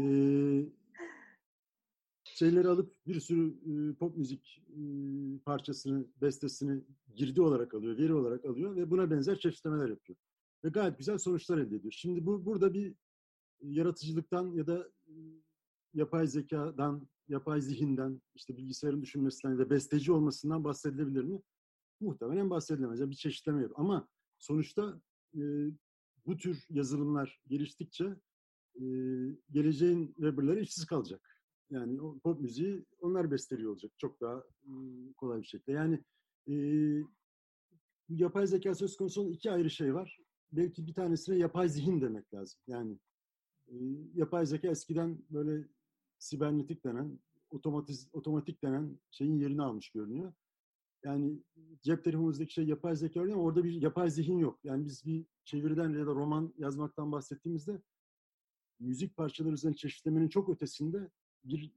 şeyleri 2.24 2.68
alıp 2.68 2.94
bir 3.06 3.20
sürü 3.20 3.48
e, 3.50 3.94
pop 3.94 4.16
müzik 4.16 4.62
e, 4.68 4.80
parçasını, 5.44 6.06
bestesini 6.22 6.84
girdi 7.14 7.40
olarak 7.40 7.74
alıyor, 7.74 7.98
veri 7.98 8.14
olarak 8.14 8.44
alıyor 8.44 8.76
ve 8.76 8.90
buna 8.90 9.10
benzer 9.10 9.38
çeşitlemeler 9.38 9.88
yapıyor. 9.88 10.18
Ve 10.64 10.68
gayet 10.68 10.98
güzel 10.98 11.18
sonuçlar 11.18 11.58
elde 11.58 11.76
ediyor. 11.76 11.92
Şimdi 11.96 12.26
bu 12.26 12.44
burada 12.46 12.74
bir 12.74 12.94
yaratıcılıktan 13.62 14.52
ya 14.52 14.66
da 14.66 14.88
e, 15.06 15.14
yapay 15.94 16.26
zekadan, 16.26 17.08
yapay 17.28 17.60
zihinden, 17.60 18.22
işte 18.34 18.56
bilgisayarın 18.56 19.02
düşünmesinden 19.02 19.52
ya 19.52 19.58
da 19.58 19.70
besteci 19.70 20.12
olmasından 20.12 20.64
bahsedilebilir 20.64 21.24
mi? 21.24 21.42
Muhtemelen 22.00 22.50
bahsedilemez. 22.50 23.00
Yani 23.00 23.10
bir 23.10 23.16
çeşitleme 23.16 23.62
yapıyor. 23.62 23.80
Ama 23.80 24.08
sonuçta 24.38 25.00
bu 26.26 26.36
tür 26.36 26.66
yazılımlar 26.70 27.40
geliştikçe 27.48 28.16
geleceğin 29.50 30.06
Weber'ları 30.06 30.60
işsiz 30.60 30.86
kalacak. 30.86 31.38
Yani 31.70 31.98
pop 32.24 32.40
müziği 32.40 32.84
onlar 33.00 33.30
besteliyor 33.30 33.70
olacak 33.70 33.92
çok 33.98 34.20
daha 34.20 34.44
kolay 35.16 35.40
bir 35.42 35.46
şekilde. 35.46 35.72
Yani 35.72 36.04
e, 36.48 36.54
yapay 38.08 38.46
zeka 38.46 38.74
söz 38.74 38.96
konusu 38.96 39.20
olan 39.20 39.32
iki 39.32 39.50
ayrı 39.50 39.70
şey 39.70 39.94
var. 39.94 40.18
Belki 40.52 40.86
bir 40.86 40.94
tanesine 40.94 41.36
yapay 41.36 41.68
zihin 41.68 42.00
demek 42.00 42.34
lazım. 42.34 42.60
Yani 42.66 42.98
yapay 44.14 44.46
zeka 44.46 44.68
eskiden 44.68 45.18
böyle 45.30 45.68
sibernetik 46.18 46.84
denen, 46.84 47.18
otomatik 48.12 48.62
denen 48.62 48.98
şeyin 49.10 49.38
yerini 49.38 49.62
almış 49.62 49.90
görünüyor. 49.90 50.32
Yani 51.04 51.42
cep 51.82 52.04
telefonumuzdaki 52.04 52.52
şey 52.52 52.66
yapay 52.66 52.96
zeka 52.96 53.20
oluyor 53.20 53.34
ama 53.34 53.44
orada 53.44 53.64
bir 53.64 53.82
yapay 53.82 54.10
zihin 54.10 54.38
yok. 54.38 54.60
Yani 54.64 54.84
biz 54.84 55.06
bir 55.06 55.26
çeviriden 55.44 55.90
ya 55.90 56.06
da 56.06 56.14
roman 56.14 56.54
yazmaktan 56.58 57.12
bahsettiğimizde 57.12 57.82
müzik 58.80 59.16
parçaları 59.16 59.54
üzerine 59.54 59.76
çeşitlemenin 59.76 60.28
çok 60.28 60.48
ötesinde 60.48 61.10
bir 61.44 61.72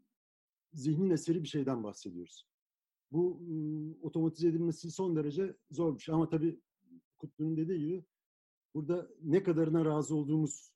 zihnin 0.73 1.09
eseri 1.09 1.43
bir 1.43 1.47
şeyden 1.47 1.83
bahsediyoruz. 1.83 2.47
Bu 3.11 3.41
e, 3.49 3.55
otomatize 4.01 4.47
edilmesi 4.47 4.91
son 4.91 5.15
derece 5.15 5.57
zor 5.71 5.95
bir 5.95 6.01
şey. 6.01 6.15
Ama 6.15 6.29
tabii 6.29 6.59
Kutlu'nun 7.17 7.57
dediği 7.57 7.79
gibi 7.79 8.05
burada 8.73 9.09
ne 9.21 9.43
kadarına 9.43 9.85
razı 9.85 10.15
olduğumuz 10.15 10.73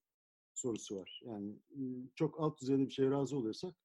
sorusu 0.53 0.95
var. 0.95 1.21
Yani 1.25 1.59
e, 1.71 1.81
çok 2.15 2.39
alt 2.39 2.61
düzeyde 2.61 2.85
bir 2.85 2.91
şeye 2.91 3.11
razı 3.11 3.37
oluyorsak 3.37 3.75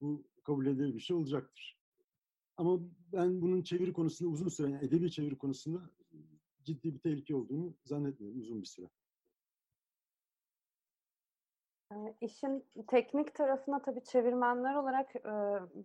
bu 0.00 0.24
kabul 0.44 0.66
edilir 0.66 0.94
bir 0.94 1.00
şey 1.00 1.16
olacaktır. 1.16 1.79
Ama 2.60 2.80
ben 3.12 3.42
bunun 3.42 3.62
çeviri 3.62 3.92
konusunda 3.92 4.30
uzun 4.30 4.48
süre, 4.48 4.70
yani 4.70 4.84
edebi 4.84 5.10
çeviri 5.10 5.38
konusunda 5.38 5.80
ciddi 6.64 6.94
bir 6.94 6.98
tehlike 6.98 7.34
olduğunu 7.34 7.74
zannetmiyorum 7.84 8.40
uzun 8.40 8.62
bir 8.62 8.66
süre. 8.66 8.86
İşin 12.20 12.64
teknik 12.86 13.34
tarafına 13.34 13.82
tabii 13.82 14.04
çevirmenler 14.04 14.74
olarak 14.74 15.16
e, 15.16 15.32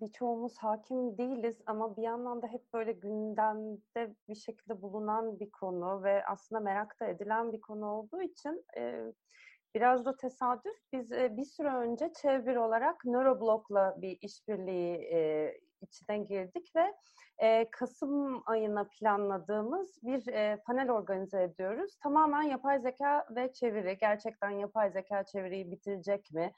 birçoğumuz 0.02 0.58
hakim 0.58 1.18
değiliz 1.18 1.58
ama 1.66 1.98
bir 1.98 2.02
yandan 2.02 2.42
da 2.42 2.48
hep 2.48 2.74
böyle 2.74 2.92
gündemde 2.92 4.16
bir 4.30 4.36
şekilde 4.36 4.82
bulunan 4.82 5.40
bir 5.40 5.52
konu 5.52 6.04
ve 6.04 6.26
aslında 6.26 6.60
merak 6.60 7.00
da 7.00 7.08
edilen 7.08 7.54
bir 7.54 7.62
konu 7.62 7.86
olduğu 7.86 8.22
için 8.22 8.66
e, 8.78 9.14
biraz 9.76 10.06
da 10.06 10.18
tesadüf. 10.18 10.78
Biz 10.94 11.12
e, 11.12 11.38
bir 11.38 11.46
süre 11.46 11.74
önce 11.74 12.14
çevir 12.22 12.56
olarak 12.56 13.06
Neuroblog'la 13.06 14.02
bir 14.02 14.18
işbirliği 14.22 14.96
içine 15.86 16.18
girdik 16.18 16.72
ve 16.76 16.94
e, 17.38 17.70
Kasım 17.72 18.44
ayına 18.46 18.88
planladığımız 19.00 20.00
bir 20.04 20.28
e, 20.28 20.62
panel 20.66 20.92
organize 20.92 21.44
ediyoruz. 21.44 21.96
Tamamen 22.04 22.42
yapay 22.42 22.80
zeka 22.80 23.26
ve 23.36 23.54
çeviri. 23.54 23.98
Gerçekten 24.02 24.50
yapay 24.50 24.92
zeka 24.92 25.24
çeviriyi 25.24 25.72
bitirecek 25.72 26.32
mi? 26.32 26.52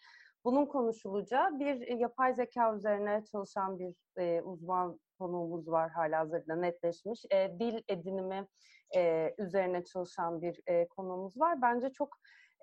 Bunun 0.45 0.65
konuşulacağı 0.65 1.59
bir 1.59 1.87
yapay 1.87 2.33
zeka 2.35 2.75
üzerine 2.75 3.23
çalışan 3.31 3.79
bir 3.79 3.95
e, 4.17 4.41
uzman 4.41 4.99
konuğumuz 5.19 5.67
var 5.67 5.91
hala 5.91 6.19
hazırda 6.19 6.55
netleşmiş. 6.55 7.25
E, 7.31 7.59
dil 7.59 7.83
edinimi 7.87 8.47
e, 8.95 9.33
üzerine 9.37 9.83
çalışan 9.83 10.41
bir 10.41 10.61
e, 10.67 10.87
konuğumuz 10.87 11.39
var. 11.39 11.61
Bence 11.61 11.89
çok 11.89 12.17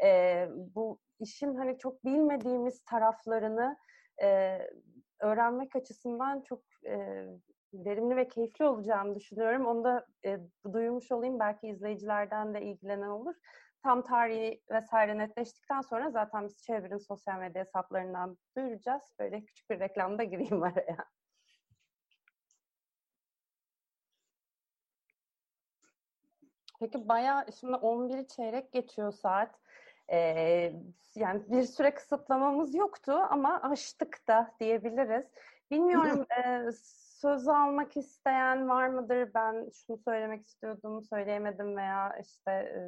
e, 0.05 0.49
bu 0.75 0.99
işin 1.21 1.55
hani 1.55 1.79
çok 1.79 2.05
bilmediğimiz 2.05 2.85
taraflarını 2.85 3.77
e, 4.23 4.59
öğrenmek 5.25 5.77
açısından 5.77 6.41
çok 6.41 6.61
e, 6.87 7.25
verimli 7.75 8.17
ve 8.17 8.29
keyifli 8.29 8.65
olacağını 8.65 9.15
düşünüyorum. 9.15 9.67
Onu 9.67 9.85
da 9.85 10.07
e, 10.25 10.39
duyurmuş 10.73 11.13
olayım. 11.13 11.39
Belki 11.41 11.69
izleyicilerden 11.69 12.55
de 12.55 12.63
ilgilenen 12.63 13.09
olur. 13.09 13.35
Tam 13.83 14.03
tarihi 14.03 14.61
vesaire 14.71 15.19
netleştikten 15.19 15.81
sonra 15.81 16.11
zaten 16.11 16.45
biz 16.45 16.63
Çevir'in 16.63 16.99
sosyal 16.99 17.39
medya 17.39 17.65
hesaplarından 17.65 18.39
duyuracağız. 18.57 19.03
Böyle 19.19 19.45
küçük 19.45 19.71
bir 19.71 19.81
reklamda 19.81 20.25
gireyim 20.25 20.63
araya. 20.63 20.97
Peki 26.81 27.09
bayağı 27.09 27.47
şimdi 27.61 27.75
11 27.75 28.27
çeyrek 28.27 28.73
geçiyor 28.73 29.13
saat. 29.13 29.61
Ee, 30.13 30.73
yani 31.15 31.43
bir 31.49 31.63
süre 31.63 31.95
kısıtlamamız 31.95 32.75
yoktu 32.75 33.13
ama 33.13 33.61
aştık 33.63 34.29
da 34.29 34.55
diyebiliriz. 34.61 35.25
Bilmiyorum 35.71 36.27
e, 36.45 36.71
söz 37.25 37.49
almak 37.49 37.97
isteyen 37.97 38.69
var 38.69 38.89
mıdır? 38.89 39.31
Ben 39.35 39.71
şunu 39.71 39.99
söylemek 39.99 40.47
istiyordum, 40.47 41.03
söyleyemedim 41.03 41.77
veya 41.77 42.21
işte 42.23 42.51
e, 42.51 42.79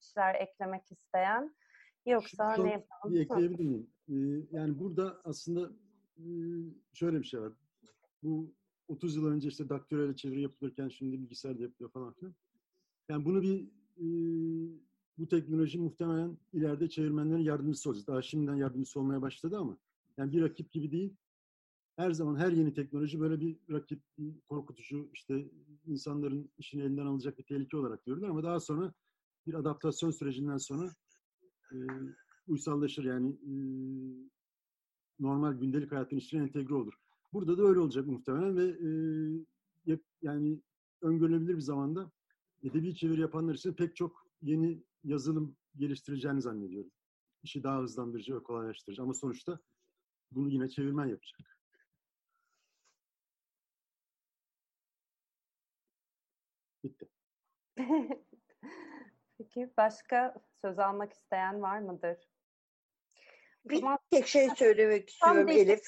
işler 0.00 0.34
eklemek 0.34 0.92
isteyen. 0.92 1.54
Yoksa 2.06 2.56
Son 2.56 2.64
ne 2.64 2.72
yapalım? 2.72 3.14
Bir 3.14 3.20
ekleyebilir 3.20 3.64
miyim? 3.64 3.90
Ee, 4.08 4.14
yani 4.56 4.78
burada 4.78 5.20
aslında 5.24 5.70
e, 6.18 6.24
şöyle 6.92 7.18
bir 7.18 7.24
şey 7.24 7.40
var. 7.40 7.52
Bu 8.22 8.52
30 8.88 9.16
yıl 9.16 9.26
önce 9.26 9.48
işte 9.48 9.68
daktörel 9.68 10.16
çeviri 10.16 10.42
yapılırken 10.42 10.88
şimdi 10.88 11.22
bilgisayarda 11.22 11.62
yapılıyor 11.62 11.90
falan 11.90 12.12
filan. 12.12 12.34
Yani 13.08 13.24
bunu 13.24 13.42
bir 13.42 13.68
e, 13.96 14.06
bu 15.18 15.28
teknoloji 15.28 15.78
muhtemelen 15.78 16.38
ileride 16.52 16.88
çevirmenlerin 16.88 17.42
yardımcısı 17.42 17.90
olacak. 17.90 18.06
Daha 18.06 18.22
şimdiden 18.22 18.54
yardımcısı 18.54 19.00
olmaya 19.00 19.22
başladı 19.22 19.58
ama 19.58 19.78
yani 20.16 20.32
bir 20.32 20.42
rakip 20.42 20.72
gibi 20.72 20.90
değil. 20.90 21.14
Her 21.96 22.10
zaman 22.10 22.36
her 22.36 22.52
yeni 22.52 22.74
teknoloji 22.74 23.20
böyle 23.20 23.40
bir 23.40 23.56
rakip, 23.70 24.02
korkutucu, 24.48 25.10
işte 25.12 25.50
insanların 25.86 26.50
işini 26.58 26.82
elinden 26.82 27.06
alacak 27.06 27.38
bir 27.38 27.42
tehlike 27.42 27.76
olarak 27.76 28.04
görülür 28.04 28.28
ama 28.28 28.42
daha 28.42 28.60
sonra 28.60 28.92
bir 29.46 29.54
adaptasyon 29.54 30.10
sürecinden 30.10 30.56
sonra 30.56 30.94
e, 31.72 31.76
uysallaşır 32.48 33.04
yani 33.04 33.30
e, 33.30 33.52
normal 35.20 35.52
gündelik 35.52 35.92
hayatın 35.92 36.16
içine 36.16 36.42
entegre 36.42 36.74
olur. 36.74 36.94
Burada 37.32 37.58
da 37.58 37.62
öyle 37.62 37.80
olacak 37.80 38.06
muhtemelen 38.06 38.56
ve 38.56 38.64
e, 39.88 39.98
yani 40.22 40.60
öngörülebilir 41.02 41.56
bir 41.56 41.60
zamanda 41.60 42.10
edebi 42.62 42.94
çeviri 42.94 43.20
yapanlar 43.20 43.54
için 43.54 43.72
pek 43.72 43.96
çok 43.96 44.25
yeni 44.42 44.82
yazılım 45.04 45.56
geliştireceğini 45.76 46.42
zannediyorum. 46.42 46.90
İşi 47.42 47.62
daha 47.62 47.80
hızlandırıcı 47.80 48.36
ve 48.36 48.42
kolaylaştırıcı 48.42 49.02
ama 49.02 49.14
sonuçta 49.14 49.58
bunu 50.30 50.48
yine 50.50 50.68
çevirmen 50.68 51.06
yapacak. 51.06 51.58
Bitti. 56.84 57.08
Peki 59.38 59.72
başka 59.76 60.34
söz 60.60 60.78
almak 60.78 61.12
isteyen 61.12 61.62
var 61.62 61.78
mıdır? 61.78 62.18
Bir 63.64 63.84
tek 64.10 64.26
şey 64.26 64.48
söylemek 64.56 65.10
istiyorum 65.10 65.48
Elif. 65.48 65.80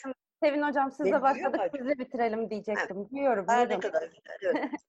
Sevin 0.43 0.62
Hocam 0.62 0.91
sizle 0.91 1.05
Beni 1.05 1.12
duyuyor 1.12 1.23
başladık, 1.23 1.61
sizle 1.77 1.99
bitirelim 1.99 2.51
diyecektim. 2.51 3.09
Duyuyorum. 3.11 3.45
Aa, 3.49 3.61
ne 3.61 3.81
kadar 3.81 4.03
güzel. 4.03 4.39
Evet. 4.43 4.70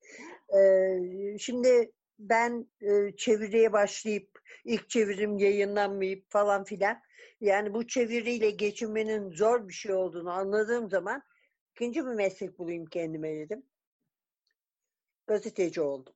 Ee, 0.57 1.37
şimdi 1.37 1.91
ben 2.19 2.67
e, 2.81 3.15
çeviriye 3.17 3.73
başlayıp 3.73 4.39
ilk 4.65 4.89
çevirim 4.89 5.37
yayınlanmayıp 5.37 6.31
falan 6.31 6.63
filan 6.63 7.01
yani 7.41 7.73
bu 7.73 7.87
çeviriyle 7.87 8.49
geçinmenin 8.49 9.31
zor 9.31 9.67
bir 9.67 9.73
şey 9.73 9.93
olduğunu 9.93 10.31
anladığım 10.31 10.89
zaman 10.89 11.23
ikinci 11.71 12.05
bir 12.05 12.13
meslek 12.13 12.59
bulayım 12.59 12.85
kendime 12.85 13.35
dedim. 13.35 13.63
Gazeteci 15.27 15.81
oldum. 15.81 16.13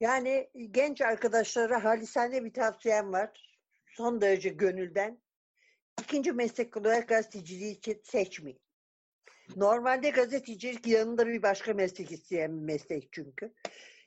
Yani 0.00 0.50
genç 0.70 1.00
arkadaşlara 1.00 1.84
halisane 1.84 2.44
bir 2.44 2.52
tavsiyem 2.52 3.12
var. 3.12 3.58
Son 3.86 4.20
derece 4.20 4.48
gönülden. 4.48 5.18
İkinci 6.00 6.32
meslek 6.32 6.76
olarak 6.76 7.08
gazeteciliği 7.08 7.78
için 7.78 8.00
seçmeyin. 8.04 8.60
Normalde 9.56 10.10
gazetecilik 10.10 10.86
yanında 10.86 11.26
bir 11.26 11.42
başka 11.42 11.74
meslek 11.74 12.12
isteyen 12.12 12.56
bir 12.56 12.62
meslek 12.62 13.08
çünkü. 13.12 13.54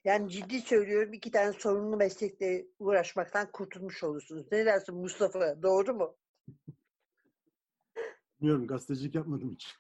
Yani 0.10 0.30
ciddi 0.30 0.61
söylüyorum 0.61 1.14
iki 1.14 1.31
tane 1.31 1.53
sorunlu 1.53 1.98
meslekle 1.98 2.68
uğraşmaktan 2.80 3.52
kurtulmuş 3.52 4.03
olursunuz. 4.03 4.48
Ne 4.52 4.65
dersin 4.65 4.95
Mustafa? 4.95 5.61
Doğru 5.64 5.94
mu? 5.94 6.18
Bilmiyorum 8.41 8.68
gazetecilik 8.68 9.15
yapmadım 9.15 9.52
hiç. 9.52 9.77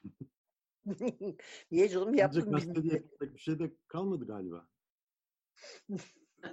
Niye 1.71 1.89
canım 1.89 2.07
Ancak 2.07 2.19
yaptın 2.19 2.51
gazete 2.51 2.83
diye 2.83 2.93
biz. 2.93 3.01
yapacak 3.03 3.33
bir 3.33 3.39
şey 3.39 3.59
de 3.59 3.71
kalmadı 3.87 4.27
galiba. 4.27 4.67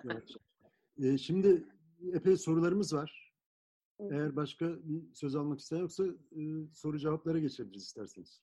Evet. 0.04 0.28
Ee, 1.02 1.18
şimdi 1.18 1.64
epey 2.12 2.36
sorularımız 2.36 2.94
var. 2.94 3.34
Eğer 4.00 4.36
başka 4.36 4.66
bir 4.66 5.14
söz 5.14 5.36
almak 5.36 5.60
isteyen 5.60 5.80
yoksa 5.80 6.04
e, 6.06 6.40
soru 6.72 6.98
cevaplara 6.98 7.38
geçebiliriz 7.38 7.82
isterseniz. 7.82 8.42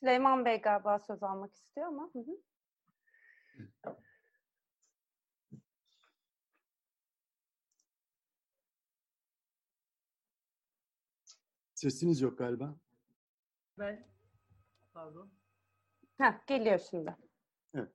Süleyman 0.00 0.44
Bey 0.44 0.60
galiba 0.60 0.98
söz 0.98 1.22
almak 1.22 1.54
istiyor 1.54 1.86
ama. 1.86 2.10
Hı 2.12 2.18
hı. 2.18 2.40
Sesiniz 11.74 12.20
yok 12.20 12.38
galiba. 12.38 12.76
Ben 13.78 14.08
pardon. 14.92 15.30
Heh, 16.18 16.46
geliyor 16.46 16.78
şimdi. 16.90 17.16
Evet. 17.74 17.92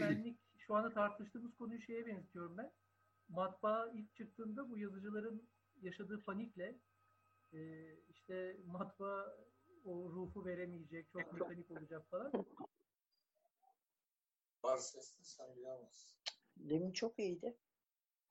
Benlik 0.00 0.38
şu 0.58 0.74
anda 0.74 0.94
tartıştığımız 0.94 1.56
konuyu 1.56 1.80
şeye 1.80 2.06
benzetiyorum 2.06 2.56
ben. 2.56 2.72
Matbaa 3.28 3.90
ilk 3.90 4.14
çıktığında 4.16 4.70
bu 4.70 4.78
yazıcıların 4.78 5.48
yaşadığı 5.82 6.24
panikle 6.24 6.78
e, 7.52 7.92
işte 8.08 8.56
matbaa 8.66 9.36
o 9.84 10.10
ruhu 10.10 10.44
veremeyecek, 10.44 11.10
çok 11.12 11.32
mekanik 11.32 11.70
olacak 11.70 12.10
falan. 12.10 12.32
Var 14.66 14.78
sesli 14.78 15.24
sen 15.24 15.56
bilemezsin. 15.56 16.16
Demin 16.56 16.92
çok 16.92 17.18
iyiydi. 17.18 17.56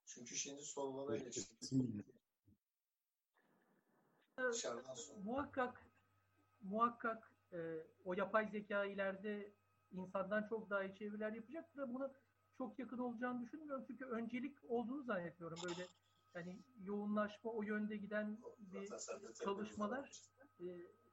Çünkü 0.06 0.36
şimdi 0.36 0.62
sollara 0.62 1.16
geçtik. 1.16 1.72
Dışarıdan 4.38 4.94
sonra. 4.94 5.20
Muhakkak 5.24 5.86
muhakkak 6.60 7.32
e, 7.52 7.58
o 8.04 8.14
yapay 8.14 8.48
zeka 8.48 8.84
ileride 8.84 9.52
insandan 9.92 10.48
çok 10.48 10.70
daha 10.70 10.84
iyi 10.84 10.94
çeviriler 10.94 11.32
yapacaktır. 11.32 11.82
ama 11.82 11.94
Buna 11.94 12.12
çok 12.58 12.78
yakın 12.78 12.98
olacağını 12.98 13.42
düşünmüyorum. 13.42 13.84
Çünkü 13.86 14.04
öncelik 14.04 14.64
olduğunu 14.70 15.02
zannetmiyorum. 15.02 15.58
Böyle 15.64 15.88
yani 16.34 16.62
yoğunlaşma 16.82 17.50
o 17.50 17.62
yönde 17.62 17.96
giden 17.96 18.38
bir 18.58 18.90
çalışmalar 19.44 20.22
e, 20.60 20.64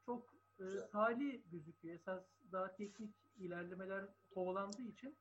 çok 0.05 0.35
e, 0.59 0.63
tali 0.91 1.43
gözüküyor. 1.51 1.95
Esas 1.95 2.23
daha 2.51 2.75
teknik 2.75 3.22
ilerlemeler 3.37 4.05
kovalandığı 4.33 4.81
için 4.81 5.15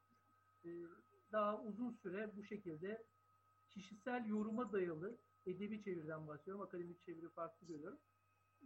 e, 0.65 0.71
daha 1.33 1.63
uzun 1.63 1.91
süre 1.91 2.37
bu 2.37 2.45
şekilde 2.45 3.05
kişisel 3.71 4.27
yoruma 4.27 4.73
dayalı 4.73 5.19
edebi 5.47 5.83
çeviriden 5.83 6.27
bahsediyorum. 6.27 6.63
Akademik 6.63 7.01
çeviri 7.01 7.29
farklı 7.29 7.67
görüyorum. 7.67 7.99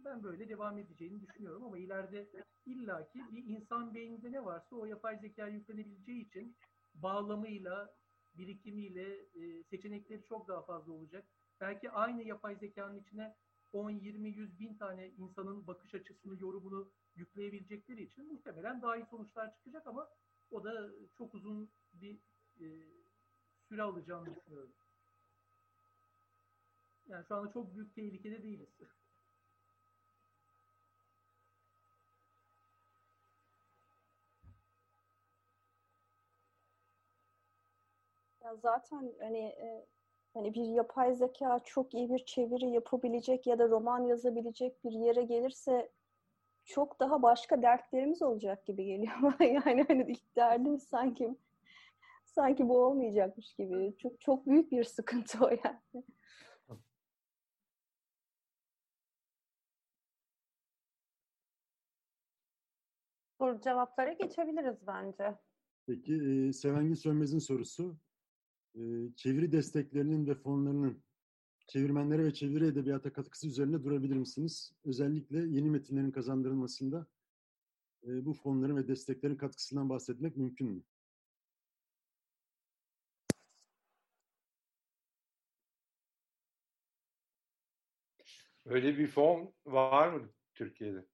Ben 0.05 0.23
böyle 0.23 0.49
devam 0.49 0.77
edeceğini 0.77 1.21
düşünüyorum 1.21 1.63
ama 1.63 1.77
ileride 1.77 2.29
illaki 2.65 3.19
bir 3.31 3.45
insan 3.45 3.93
beyninde 3.93 4.31
ne 4.31 4.45
varsa 4.45 4.75
o 4.75 4.85
yapay 4.85 5.19
zeka 5.19 5.47
yüklenebileceği 5.47 6.27
için 6.27 6.55
bağlamıyla, 6.93 7.95
birikimiyle 8.37 9.13
e, 9.13 9.63
seçenekleri 9.63 10.23
çok 10.23 10.47
daha 10.47 10.61
fazla 10.61 10.93
olacak. 10.93 11.27
Belki 11.61 11.91
aynı 11.91 12.23
yapay 12.23 12.55
zekanın 12.55 12.99
içine 12.99 13.35
10, 13.73 13.89
20, 13.89 14.29
100 14.29 14.59
bin 14.59 14.77
tane 14.77 15.09
insanın 15.09 15.67
bakış 15.67 15.95
açısını, 15.95 16.39
yorumunu 16.39 16.91
yükleyebilecekleri 17.17 18.03
için 18.03 18.33
muhtemelen 18.33 18.81
daha 18.81 18.97
iyi 18.97 19.05
sonuçlar 19.05 19.55
çıkacak 19.55 19.87
ama 19.87 20.09
o 20.51 20.63
da 20.63 20.89
çok 21.17 21.35
uzun 21.35 21.71
bir 21.93 22.19
e, 22.59 22.65
süre 23.69 23.81
alacağını 23.81 24.35
düşünüyorum. 24.35 24.75
Yani 27.07 27.25
şu 27.27 27.35
anda 27.35 27.51
çok 27.51 27.75
büyük 27.75 27.95
tehlikede 27.95 28.43
değiliz. 28.43 28.69
Ya 38.43 38.55
zaten 38.55 39.13
hani 39.19 39.37
e, 39.39 39.85
hani 40.33 40.53
bir 40.53 40.65
yapay 40.65 41.13
zeka 41.13 41.59
çok 41.65 41.93
iyi 41.93 42.09
bir 42.09 42.25
çeviri 42.25 42.69
yapabilecek 42.69 43.47
ya 43.47 43.59
da 43.59 43.69
roman 43.69 43.99
yazabilecek 43.99 44.83
bir 44.83 44.91
yere 44.91 45.23
gelirse 45.23 45.91
çok 46.67 46.99
daha 46.99 47.21
başka 47.21 47.61
dertlerimiz 47.61 48.21
olacak 48.21 48.65
gibi 48.65 48.85
geliyor 48.85 49.13
bana. 49.21 49.35
Yani 49.47 49.85
hani 49.87 50.11
ilk 50.11 50.35
derdimiz 50.35 50.83
sanki 50.83 51.37
sanki 52.25 52.69
bu 52.69 52.77
olmayacakmış 52.85 53.55
gibi. 53.55 53.95
Çok 53.97 54.21
çok 54.21 54.47
büyük 54.47 54.71
bir 54.71 54.83
sıkıntı 54.83 55.45
o 55.45 55.49
yani. 55.49 56.03
Bu 63.39 63.61
cevaplara 63.61 64.13
geçebiliriz 64.13 64.87
bence. 64.87 65.35
Peki 65.87 66.13
e, 66.13 66.53
Sevengin 66.53 66.93
Sönmez'in 66.93 67.39
sorusu. 67.39 67.97
E, 68.75 68.81
çeviri 69.15 69.51
desteklerinin 69.51 70.27
ve 70.27 70.35
fonlarının 70.35 71.03
çevirmenlere 71.67 72.25
ve 72.25 72.33
çeviri 72.33 72.65
edebiyata 72.65 73.13
katkısı 73.13 73.47
üzerine 73.47 73.83
durabilir 73.83 74.15
misiniz? 74.15 74.73
Özellikle 74.85 75.37
yeni 75.37 75.69
metinlerin 75.69 76.11
kazandırılmasında 76.11 77.07
e, 78.03 78.25
bu 78.25 78.33
fonların 78.33 78.77
ve 78.77 78.87
desteklerin 78.87 79.35
katkısından 79.35 79.89
bahsetmek 79.89 80.37
mümkün 80.37 80.67
mü? 80.67 80.83
Öyle 88.65 88.97
bir 88.97 89.07
fon 89.07 89.53
var 89.65 90.07
mı 90.09 90.29
Türkiye'de? 90.53 91.05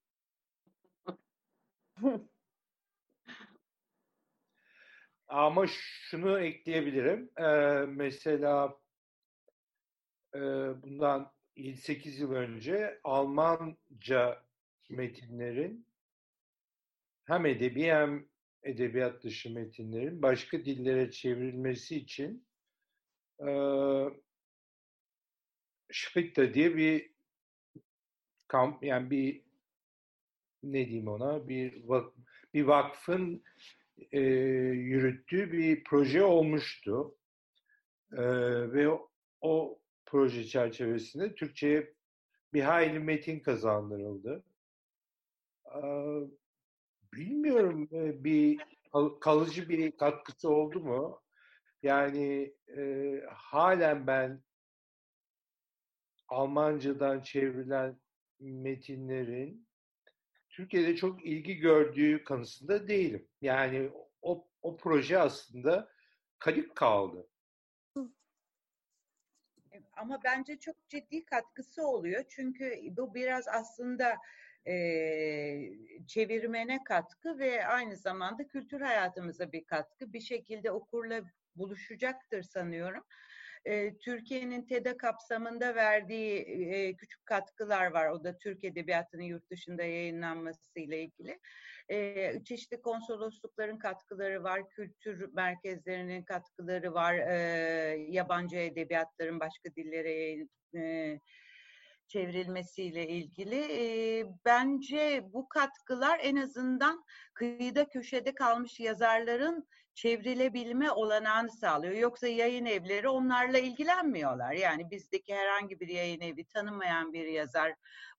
Ama 5.28 5.68
şunu 5.68 6.40
ekleyebilirim. 6.40 7.30
Ee, 7.38 7.86
mesela 7.88 8.83
bundan 10.84 11.32
7-8 11.58 12.22
yıl 12.22 12.32
önce 12.32 13.00
Almanca 13.04 14.44
metinlerin 14.90 15.88
hem 17.26 17.46
edebi 17.46 17.84
hem 17.84 18.26
edebiyat 18.64 19.24
dışı 19.24 19.54
metinlerin 19.54 20.22
başka 20.22 20.66
dillere 20.66 21.12
çevrilmesi 21.12 21.96
için 21.96 22.48
e, 23.48 23.50
Splitta 25.92 26.54
diye 26.54 26.78
bir 26.78 27.12
kamp 28.48 28.84
yani 28.84 29.10
bir 29.10 29.44
ne 30.64 30.86
diyeyim 30.86 31.08
ona 31.08 31.48
bir 31.48 31.84
vak, 31.84 32.14
bir 32.54 32.64
vakfın 32.64 33.44
e, 34.12 34.20
yürüttüğü 34.20 35.52
bir 35.52 35.84
proje 35.84 36.24
olmuştu. 36.24 37.16
E, 38.12 38.24
ve 38.74 38.90
o 39.42 39.80
proje 40.14 40.46
çerçevesinde 40.46 41.36
Türkçe'ye 41.36 41.94
bir 42.54 42.62
hayli 42.62 43.00
metin 43.00 43.40
kazandırıldı. 43.40 44.44
Bilmiyorum 47.14 47.90
e, 47.92 48.24
bir 48.24 48.60
kalıcı 49.22 49.70
bir 49.70 49.98
katkısı 49.98 50.50
oldu 50.50 50.80
mu? 50.80 51.22
Yani 51.84 52.54
e, 52.78 53.22
halen 53.30 54.08
ben 54.08 54.44
Almancadan 56.28 57.22
çevrilen 57.22 58.00
metinlerin 58.40 59.68
Türkiye'de 60.50 60.96
çok 60.96 61.26
ilgi 61.26 61.56
gördüğü 61.56 62.24
kanısında 62.24 62.88
değilim. 62.88 63.28
Yani 63.42 63.92
o, 64.22 64.48
o 64.62 64.78
proje 64.78 65.20
aslında 65.20 65.90
kayıp 66.40 66.76
kaldı. 66.76 67.28
Ama 69.94 70.20
bence 70.24 70.60
çok 70.60 70.90
ciddi 70.90 71.26
katkısı 71.26 71.88
oluyor. 71.88 72.24
Çünkü 72.30 72.80
bu 72.98 73.14
biraz 73.14 73.48
aslında 73.48 74.16
e, 74.68 74.74
çevirmene 76.08 76.84
katkı 76.84 77.40
ve 77.40 77.68
aynı 77.68 77.98
zamanda 77.98 78.48
kültür 78.48 78.82
hayatımıza 78.82 79.52
bir 79.52 79.64
katkı. 79.64 80.14
Bir 80.14 80.22
şekilde 80.22 80.72
okurla 80.72 81.22
buluşacaktır 81.56 82.44
sanıyorum 82.44 83.04
e, 83.66 83.98
Türkiye'nin 83.98 84.66
TEDA 84.66 84.98
kapsamında 84.98 85.76
verdiği 85.76 86.40
e, 86.40 86.96
küçük 86.96 87.26
katkılar 87.26 87.92
var. 87.92 88.10
O 88.10 88.24
da 88.24 88.38
Türk 88.38 88.64
Edebiyatı'nın 88.64 89.24
yurt 89.24 89.50
dışında 89.50 89.84
yayınlanması 89.84 90.80
ile 90.80 91.04
ilgili. 91.04 91.40
E, 91.90 92.32
çeşitli 92.44 92.82
konsoloslukların 92.82 93.78
katkıları 93.78 94.44
var, 94.44 94.70
kültür 94.70 95.34
merkezlerinin 95.34 96.24
katkıları 96.24 96.94
var, 96.94 97.14
yabancı 97.96 98.58
edebiyatların 98.58 99.40
başka 99.40 99.76
dillere 99.76 100.48
çevrilmesiyle 102.08 103.08
ilgili. 103.08 104.26
Bence 104.46 105.24
bu 105.34 105.50
katkılar 105.50 106.20
en 106.24 106.36
azından 106.36 107.04
kıyıda 107.34 107.90
köşede 107.90 108.34
kalmış 108.36 108.80
yazarların 108.80 109.68
çevrilebilme 109.96 110.92
olanağını 110.92 111.52
sağlıyor. 111.52 111.94
Yoksa 111.94 112.28
yayın 112.28 112.66
evleri 112.66 113.10
onlarla 113.10 113.60
ilgilenmiyorlar. 113.60 114.54
Yani 114.54 114.92
bizdeki 114.92 115.36
herhangi 115.36 115.80
bir 115.80 115.88
yayın 115.88 116.22
evi 116.22 116.46
tanımayan 116.46 117.14
bir 117.14 117.28
yazar 117.28 117.74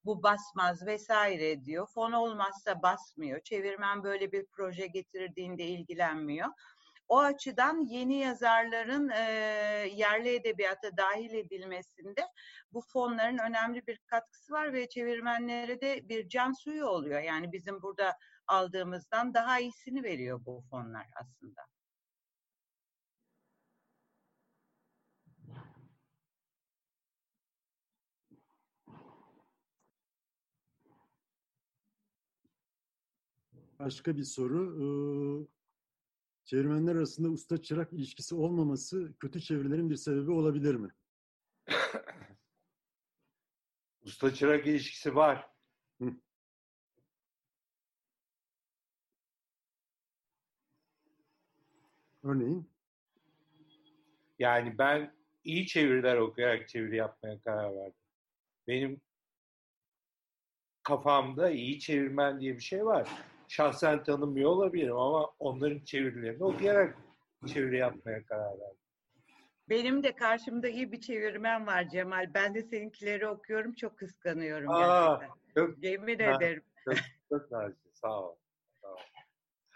bu 0.05 0.23
basmaz 0.23 0.85
vesaire 0.85 1.65
diyor. 1.65 1.87
Fon 1.87 2.11
olmazsa 2.11 2.81
basmıyor. 2.81 3.39
Çevirmen 3.39 4.03
böyle 4.03 4.31
bir 4.31 4.45
proje 4.45 4.87
getirdiğinde 4.87 5.63
ilgilenmiyor. 5.63 6.47
O 7.07 7.19
açıdan 7.19 7.85
yeni 7.85 8.15
yazarların 8.15 9.09
e, 9.09 9.21
yerli 9.93 10.29
edebiyata 10.35 10.97
dahil 10.97 11.33
edilmesinde 11.33 12.27
bu 12.73 12.81
fonların 12.81 13.37
önemli 13.37 13.87
bir 13.87 13.99
katkısı 14.05 14.53
var 14.53 14.73
ve 14.73 14.89
çevirmenlere 14.89 15.81
de 15.81 16.09
bir 16.09 16.29
can 16.29 16.51
suyu 16.51 16.85
oluyor. 16.85 17.21
Yani 17.21 17.51
bizim 17.51 17.81
burada 17.81 18.17
aldığımızdan 18.47 19.33
daha 19.33 19.59
iyisini 19.59 20.03
veriyor 20.03 20.45
bu 20.45 20.63
fonlar 20.69 21.07
aslında. 21.15 21.61
Başka 33.79 34.17
bir 34.17 34.23
soru. 34.23 35.47
Çevirmenler 36.45 36.95
arasında 36.95 37.29
usta 37.29 37.61
çırak 37.61 37.93
ilişkisi 37.93 38.35
olmaması 38.35 39.13
kötü 39.19 39.41
çevirilerin 39.41 39.89
bir 39.89 39.95
sebebi 39.95 40.31
olabilir 40.31 40.75
mi? 40.75 40.89
usta 44.01 44.33
çırak 44.33 44.67
ilişkisi 44.67 45.15
var. 45.15 45.49
Hı. 46.01 46.11
Örneğin? 52.25 52.69
Yani 54.39 54.77
ben 54.77 55.13
iyi 55.43 55.67
çeviriler 55.67 56.17
okuyarak 56.17 56.69
çeviri 56.69 56.95
yapmaya 56.95 57.39
karar 57.39 57.75
verdim. 57.75 57.99
Benim 58.67 59.01
kafamda 60.83 61.49
iyi 61.49 61.79
çevirmen 61.79 62.39
diye 62.39 62.55
bir 62.55 62.61
şey 62.61 62.85
var. 62.85 63.09
Şahsen 63.47 64.03
tanımıyor 64.03 64.49
olabilirim 64.49 64.97
ama 64.97 65.31
onların 65.39 65.79
çevirilerini 65.79 66.43
okuyarak 66.43 66.97
çeviri 67.47 67.77
yapmaya 67.77 68.25
karar 68.25 68.59
verdim. 68.59 68.77
Benim 69.69 70.03
de 70.03 70.15
karşımda 70.15 70.67
iyi 70.67 70.91
bir 70.91 71.01
çevirmen 71.01 71.67
var 71.67 71.89
Cemal. 71.89 72.33
Ben 72.33 72.55
de 72.55 72.63
seninkileri 72.63 73.27
okuyorum. 73.27 73.73
Çok 73.73 73.97
kıskanıyorum 73.97 74.69
Aa, 74.69 75.19
gerçekten. 75.19 75.35
Çok, 75.55 75.83
Yemin 75.83 76.19
ha, 76.19 76.35
ederim. 76.35 76.63
Çok, 76.85 76.95
çok 77.29 77.51
nazik. 77.51 77.77
Sağ 77.93 78.21
ol. 78.21 78.25
Sağ 78.25 78.29
ol. 78.29 78.35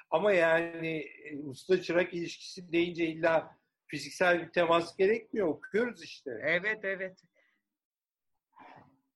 Ama 0.10 0.32
yani 0.32 0.98
e, 0.98 1.38
usta 1.44 1.82
çırak 1.82 2.14
ilişkisi 2.14 2.72
deyince 2.72 3.06
illa 3.06 3.56
fiziksel 3.88 4.42
bir 4.42 4.50
temas 4.50 4.98
gerekmiyor. 4.98 5.48
Okuyoruz 5.48 6.04
işte. 6.04 6.32
Evet, 6.44 6.80
evet. 6.84 7.24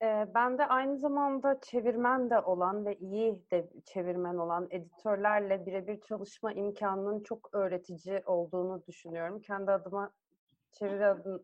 Ee, 0.04 0.28
ben 0.36 0.58
de 0.58 0.66
aynı 0.66 0.98
zamanda 0.98 1.60
çevirmen 1.62 2.30
de 2.30 2.40
olan 2.40 2.86
ve 2.86 2.98
iyi 2.98 3.50
de 3.52 3.70
çevirmen 3.86 4.36
olan 4.36 4.68
editörlerle 4.72 5.66
birebir 5.66 6.02
çalışma 6.02 6.54
imkanının 6.54 7.24
çok 7.24 7.50
öğretici 7.54 8.22
olduğunu 8.26 8.84
düşünüyorum. 8.88 9.42
Kendi 9.42 9.72
adıma 9.72 10.14
çeviri 10.72 11.06
adım, 11.06 11.44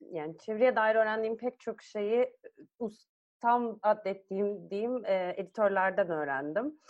yani 0.00 0.38
çeviriye 0.38 0.76
dair 0.76 0.94
öğrendiğim 0.94 1.36
pek 1.36 1.60
çok 1.60 1.82
şeyi 1.82 2.36
ustam 2.78 3.78
adettiğim 3.82 4.70
diyeyim 4.70 5.04
e, 5.04 5.34
editörlerden 5.36 6.10
öğrendim. 6.10 6.80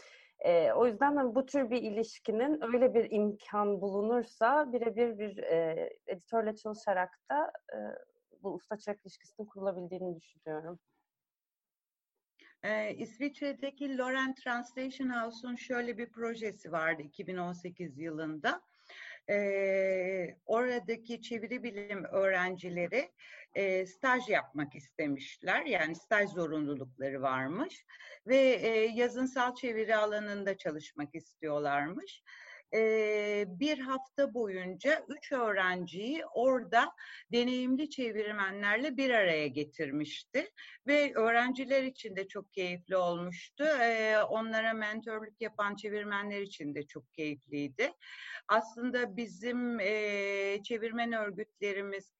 E, 0.44 0.72
o 0.72 0.86
yüzden 0.86 1.16
hani 1.16 1.34
bu 1.34 1.46
tür 1.46 1.70
bir 1.70 1.82
ilişkinin 1.82 2.62
öyle 2.62 2.94
bir 2.94 3.10
imkan 3.10 3.80
bulunursa 3.80 4.72
birebir 4.72 5.18
bir 5.18 5.38
e, 5.38 5.90
editörle 6.06 6.56
çalışarak 6.56 7.18
da 7.30 7.52
e, 7.72 7.78
bu 8.42 8.54
usta 8.54 8.78
çırak 8.78 9.00
ilişkisinin 9.04 9.46
kurulabildiğini 9.46 10.16
düşünüyorum. 10.16 10.78
Ee, 12.64 12.94
İsviçre'deki 12.94 13.98
Loren 13.98 14.34
Translation 14.34 15.08
House'un 15.08 15.56
şöyle 15.56 15.98
bir 15.98 16.10
projesi 16.10 16.72
vardı 16.72 17.02
2018 17.02 17.98
yılında. 17.98 18.62
Ee, 19.30 20.36
oradaki 20.46 21.22
çeviri 21.22 21.62
bilim 21.62 22.04
öğrencileri 22.04 23.12
e, 23.54 23.86
staj 23.86 24.28
yapmak 24.28 24.74
istemişler. 24.74 25.64
Yani 25.66 25.94
staj 25.94 26.30
zorunlulukları 26.30 27.22
varmış 27.22 27.84
ve 28.26 28.36
e, 28.36 28.68
yazınsal 28.86 29.54
çeviri 29.54 29.96
alanında 29.96 30.56
çalışmak 30.56 31.14
istiyorlarmış. 31.14 32.22
e, 32.74 33.44
bir 33.48 33.78
hafta 33.78 34.34
boyunca 34.34 35.04
üç 35.08 35.32
öğrenciyi 35.32 36.26
orada 36.26 36.92
deneyimli 37.32 37.90
çevirmenlerle 37.90 38.96
bir 38.96 39.10
araya 39.10 39.46
getirmişti 39.46 40.50
ve 40.86 41.12
öğrenciler 41.14 41.82
için 41.82 42.16
de 42.16 42.28
çok 42.28 42.52
keyifli 42.52 42.96
olmuştu. 42.96 43.64
E, 43.64 44.18
onlara 44.22 44.72
mentorluk 44.72 45.40
yapan 45.40 45.76
çevirmenler 45.76 46.40
için 46.40 46.74
de 46.74 46.86
çok 46.86 47.12
keyifliydi. 47.14 47.92
Aslında 48.48 49.16
bizim 49.16 49.80
e, 49.80 50.62
çevirmen 50.64 51.12
örgütlerimiz 51.12 52.13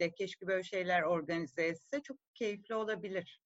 de 0.00 0.14
keşke 0.14 0.46
böyle 0.46 0.62
şeyler 0.62 1.02
organize 1.02 1.62
etse 1.62 2.02
çok 2.02 2.18
keyifli 2.34 2.74
olabilir. 2.74 3.43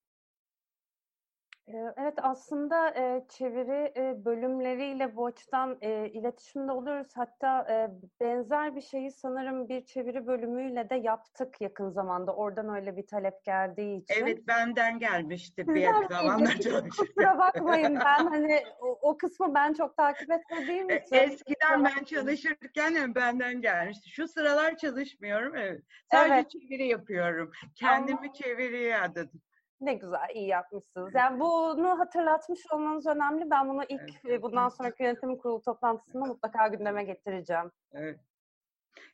Evet 1.74 2.15
aslında 2.23 2.90
e, 2.90 3.24
çeviri 3.28 3.93
e, 3.97 4.24
bölümleriyle 4.24 5.16
bu 5.16 5.27
açıdan 5.27 5.78
e, 5.81 6.09
iletişimde 6.09 6.73
oluyoruz. 6.73 7.09
Hatta 7.15 7.66
e, 7.70 7.90
benzer 8.20 8.77
bir 8.77 8.81
şeyi 8.81 9.11
sanırım 9.11 9.69
bir 9.69 9.85
çeviri 9.85 10.27
bölümüyle 10.27 10.90
de 10.90 10.95
yaptık 10.95 11.61
yakın 11.61 11.90
zamanda. 11.90 12.35
Oradan 12.35 12.74
öyle 12.74 12.97
bir 12.97 13.07
talep 13.07 13.45
geldiği 13.45 14.03
için. 14.03 14.15
Evet 14.23 14.47
benden 14.49 14.99
gelmişti 14.99 15.69
bir 15.69 15.89
zamanlar 16.11 16.53
çalışırken. 16.53 16.89
Kusura 16.89 17.39
bakmayın 17.39 17.95
ben 17.95 18.27
hani 18.27 18.62
o, 18.81 18.99
o 19.03 19.16
kısmı 19.16 19.55
ben 19.55 19.73
çok 19.73 19.97
takip 19.97 20.31
etmediğim 20.31 20.90
için. 20.90 21.16
Eskiden 21.16 21.85
ben 21.85 22.05
çalışırken 22.05 23.15
benden 23.15 23.61
gelmişti. 23.61 24.11
Şu 24.11 24.28
sıralar 24.28 24.77
çalışmıyorum 24.77 25.57
evet. 25.57 25.82
Sadece 26.12 26.35
Evet. 26.35 26.51
çeviri 26.51 26.86
yapıyorum. 26.86 27.53
Kendimi 27.74 28.32
çeviriye 28.32 29.01
adadım. 29.01 29.40
Ne 29.80 29.94
güzel, 29.94 30.28
iyi 30.34 30.46
yapmışsınız. 30.46 31.14
Yani 31.14 31.40
bunu 31.40 31.98
hatırlatmış 31.98 32.60
olmanız 32.72 33.06
önemli. 33.06 33.50
Ben 33.50 33.68
bunu 33.68 33.84
ilk 33.88 34.24
e, 34.24 34.42
bundan 34.42 34.68
sonraki 34.68 35.02
yönetim 35.02 35.36
kurulu 35.36 35.62
toplantısında 35.62 36.24
mutlaka 36.24 36.68
gündeme 36.68 37.05
getireceğim. 37.05 37.70
Evet. 37.92 38.20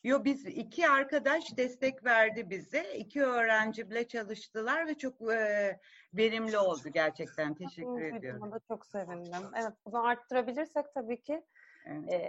Yo 0.05 0.25
biz 0.25 0.47
iki 0.47 0.89
arkadaş 0.89 1.57
destek 1.57 2.05
verdi 2.05 2.51
bize. 2.51 2.95
İki 2.97 3.23
öğrenci 3.23 3.91
bile 3.91 4.09
çalıştılar 4.09 4.87
ve 4.87 4.95
çok 4.95 5.33
e, 5.33 5.81
verimli 6.15 6.59
oldu 6.59 6.89
gerçekten. 6.95 7.55
Teşekkür 7.55 7.89
Duyduğuma 7.89 8.17
ediyorum. 8.17 8.53
da 8.53 8.61
çok 8.69 8.87
sevindim. 8.87 9.51
Evet, 9.61 9.73
bunu 9.87 10.07
arttırabilirsek 10.07 10.95
tabii 10.95 11.23
ki 11.23 11.45
e, 11.87 12.21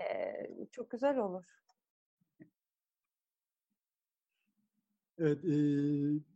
çok 0.71 0.91
güzel 0.91 1.17
olur. 1.17 1.43
Evet, 5.19 5.45
e, 5.45 6.34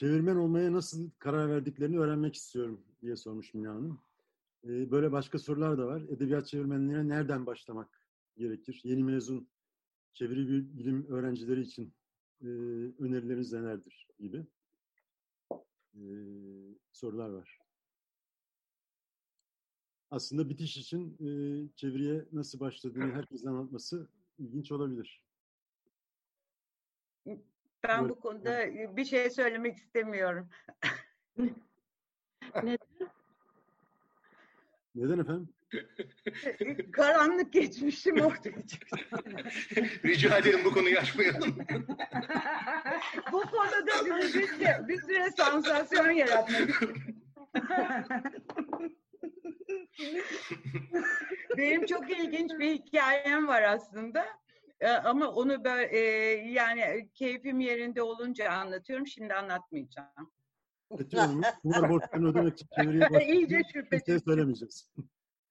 çevirmen 0.00 0.36
olmaya 0.36 0.72
nasıl 0.72 1.10
karar 1.18 1.48
verdiklerini 1.50 1.98
öğrenmek 1.98 2.34
istiyorum 2.34 2.80
diye 3.02 3.16
sormuş 3.16 3.54
Mina 3.54 3.70
Hanım. 3.70 4.00
E, 4.64 4.90
böyle 4.90 5.12
başka 5.12 5.38
sorular 5.38 5.78
da 5.78 5.86
var. 5.86 6.02
Edebiyat 6.02 6.46
çevirmenliğine 6.46 7.08
nereden 7.08 7.46
başlamak 7.46 8.02
gerekir? 8.36 8.80
Yeni 8.84 9.04
mezun 9.04 9.48
çeviri 10.12 10.48
bil- 10.48 10.78
bilim 10.78 11.06
öğrencileri 11.06 11.60
için 11.60 11.92
e, 12.42 12.46
önerileriniz 12.98 13.52
nelerdir 13.52 14.08
gibi 14.20 14.46
e, 15.94 16.02
sorular 16.92 17.28
var. 17.28 17.58
Aslında 20.10 20.48
bitiş 20.48 20.76
için 20.76 21.16
e, 21.20 21.28
çeviriye 21.76 22.28
nasıl 22.32 22.60
başladığını 22.60 23.12
herkesin 23.12 23.46
anlatması 23.48 24.08
ilginç 24.38 24.72
olabilir. 24.72 25.22
Ben 27.88 28.08
bu 28.08 28.20
konuda 28.20 28.66
bir 28.96 29.04
şey 29.04 29.30
söylemek 29.30 29.76
istemiyorum. 29.76 30.48
Neden 34.94 35.18
efendim? 35.18 35.48
Karanlık 36.92 37.52
geçmişim 37.52 38.20
ortaya 38.20 38.66
çıktı. 38.66 38.96
Rica 40.04 40.38
ederim 40.38 40.60
bu 40.64 40.72
konuyu 40.74 40.98
açmayalım. 40.98 41.58
bu 43.32 43.40
konuda 43.40 44.06
bir, 44.06 44.10
bir, 44.10 44.46
süre, 44.46 44.84
bir 44.88 45.00
süre 45.00 45.30
sansasyon 45.30 46.10
yaratmak 46.10 46.82
Benim 51.56 51.86
çok 51.86 52.10
ilginç 52.10 52.50
bir 52.58 52.70
hikayem 52.70 53.48
var 53.48 53.62
aslında. 53.62 54.26
Ee, 54.80 54.88
Ama 54.88 55.28
onu 55.28 55.64
böyle 55.64 55.84
e, 55.84 56.00
yani 56.50 57.10
keyfim 57.14 57.60
yerinde 57.60 58.02
olunca 58.02 58.50
anlatıyorum. 58.50 59.06
Şimdi 59.06 59.34
anlatmayacağım. 59.34 60.08
Hanım, 61.14 61.42
bunlar 61.64 61.90
borçlarını 61.90 62.28
ödemek 62.30 62.54
için 62.54 62.68
çeviriye 62.76 63.08
İyice 63.10 63.14
başlayınca 63.14 63.62
şüphesiz. 63.72 63.90
kimseye 64.04 64.18
söylemeyeceğiz. 64.18 64.90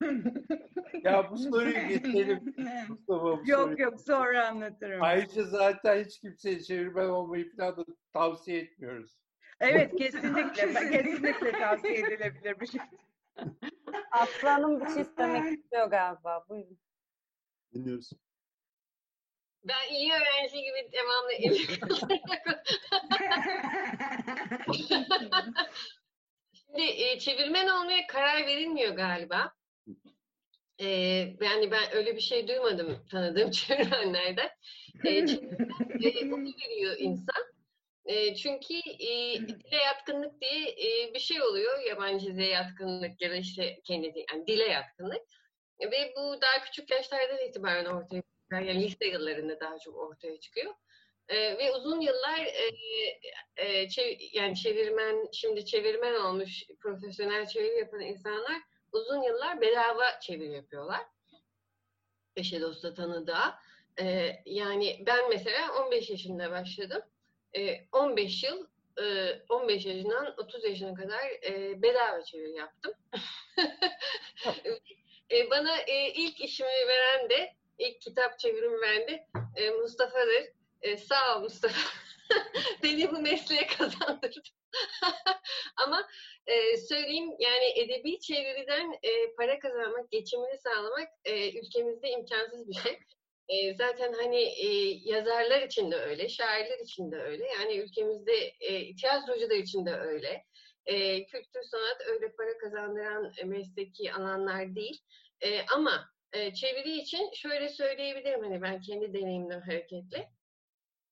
Ya 1.03 1.31
bu 1.31 1.37
soruyu 1.37 1.87
geçelim. 1.87 2.55
Mustafa 2.89 3.23
bu 3.23 3.37
soruyu. 3.37 3.49
Yok 3.51 3.79
yok 3.79 4.01
sonra 4.01 4.47
anlatırım. 4.47 5.03
Ayrıca 5.03 5.43
zaten 5.43 6.03
hiç 6.03 6.19
kimseye 6.19 6.61
çevirmen 6.63 7.09
olmayı 7.09 7.55
falan 7.55 7.77
da 7.77 7.85
tavsiye 8.13 8.59
etmiyoruz. 8.59 9.17
Evet 9.59 9.95
kesinlikle. 9.95 10.75
Ben 10.75 10.91
kesinlikle 10.91 11.51
tavsiye 11.51 11.93
edilebilir 11.99 12.59
bir 12.59 12.67
şey. 12.67 12.81
Aslı 14.11 14.47
Hanım 14.47 14.79
bir 14.81 14.87
şey 14.87 15.01
istemek 15.01 15.57
istiyor 15.59 15.87
galiba. 15.87 16.45
Buyurun. 16.49 16.77
Dinliyoruz. 17.73 18.11
Ben 19.63 19.93
iyi 19.93 20.11
öğrenci 20.13 20.63
gibi 20.63 20.91
devamlı 20.91 21.31
Şimdi 26.53 26.81
e, 26.81 27.19
çevirmen 27.19 27.67
olmaya 27.67 28.07
karar 28.07 28.45
verilmiyor 28.45 28.95
galiba. 28.95 29.53
E, 30.79 30.87
yani 31.41 31.71
ben 31.71 31.95
öyle 31.95 32.15
bir 32.15 32.21
şey 32.21 32.47
duymadım 32.47 33.05
tanıdığım 33.11 33.51
çevirmenlerden. 33.67 34.49
E, 35.05 35.27
çevirmen 35.27 35.99
e, 36.03 36.33
onu 36.33 36.45
veriyor 36.45 36.95
insan. 36.97 37.43
E, 38.05 38.35
çünkü 38.35 38.73
e, 38.99 39.39
dile 39.47 39.77
yatkınlık 39.85 40.41
diye 40.41 40.69
e, 40.69 41.13
bir 41.13 41.19
şey 41.19 41.41
oluyor. 41.41 41.79
Yabancı 41.79 42.25
dile 42.25 42.45
yatkınlık 42.45 43.21
ya 43.21 43.29
da 43.29 43.35
işte 43.35 43.79
kendi 43.83 44.25
yani 44.31 44.47
dile 44.47 44.63
yatkınlık. 44.63 45.21
Ve 45.81 46.13
bu 46.17 46.41
daha 46.41 46.63
küçük 46.65 46.91
yaşlardan 46.91 47.47
itibaren 47.47 47.85
ortaya. 47.85 48.23
Yani 48.51 48.83
lise 48.83 49.05
yıllarında 49.05 49.59
daha 49.59 49.79
çok 49.79 49.97
ortaya 49.97 50.39
çıkıyor. 50.39 50.73
E, 51.29 51.57
ve 51.57 51.71
uzun 51.71 52.01
yıllar 52.01 52.39
e, 52.39 52.69
e, 53.57 53.83
çev- 53.83 54.29
yani 54.33 54.55
çevirmen, 54.55 55.27
şimdi 55.33 55.65
çevirmen 55.65 56.13
olmuş, 56.13 56.63
profesyonel 56.79 57.47
çeviri 57.47 57.79
yapan 57.79 57.99
insanlar 57.99 58.61
uzun 58.91 59.21
yıllar 59.21 59.61
bedava 59.61 60.19
çeviri 60.19 60.51
yapıyorlar. 60.51 61.01
Eşe 62.35 62.61
dosta 62.61 62.93
tanıdığa. 62.93 63.59
E, 64.01 64.35
yani 64.45 65.03
ben 65.05 65.29
mesela 65.29 65.85
15 65.85 66.09
yaşında 66.09 66.51
başladım. 66.51 67.01
E, 67.57 67.85
15 67.91 68.43
yıl, 68.43 68.67
e, 69.01 69.31
15 69.49 69.85
yaşından 69.85 70.35
30 70.37 70.63
yaşına 70.63 70.93
kadar 70.93 71.21
bedava 71.81 72.23
çeviri 72.23 72.51
yaptım. 72.51 72.93
Bana 75.51 75.81
ilk 76.15 76.41
işimi 76.41 76.69
veren 76.87 77.29
de, 77.29 77.55
ilk 77.79 78.01
kitap 78.01 78.43
de 78.43 79.27
e, 79.55 79.69
Mustafa'dır. 79.69 80.45
E, 80.81 80.97
sağ 80.97 81.37
ol 81.37 81.41
Mustafa. 81.41 81.79
Beni 82.83 83.11
bu 83.11 83.21
mesleğe 83.21 83.67
kazandırdın. 83.67 84.43
Ama 85.85 86.07
e, 86.47 86.77
söyleyeyim 86.77 87.29
yani 87.39 87.79
edebi 87.79 88.19
çeviriden 88.19 88.99
e, 89.03 89.35
para 89.37 89.59
kazanmak, 89.59 90.11
geçimini 90.11 90.57
sağlamak 90.57 91.09
e, 91.25 91.59
ülkemizde 91.59 92.09
imkansız 92.09 92.67
bir 92.69 92.73
şey. 92.73 92.99
E, 93.49 93.73
zaten 93.75 94.13
hani 94.13 94.41
e, 94.41 94.67
yazarlar 95.03 95.61
için 95.61 95.91
de 95.91 95.95
öyle, 95.95 96.29
şairler 96.29 96.79
için 96.79 97.11
de 97.11 97.15
öyle. 97.15 97.45
Yani 97.59 97.77
ülkemizde 97.77 98.35
e, 98.59 98.95
tiyatrocular 98.95 99.55
için 99.55 99.85
de 99.85 99.93
öyle. 99.93 100.45
E, 100.85 101.25
kültür 101.25 101.63
sanat 101.63 102.01
öyle 102.07 102.31
para 102.31 102.57
kazandıran 102.57 103.33
e, 103.37 103.43
mesleki 103.43 104.13
alanlar 104.13 104.75
değil. 104.75 105.01
E, 105.41 105.65
ama 105.65 106.09
e, 106.33 106.53
çeviri 106.53 106.97
için 106.97 107.31
şöyle 107.33 107.69
söyleyebilirim 107.69 108.43
hani 108.43 108.61
ben 108.61 108.81
kendi 108.81 109.13
deneyimden 109.13 109.61
hareketle. 109.61 110.29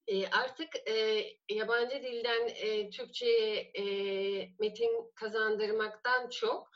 E, 0.08 0.28
artık 0.28 0.90
e, 0.90 1.26
yabancı 1.50 2.04
dilden 2.04 2.48
e, 2.48 2.90
Türkçe'ye 2.90 3.60
e, 3.60 3.84
metin 4.60 5.12
kazandırmaktan 5.16 6.30
çok 6.30 6.70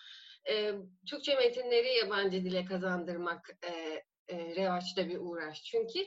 e, 0.49 0.73
Türkçe 1.09 1.35
metinleri 1.35 1.93
yabancı 1.93 2.43
dile 2.45 2.65
kazandırmak 2.65 3.49
e, 3.63 4.03
e, 4.27 4.55
revaçta 4.55 5.09
bir 5.09 5.17
uğraş. 5.17 5.63
Çünkü 5.63 5.99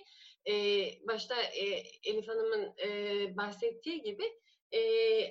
e, 0.49 0.53
başta 1.09 1.43
e, 1.43 1.65
Elif 2.05 2.29
Hanım'ın 2.29 2.75
e, 2.79 2.89
bahsettiği 3.37 4.03
gibi 4.03 4.25
e, 4.73 4.81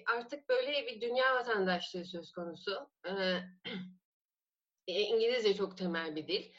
artık 0.04 0.50
böyle 0.50 0.88
bir 0.88 1.02
dünya 1.02 1.36
vatandaşlığı 1.36 2.06
söz 2.06 2.32
konusu. 2.32 2.90
E, 3.06 3.12
e, 4.88 5.02
İngilizce 5.02 5.56
çok 5.56 5.78
temel 5.78 6.16
bir 6.16 6.28
dil 6.28 6.52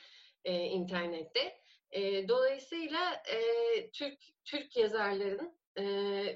e, 0.45 0.55
internette. 0.55 1.59
E, 1.91 2.29
dolayısıyla 2.29 3.23
e, 3.33 3.41
Türk 3.91 4.19
Türk 4.45 4.77
yazarların 4.77 5.59
e, 5.77 5.85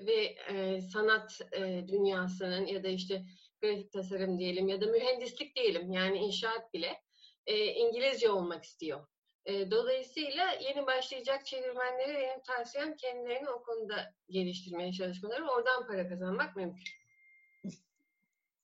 ve 0.07 0.37
e, 0.49 0.81
sanat 0.81 1.41
e, 1.53 1.89
dünyasının 1.89 2.67
ya 2.67 2.85
da 2.85 2.89
işte 2.89 3.25
grafik 3.63 3.93
tasarım 3.93 4.39
diyelim 4.39 4.69
ya 4.69 4.81
da 4.81 4.87
mühendislik 4.87 5.57
diyelim 5.57 5.93
yani 5.93 6.19
inşaat 6.19 6.75
bile 6.75 7.03
e, 7.47 7.67
İngilizce 7.67 8.31
olmak 8.31 8.65
istiyor. 8.65 9.07
E, 9.47 9.71
dolayısıyla 9.71 10.51
yeni 10.61 10.87
başlayacak 10.87 11.47
çevirmenlere 11.47 12.15
benim 12.15 12.43
tavsiyem 12.43 12.97
kendilerini 12.97 13.51
o 13.51 13.63
konuda 13.63 14.15
geliştirmeye 14.31 14.93
çalışmaları. 14.93 15.51
Oradan 15.51 15.87
para 15.87 16.09
kazanmak 16.09 16.57
mümkün. 16.57 16.85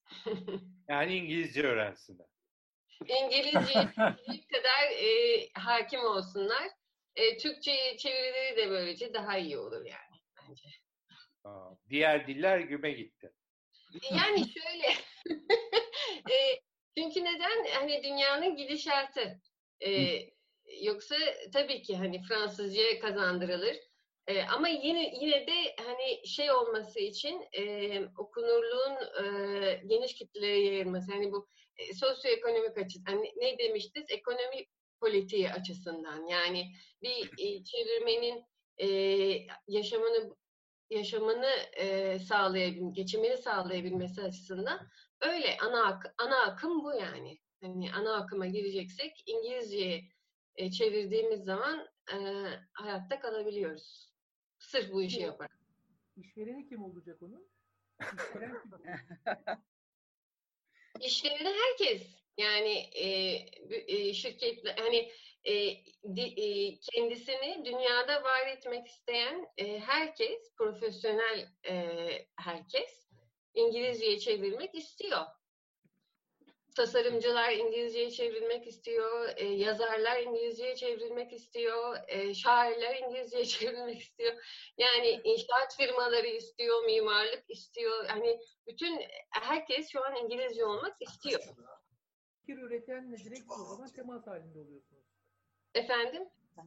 Yani 0.89 1.17
İngilizce 1.17 1.63
öğrensinler. 1.63 2.27
İngilizce 3.09 3.73
kadar 4.53 4.91
e, 4.99 5.49
hakim 5.55 6.01
olsunlar. 6.01 6.69
E, 7.17 7.37
Türkçe 7.37 7.97
çevirileri 7.99 8.57
de 8.57 8.71
böylece 8.71 9.15
daha 9.15 9.39
iyi 9.39 9.59
olur 9.59 9.85
yani 9.87 10.21
bence. 10.43 10.69
Aa, 11.45 11.71
diğer 11.91 12.27
diller 12.27 12.59
güme 12.59 12.91
gitti. 12.91 13.33
Yani 14.11 14.39
şöyle, 14.39 14.87
e, 16.35 16.61
çünkü 16.99 17.25
neden? 17.25 17.65
Hani 17.75 18.03
dünyanın 18.03 18.57
gidişatı. 18.57 19.41
E, 19.87 20.21
yoksa 20.83 21.17
tabii 21.53 21.83
ki 21.83 21.97
hani 21.97 22.23
Fransızca 22.23 23.01
kazandırılır. 23.01 23.77
E, 24.27 24.43
ama 24.43 24.69
yine 24.69 25.15
yine 25.21 25.47
de 25.47 25.77
hani 25.87 26.27
şey 26.27 26.53
olması 26.53 27.01
için 27.01 27.45
e, 27.53 27.65
okunurluğun 28.19 29.25
e, 29.25 29.83
geniş 29.87 30.15
kitlelere 30.15 30.59
yayılması. 30.61 31.13
Hani 31.13 31.33
bu 31.33 31.49
e, 31.77 31.95
sosyoekonomik 31.95 32.79
açı, 32.79 32.99
hani 33.07 33.33
ne 33.37 33.59
demiştiniz? 33.59 34.11
Ekonomi 34.11 34.67
politiği 35.01 35.51
açısından. 35.51 36.27
Yani 36.27 36.73
bir 37.03 37.31
e, 37.39 37.65
çevirmenin 37.65 38.45
e, 38.79 38.89
yaşamını 39.69 40.37
yaşamını 40.91 41.51
e, 41.77 42.19
sağlayabilmesi, 42.19 42.95
geçimini 42.95 43.37
sağlayabilmesi 43.37 44.23
açısından 44.23 44.89
öyle 45.21 45.57
ana 45.63 45.87
ak 45.87 46.15
ana 46.19 46.43
akım 46.43 46.85
bu 46.85 46.95
yani. 46.95 47.39
Hani 47.63 47.93
ana 47.93 48.15
akıma 48.17 48.47
gireceksek 48.47 49.23
İngilizceye 49.27 50.05
e, 50.57 50.71
çevirdiğimiz 50.71 51.45
zaman 51.45 51.89
e, 52.13 52.17
hayatta 52.73 53.21
kalabiliyoruz. 53.21 54.14
Sırf 54.65 54.93
bu 54.93 55.03
işi 55.03 55.21
yaparak. 55.21 55.59
İşvereni 56.17 56.69
kim 56.69 56.85
olacak 56.85 57.23
onun? 57.23 57.49
İşveren 58.01 58.63
kim 58.63 58.73
olacak? 58.73 59.09
İşvereni 61.01 61.49
herkes. 61.49 62.25
Yani 62.37 62.91
e, 62.95 63.09
e, 63.69 64.13
şirketler 64.13 64.77
hani 64.79 65.13
e, 65.45 65.53
di, 66.17 66.23
e, 66.23 66.79
kendisini 66.79 67.65
dünyada 67.65 68.23
var 68.23 68.47
etmek 68.47 68.87
isteyen 68.87 69.47
e, 69.57 69.79
herkes, 69.79 70.55
profesyonel 70.59 71.49
e, 71.69 72.09
herkes 72.37 73.09
İngilizceye 73.55 74.19
çevirmek 74.19 74.75
istiyor. 74.75 75.21
Tasarımcılar 76.75 77.53
İngilizceye 77.53 78.11
çevrilmek 78.11 78.67
istiyor, 78.67 79.29
e, 79.37 79.45
yazarlar 79.45 80.21
İngilizceye 80.21 80.77
çevrilmek 80.77 81.33
istiyor, 81.33 81.97
e, 82.09 82.35
şairler 82.35 82.97
İngilizceye 82.97 83.45
çevrilmek 83.55 84.01
istiyor. 84.01 84.33
Yani 84.79 85.21
inşaat 85.25 85.77
firmaları 85.77 86.27
istiyor, 86.27 86.85
mimarlık 86.85 87.51
istiyor. 87.51 88.07
Hani 88.07 88.41
bütün 88.67 89.01
herkes 89.31 89.89
şu 89.93 90.05
an 90.05 90.17
İngilizce 90.17 90.65
olmak 90.65 90.97
istiyor. 91.01 91.41
Fikir 92.41 92.59
üretenle 92.59 93.17
direkt 93.17 93.51
o 93.51 93.65
zaman 93.65 93.93
temas 93.93 94.27
halinde 94.27 94.59
oluyorsunuz. 94.59 95.05
Efendim? 95.75 96.23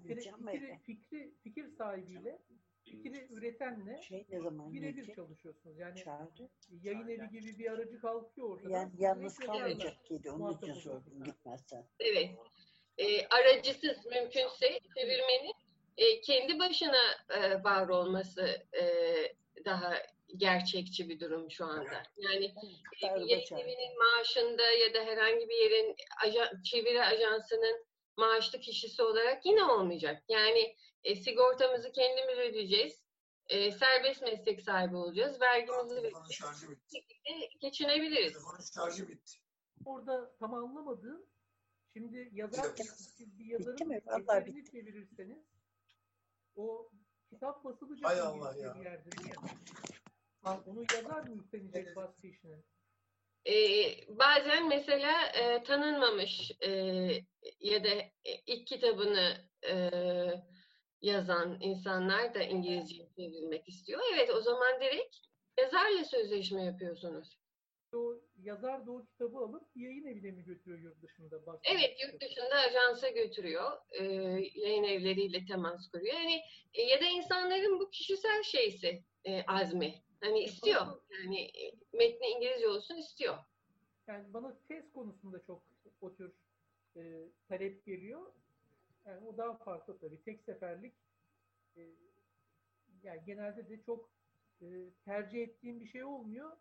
Fikri, 0.08 0.22
fikri, 0.22 0.80
fikri, 0.86 1.34
fikir 1.44 1.68
sahibiyle 1.68 2.40
fikri 2.88 3.28
üretenle 3.34 4.02
Şey 4.02 4.26
ne 4.30 4.40
zaman 4.40 4.74
birebir 4.74 5.16
çalışıyorsunuz. 5.16 5.80
Yani 5.80 6.04
Çağırdı. 6.04 6.50
yayın 6.84 7.08
evi 7.08 7.30
gibi 7.30 7.60
bir 7.60 7.72
aracı 7.72 8.00
kalkıyor 8.02 8.50
ortada. 8.50 8.70
Yani 8.70 8.92
yalnız 8.98 9.38
kalmayacak 9.40 10.10
dedi. 10.10 10.32
Onun 10.32 10.58
için 10.58 10.74
sordum 10.74 11.24
gitmezsen. 11.24 11.86
Evet. 12.00 12.30
E, 12.98 13.28
aracısız 13.28 14.06
mümkünse 14.06 14.80
çevirmenin 14.98 15.54
e, 15.98 16.22
kendi 16.22 16.60
başına 16.60 17.02
e, 17.30 17.64
var 17.64 17.88
olması 17.88 18.66
e, 18.82 18.84
daha 19.66 19.94
gerçekçi 20.38 21.10
bir 21.10 21.20
durum 21.20 21.52
şu 21.52 21.66
anda. 21.66 22.04
Yani 22.18 22.46
e, 22.46 22.52
bir 23.02 23.02
Darbe 23.08 23.20
yayın 23.32 23.46
çağırdı. 23.46 23.64
evinin 23.64 23.98
maaşında 23.98 24.72
ya 24.72 24.94
da 24.94 25.00
herhangi 25.12 25.50
bir 25.50 25.56
yerin 25.56 25.96
aja- 26.26 26.64
çeviri 26.64 27.04
ajansının 27.04 27.86
maaşlı 28.18 28.60
kişisi 28.60 29.04
olarak 29.04 29.46
yine 29.46 29.64
olmayacak. 29.64 30.24
Yani 30.30 30.76
e, 31.04 31.16
sigortamızı 31.16 31.92
kendimiz 31.92 32.38
ödeyeceğiz. 32.38 33.08
E, 33.50 33.72
serbest 33.72 34.22
meslek 34.22 34.62
sahibi 34.62 34.96
olacağız. 34.96 35.42
Vergimizi 35.42 36.04
bitti. 36.04 36.44
verip 37.26 37.62
geçinebiliriz. 37.62 38.34
Telefonun 38.34 38.62
şarjı 38.76 39.08
bitti. 39.08 39.38
Orada 39.86 40.36
tam 40.40 40.54
anlamadığım 40.54 41.26
şimdi 41.94 42.30
yazar 42.34 42.72
Bitti. 42.72 42.84
siz 42.84 43.40
bir 43.40 43.46
yazarın 43.46 43.92
eserini 43.92 44.66
çevirirseniz 44.72 45.44
o 46.56 46.90
kitap 47.30 47.64
basılacak 47.64 48.10
Hay 48.10 48.20
Allah 48.20 48.56
ya. 48.58 48.76
bir 48.76 48.86
yerde 48.86 49.12
değil 49.12 49.30
mi? 49.30 49.36
Ha, 50.42 50.64
onu 50.66 50.86
yazar 50.94 51.24
mı 51.28 51.44
üstlenecek 51.44 51.96
baskı 51.96 52.28
işini? 52.28 52.64
Ee, 53.46 54.08
bazen 54.08 54.68
mesela 54.68 55.26
e, 55.28 55.64
tanınmamış 55.64 56.52
e, 56.62 56.70
ya 57.60 57.84
da 57.84 57.90
e, 58.26 58.36
ilk 58.46 58.68
kitabını 58.68 59.38
e, 59.70 59.92
yazan 61.02 61.58
insanlar 61.62 62.34
da 62.36 62.44
İngilizceye 62.44 63.08
çevrilmek 63.16 63.70
istiyor. 63.70 64.02
Evet 64.14 64.30
o 64.30 64.42
zaman 64.42 64.82
direkt 64.82 65.16
yazarla 65.60 66.06
sözleşme 66.06 66.64
yapıyorsunuz. 66.64 67.38
O 67.94 68.16
yazar 68.38 68.88
o 68.88 69.06
kitabı 69.06 69.38
alıp 69.38 69.68
yayın 69.76 70.06
evine 70.06 70.32
mi 70.32 70.44
götürüyor 70.44 70.80
yurt 70.80 71.02
dışında? 71.02 71.46
baskı 71.46 71.62
Evet 71.72 71.98
yurt 72.04 72.22
dışında 72.22 72.56
ajansa 72.56 73.10
götürüyor. 73.10 73.72
e, 73.92 74.04
yayın 74.56 74.84
evleriyle 74.84 75.46
temas 75.46 75.92
kuruyor. 75.92 76.14
Yani 76.14 76.42
e, 76.74 76.82
ya 76.82 77.02
da 77.02 77.06
insanların 77.06 77.80
bu 77.80 77.90
kişisel 77.90 78.44
şeysi 78.44 79.04
e, 79.26 79.44
azmi. 79.44 79.94
Hani 80.22 80.44
istiyor. 80.44 80.86
Yani 81.10 81.42
e, 81.42 81.72
metni 81.94 82.28
İngilizce 82.28 82.68
olsun 82.68 82.96
istiyor. 82.96 83.38
Yani 84.08 84.34
bana 84.34 84.58
tez 84.68 84.92
konusunda 84.92 85.44
çok 85.44 85.64
o 86.02 86.16
tür 86.16 86.34
e, 86.96 87.02
talep 87.50 87.86
geliyor. 87.86 88.22
Yani 89.08 89.28
o 89.28 89.38
daha 89.38 89.58
farklı 89.58 90.00
tabii. 90.00 90.24
Tek 90.24 90.44
seferlik 90.44 90.96
e, 91.78 91.82
yani 93.04 93.22
genelde 93.26 93.70
de 93.70 93.84
çok 93.84 94.10
e, 94.62 94.66
tercih 95.06 95.42
ettiğim 95.42 95.80
bir 95.80 95.88
şey 95.88 96.04
olmuyor. 96.04 96.58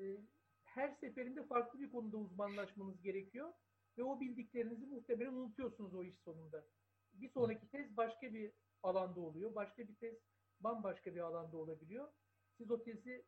E, 0.00 0.16
her 0.62 0.90
seferinde 0.90 1.46
farklı 1.46 1.80
bir 1.80 1.90
konuda 1.90 2.16
uzmanlaşmanız 2.16 3.02
gerekiyor 3.02 3.52
ve 3.98 4.02
o 4.02 4.20
bildiklerinizi 4.20 4.86
muhtemelen 4.86 5.32
unutuyorsunuz 5.32 5.94
o 5.94 6.04
iş 6.04 6.16
sonunda. 6.18 6.64
Bir 7.12 7.28
sonraki 7.28 7.68
tez 7.68 7.96
başka 7.96 8.34
bir 8.34 8.52
alanda 8.82 9.20
oluyor. 9.20 9.54
Başka 9.54 9.88
bir 9.88 9.94
tez 9.94 10.14
bambaşka 10.60 11.14
bir 11.14 11.20
alanda 11.20 11.56
olabiliyor. 11.56 12.08
Siz 12.56 12.70
o 12.70 12.82
tezi 12.82 13.24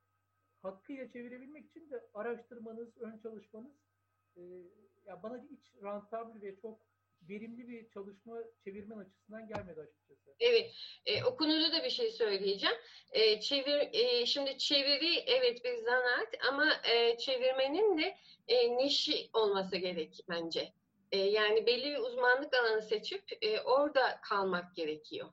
hakkıyla 0.62 1.12
çevirebilmek 1.12 1.66
için 1.66 1.91
de 1.91 2.07
araştırmanız, 2.15 2.99
ön 2.99 3.19
çalışmanız 3.19 3.73
e, 4.37 4.41
ya 5.07 5.23
bana 5.23 5.43
hiç 5.51 5.74
rantabl 5.82 6.43
ve 6.43 6.61
çok 6.61 6.90
verimli 7.29 7.69
bir 7.69 7.89
çalışma 7.89 8.37
çevirmen 8.65 8.99
açısından 8.99 9.49
gelmedi 9.49 9.81
açıkçası. 9.81 10.31
Evet, 10.41 10.71
e, 11.07 11.25
o 11.25 11.37
konuda 11.37 11.73
da 11.73 11.85
bir 11.85 11.91
şey 11.91 12.11
söyleyeceğim. 12.11 12.77
E, 13.13 13.41
çevir, 13.41 13.89
e, 13.93 14.27
şimdi 14.27 14.59
çeviri 14.59 15.19
evet 15.27 15.65
bir 15.65 15.77
zanaat 15.77 16.29
ama 16.49 16.73
e, 16.93 17.17
çevirmenin 17.19 17.99
de 17.99 18.17
e, 18.49 18.77
nişi 18.77 19.31
olması 19.33 19.77
gerek 19.77 20.21
bence. 20.29 20.73
E, 21.13 21.19
yani 21.19 21.67
belli 21.67 21.91
bir 21.91 21.99
uzmanlık 21.99 22.55
alanı 22.55 22.83
seçip 22.83 23.23
e, 23.43 23.61
orada 23.61 24.21
kalmak 24.23 24.77
gerekiyor. 24.77 25.29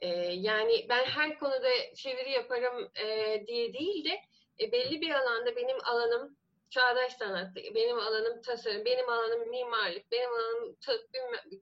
E, 0.00 0.08
yani 0.32 0.86
ben 0.88 1.04
her 1.04 1.38
konuda 1.38 1.94
çeviri 1.94 2.30
yaparım 2.30 2.90
e, 3.04 3.44
diye 3.46 3.72
değil 3.72 4.04
de 4.04 4.20
e, 4.60 4.72
belli 4.72 5.00
bir 5.00 5.10
alanda 5.10 5.56
benim 5.56 5.76
alanım 5.84 6.36
çağdaş 6.70 7.12
sanat, 7.12 7.56
benim 7.56 7.98
alanım 7.98 8.42
tasarım, 8.42 8.84
benim 8.84 9.08
alanım 9.08 9.48
mimarlık, 9.50 10.12
benim 10.12 10.30
alanım 10.30 10.74
tıp 10.74 11.08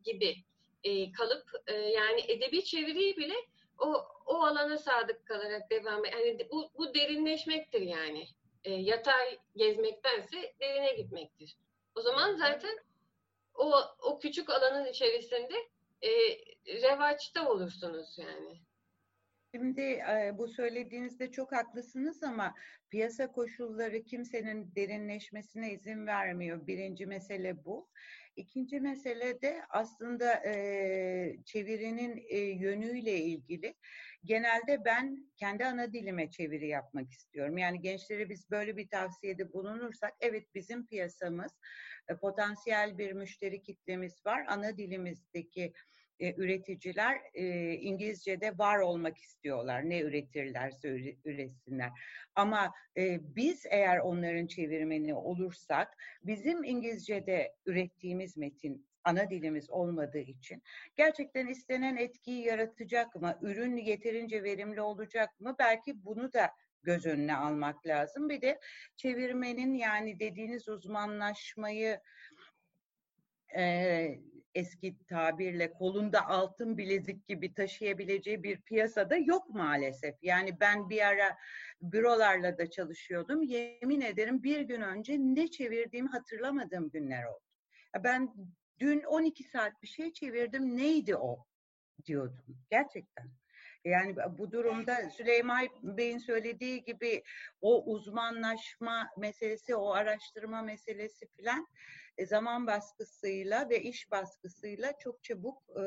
gibi 0.05 0.37
e, 0.85 1.13
kalıp 1.13 1.45
e, 1.67 1.75
yani 1.75 2.21
edebi 2.29 2.65
çeviriyi 2.65 3.17
bile 3.17 3.35
o 3.79 4.07
o 4.27 4.35
alana 4.35 4.79
sadık 4.79 5.27
kalarak 5.27 5.71
devam 5.71 6.05
yani 6.05 6.49
bu, 6.53 6.71
bu 6.79 6.95
derinleşmektir 6.95 7.81
yani. 7.81 8.27
E, 8.65 8.73
yatay 8.73 9.39
gezmektense 9.57 10.55
derine 10.61 10.93
gitmektir. 10.93 11.57
O 11.95 12.01
zaman 12.01 12.35
zaten 12.35 12.79
o 13.55 13.73
o 14.03 14.19
küçük 14.19 14.51
alanın 14.51 14.87
içerisinde 14.87 15.55
e, 16.03 16.11
revaçta 16.83 17.51
olursunuz 17.51 18.19
yani. 18.19 18.61
Şimdi 19.55 20.03
bu 20.39 20.49
söylediğinizde 20.49 21.31
çok 21.31 21.53
haklısınız 21.53 22.23
ama 22.23 22.55
piyasa 22.91 23.33
koşulları 23.33 24.03
kimsenin 24.05 24.75
derinleşmesine 24.77 25.73
izin 25.73 26.07
vermiyor. 26.07 26.67
Birinci 26.67 27.07
mesele 27.07 27.65
bu. 27.65 27.89
İkinci 28.37 28.81
mesele 28.81 29.43
de 29.43 29.63
aslında 29.71 30.43
çevirinin 31.45 32.17
yönüyle 32.61 33.17
ilgili. 33.17 33.75
Genelde 34.25 34.85
ben 34.85 35.33
kendi 35.37 35.67
ana 35.67 35.93
dilime 35.93 36.31
çeviri 36.31 36.69
yapmak 36.69 37.11
istiyorum. 37.11 37.59
Yani 37.59 37.81
gençlere 37.81 38.29
biz 38.29 38.51
böyle 38.51 38.77
bir 38.77 38.89
tavsiyede 38.89 39.53
bulunursak, 39.53 40.13
evet 40.21 40.55
bizim 40.55 40.87
piyasamız, 40.87 41.53
e, 42.09 42.17
potansiyel 42.17 42.99
bir 42.99 43.13
müşteri 43.13 43.63
kitlemiz 43.63 44.27
var. 44.27 44.45
Ana 44.49 44.77
dilimizdeki 44.77 45.73
e, 46.21 46.35
üreticiler 46.35 47.21
e, 47.35 47.73
İngilizce'de 47.73 48.59
var 48.59 48.79
olmak 48.79 49.19
istiyorlar. 49.19 49.91
Ne 49.91 50.01
üretirlerse 50.01 50.89
üre- 50.89 51.17
üretsinler. 51.25 51.91
Ama 52.35 52.73
e, 52.97 53.19
biz 53.37 53.67
eğer 53.71 53.99
onların 53.99 54.47
çevirmeni 54.47 55.15
olursak 55.15 55.97
bizim 56.23 56.65
İngilizce'de 56.65 57.55
ürettiğimiz 57.67 58.37
metin 58.37 58.87
ana 59.05 59.31
dilimiz 59.31 59.71
olmadığı 59.71 60.19
için 60.19 60.63
gerçekten 60.97 61.47
istenen 61.47 61.97
etkiyi 61.97 62.45
yaratacak 62.45 63.15
mı? 63.15 63.39
Ürün 63.43 63.77
yeterince 63.77 64.43
verimli 64.43 64.81
olacak 64.81 65.41
mı? 65.41 65.57
Belki 65.59 66.05
bunu 66.05 66.33
da 66.33 66.51
göz 66.83 67.07
önüne 67.07 67.37
almak 67.37 67.87
lazım. 67.87 68.29
Bir 68.29 68.41
de 68.41 68.61
çevirmenin 68.97 69.75
yani 69.75 70.21
dediğiniz 70.21 70.69
uzmanlaşmayı 70.69 72.01
e, 73.57 74.19
eski 74.55 74.97
tabirle 75.09 75.73
kolunda 75.73 76.29
altın 76.29 76.79
bilezik 76.79 77.27
gibi 77.27 77.55
taşıyabileceği 77.55 78.43
bir 78.43 78.61
piyasada 78.61 79.17
yok 79.17 79.49
maalesef. 79.51 80.15
Yani 80.23 80.61
ben 80.61 80.91
bir 80.91 81.07
ara 81.07 81.37
bürolarla 81.83 82.59
da 82.59 82.71
çalışıyordum. 82.71 83.43
Yemin 83.43 84.01
ederim 84.01 84.43
bir 84.43 84.61
gün 84.61 84.81
önce 84.81 85.17
ne 85.19 85.51
çevirdiğimi 85.51 86.09
hatırlamadığım 86.09 86.91
günler 86.91 87.25
oldu. 87.25 87.45
Ben 88.05 88.35
dün 88.81 89.03
12 89.03 89.45
saat 89.45 89.83
bir 89.83 89.89
şey 89.89 90.13
çevirdim. 90.13 90.77
Neydi 90.77 91.17
o? 91.17 91.47
diyordum. 92.07 92.45
Gerçekten. 92.71 93.31
Yani 93.85 94.17
bu 94.39 94.53
durumda 94.53 95.11
Süleyman 95.11 95.69
Bey'in 95.83 96.19
söylediği 96.19 96.85
gibi 96.85 97.23
o 97.61 97.85
uzmanlaşma 97.85 99.11
meselesi, 99.19 99.77
o 99.77 99.93
araştırma 99.93 100.63
meselesi 100.63 101.27
filan 101.37 101.67
e, 102.19 102.27
zaman 102.27 102.67
baskısıyla 102.67 103.71
ve 103.71 103.83
iş 103.83 104.11
baskısıyla 104.11 104.93
çok 104.99 105.23
çabuk 105.23 105.63
e, 105.81 105.85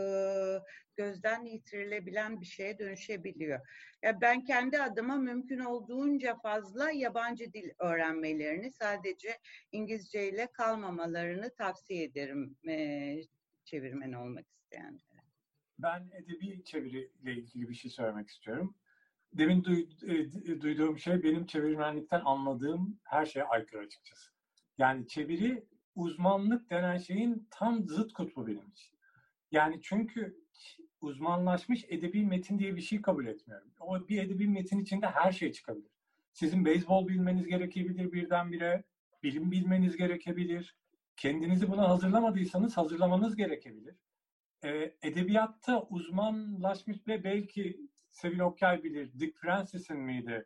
gözden 0.95 1.45
yitirilebilen 1.45 2.41
bir 2.41 2.45
şeye 2.45 2.79
dönüşebiliyor. 2.79 3.59
Ya 4.03 4.21
ben 4.21 4.43
kendi 4.43 4.81
adıma 4.81 5.15
mümkün 5.15 5.59
olduğunca 5.59 6.35
fazla 6.35 6.91
yabancı 6.91 7.53
dil 7.53 7.69
öğrenmelerini 7.79 8.71
sadece 8.71 9.37
İngilizce 9.71 10.29
ile 10.29 10.47
kalmamalarını 10.51 11.55
tavsiye 11.55 12.03
ederim 12.03 12.57
e, 12.69 13.15
çevirmen 13.65 14.13
olmak 14.13 14.45
isteyenlere. 14.49 15.21
Ben 15.79 16.09
edebi 16.13 16.63
çeviriyle 16.63 17.33
ilgili 17.33 17.69
bir 17.69 17.73
şey 17.73 17.91
söylemek 17.91 18.29
istiyorum. 18.29 18.75
Demin 19.33 19.61
e, 20.07 20.61
duyduğum 20.61 20.99
şey 20.99 21.23
benim 21.23 21.45
çevirmenlikten 21.45 22.21
anladığım 22.25 22.99
her 23.03 23.25
şeye 23.25 23.43
aykırı 23.43 23.81
açıkçası. 23.81 24.31
Yani 24.77 25.07
çeviri 25.07 25.65
uzmanlık 25.97 26.69
denen 26.69 26.97
şeyin 26.97 27.47
tam 27.51 27.87
zıt 27.87 28.13
kutbu 28.13 28.47
benim 28.47 28.69
için. 28.69 28.97
Yani 29.51 29.79
çünkü 29.81 30.37
uzmanlaşmış 31.01 31.85
edebi 31.87 32.25
metin 32.25 32.59
diye 32.59 32.75
bir 32.75 32.81
şey 32.81 33.01
kabul 33.01 33.25
etmiyorum. 33.25 33.71
O 33.79 34.07
bir 34.07 34.23
edebi 34.23 34.47
metin 34.47 34.79
içinde 34.79 35.07
her 35.07 35.31
şey 35.31 35.51
çıkabilir. 35.51 35.91
Sizin 36.33 36.65
beyzbol 36.65 37.07
bilmeniz 37.07 37.47
gerekebilir 37.47 38.11
birdenbire, 38.11 38.83
bilim 39.23 39.51
bilmeniz 39.51 39.97
gerekebilir. 39.97 40.77
Kendinizi 41.17 41.71
buna 41.71 41.89
hazırlamadıysanız 41.89 42.77
hazırlamanız 42.77 43.35
gerekebilir. 43.35 43.95
Ee, 44.63 44.95
edebiyatta 45.01 45.81
uzmanlaşmış 45.81 47.07
ve 47.07 47.23
belki 47.23 47.81
Sevil 48.11 48.39
Okyay 48.39 48.83
bilir, 48.83 49.19
Dick 49.19 49.37
Francis'in 49.37 49.97
miydi? 49.97 50.45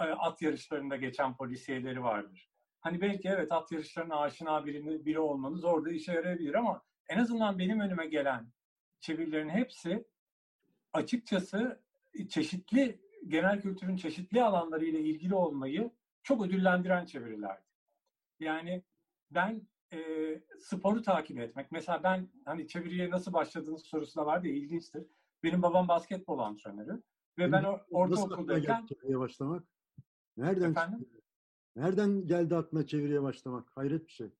Ee, 0.00 0.04
at 0.04 0.42
yarışlarında 0.42 0.96
geçen 0.96 1.36
polisiyeleri 1.36 2.02
vardır. 2.02 2.49
Hani 2.80 3.00
belki 3.00 3.28
evet 3.28 3.52
at 3.52 3.72
yarışlarına 3.72 4.16
aşina 4.16 4.66
birini, 4.66 5.06
biri 5.06 5.18
olmanız 5.18 5.64
orada 5.64 5.90
işe 5.90 6.12
yarayabilir 6.12 6.54
ama 6.54 6.82
en 7.08 7.18
azından 7.18 7.58
benim 7.58 7.80
önüme 7.80 8.06
gelen 8.06 8.52
çevirilerin 9.00 9.48
hepsi 9.48 10.04
açıkçası 10.92 11.80
çeşitli 12.28 13.00
genel 13.28 13.60
kültürün 13.60 13.96
çeşitli 13.96 14.42
alanlarıyla 14.42 15.00
ilgili 15.00 15.34
olmayı 15.34 15.90
çok 16.22 16.46
ödüllendiren 16.46 17.04
çevirilerdi. 17.04 17.62
Yani 18.40 18.82
ben 19.30 19.62
e, 19.92 19.98
sporu 20.58 21.02
takip 21.02 21.38
etmek, 21.38 21.72
mesela 21.72 22.02
ben 22.02 22.28
hani 22.44 22.68
çeviriye 22.68 23.10
nasıl 23.10 23.32
başladığınız 23.32 23.82
sorusuna 23.82 24.26
vardı 24.26 24.48
ya 24.48 24.54
ilginçtir. 24.54 25.06
Benim 25.42 25.62
babam 25.62 25.88
basketbol 25.88 26.38
antrenörü 26.38 27.02
ve 27.38 27.52
ben 27.52 27.64
o- 27.64 28.10
Nasıl 28.10 28.22
ortaokuldayken 28.22 28.86
çeviriye 28.86 29.18
başlamak? 29.18 29.64
Nereden 30.36 30.70
Efendim? 30.70 30.98
çıktı? 30.98 31.19
Nereden 31.76 32.26
geldi 32.26 32.56
aklına 32.56 32.86
çeviriye 32.86 33.22
başlamak? 33.22 33.70
Hayret 33.74 34.06
bir 34.06 34.12
şey. 34.12 34.30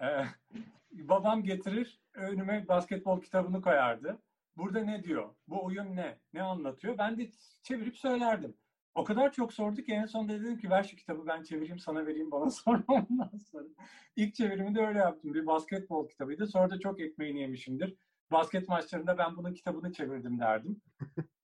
Ee, 0.00 0.24
babam 0.92 1.42
getirir, 1.42 2.00
önüme 2.14 2.68
basketbol 2.68 3.20
kitabını 3.20 3.62
koyardı. 3.62 4.18
Burada 4.56 4.80
ne 4.80 5.04
diyor? 5.04 5.34
Bu 5.48 5.64
oyun 5.64 5.96
ne? 5.96 6.18
Ne 6.32 6.42
anlatıyor? 6.42 6.98
Ben 6.98 7.18
de 7.18 7.30
çevirip 7.62 7.96
söylerdim. 7.96 8.54
O 8.94 9.04
kadar 9.04 9.32
çok 9.32 9.52
sordu 9.52 9.82
ki 9.82 9.92
en 9.92 10.06
sonunda 10.06 10.32
dedim 10.32 10.58
ki 10.58 10.70
ver 10.70 10.82
şu 10.82 10.96
kitabı 10.96 11.26
ben 11.26 11.42
çevireyim 11.42 11.78
sana 11.78 12.06
vereyim 12.06 12.30
bana 12.30 12.50
sonra 12.50 12.82
ondan 12.88 13.38
sonra. 13.50 13.68
İlk 14.16 14.34
çevirimi 14.34 14.74
de 14.74 14.86
öyle 14.86 14.98
yaptım. 14.98 15.34
Bir 15.34 15.46
basketbol 15.46 16.08
kitabıydı. 16.08 16.46
Sonra 16.46 16.70
da 16.70 16.78
çok 16.78 17.00
ekmeğini 17.00 17.40
yemişimdir. 17.40 17.96
Basket 18.32 18.68
maçlarında 18.68 19.18
ben 19.18 19.36
bunun 19.36 19.54
kitabını 19.54 19.92
çevirdim 19.92 20.38
derdim. 20.40 20.82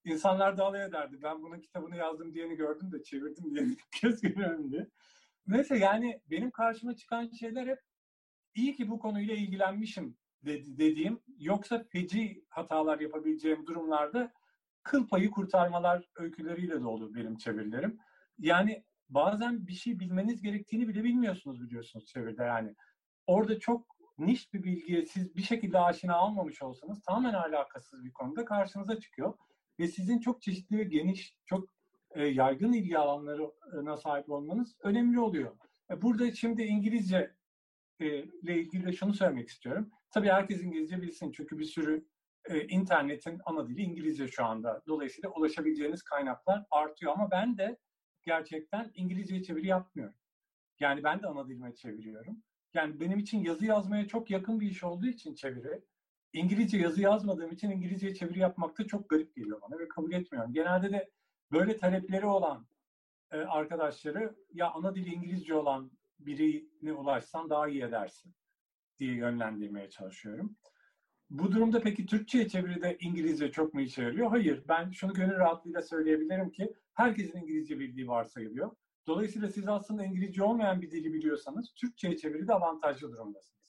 İnsanlar 0.04 0.58
da 0.58 0.64
alay 0.64 0.84
ederdi. 0.84 1.18
Ben 1.22 1.42
bunun 1.42 1.60
kitabını 1.60 1.96
yazdım 1.96 2.34
diyeni 2.34 2.56
gördüm 2.56 2.92
de 2.92 3.02
çevirdim 3.02 3.56
ilk 3.56 3.92
kez 4.00 4.20
görüyorum 4.20 4.72
diye. 4.72 4.86
Neyse 5.50 5.78
yani 5.78 6.20
benim 6.30 6.50
karşıma 6.50 6.96
çıkan 6.96 7.30
şeyler 7.30 7.66
hep 7.66 7.78
iyi 8.54 8.74
ki 8.74 8.88
bu 8.90 8.98
konuyla 8.98 9.34
ilgilenmişim 9.34 10.16
dedi, 10.44 10.78
dediğim 10.78 11.20
yoksa 11.38 11.84
feci 11.92 12.44
hatalar 12.48 13.00
yapabileceğim 13.00 13.66
durumlarda 13.66 14.32
kıl 14.82 15.08
payı 15.08 15.30
kurtarmalar 15.30 16.08
öyküleriyle 16.16 16.80
dolu 16.80 17.14
benim 17.14 17.36
çevirilerim. 17.36 17.98
Yani 18.38 18.84
bazen 19.08 19.66
bir 19.66 19.72
şey 19.72 20.00
bilmeniz 20.00 20.42
gerektiğini 20.42 20.88
bile 20.88 21.04
bilmiyorsunuz 21.04 21.60
biliyorsunuz 21.60 22.06
çeviride 22.06 22.42
yani. 22.42 22.74
Orada 23.26 23.58
çok 23.58 23.96
niş 24.18 24.52
bir 24.52 24.62
bilgiye 24.62 25.06
siz 25.06 25.36
bir 25.36 25.42
şekilde 25.42 25.78
aşina 25.78 26.26
olmamış 26.26 26.62
olsanız 26.62 27.02
tamamen 27.02 27.34
alakasız 27.34 28.04
bir 28.04 28.12
konuda 28.12 28.44
karşınıza 28.44 29.00
çıkıyor. 29.00 29.34
Ve 29.78 29.88
sizin 29.88 30.18
çok 30.18 30.42
çeşitli 30.42 30.78
ve 30.78 30.84
geniş, 30.84 31.36
çok 31.46 31.79
e, 32.14 32.24
yaygın 32.24 32.72
ilgi 32.72 32.98
alanlarına 32.98 33.96
sahip 33.96 34.30
olmanız 34.30 34.76
önemli 34.82 35.20
oluyor. 35.20 35.56
E, 35.90 36.02
burada 36.02 36.32
şimdi 36.32 36.62
İngilizce 36.62 37.34
e, 38.00 38.06
ile 38.06 38.60
ilgili 38.60 38.86
de 38.86 38.92
şunu 38.92 39.14
söylemek 39.14 39.48
istiyorum. 39.48 39.90
Tabii 40.10 40.28
herkes 40.28 40.62
İngilizce 40.62 41.02
bilsin 41.02 41.32
çünkü 41.32 41.58
bir 41.58 41.64
sürü 41.64 42.06
e, 42.48 42.66
internetin 42.66 43.40
ana 43.44 43.68
dili 43.68 43.82
İngilizce 43.82 44.28
şu 44.28 44.44
anda. 44.44 44.82
Dolayısıyla 44.86 45.30
ulaşabileceğiniz 45.30 46.02
kaynaklar 46.02 46.64
artıyor 46.70 47.12
ama 47.12 47.30
ben 47.30 47.58
de 47.58 47.78
gerçekten 48.22 48.90
İngilizce 48.94 49.42
çeviri 49.42 49.66
yapmıyorum. 49.66 50.14
Yani 50.80 51.04
ben 51.04 51.22
de 51.22 51.26
ana 51.26 51.48
dilime 51.48 51.74
çeviriyorum. 51.74 52.42
Yani 52.74 53.00
benim 53.00 53.18
için 53.18 53.38
yazı 53.44 53.66
yazmaya 53.66 54.08
çok 54.08 54.30
yakın 54.30 54.60
bir 54.60 54.70
iş 54.70 54.84
olduğu 54.84 55.06
için 55.06 55.34
çeviri, 55.34 55.82
İngilizce 56.32 56.78
yazı 56.78 57.00
yazmadığım 57.00 57.52
için 57.52 57.70
İngilizce 57.70 58.14
çeviri 58.14 58.38
yapmakta 58.38 58.86
çok 58.86 59.08
garip 59.08 59.34
geliyor 59.36 59.60
bana 59.62 59.78
ve 59.78 59.88
kabul 59.88 60.12
etmiyorum. 60.12 60.52
Genelde 60.52 60.92
de 60.92 61.10
böyle 61.52 61.76
talepleri 61.76 62.26
olan 62.26 62.66
e, 63.32 63.36
arkadaşları 63.36 64.36
ya 64.52 64.70
ana 64.70 64.94
dili 64.94 65.14
İngilizce 65.14 65.54
olan 65.54 65.90
birine 66.18 66.92
ulaşsan 66.92 67.50
daha 67.50 67.68
iyi 67.68 67.82
edersin 67.82 68.34
diye 68.98 69.14
yönlendirmeye 69.14 69.90
çalışıyorum. 69.90 70.56
Bu 71.30 71.52
durumda 71.52 71.80
peki 71.80 72.06
Türkçe'ye 72.06 72.48
çeviride 72.48 72.96
İngilizce 73.00 73.52
çok 73.52 73.74
mu 73.74 73.80
işe 73.80 74.02
yarıyor? 74.02 74.30
Hayır. 74.30 74.64
Ben 74.68 74.90
şunu 74.90 75.12
gönül 75.14 75.36
rahatlığıyla 75.36 75.82
söyleyebilirim 75.82 76.50
ki 76.50 76.74
herkesin 76.94 77.38
İngilizce 77.38 77.78
bildiği 77.78 78.08
varsayılıyor. 78.08 78.76
Dolayısıyla 79.06 79.48
siz 79.48 79.68
aslında 79.68 80.04
İngilizce 80.04 80.42
olmayan 80.42 80.82
bir 80.82 80.90
dili 80.90 81.12
biliyorsanız 81.12 81.72
Türkçe'ye 81.74 82.16
çeviride 82.16 82.54
avantajlı 82.54 83.12
durumdasınız. 83.12 83.60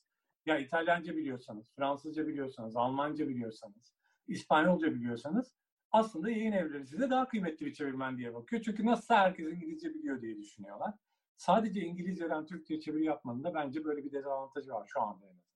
Ya 0.46 0.60
İtalyanca 0.60 1.16
biliyorsanız, 1.18 1.72
Fransızca 1.76 2.28
biliyorsanız, 2.28 2.76
Almanca 2.76 3.28
biliyorsanız, 3.30 3.94
İspanyolca 4.28 4.94
biliyorsanız 4.96 5.56
aslında 5.92 6.30
yayın 6.30 6.52
evleri 6.52 6.88
size 6.88 7.10
daha 7.10 7.28
kıymetli 7.28 7.66
bir 7.66 7.74
çevirmen 7.74 8.18
diye 8.18 8.34
bakıyor. 8.34 8.62
Çünkü 8.62 8.86
nasıl 8.86 9.14
herkes 9.14 9.48
İngilizce 9.48 9.94
biliyor 9.94 10.22
diye 10.22 10.38
düşünüyorlar. 10.38 10.94
Sadece 11.38 11.82
İngilizceden 11.82 12.46
Türkçe 12.46 12.80
çeviri 12.80 13.06
yapmanın 13.06 13.44
da 13.44 13.54
bence 13.54 13.84
böyle 13.86 14.04
bir 14.06 14.12
dezavantajı 14.12 14.72
var 14.72 14.88
şu 14.94 15.02
anda 15.02 15.26
en 15.26 15.30
azından. 15.30 15.52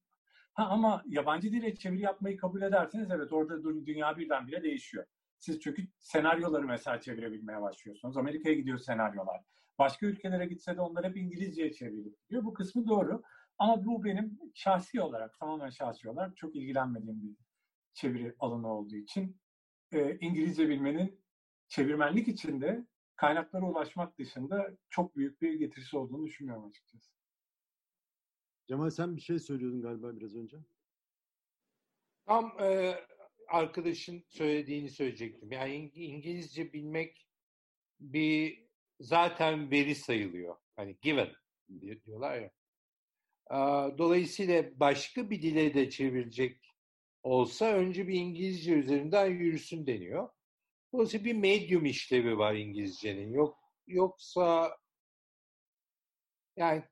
Ha, 0.54 0.66
ama 0.66 1.04
yabancı 1.06 1.52
dile 1.52 1.76
çeviri 1.76 2.02
yapmayı 2.02 2.38
kabul 2.38 2.62
ederseniz 2.62 3.12
evet 3.12 3.34
orada 3.34 3.64
dünya 3.86 4.18
birdenbire 4.18 4.64
değişiyor. 4.64 5.06
Siz 5.40 5.60
çünkü 5.60 5.88
senaryoları 6.00 6.66
mesela 6.66 7.02
çevirebilmeye 7.02 7.62
başlıyorsunuz. 7.62 8.18
Amerika'ya 8.18 8.56
gidiyor 8.56 8.78
senaryolar. 8.78 9.42
Başka 9.80 10.06
ülkelere 10.06 10.46
gitse 10.46 10.78
de 10.78 10.82
onlar 10.82 11.06
hep 11.06 11.18
İngilizceye 11.18 11.74
çevrilip 11.74 12.22
gidiyor. 12.24 12.44
Bu 12.44 12.54
kısmı 12.54 12.88
doğru. 12.88 13.22
Ama 13.58 13.86
bu 13.86 14.04
benim 14.04 14.40
şahsi 14.54 15.02
olarak, 15.02 15.40
tamamen 15.40 15.70
şahsi 15.70 16.10
olarak 16.10 16.38
çok 16.38 16.56
ilgilenmediğim 16.56 17.22
bir 17.22 17.36
çeviri 17.94 18.36
alanı 18.40 18.74
olduğu 18.74 18.96
için 18.96 19.38
e, 19.96 20.18
İngilizce 20.22 20.70
bilmenin 20.70 21.22
çevirmenlik 21.68 22.28
içinde 22.28 22.86
kaynaklara 23.16 23.66
ulaşmak 23.66 24.20
dışında 24.20 24.78
çok 24.90 25.16
büyük 25.16 25.42
bir 25.42 25.54
getirisi 25.54 25.98
olduğunu 25.98 26.26
düşünmüyorum 26.26 26.66
açıkçası. 26.66 27.12
Cemal 28.68 28.90
sen 28.90 29.16
bir 29.16 29.22
şey 29.22 29.40
söylüyordun 29.40 29.82
galiba 29.82 30.16
biraz 30.16 30.36
önce. 30.36 30.58
Tam 32.26 32.58
e, 32.60 32.96
arkadaşın 33.48 34.24
söylediğini 34.28 34.90
söyleyecektim. 34.90 35.52
Yani 35.52 35.76
İngilizce 35.94 36.74
bilmek 36.74 37.28
bir 38.00 38.66
zaten 39.00 39.72
veri 39.72 39.96
sayılıyor. 39.96 40.56
Hani 40.76 40.98
given 41.02 41.30
diyorlar 42.06 42.42
ya. 42.42 42.52
Dolayısıyla 43.98 44.80
başka 44.80 45.30
bir 45.30 45.42
dile 45.42 45.74
de 45.74 45.90
çevirecek 45.90 46.65
olsa 47.26 47.66
önce 47.66 48.08
bir 48.08 48.14
İngilizce 48.14 48.74
üzerinden 48.74 49.26
yürüsün 49.26 49.88
deniyor. 49.88 50.30
Dolayısıyla 50.94 51.26
bir 51.26 51.34
medium 51.34 51.86
işlevi 51.86 52.38
var 52.38 52.54
İngilizcenin. 52.54 53.34
Yok 53.34 53.60
yoksa 53.88 54.78
yani 56.56 56.84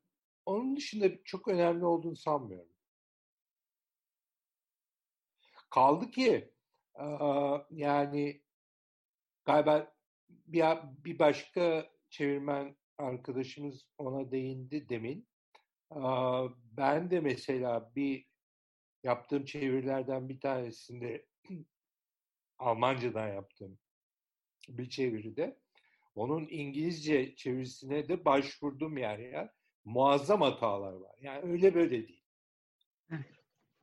onun 0.45 0.76
dışında 0.76 1.23
çok 1.23 1.47
önemli 1.47 1.85
olduğunu 1.85 2.15
sanmıyorum. 2.15 2.73
Kaldı 5.69 6.11
ki 6.11 6.53
yani 7.69 8.41
galiba 9.45 9.93
bir, 10.30 10.64
bir 11.05 11.19
başka 11.19 11.89
çevirmen 12.10 12.76
arkadaşımız 12.97 13.88
ona 13.97 14.31
değindi 14.31 14.89
demin. 14.89 15.27
Ben 16.72 17.11
de 17.11 17.19
mesela 17.19 17.91
bir 17.95 18.32
yaptığım 19.03 19.45
çevirilerden 19.45 20.30
bir 20.30 20.39
tanesinde 20.39 21.25
Almancadan 22.59 23.27
yaptığım 23.27 23.80
bir 24.69 24.89
çeviride 24.89 25.57
onun 26.15 26.47
İngilizce 26.49 27.35
çevirisine 27.35 28.07
de 28.07 28.25
başvurdum 28.25 28.97
yer 28.97 29.19
yer. 29.19 29.49
Muazzam 29.85 30.41
hatalar 30.41 30.93
var. 30.93 31.15
Yani 31.21 31.51
öyle 31.51 31.75
böyle 31.75 32.07
değil. 32.07 32.23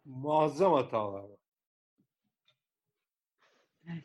Muazzam 0.05 0.73
hatalar 0.73 1.23
var. 1.23 1.39
Evet. 3.87 4.05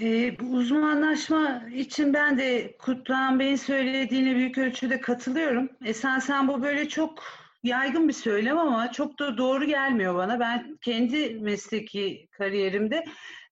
Ee, 0.00 0.38
bu 0.40 0.44
uzmanlaşma 0.44 1.68
için 1.68 2.14
ben 2.14 2.38
de 2.38 2.76
Kutluhan 2.78 3.38
Bey'in 3.38 3.56
söylediğine 3.56 4.36
büyük 4.36 4.58
ölçüde 4.58 5.00
katılıyorum. 5.00 5.70
Esasen 5.84 6.48
bu 6.48 6.62
böyle 6.62 6.88
çok 6.88 7.22
yaygın 7.62 8.08
bir 8.08 8.12
söylem 8.12 8.58
ama 8.58 8.92
çok 8.92 9.18
da 9.18 9.38
doğru 9.38 9.64
gelmiyor 9.64 10.14
bana. 10.14 10.40
Ben 10.40 10.78
kendi 10.80 11.30
mesleki 11.30 12.28
kariyerimde 12.30 13.04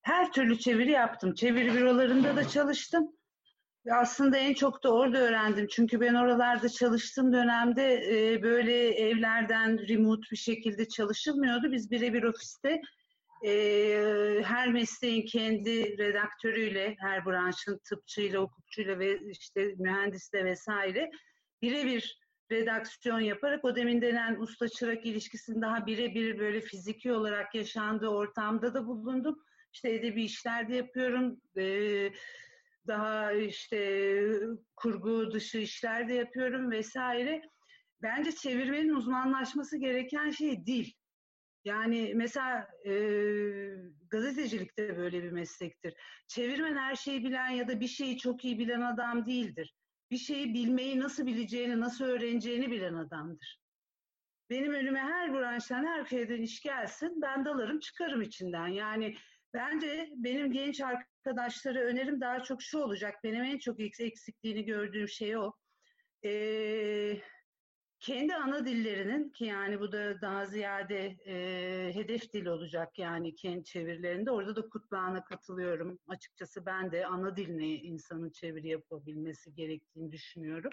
her 0.03 0.33
türlü 0.33 0.59
çeviri 0.59 0.91
yaptım. 0.91 1.35
Çeviri 1.35 1.75
bürolarında 1.75 2.37
da 2.37 2.49
çalıştım. 2.49 3.13
Aslında 3.91 4.37
en 4.37 4.55
çok 4.55 4.85
da 4.85 4.93
orada 4.95 5.19
öğrendim. 5.19 5.67
Çünkü 5.71 6.01
ben 6.01 6.15
oralarda 6.15 6.69
çalıştığım 6.69 7.33
dönemde 7.33 7.95
e, 7.95 8.43
böyle 8.43 8.89
evlerden 8.89 9.89
remote 9.89 10.23
bir 10.33 10.37
şekilde 10.37 10.89
çalışılmıyordu. 10.89 11.73
Biz 11.73 11.91
birebir 11.91 12.23
ofiste 12.23 12.81
e, 13.47 13.53
her 14.45 14.73
mesleğin 14.73 15.27
kendi 15.27 15.99
redaktörüyle, 15.99 16.97
her 16.99 17.27
branşın 17.27 17.81
tıpçıyla, 17.89 18.41
hukukçuyla 18.41 18.99
ve 18.99 19.19
işte 19.31 19.75
mühendisle 19.79 20.45
vesaire 20.45 21.11
birebir 21.63 22.20
redaksiyon 22.53 23.21
yaparak 23.21 23.65
o 23.65 23.77
demin 23.77 24.03
denen 24.03 24.41
usta 24.41 24.69
çırak 24.69 25.07
ilişkisini 25.07 25.63
daha 25.63 25.87
birebir 25.87 26.39
böyle 26.39 26.61
fiziki 26.61 27.13
olarak 27.13 27.55
yaşandığı 27.55 28.09
ortamda 28.09 28.75
da 28.75 28.87
bulundum. 28.87 29.39
İşte 29.73 29.95
edebi 29.95 30.25
işler 30.25 30.69
de 30.69 30.77
yapıyorum. 30.77 31.41
Ee, 31.59 32.13
daha 32.87 33.33
işte 33.33 34.23
kurgu 34.77 35.33
dışı 35.33 35.59
işler 35.59 36.09
de 36.09 36.15
yapıyorum 36.15 36.71
vesaire. 36.71 37.43
Bence 38.03 38.33
çevirmenin 38.33 38.95
uzmanlaşması 38.95 39.79
gereken 39.79 40.31
şey 40.31 40.67
dil. 40.67 40.93
Yani 41.65 42.13
mesela 42.15 42.69
e, 42.87 42.93
gazetecilik 44.11 44.79
de 44.79 44.97
böyle 44.97 45.23
bir 45.23 45.31
meslektir. 45.31 45.95
Çevirmen 46.29 46.77
her 46.77 46.97
şeyi 46.97 47.25
bilen 47.25 47.49
ya 47.49 47.69
da 47.69 47.81
bir 47.81 47.89
şeyi 47.89 48.19
çok 48.19 48.45
iyi 48.45 48.59
bilen 48.59 48.81
adam 48.81 49.27
değildir. 49.27 49.75
Bir 50.11 50.17
şeyi 50.17 50.55
bilmeyi 50.55 51.01
nasıl 51.01 51.27
bileceğini, 51.27 51.81
nasıl 51.81 52.05
öğreneceğini 52.05 52.71
bilen 52.71 52.95
adamdır. 52.95 53.61
Benim 54.51 54.75
önüme 54.75 55.01
her 55.01 55.33
branştan, 55.33 55.87
her 55.87 56.05
köyden 56.05 56.43
iş 56.43 56.61
gelsin, 56.61 57.23
ben 57.23 57.45
dalarım 57.45 57.79
çıkarım 57.81 58.23
içinden. 58.23 58.67
Yani 58.69 59.15
bence 59.55 60.11
benim 60.17 60.53
genç 60.53 60.81
arkadaşlara 60.81 61.81
önerim 61.81 62.21
daha 62.21 62.43
çok 62.43 62.63
şu 62.63 62.79
olacak. 62.79 63.15
Benim 63.25 63.45
en 63.45 63.59
çok 63.59 63.81
eksikliğini 63.81 64.65
gördüğüm 64.65 65.09
şey 65.09 65.37
o. 65.37 65.53
Eee 66.23 67.23
kendi 68.01 68.35
ana 68.35 68.67
dillerinin 68.67 69.31
ki 69.31 69.45
yani 69.45 69.81
bu 69.81 69.93
da 69.93 70.21
daha 70.21 70.47
ziyade 70.47 71.17
e, 71.27 71.35
hedef 71.95 72.33
dil 72.33 72.47
olacak 72.47 72.99
yani 72.99 73.35
kendi 73.35 73.65
çevirilerinde. 73.65 74.31
Orada 74.31 74.57
da 74.57 74.69
Kutluhan'a 74.69 75.25
katılıyorum. 75.25 75.99
Açıkçası 76.09 76.67
ben 76.67 76.93
de 76.93 77.07
ana 77.07 77.37
diline 77.37 77.67
insanın 77.67 78.31
çeviri 78.31 78.69
yapabilmesi 78.69 79.55
gerektiğini 79.55 80.13
düşünüyorum. 80.13 80.73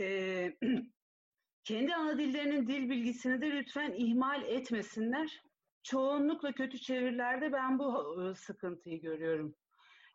E, 0.00 0.56
kendi 1.64 1.94
ana 1.94 2.18
dillerinin 2.18 2.66
dil 2.66 2.90
bilgisini 2.90 3.40
de 3.40 3.50
lütfen 3.50 3.92
ihmal 3.96 4.42
etmesinler. 4.42 5.42
Çoğunlukla 5.82 6.52
kötü 6.52 6.78
çevirilerde 6.78 7.52
ben 7.52 7.78
bu 7.78 8.32
sıkıntıyı 8.36 9.00
görüyorum. 9.00 9.54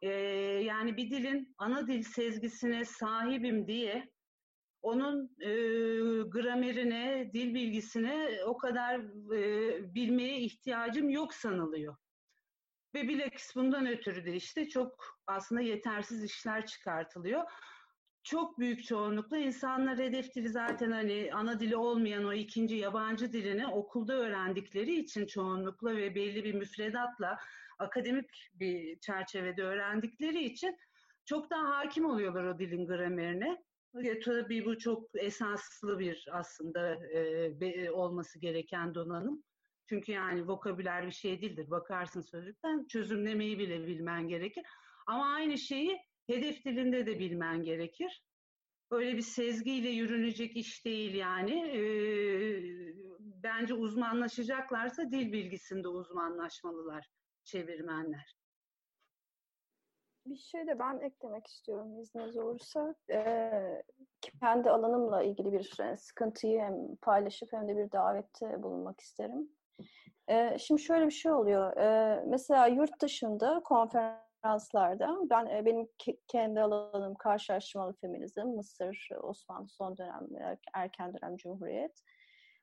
E, 0.01 0.09
yani 0.63 0.97
bir 0.97 1.11
dilin 1.11 1.55
ana 1.57 1.87
dil 1.87 2.03
sezgisine 2.03 2.85
sahibim 2.85 3.67
diye 3.67 4.09
onun 4.81 5.35
e, 5.39 5.49
gramerine, 6.21 7.29
dil 7.33 7.53
bilgisine 7.53 8.29
o 8.45 8.57
kadar 8.57 8.99
e, 9.35 9.95
bilmeye 9.95 10.39
ihtiyacım 10.39 11.09
yok 11.09 11.33
sanılıyor. 11.33 11.95
Ve 12.95 13.07
bilakis 13.07 13.55
bundan 13.55 13.87
ötürü 13.87 14.25
de 14.25 14.35
işte 14.35 14.69
çok 14.69 15.19
aslında 15.27 15.61
yetersiz 15.61 16.23
işler 16.23 16.65
çıkartılıyor. 16.65 17.43
Çok 18.23 18.59
büyük 18.59 18.83
çoğunlukla 18.83 19.37
insanlar 19.37 19.97
hedef 19.97 20.25
zaten 20.47 20.91
hani 20.91 21.29
ana 21.33 21.59
dili 21.59 21.75
olmayan 21.75 22.25
o 22.25 22.33
ikinci 22.33 22.75
yabancı 22.75 23.33
dilini 23.33 23.67
okulda 23.67 24.13
öğrendikleri 24.13 24.95
için 24.99 25.25
çoğunlukla 25.25 25.95
ve 25.95 26.15
belli 26.15 26.43
bir 26.43 26.53
müfredatla 26.53 27.37
akademik 27.79 28.49
bir 28.53 28.99
çerçevede 28.99 29.63
öğrendikleri 29.63 30.43
için 30.43 30.77
çok 31.25 31.49
daha 31.49 31.77
hakim 31.77 32.05
oluyorlar 32.05 32.43
o 32.43 32.59
dilin 32.59 32.87
gramerine. 32.87 33.63
E, 33.95 34.19
tabii 34.19 34.65
bu 34.65 34.77
çok 34.77 35.09
esaslı 35.15 35.99
bir 35.99 36.27
aslında 36.31 36.95
e, 36.95 37.51
be, 37.61 37.91
olması 37.91 38.39
gereken 38.39 38.95
donanım. 38.95 39.43
Çünkü 39.89 40.11
yani 40.11 40.47
vokabüler 40.47 41.05
bir 41.05 41.11
şey 41.11 41.41
değildir. 41.41 41.69
Bakarsın 41.69 42.21
sözlükten 42.21 42.85
çözümlemeyi 42.87 43.59
bile 43.59 43.87
bilmen 43.87 44.27
gerekir. 44.27 44.63
Ama 45.07 45.33
aynı 45.33 45.57
şeyi 45.57 45.97
hedef 46.27 46.65
dilinde 46.65 47.05
de 47.05 47.19
bilmen 47.19 47.63
gerekir. 47.63 48.23
Böyle 48.91 49.17
bir 49.17 49.21
sezgiyle 49.21 49.89
yürünecek 49.89 50.57
iş 50.57 50.85
değil 50.85 51.13
yani. 51.13 51.53
E, 51.53 51.81
bence 53.19 53.73
uzmanlaşacaklarsa 53.73 55.11
dil 55.11 55.31
bilgisinde 55.31 55.87
uzmanlaşmalılar 55.87 57.07
çevirmenler. 57.43 58.36
Bir 60.29 60.37
şey 60.37 60.67
de 60.67 60.79
ben 60.79 60.99
eklemek 60.99 61.47
istiyorum 61.47 61.99
izniniz 61.99 62.37
olursa. 62.37 62.95
Ee, 63.11 63.83
kendi 64.39 64.69
alanımla 64.69 65.23
ilgili 65.23 65.51
bir 65.51 65.95
sıkıntıyı 65.97 66.61
hem 66.61 66.95
paylaşıp 66.95 67.53
hem 67.53 67.67
de 67.67 67.77
bir 67.77 67.91
davette 67.91 68.63
bulunmak 68.63 68.99
isterim. 68.99 69.49
Ee, 70.27 70.57
şimdi 70.59 70.81
şöyle 70.81 71.05
bir 71.05 71.11
şey 71.11 71.31
oluyor. 71.31 71.77
Ee, 71.77 72.23
mesela 72.27 72.67
yurt 72.67 73.01
dışında 73.01 73.61
konferanslarda 73.65 75.17
ben 75.29 75.45
e, 75.45 75.65
benim 75.65 75.89
kendi 76.27 76.61
alanım 76.61 77.15
karşılaştırmalı 77.15 77.93
feminizm, 77.93 78.47
Mısır, 78.47 79.09
Osmanlı 79.21 79.67
son 79.69 79.97
dönem, 79.97 80.27
erken 80.73 81.13
dönem 81.13 81.37
Cumhuriyet. 81.37 82.01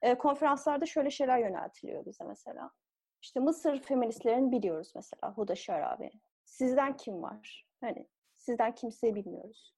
Ee, 0.02 0.14
konferanslarda 0.14 0.86
şöyle 0.86 1.10
şeyler 1.10 1.38
yöneltiliyor 1.38 2.06
bize 2.06 2.24
mesela. 2.24 2.70
İşte 3.22 3.40
Mısır 3.40 3.78
feministlerini 3.80 4.52
biliyoruz 4.52 4.92
mesela 4.94 5.32
Huda 5.32 5.54
Şarabi, 5.54 6.10
sizden 6.44 6.96
kim 6.96 7.22
var? 7.22 7.66
Hani 7.80 8.08
sizden 8.36 8.74
kimseyi 8.74 9.14
bilmiyoruz. 9.14 9.74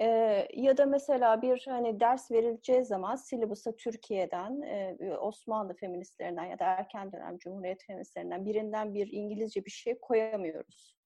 Ee, 0.00 0.48
ya 0.54 0.76
da 0.76 0.86
mesela 0.86 1.42
bir 1.42 1.64
hani 1.66 2.00
ders 2.00 2.30
verileceği 2.30 2.84
zaman 2.84 3.16
silabusa 3.16 3.76
Türkiye'den, 3.76 4.62
e, 4.62 4.96
Osmanlı 5.18 5.74
feministlerinden 5.74 6.44
ya 6.44 6.58
da 6.58 6.64
erken 6.64 7.12
dönem 7.12 7.38
Cumhuriyet 7.38 7.84
feministlerinden 7.86 8.46
birinden 8.46 8.94
bir 8.94 9.12
İngilizce 9.12 9.64
bir 9.64 9.70
şey 9.70 9.98
koyamıyoruz. 9.98 10.96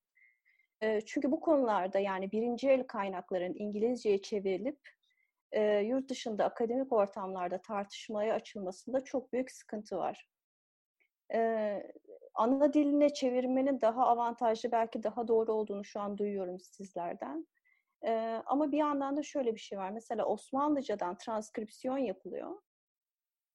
E, 0.80 1.00
çünkü 1.00 1.30
bu 1.30 1.40
konularda 1.40 1.98
yani 1.98 2.32
birinci 2.32 2.70
el 2.70 2.86
kaynakların 2.86 3.55
İngilizceye 3.56 4.22
çevrilip 4.22 4.80
e, 5.52 5.78
yurt 5.78 6.10
dışında 6.10 6.44
akademik 6.44 6.92
ortamlarda 6.92 7.62
tartışmaya 7.62 8.34
açılmasında 8.34 9.05
çok 9.05 9.32
büyük 9.32 9.50
sıkıntı 9.50 9.96
var. 9.96 10.28
E, 11.34 11.38
ana 12.39 12.73
diline 12.73 13.15
çevirmenin 13.15 13.81
daha 13.81 14.06
avantajlı, 14.06 14.73
belki 14.73 15.02
daha 15.02 15.28
doğru 15.28 15.52
olduğunu 15.52 15.85
şu 15.85 16.01
an 16.01 16.19
duyuyorum 16.19 16.60
sizlerden. 16.60 17.47
Ee, 18.06 18.43
ama 18.47 18.73
bir 18.73 18.78
yandan 18.78 19.16
da 19.16 19.23
şöyle 19.23 19.55
bir 19.55 19.60
şey 19.60 19.78
var. 19.78 19.90
Mesela 19.90 20.27
Osmanlıcadan 20.27 21.19
transkripsiyon 21.19 21.98
yapılıyor. 21.98 22.60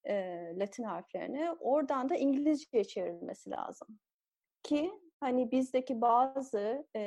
e, 0.07 0.13
Latin 0.59 0.83
harflerini 0.83 1.51
oradan 1.59 2.09
da 2.09 2.15
İngilizceye 2.15 2.83
çevrilmesi 2.83 3.49
lazım. 3.51 3.99
Ki 4.63 4.91
hani 5.19 5.51
bizdeki 5.51 6.01
bazı 6.01 6.87
e, 6.95 7.01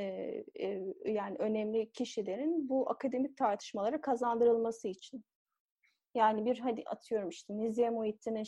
e, 0.60 0.82
yani 1.06 1.36
önemli 1.38 1.92
kişilerin 1.92 2.68
bu 2.68 2.90
akademik 2.90 3.36
tartışmalara 3.36 4.00
kazandırılması 4.00 4.88
için. 4.88 5.24
Yani 6.16 6.44
bir 6.44 6.58
hadi 6.58 6.82
atıyorum 6.86 7.28
işte 7.28 7.56
Niziye 7.56 7.90
Muhittin'in 7.90 8.44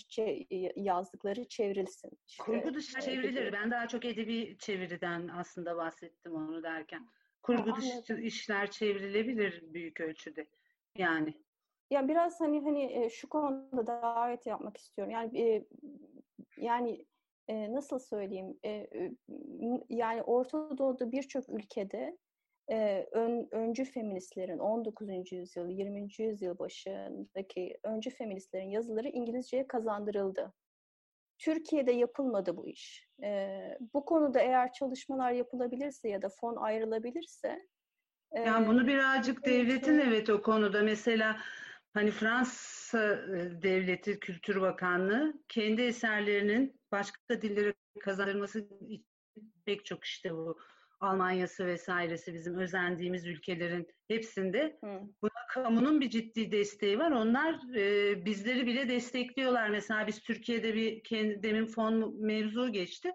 yazdıkları 0.76 1.48
çevrilsin. 1.48 2.10
İşte, 2.26 2.44
Kurgu 2.44 2.74
dışı 2.74 3.10
gibi. 3.10 3.50
Ben 3.52 3.70
daha 3.70 3.88
çok 3.88 4.04
edebi 4.04 4.56
çeviriden 4.58 5.28
aslında 5.28 5.76
bahsettim 5.76 6.34
onu 6.34 6.62
derken. 6.62 7.08
Kurgu 7.42 7.76
dışı 7.76 7.92
anladım. 7.92 8.24
işler 8.24 8.70
çevrilebilir 8.70 9.62
büyük 9.62 10.00
ölçüde. 10.00 10.46
Yani. 10.98 11.34
Ya 11.90 12.08
biraz 12.08 12.40
hani 12.40 12.60
hani 12.60 13.04
e, 13.04 13.10
şu 13.10 13.28
konuda 13.28 13.86
davet 13.86 14.46
yapmak 14.46 14.76
istiyorum. 14.76 15.12
Yani 15.12 15.40
e, 15.40 15.66
yani 16.56 17.06
e, 17.48 17.72
nasıl 17.72 17.98
söyleyeyim? 17.98 18.58
E, 18.62 18.70
e, 18.70 19.12
yani 19.88 20.22
Orta 20.22 20.78
Doğu'da 20.78 21.12
birçok 21.12 21.48
ülkede 21.48 22.18
e, 22.70 23.06
ön, 23.12 23.48
öncü 23.50 23.84
feministlerin 23.84 24.58
19. 24.58 25.32
yüzyıl, 25.32 25.68
20. 25.68 26.08
yüzyıl 26.18 26.58
başındaki 26.58 27.78
öncü 27.82 28.10
feministlerin 28.10 28.70
yazıları 28.70 29.08
İngilizceye 29.08 29.66
kazandırıldı. 29.66 30.52
Türkiye'de 31.38 31.92
yapılmadı 31.92 32.56
bu 32.56 32.68
iş. 32.68 33.08
E, 33.22 33.58
bu 33.94 34.04
konuda 34.04 34.40
eğer 34.40 34.72
çalışmalar 34.72 35.32
yapılabilirse 35.32 36.08
ya 36.08 36.22
da 36.22 36.28
fon 36.28 36.56
ayrılabilirse 36.56 37.68
Yani 38.34 38.64
e, 38.64 38.68
bunu 38.68 38.86
birazcık 38.86 39.46
devletin 39.46 39.98
evet 39.98 40.30
o 40.30 40.42
konuda 40.42 40.82
mesela 40.82 41.40
hani 41.94 42.10
Fransa 42.10 43.18
Devleti 43.62 44.20
Kültür 44.20 44.60
Bakanlığı 44.60 45.34
kendi 45.48 45.82
eserlerinin 45.82 46.80
başka 46.92 47.42
dillere 47.42 47.74
kazandırması 48.00 48.58
için 48.58 49.06
pek 49.64 49.84
çok 49.84 50.04
işte 50.04 50.34
bu 50.34 50.58
Almanya'sı 51.00 51.66
vesairesi 51.66 52.34
bizim 52.34 52.58
özendiğimiz 52.58 53.26
ülkelerin 53.26 53.86
hepsinde 54.08 54.78
buna 55.22 55.46
kamunun 55.50 56.00
bir 56.00 56.10
ciddi 56.10 56.52
desteği 56.52 56.98
var. 56.98 57.10
Onlar 57.10 57.74
e, 57.76 58.24
bizleri 58.24 58.66
bile 58.66 58.88
destekliyorlar. 58.88 59.68
Mesela 59.68 60.06
biz 60.06 60.20
Türkiye'de 60.22 60.74
bir 60.74 61.02
kendi, 61.02 61.42
demin 61.42 61.66
fon 61.66 62.24
mevzu 62.24 62.72
geçti. 62.72 63.12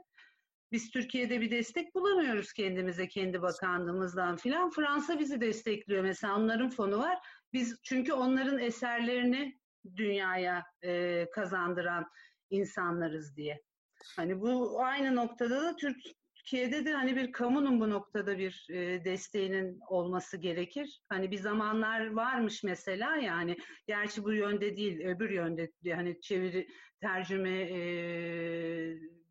Biz 0.72 0.92
Türkiye'de 0.92 1.42
bir 1.42 1.52
destek 1.52 1.96
bulamıyoruz 1.96 2.54
kendimize, 2.54 3.08
kendi 3.08 3.42
bakanlığımızdan 3.42 4.36
filan. 4.36 4.70
Fransa 4.70 5.20
bizi 5.20 5.42
destekliyor. 5.42 6.04
Mesela 6.04 6.38
onların 6.38 6.70
fonu 6.70 7.00
var. 7.00 7.18
Biz 7.54 7.80
çünkü 7.84 8.14
onların 8.14 8.60
eserlerini 8.60 9.60
dünyaya 9.96 10.64
e, 10.84 11.26
kazandıran 11.36 12.06
insanlarız 12.50 13.36
diye. 13.36 13.62
Hani 14.16 14.42
bu 14.42 14.80
aynı 14.82 15.16
noktada 15.16 15.62
da 15.64 15.76
Türkiye'de 16.44 16.86
de 16.86 16.94
hani 16.94 17.16
bir 17.16 17.32
kamunun 17.32 17.80
bu 17.80 17.90
noktada 17.90 18.38
bir 18.38 18.68
e, 18.70 19.06
desteğinin 19.06 19.80
olması 19.90 20.38
gerekir. 20.38 21.02
Hani 21.10 21.32
bir 21.32 21.38
zamanlar 21.38 22.14
varmış 22.14 22.64
mesela 22.64 23.18
yani 23.18 23.58
gerçi 23.88 24.24
bu 24.24 24.34
yönde 24.34 24.78
değil 24.78 25.06
öbür 25.06 25.30
yönde 25.30 25.72
hani 25.96 26.22
çeviri 26.22 26.68
tercüme 27.02 27.62
e, 27.62 27.80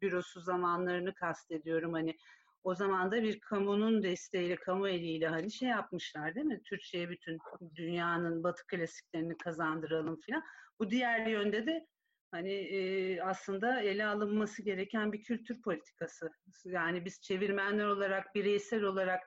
bürosu 0.03 0.41
zamanlarını 0.41 1.15
kastediyorum 1.15 1.93
hani 1.93 2.17
o 2.65 2.75
zaman 2.75 3.13
da 3.13 3.23
bir 3.23 3.41
kamunun 3.41 4.03
desteğiyle, 4.03 4.57
kamu 4.57 4.89
eliyle 4.89 5.29
hani 5.29 5.51
şey 5.51 5.69
yapmışlar 5.69 6.35
değil 6.35 6.47
mi? 6.47 6.63
Türkçe'ye 6.63 7.11
bütün 7.11 7.39
dünyanın 7.75 8.43
batı 8.43 8.67
klasiklerini 8.67 9.37
kazandıralım 9.37 10.21
filan. 10.21 10.43
Bu 10.79 10.91
diğer 10.91 11.27
yönde 11.27 11.67
de 11.67 11.87
hani 12.33 12.53
e, 12.53 13.21
aslında 13.21 13.81
ele 13.81 14.07
alınması 14.07 14.63
gereken 14.63 15.13
bir 15.13 15.23
kültür 15.23 15.63
politikası. 15.63 16.31
Yani 16.65 17.05
biz 17.05 17.23
çevirmenler 17.23 17.87
olarak, 17.87 18.35
bireysel 18.35 18.83
olarak 18.83 19.23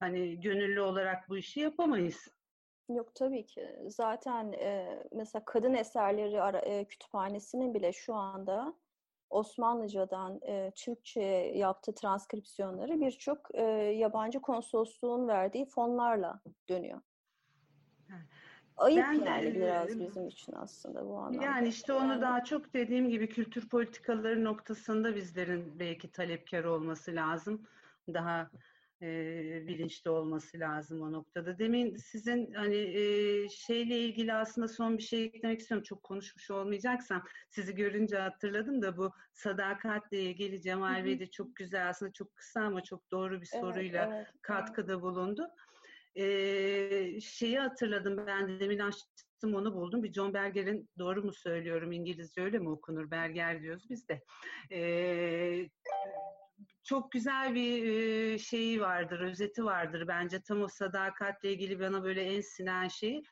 hani 0.00 0.40
gönüllü 0.40 0.80
olarak 0.80 1.28
bu 1.28 1.38
işi 1.38 1.60
yapamayız. 1.60 2.28
Yok 2.88 3.14
tabii 3.14 3.46
ki. 3.46 3.76
Zaten 3.86 4.52
e, 4.52 5.02
mesela 5.12 5.44
kadın 5.44 5.74
eserleri 5.74 6.42
ara, 6.42 6.58
e, 6.58 6.84
kütüphanesinin 6.84 7.74
bile 7.74 7.92
şu 7.92 8.14
anda 8.14 8.74
Osmanlıcadan 9.30 10.40
e, 10.42 10.72
Türkçe'ye 10.76 11.56
yaptığı 11.56 11.94
transkripsiyonları 11.94 13.00
birçok 13.00 13.54
e, 13.54 13.62
yabancı 13.96 14.40
konsolosluğun 14.40 15.28
verdiği 15.28 15.66
fonlarla 15.66 16.40
dönüyor. 16.68 17.00
Ayıp 18.76 19.04
Ben, 19.06 19.12
yani 19.24 19.54
biraz 19.54 19.98
bizim 19.98 20.28
için 20.28 20.52
aslında 20.52 21.06
bu 21.08 21.16
anlamda. 21.18 21.44
Yani 21.44 21.68
işte 21.68 21.92
onu 21.92 22.12
Yani- 22.12 22.20
daha 22.22 22.44
çok 22.44 22.74
dediğim 22.74 23.08
gibi 23.08 23.28
kültür 23.28 23.68
politikaları 23.68 24.44
noktasında 24.44 25.16
bizlerin 25.16 25.78
belki 25.78 26.12
talepkar 26.12 26.64
olması 26.64 27.14
lazım. 27.14 27.66
Daha 28.14 28.50
e, 29.02 29.06
bilinçli 29.68 30.10
olması 30.10 30.58
lazım 30.58 31.02
o 31.02 31.12
noktada. 31.12 31.58
Demin 31.58 31.96
sizin 31.96 32.52
hani 32.54 32.76
e, 32.76 33.48
şeyle 33.48 33.98
ilgili 33.98 34.34
aslında 34.34 34.68
son 34.68 34.98
bir 34.98 35.02
şey 35.02 35.24
eklemek 35.24 35.60
istiyorum. 35.60 35.84
Çok 35.84 36.02
konuşmuş 36.02 36.50
olmayacaksam 36.50 37.22
sizi 37.50 37.74
görünce 37.74 38.18
hatırladım 38.18 38.82
da 38.82 38.96
bu 38.96 39.12
sadakatle 39.32 40.20
ilgili 40.20 40.62
Cemal. 40.62 41.04
Bey 41.04 41.20
de 41.20 41.26
çok 41.26 41.56
güzel 41.56 41.88
aslında 41.88 42.12
çok 42.12 42.36
kısa 42.36 42.60
ama 42.60 42.82
çok 42.82 43.10
doğru 43.10 43.30
bir 43.30 43.50
Evet, 43.52 43.60
soruyla 43.64 44.14
evet, 44.16 44.26
katkıda 44.42 45.02
bulundu. 45.02 45.48
Ee, 46.16 47.20
şeyi 47.20 47.58
hatırladım 47.58 48.26
ben 48.26 48.48
de 48.48 48.60
demin 48.60 48.78
açtım 48.78 49.54
onu 49.54 49.74
buldum. 49.74 50.02
Bir 50.02 50.12
John 50.12 50.34
Berger'in 50.34 50.88
doğru 50.98 51.22
mu 51.22 51.32
söylüyorum 51.32 51.92
İngilizce 51.92 52.42
öyle 52.42 52.58
mi 52.58 52.68
okunur? 52.70 53.10
Berger 53.10 53.62
diyoruz 53.62 53.86
biz 53.90 54.08
de. 54.08 54.22
Ee, 54.72 55.68
çok 56.84 57.12
güzel 57.12 57.54
bir 57.54 58.38
şeyi 58.38 58.80
vardır, 58.80 59.20
özeti 59.20 59.64
vardır 59.64 60.08
bence. 60.08 60.40
Tam 60.42 60.62
o 60.62 60.68
sadakatle 60.68 61.52
ilgili 61.52 61.80
bana 61.80 62.04
böyle 62.04 62.22
en 62.22 62.40
sinen 62.40 62.88
şey. 62.88 63.22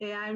Eğer 0.00 0.34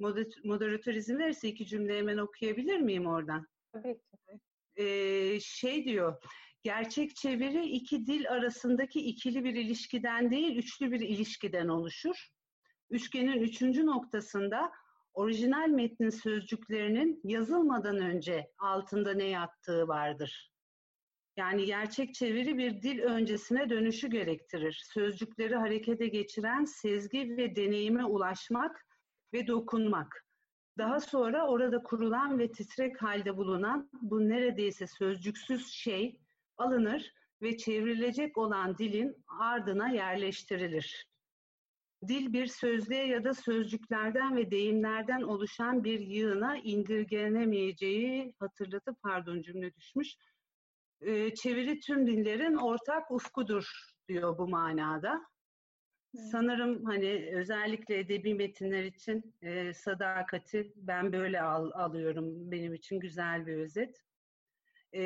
moder- 0.00 0.46
moderatör 0.48 0.94
izin 0.94 1.18
verirse 1.18 1.48
iki 1.48 1.66
cümle 1.66 1.98
hemen 1.98 2.18
okuyabilir 2.18 2.80
miyim 2.80 3.06
oradan? 3.06 3.46
Tabii 3.72 3.94
ki. 3.94 4.40
Ee, 4.76 5.40
şey 5.40 5.84
diyor, 5.84 6.22
gerçek 6.62 7.16
çeviri 7.16 7.66
iki 7.66 8.06
dil 8.06 8.30
arasındaki 8.30 9.00
ikili 9.00 9.44
bir 9.44 9.54
ilişkiden 9.54 10.30
değil, 10.30 10.56
üçlü 10.56 10.92
bir 10.92 11.00
ilişkiden 11.00 11.68
oluşur. 11.68 12.28
Üçgenin 12.90 13.40
üçüncü 13.40 13.86
noktasında 13.86 14.72
orijinal 15.12 15.68
metnin 15.68 16.10
sözcüklerinin 16.10 17.20
yazılmadan 17.24 17.98
önce 17.98 18.50
altında 18.58 19.14
ne 19.14 19.24
yattığı 19.24 19.88
vardır. 19.88 20.50
Yani 21.36 21.64
gerçek 21.64 22.14
çeviri 22.14 22.58
bir 22.58 22.82
dil 22.82 23.00
öncesine 23.00 23.70
dönüşü 23.70 24.08
gerektirir. 24.08 24.82
Sözcükleri 24.84 25.56
harekete 25.56 26.08
geçiren 26.08 26.64
sezgi 26.64 27.36
ve 27.36 27.56
deneyime 27.56 28.04
ulaşmak 28.04 28.86
ve 29.32 29.46
dokunmak. 29.46 30.26
Daha 30.78 31.00
sonra 31.00 31.46
orada 31.46 31.82
kurulan 31.82 32.38
ve 32.38 32.52
titrek 32.52 33.02
halde 33.02 33.36
bulunan 33.36 33.90
bu 33.92 34.28
neredeyse 34.28 34.86
sözcüksüz 34.86 35.72
şey 35.72 36.20
alınır 36.60 37.12
ve 37.42 37.56
çevrilecek 37.56 38.38
olan 38.38 38.78
dilin 38.78 39.16
ardına 39.40 39.88
yerleştirilir. 39.88 41.06
Dil 42.08 42.32
bir 42.32 42.46
sözlüğe 42.46 43.06
ya 43.06 43.24
da 43.24 43.34
sözcüklerden 43.34 44.36
ve 44.36 44.50
deyimlerden 44.50 45.22
oluşan 45.22 45.84
bir 45.84 46.00
yığına 46.00 46.56
indirgenemeyeceği 46.56 48.34
hatırlatıp 48.38 49.02
pardon 49.02 49.42
cümle 49.42 49.74
düşmüş. 49.74 50.14
Ee, 51.00 51.34
çeviri 51.34 51.80
tüm 51.80 52.06
dillerin 52.06 52.54
ortak 52.54 53.10
ufkudur 53.10 53.92
diyor 54.08 54.38
bu 54.38 54.48
manada. 54.48 55.22
Sanırım 56.14 56.84
hani 56.84 57.30
özellikle 57.34 57.98
edebi 57.98 58.34
metinler 58.34 58.84
için 58.84 59.34
e, 59.42 59.74
sadakati 59.74 60.72
ben 60.76 61.12
böyle 61.12 61.42
al, 61.42 61.70
alıyorum. 61.74 62.50
Benim 62.50 62.74
için 62.74 63.00
güzel 63.00 63.46
bir 63.46 63.56
özet. 63.56 64.02
E, 64.92 65.02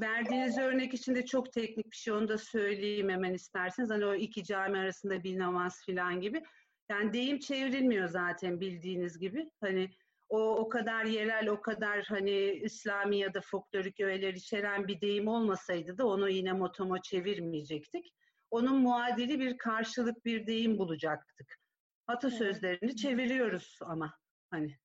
verdiğiniz 0.00 0.58
örnek 0.58 0.94
için 0.94 1.14
de 1.14 1.24
çok 1.24 1.52
teknik 1.52 1.90
bir 1.90 1.96
şey 1.96 2.14
onu 2.14 2.28
da 2.28 2.38
söyleyeyim 2.38 3.08
hemen 3.08 3.34
isterseniz. 3.34 3.90
Hani 3.90 4.06
o 4.06 4.14
iki 4.14 4.44
cami 4.44 4.78
arasında 4.78 5.24
bir 5.24 5.38
namaz 5.38 5.86
falan 5.86 6.20
gibi. 6.20 6.42
Yani 6.90 7.12
deyim 7.12 7.38
çevrilmiyor 7.38 8.08
zaten 8.08 8.60
bildiğiniz 8.60 9.18
gibi. 9.18 9.50
Hani 9.60 9.90
o 10.28 10.56
o 10.56 10.68
kadar 10.68 11.04
yerel, 11.04 11.48
o 11.48 11.60
kadar 11.60 12.04
hani 12.04 12.52
İslami 12.52 13.18
ya 13.18 13.34
da 13.34 13.40
folklorik 13.40 14.00
öğeler 14.00 14.34
içeren 14.34 14.88
bir 14.88 15.00
deyim 15.00 15.28
olmasaydı 15.28 15.98
da 15.98 16.06
onu 16.06 16.28
yine 16.28 16.52
motoma 16.52 17.02
çevirmeyecektik 17.02 18.12
onun 18.52 18.82
muadili 18.82 19.40
bir 19.40 19.58
karşılık 19.58 20.24
bir 20.24 20.46
deyim 20.46 20.78
bulacaktık. 20.78 21.58
Atasözlerini 22.06 22.96
çeviriyoruz 22.96 23.78
ama 23.82 24.18
hani. 24.50 24.78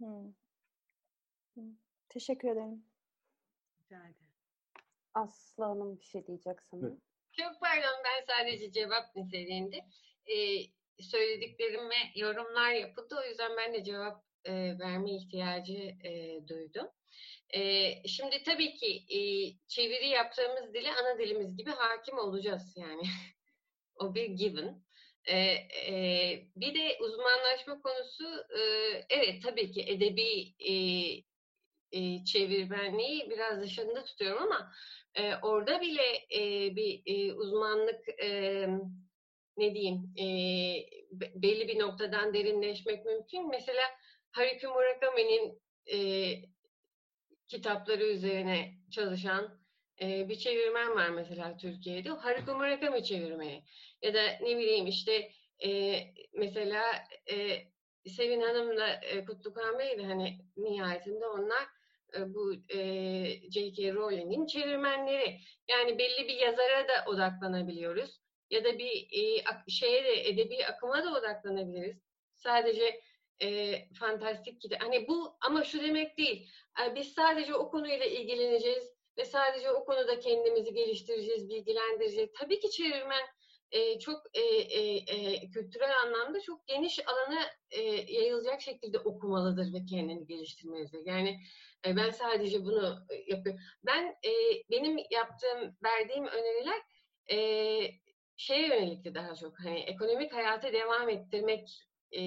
Hı. 0.00 0.32
Teşekkür 2.08 2.48
ederim. 2.48 2.84
Ederim. 4.00 4.32
Aslı 5.14 5.64
Hanım 5.64 5.98
bir 5.98 6.04
şey 6.04 6.26
diyecek 6.26 6.62
sanırım. 6.70 7.00
Çok 7.32 7.60
pardon 7.60 8.02
ben 8.04 8.24
sadece 8.34 8.72
cevap 8.72 9.16
niteliğinde. 9.16 9.76
Ee, 10.26 10.62
söylediklerime 11.00 12.12
yorumlar 12.14 12.72
yapıldı. 12.72 13.16
O 13.24 13.28
yüzden 13.28 13.56
ben 13.56 13.74
de 13.74 13.84
cevap 13.84 14.24
e, 14.44 14.52
verme 14.78 15.10
ihtiyacı 15.10 15.96
e, 16.04 16.40
duydum. 16.48 16.88
E, 17.54 17.92
şimdi 18.08 18.42
tabii 18.42 18.74
ki 18.74 19.04
e, 19.08 19.20
çeviri 19.68 20.08
yaptığımız 20.08 20.74
dili 20.74 20.88
ana 20.92 21.18
dilimiz 21.18 21.56
gibi 21.56 21.70
hakim 21.70 22.18
olacağız 22.18 22.74
yani. 22.76 23.02
o 23.94 24.14
bir 24.14 24.26
given. 24.26 24.82
E, 25.24 25.36
e, 25.36 26.46
bir 26.56 26.74
de 26.74 26.98
uzmanlaşma 27.00 27.80
konusu 27.80 28.44
e, 28.58 28.60
evet 29.10 29.42
tabii 29.42 29.72
ki 29.72 29.82
edebi 29.82 30.54
e, 30.58 30.74
e, 31.92 32.24
çevirmenliği 32.24 33.30
biraz 33.30 33.60
dışında 33.60 34.04
tutuyorum 34.04 34.42
ama 34.42 34.72
e, 35.14 35.34
orada 35.42 35.80
bile 35.80 36.02
e, 36.34 36.76
bir 36.76 37.02
e, 37.06 37.34
uzmanlık 37.34 38.08
e, 38.22 38.68
ne 39.56 39.74
diyeyim 39.74 40.14
e, 40.18 40.26
belli 41.34 41.68
bir 41.68 41.78
noktadan 41.78 42.34
derinleşmek 42.34 43.04
mümkün. 43.04 43.48
Mesela 43.50 43.82
Haruki 44.30 44.66
Murakami'nin 44.66 45.62
e, 45.92 45.98
kitapları 47.48 48.04
üzerine 48.04 48.74
çalışan 48.90 49.60
e, 50.02 50.28
bir 50.28 50.38
çevirmen 50.38 50.94
var 50.94 51.08
mesela 51.08 51.56
Türkiye'de. 51.56 52.08
Haruki 52.08 52.50
Murakami 52.50 53.04
çevirmeni. 53.04 53.64
Ya 54.02 54.14
da 54.14 54.22
ne 54.40 54.58
bileyim 54.58 54.86
işte 54.86 55.32
e, 55.64 56.00
mesela 56.32 56.82
e, 57.30 57.58
Sevin 58.06 58.40
Hanım'la 58.40 58.88
e, 58.88 59.24
Kutlukan 59.24 59.78
Bey 59.78 59.98
de 59.98 60.04
hani 60.04 60.38
nihayetinde 60.56 61.26
onlar 61.26 61.68
bu 62.26 62.54
e, 62.54 62.78
J.K. 63.50 63.94
Rowling'in 63.94 64.46
çevirmenleri. 64.46 65.38
Yani 65.68 65.98
belli 65.98 66.28
bir 66.28 66.34
yazara 66.34 66.88
da 66.88 67.04
odaklanabiliyoruz. 67.06 68.20
Ya 68.50 68.64
da 68.64 68.78
bir 68.78 69.08
e, 69.12 69.44
şeye 69.68 70.04
de 70.04 70.28
edebi 70.28 70.66
akıma 70.66 71.04
da 71.04 71.18
odaklanabiliriz. 71.18 71.96
Sadece 72.34 73.00
e, 73.42 73.78
fantastik 73.94 74.60
kitap. 74.60 74.82
Hani 74.82 75.08
bu 75.08 75.36
ama 75.40 75.64
şu 75.64 75.82
demek 75.82 76.18
değil. 76.18 76.48
Yani 76.78 76.96
biz 76.96 77.12
sadece 77.12 77.54
o 77.54 77.70
konuyla 77.70 78.06
ilgileneceğiz 78.06 78.92
ve 79.18 79.24
sadece 79.24 79.70
o 79.70 79.84
konuda 79.84 80.18
kendimizi 80.18 80.74
geliştireceğiz, 80.74 81.48
bilgilendireceğiz. 81.48 82.30
Tabii 82.40 82.60
ki 82.60 82.70
çevirmen 82.70 83.22
e, 83.70 83.98
çok 83.98 84.22
e, 84.34 84.40
e, 84.40 84.96
e, 84.96 85.50
kültürel 85.50 86.00
anlamda 86.04 86.40
çok 86.40 86.66
geniş 86.66 87.00
alana 87.08 87.40
e, 87.70 87.80
yayılacak 88.12 88.60
şekilde 88.60 88.98
okumalıdır 88.98 89.72
ve 89.72 89.86
kendini 89.90 90.26
geliştirmelidir. 90.26 91.06
Yani 91.06 91.40
e, 91.86 91.96
ben 91.96 92.10
sadece 92.10 92.64
bunu 92.64 93.06
yapıyorum. 93.26 93.62
Ben 93.86 94.04
e, 94.24 94.30
benim 94.70 94.98
yaptığım, 95.10 95.76
verdiğim 95.84 96.26
öneriler 96.26 96.82
e, 97.30 97.38
şeye 98.36 98.68
yönelikti 98.68 99.14
daha 99.14 99.34
çok. 99.34 99.60
Hani 99.60 99.80
ekonomik 99.80 100.32
hayatı 100.32 100.72
devam 100.72 101.08
ettirmek 101.08 101.88
e, 102.12 102.22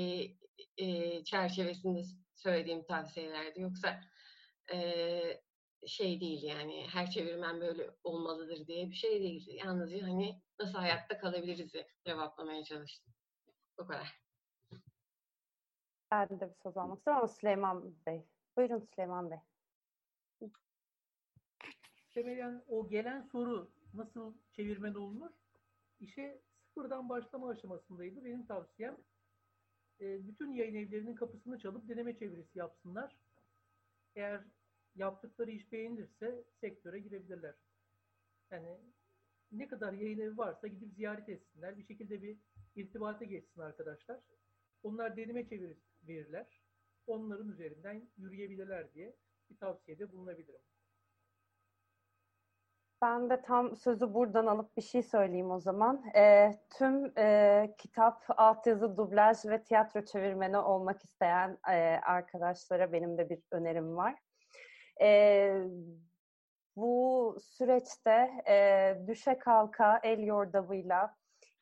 e, 0.78 1.24
çerçevesinde 1.24 2.02
söylediğim 2.36 2.86
tavsiyelerdi. 2.86 3.62
Yoksa 3.62 4.02
e, 4.74 5.42
şey 5.88 6.20
değil 6.20 6.44
yani 6.44 6.88
her 6.94 7.10
çevirmen 7.10 7.62
böyle 7.62 7.92
olmalıdır 8.04 8.68
diye 8.68 8.90
bir 8.90 8.96
şey 8.96 9.22
değil. 9.22 9.48
Yalnızca 9.66 10.04
hani 10.04 10.42
nasıl 10.60 10.78
hayatta 10.78 11.18
kalabiliriz 11.18 11.72
cevaplamaya 12.06 12.64
çalıştım. 12.64 13.14
Bu 13.80 13.88
kadar. 13.88 14.22
Ben 16.12 16.30
de 16.40 16.50
bir 16.50 16.56
söz 16.64 16.78
almak 16.78 16.98
istiyorum 16.98 17.20
ama 17.20 17.28
Süleyman 17.28 17.96
Bey. 18.06 18.26
Buyurun 18.58 18.88
Süleyman 18.94 19.32
Bey. 19.32 19.38
Muhtemelen 22.16 22.64
o 22.68 22.90
gelen 22.90 23.22
soru 23.22 23.72
nasıl 23.94 24.34
çevirmen 24.54 24.94
olunur? 24.94 25.32
İşe 26.00 26.42
sıfırdan 26.68 27.10
başlama 27.10 27.50
aşamasındaydı. 27.50 28.26
Benim 28.26 28.46
tavsiyem 28.46 28.98
e, 30.02 30.28
bütün 30.28 30.54
yayın 30.54 30.76
evlerinin 30.76 31.16
kapısını 31.16 31.60
çalıp 31.60 31.90
deneme 31.90 32.18
çevirisi 32.18 32.60
yapsınlar. 32.60 33.16
Eğer 34.16 34.44
yaptıkları 34.96 35.52
iş 35.52 35.72
beğenilirse 35.72 36.44
sektöre 36.62 37.00
girebilirler. 37.00 37.56
Yani 38.52 38.78
ne 39.52 39.68
kadar 39.68 39.94
yayın 39.94 40.20
evi 40.20 40.38
varsa 40.38 40.68
gidip 40.68 40.94
ziyaret 40.94 41.30
etsinler. 41.30 41.78
Bir 41.78 41.86
şekilde 41.86 42.22
bir 42.22 42.38
irtibata 42.76 43.26
geçsin 43.26 43.62
arkadaşlar. 43.62 44.20
Onlar 44.84 45.18
deneme 45.18 45.48
çevir 45.50 45.78
verirler. 46.08 46.65
Onların 47.08 47.50
üzerinden 47.50 48.10
yürüyebilirler 48.18 48.94
diye 48.94 49.16
bir 49.50 49.58
tavsiyede 49.58 50.12
bulunabilirim. 50.12 50.62
Ben 53.02 53.30
de 53.30 53.42
tam 53.42 53.76
sözü 53.76 54.14
buradan 54.14 54.46
alıp 54.46 54.78
bir 54.78 54.82
şey 54.82 55.04
söyleyeyim 55.04 55.52
o 55.52 55.60
zaman. 55.60 56.06
E, 56.16 56.52
tüm 56.78 57.18
e, 57.18 57.76
kitap, 57.78 58.24
altyazı, 58.28 58.98
dublaj 58.98 59.46
ve 59.46 59.64
tiyatro 59.64 60.06
çevirmeni 60.06 60.58
olmak 60.58 61.04
isteyen 61.04 61.58
e, 61.70 62.00
arkadaşlara 62.04 62.92
benim 62.92 63.18
de 63.18 63.30
bir 63.30 63.40
önerim 63.52 63.98
var. 63.98 64.16
E, 65.02 65.52
bu 66.76 67.38
süreçte 67.42 68.44
e, 68.48 68.98
düşe 69.08 69.38
kalka, 69.38 70.00
el 70.04 70.20
yordamıyla 70.20 71.16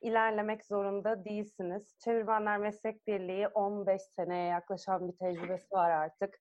ilerlemek 0.03 0.65
zorunda 0.65 1.25
değilsiniz. 1.25 1.95
Çevirmenler 1.99 2.57
Meslek 2.57 3.07
Birliği 3.07 3.47
15 3.47 4.01
seneye 4.01 4.49
yaklaşan 4.49 5.07
bir 5.07 5.17
tecrübesi 5.17 5.71
var 5.71 5.91
artık. 5.91 6.39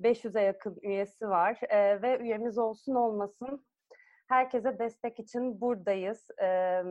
500'e 0.00 0.42
yakın 0.42 0.78
üyesi 0.82 1.28
var 1.28 1.60
e, 1.68 2.02
ve 2.02 2.18
üyemiz 2.18 2.58
olsun 2.58 2.94
olmasın 2.94 3.64
herkese 4.28 4.78
destek 4.78 5.18
için 5.18 5.60
buradayız. 5.60 6.30
E, 6.42 6.82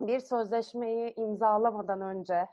bir 0.00 0.20
sözleşmeyi 0.20 1.14
imzalamadan 1.16 2.00
önce 2.00 2.46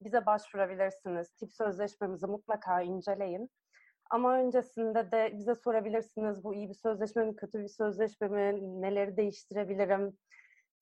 bize 0.00 0.26
başvurabilirsiniz. 0.26 1.30
Tip 1.30 1.52
sözleşmemizi 1.52 2.26
mutlaka 2.26 2.80
inceleyin. 2.80 3.50
Ama 4.10 4.38
öncesinde 4.38 5.12
de 5.12 5.38
bize 5.38 5.54
sorabilirsiniz 5.54 6.44
bu 6.44 6.54
iyi 6.54 6.68
bir 6.68 6.74
sözleşme 6.74 7.24
mi, 7.24 7.36
kötü 7.36 7.60
bir 7.60 7.68
sözleşme 7.68 8.28
mi, 8.28 8.82
neleri 8.82 9.16
değiştirebilirim 9.16 10.18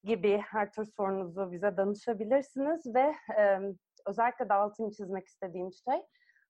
gibi 0.05 0.39
her 0.39 0.73
tür 0.73 0.85
sorunuzu 0.85 1.53
bize 1.53 1.77
danışabilirsiniz 1.77 2.95
ve 2.95 3.15
e, 3.39 3.59
özellikle 4.07 4.49
de 4.49 4.55
altını 4.55 4.91
çizmek 4.91 5.27
istediğim 5.27 5.73
şey 5.73 6.03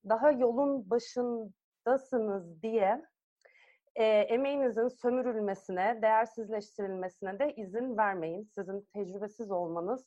daha 0.09 0.31
yolun 0.31 0.91
başındasınız 0.91 2.63
diye 2.63 3.03
e, 3.97 4.05
emeğinizin 4.05 4.89
sömürülmesine, 4.89 5.99
değersizleştirilmesine 6.03 7.39
de 7.39 7.55
izin 7.55 7.97
vermeyin. 7.97 8.43
Sizin 8.55 8.89
tecrübesiz 8.95 9.51
olmanız 9.51 10.07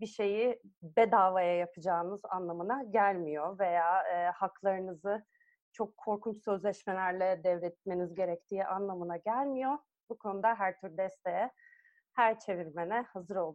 bir 0.00 0.06
şeyi 0.06 0.60
bedavaya 0.82 1.56
yapacağınız 1.56 2.20
anlamına 2.24 2.82
gelmiyor 2.82 3.58
veya 3.58 4.02
e, 4.02 4.30
haklarınızı 4.30 5.24
çok 5.72 5.96
korkunç 5.96 6.44
sözleşmelerle 6.44 7.40
devretmeniz 7.44 8.14
gerektiği 8.14 8.64
anlamına 8.64 9.16
gelmiyor. 9.16 9.78
Bu 10.08 10.18
konuda 10.18 10.54
her 10.54 10.80
tür 10.80 10.96
desteğe, 10.96 11.50
her 12.14 12.40
çevirmene 12.40 13.02
hazır 13.02 13.36
ol, 13.36 13.54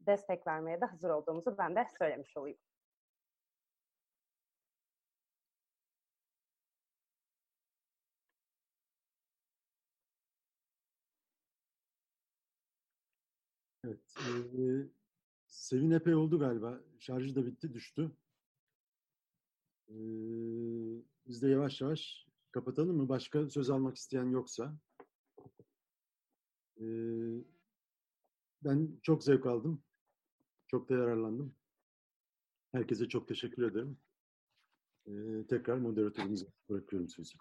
destek 0.00 0.46
vermeye 0.46 0.80
de 0.80 0.84
hazır 0.84 1.10
olduğumuzu 1.10 1.58
ben 1.58 1.76
de 1.76 1.86
söylemiş 1.98 2.36
olayım. 2.36 2.58
Evet. 13.84 14.14
E, 14.18 14.30
Sevin 15.46 15.90
epey 15.90 16.14
oldu 16.14 16.38
galiba. 16.38 16.80
Şarjı 16.98 17.34
da 17.36 17.46
bitti, 17.46 17.74
düştü. 17.74 18.10
E, 19.88 19.94
biz 21.26 21.42
de 21.42 21.48
yavaş 21.48 21.80
yavaş 21.80 22.26
kapatalım 22.52 22.96
mı? 22.96 23.08
Başka 23.08 23.50
söz 23.50 23.70
almak 23.70 23.96
isteyen 23.96 24.30
yoksa. 24.30 24.74
E, 26.80 26.84
ben 28.64 28.88
çok 29.02 29.24
zevk 29.24 29.46
aldım. 29.46 29.82
Çok 30.66 30.88
da 30.88 30.94
yararlandım. 30.94 31.54
Herkese 32.72 33.08
çok 33.08 33.28
teşekkür 33.28 33.62
ederim. 33.70 33.98
E, 35.06 35.12
tekrar 35.46 35.76
moderatörümüze 35.76 36.46
bırakıyorum 36.68 37.08
sözü. 37.08 37.38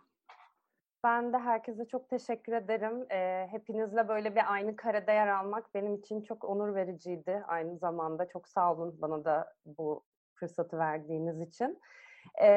Ben 1.04 1.34
de 1.34 1.38
herkese 1.38 1.86
çok 1.88 2.10
teşekkür 2.10 2.54
ederim. 2.54 3.12
E, 3.12 3.48
hepinizle 3.52 4.08
böyle 4.08 4.36
bir 4.36 4.54
aynı 4.54 4.76
karede 4.76 5.12
yer 5.12 5.28
almak 5.28 5.74
benim 5.74 5.96
için 5.96 6.22
çok 6.22 6.44
onur 6.44 6.76
vericiydi 6.76 7.44
aynı 7.48 7.78
zamanda. 7.78 8.28
Çok 8.28 8.48
sağ 8.48 8.74
olun 8.76 9.02
bana 9.02 9.26
da 9.26 9.54
bu 9.66 10.04
fırsatı 10.36 10.78
verdiğiniz 10.78 11.42
için. 11.42 11.80
E, 12.42 12.48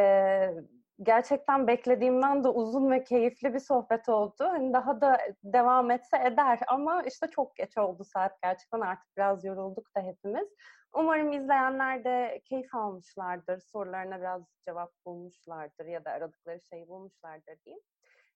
gerçekten 1.03 1.67
beklediğimden 1.67 2.45
de 2.45 2.49
uzun 2.49 2.91
ve 2.91 3.05
keyifli 3.05 3.55
bir 3.55 3.59
sohbet 3.59 4.09
oldu. 4.09 4.45
Hani 4.45 4.73
daha 4.73 5.01
da 5.01 5.19
devam 5.45 5.91
etse 5.91 6.17
eder 6.25 6.59
ama 6.69 7.03
işte 7.03 7.27
çok 7.27 7.57
geç 7.57 7.79
oldu 7.79 8.05
saat 8.05 8.43
gerçekten 8.43 8.81
artık 8.81 9.17
biraz 9.17 9.45
yorulduk 9.45 9.97
da 9.97 10.01
hepimiz. 10.01 10.49
Umarım 10.95 11.33
izleyenler 11.33 12.05
de 12.05 12.41
keyif 12.45 12.75
almışlardır, 12.75 13.59
sorularına 13.59 14.21
biraz 14.21 14.43
cevap 14.65 14.93
bulmuşlardır 15.07 15.87
ya 15.87 16.05
da 16.05 16.11
aradıkları 16.11 16.61
şeyi 16.61 16.89
bulmuşlardır 16.89 17.57
diyeyim. 17.65 17.83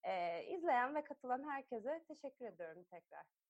Ee, 0.05 0.45
izleyen 0.45 0.95
ve 0.95 1.05
katılan 1.05 1.51
herkese 1.51 2.05
teşekkür 2.09 2.47
ediyorum 2.47 2.85
tekrar. 2.91 3.46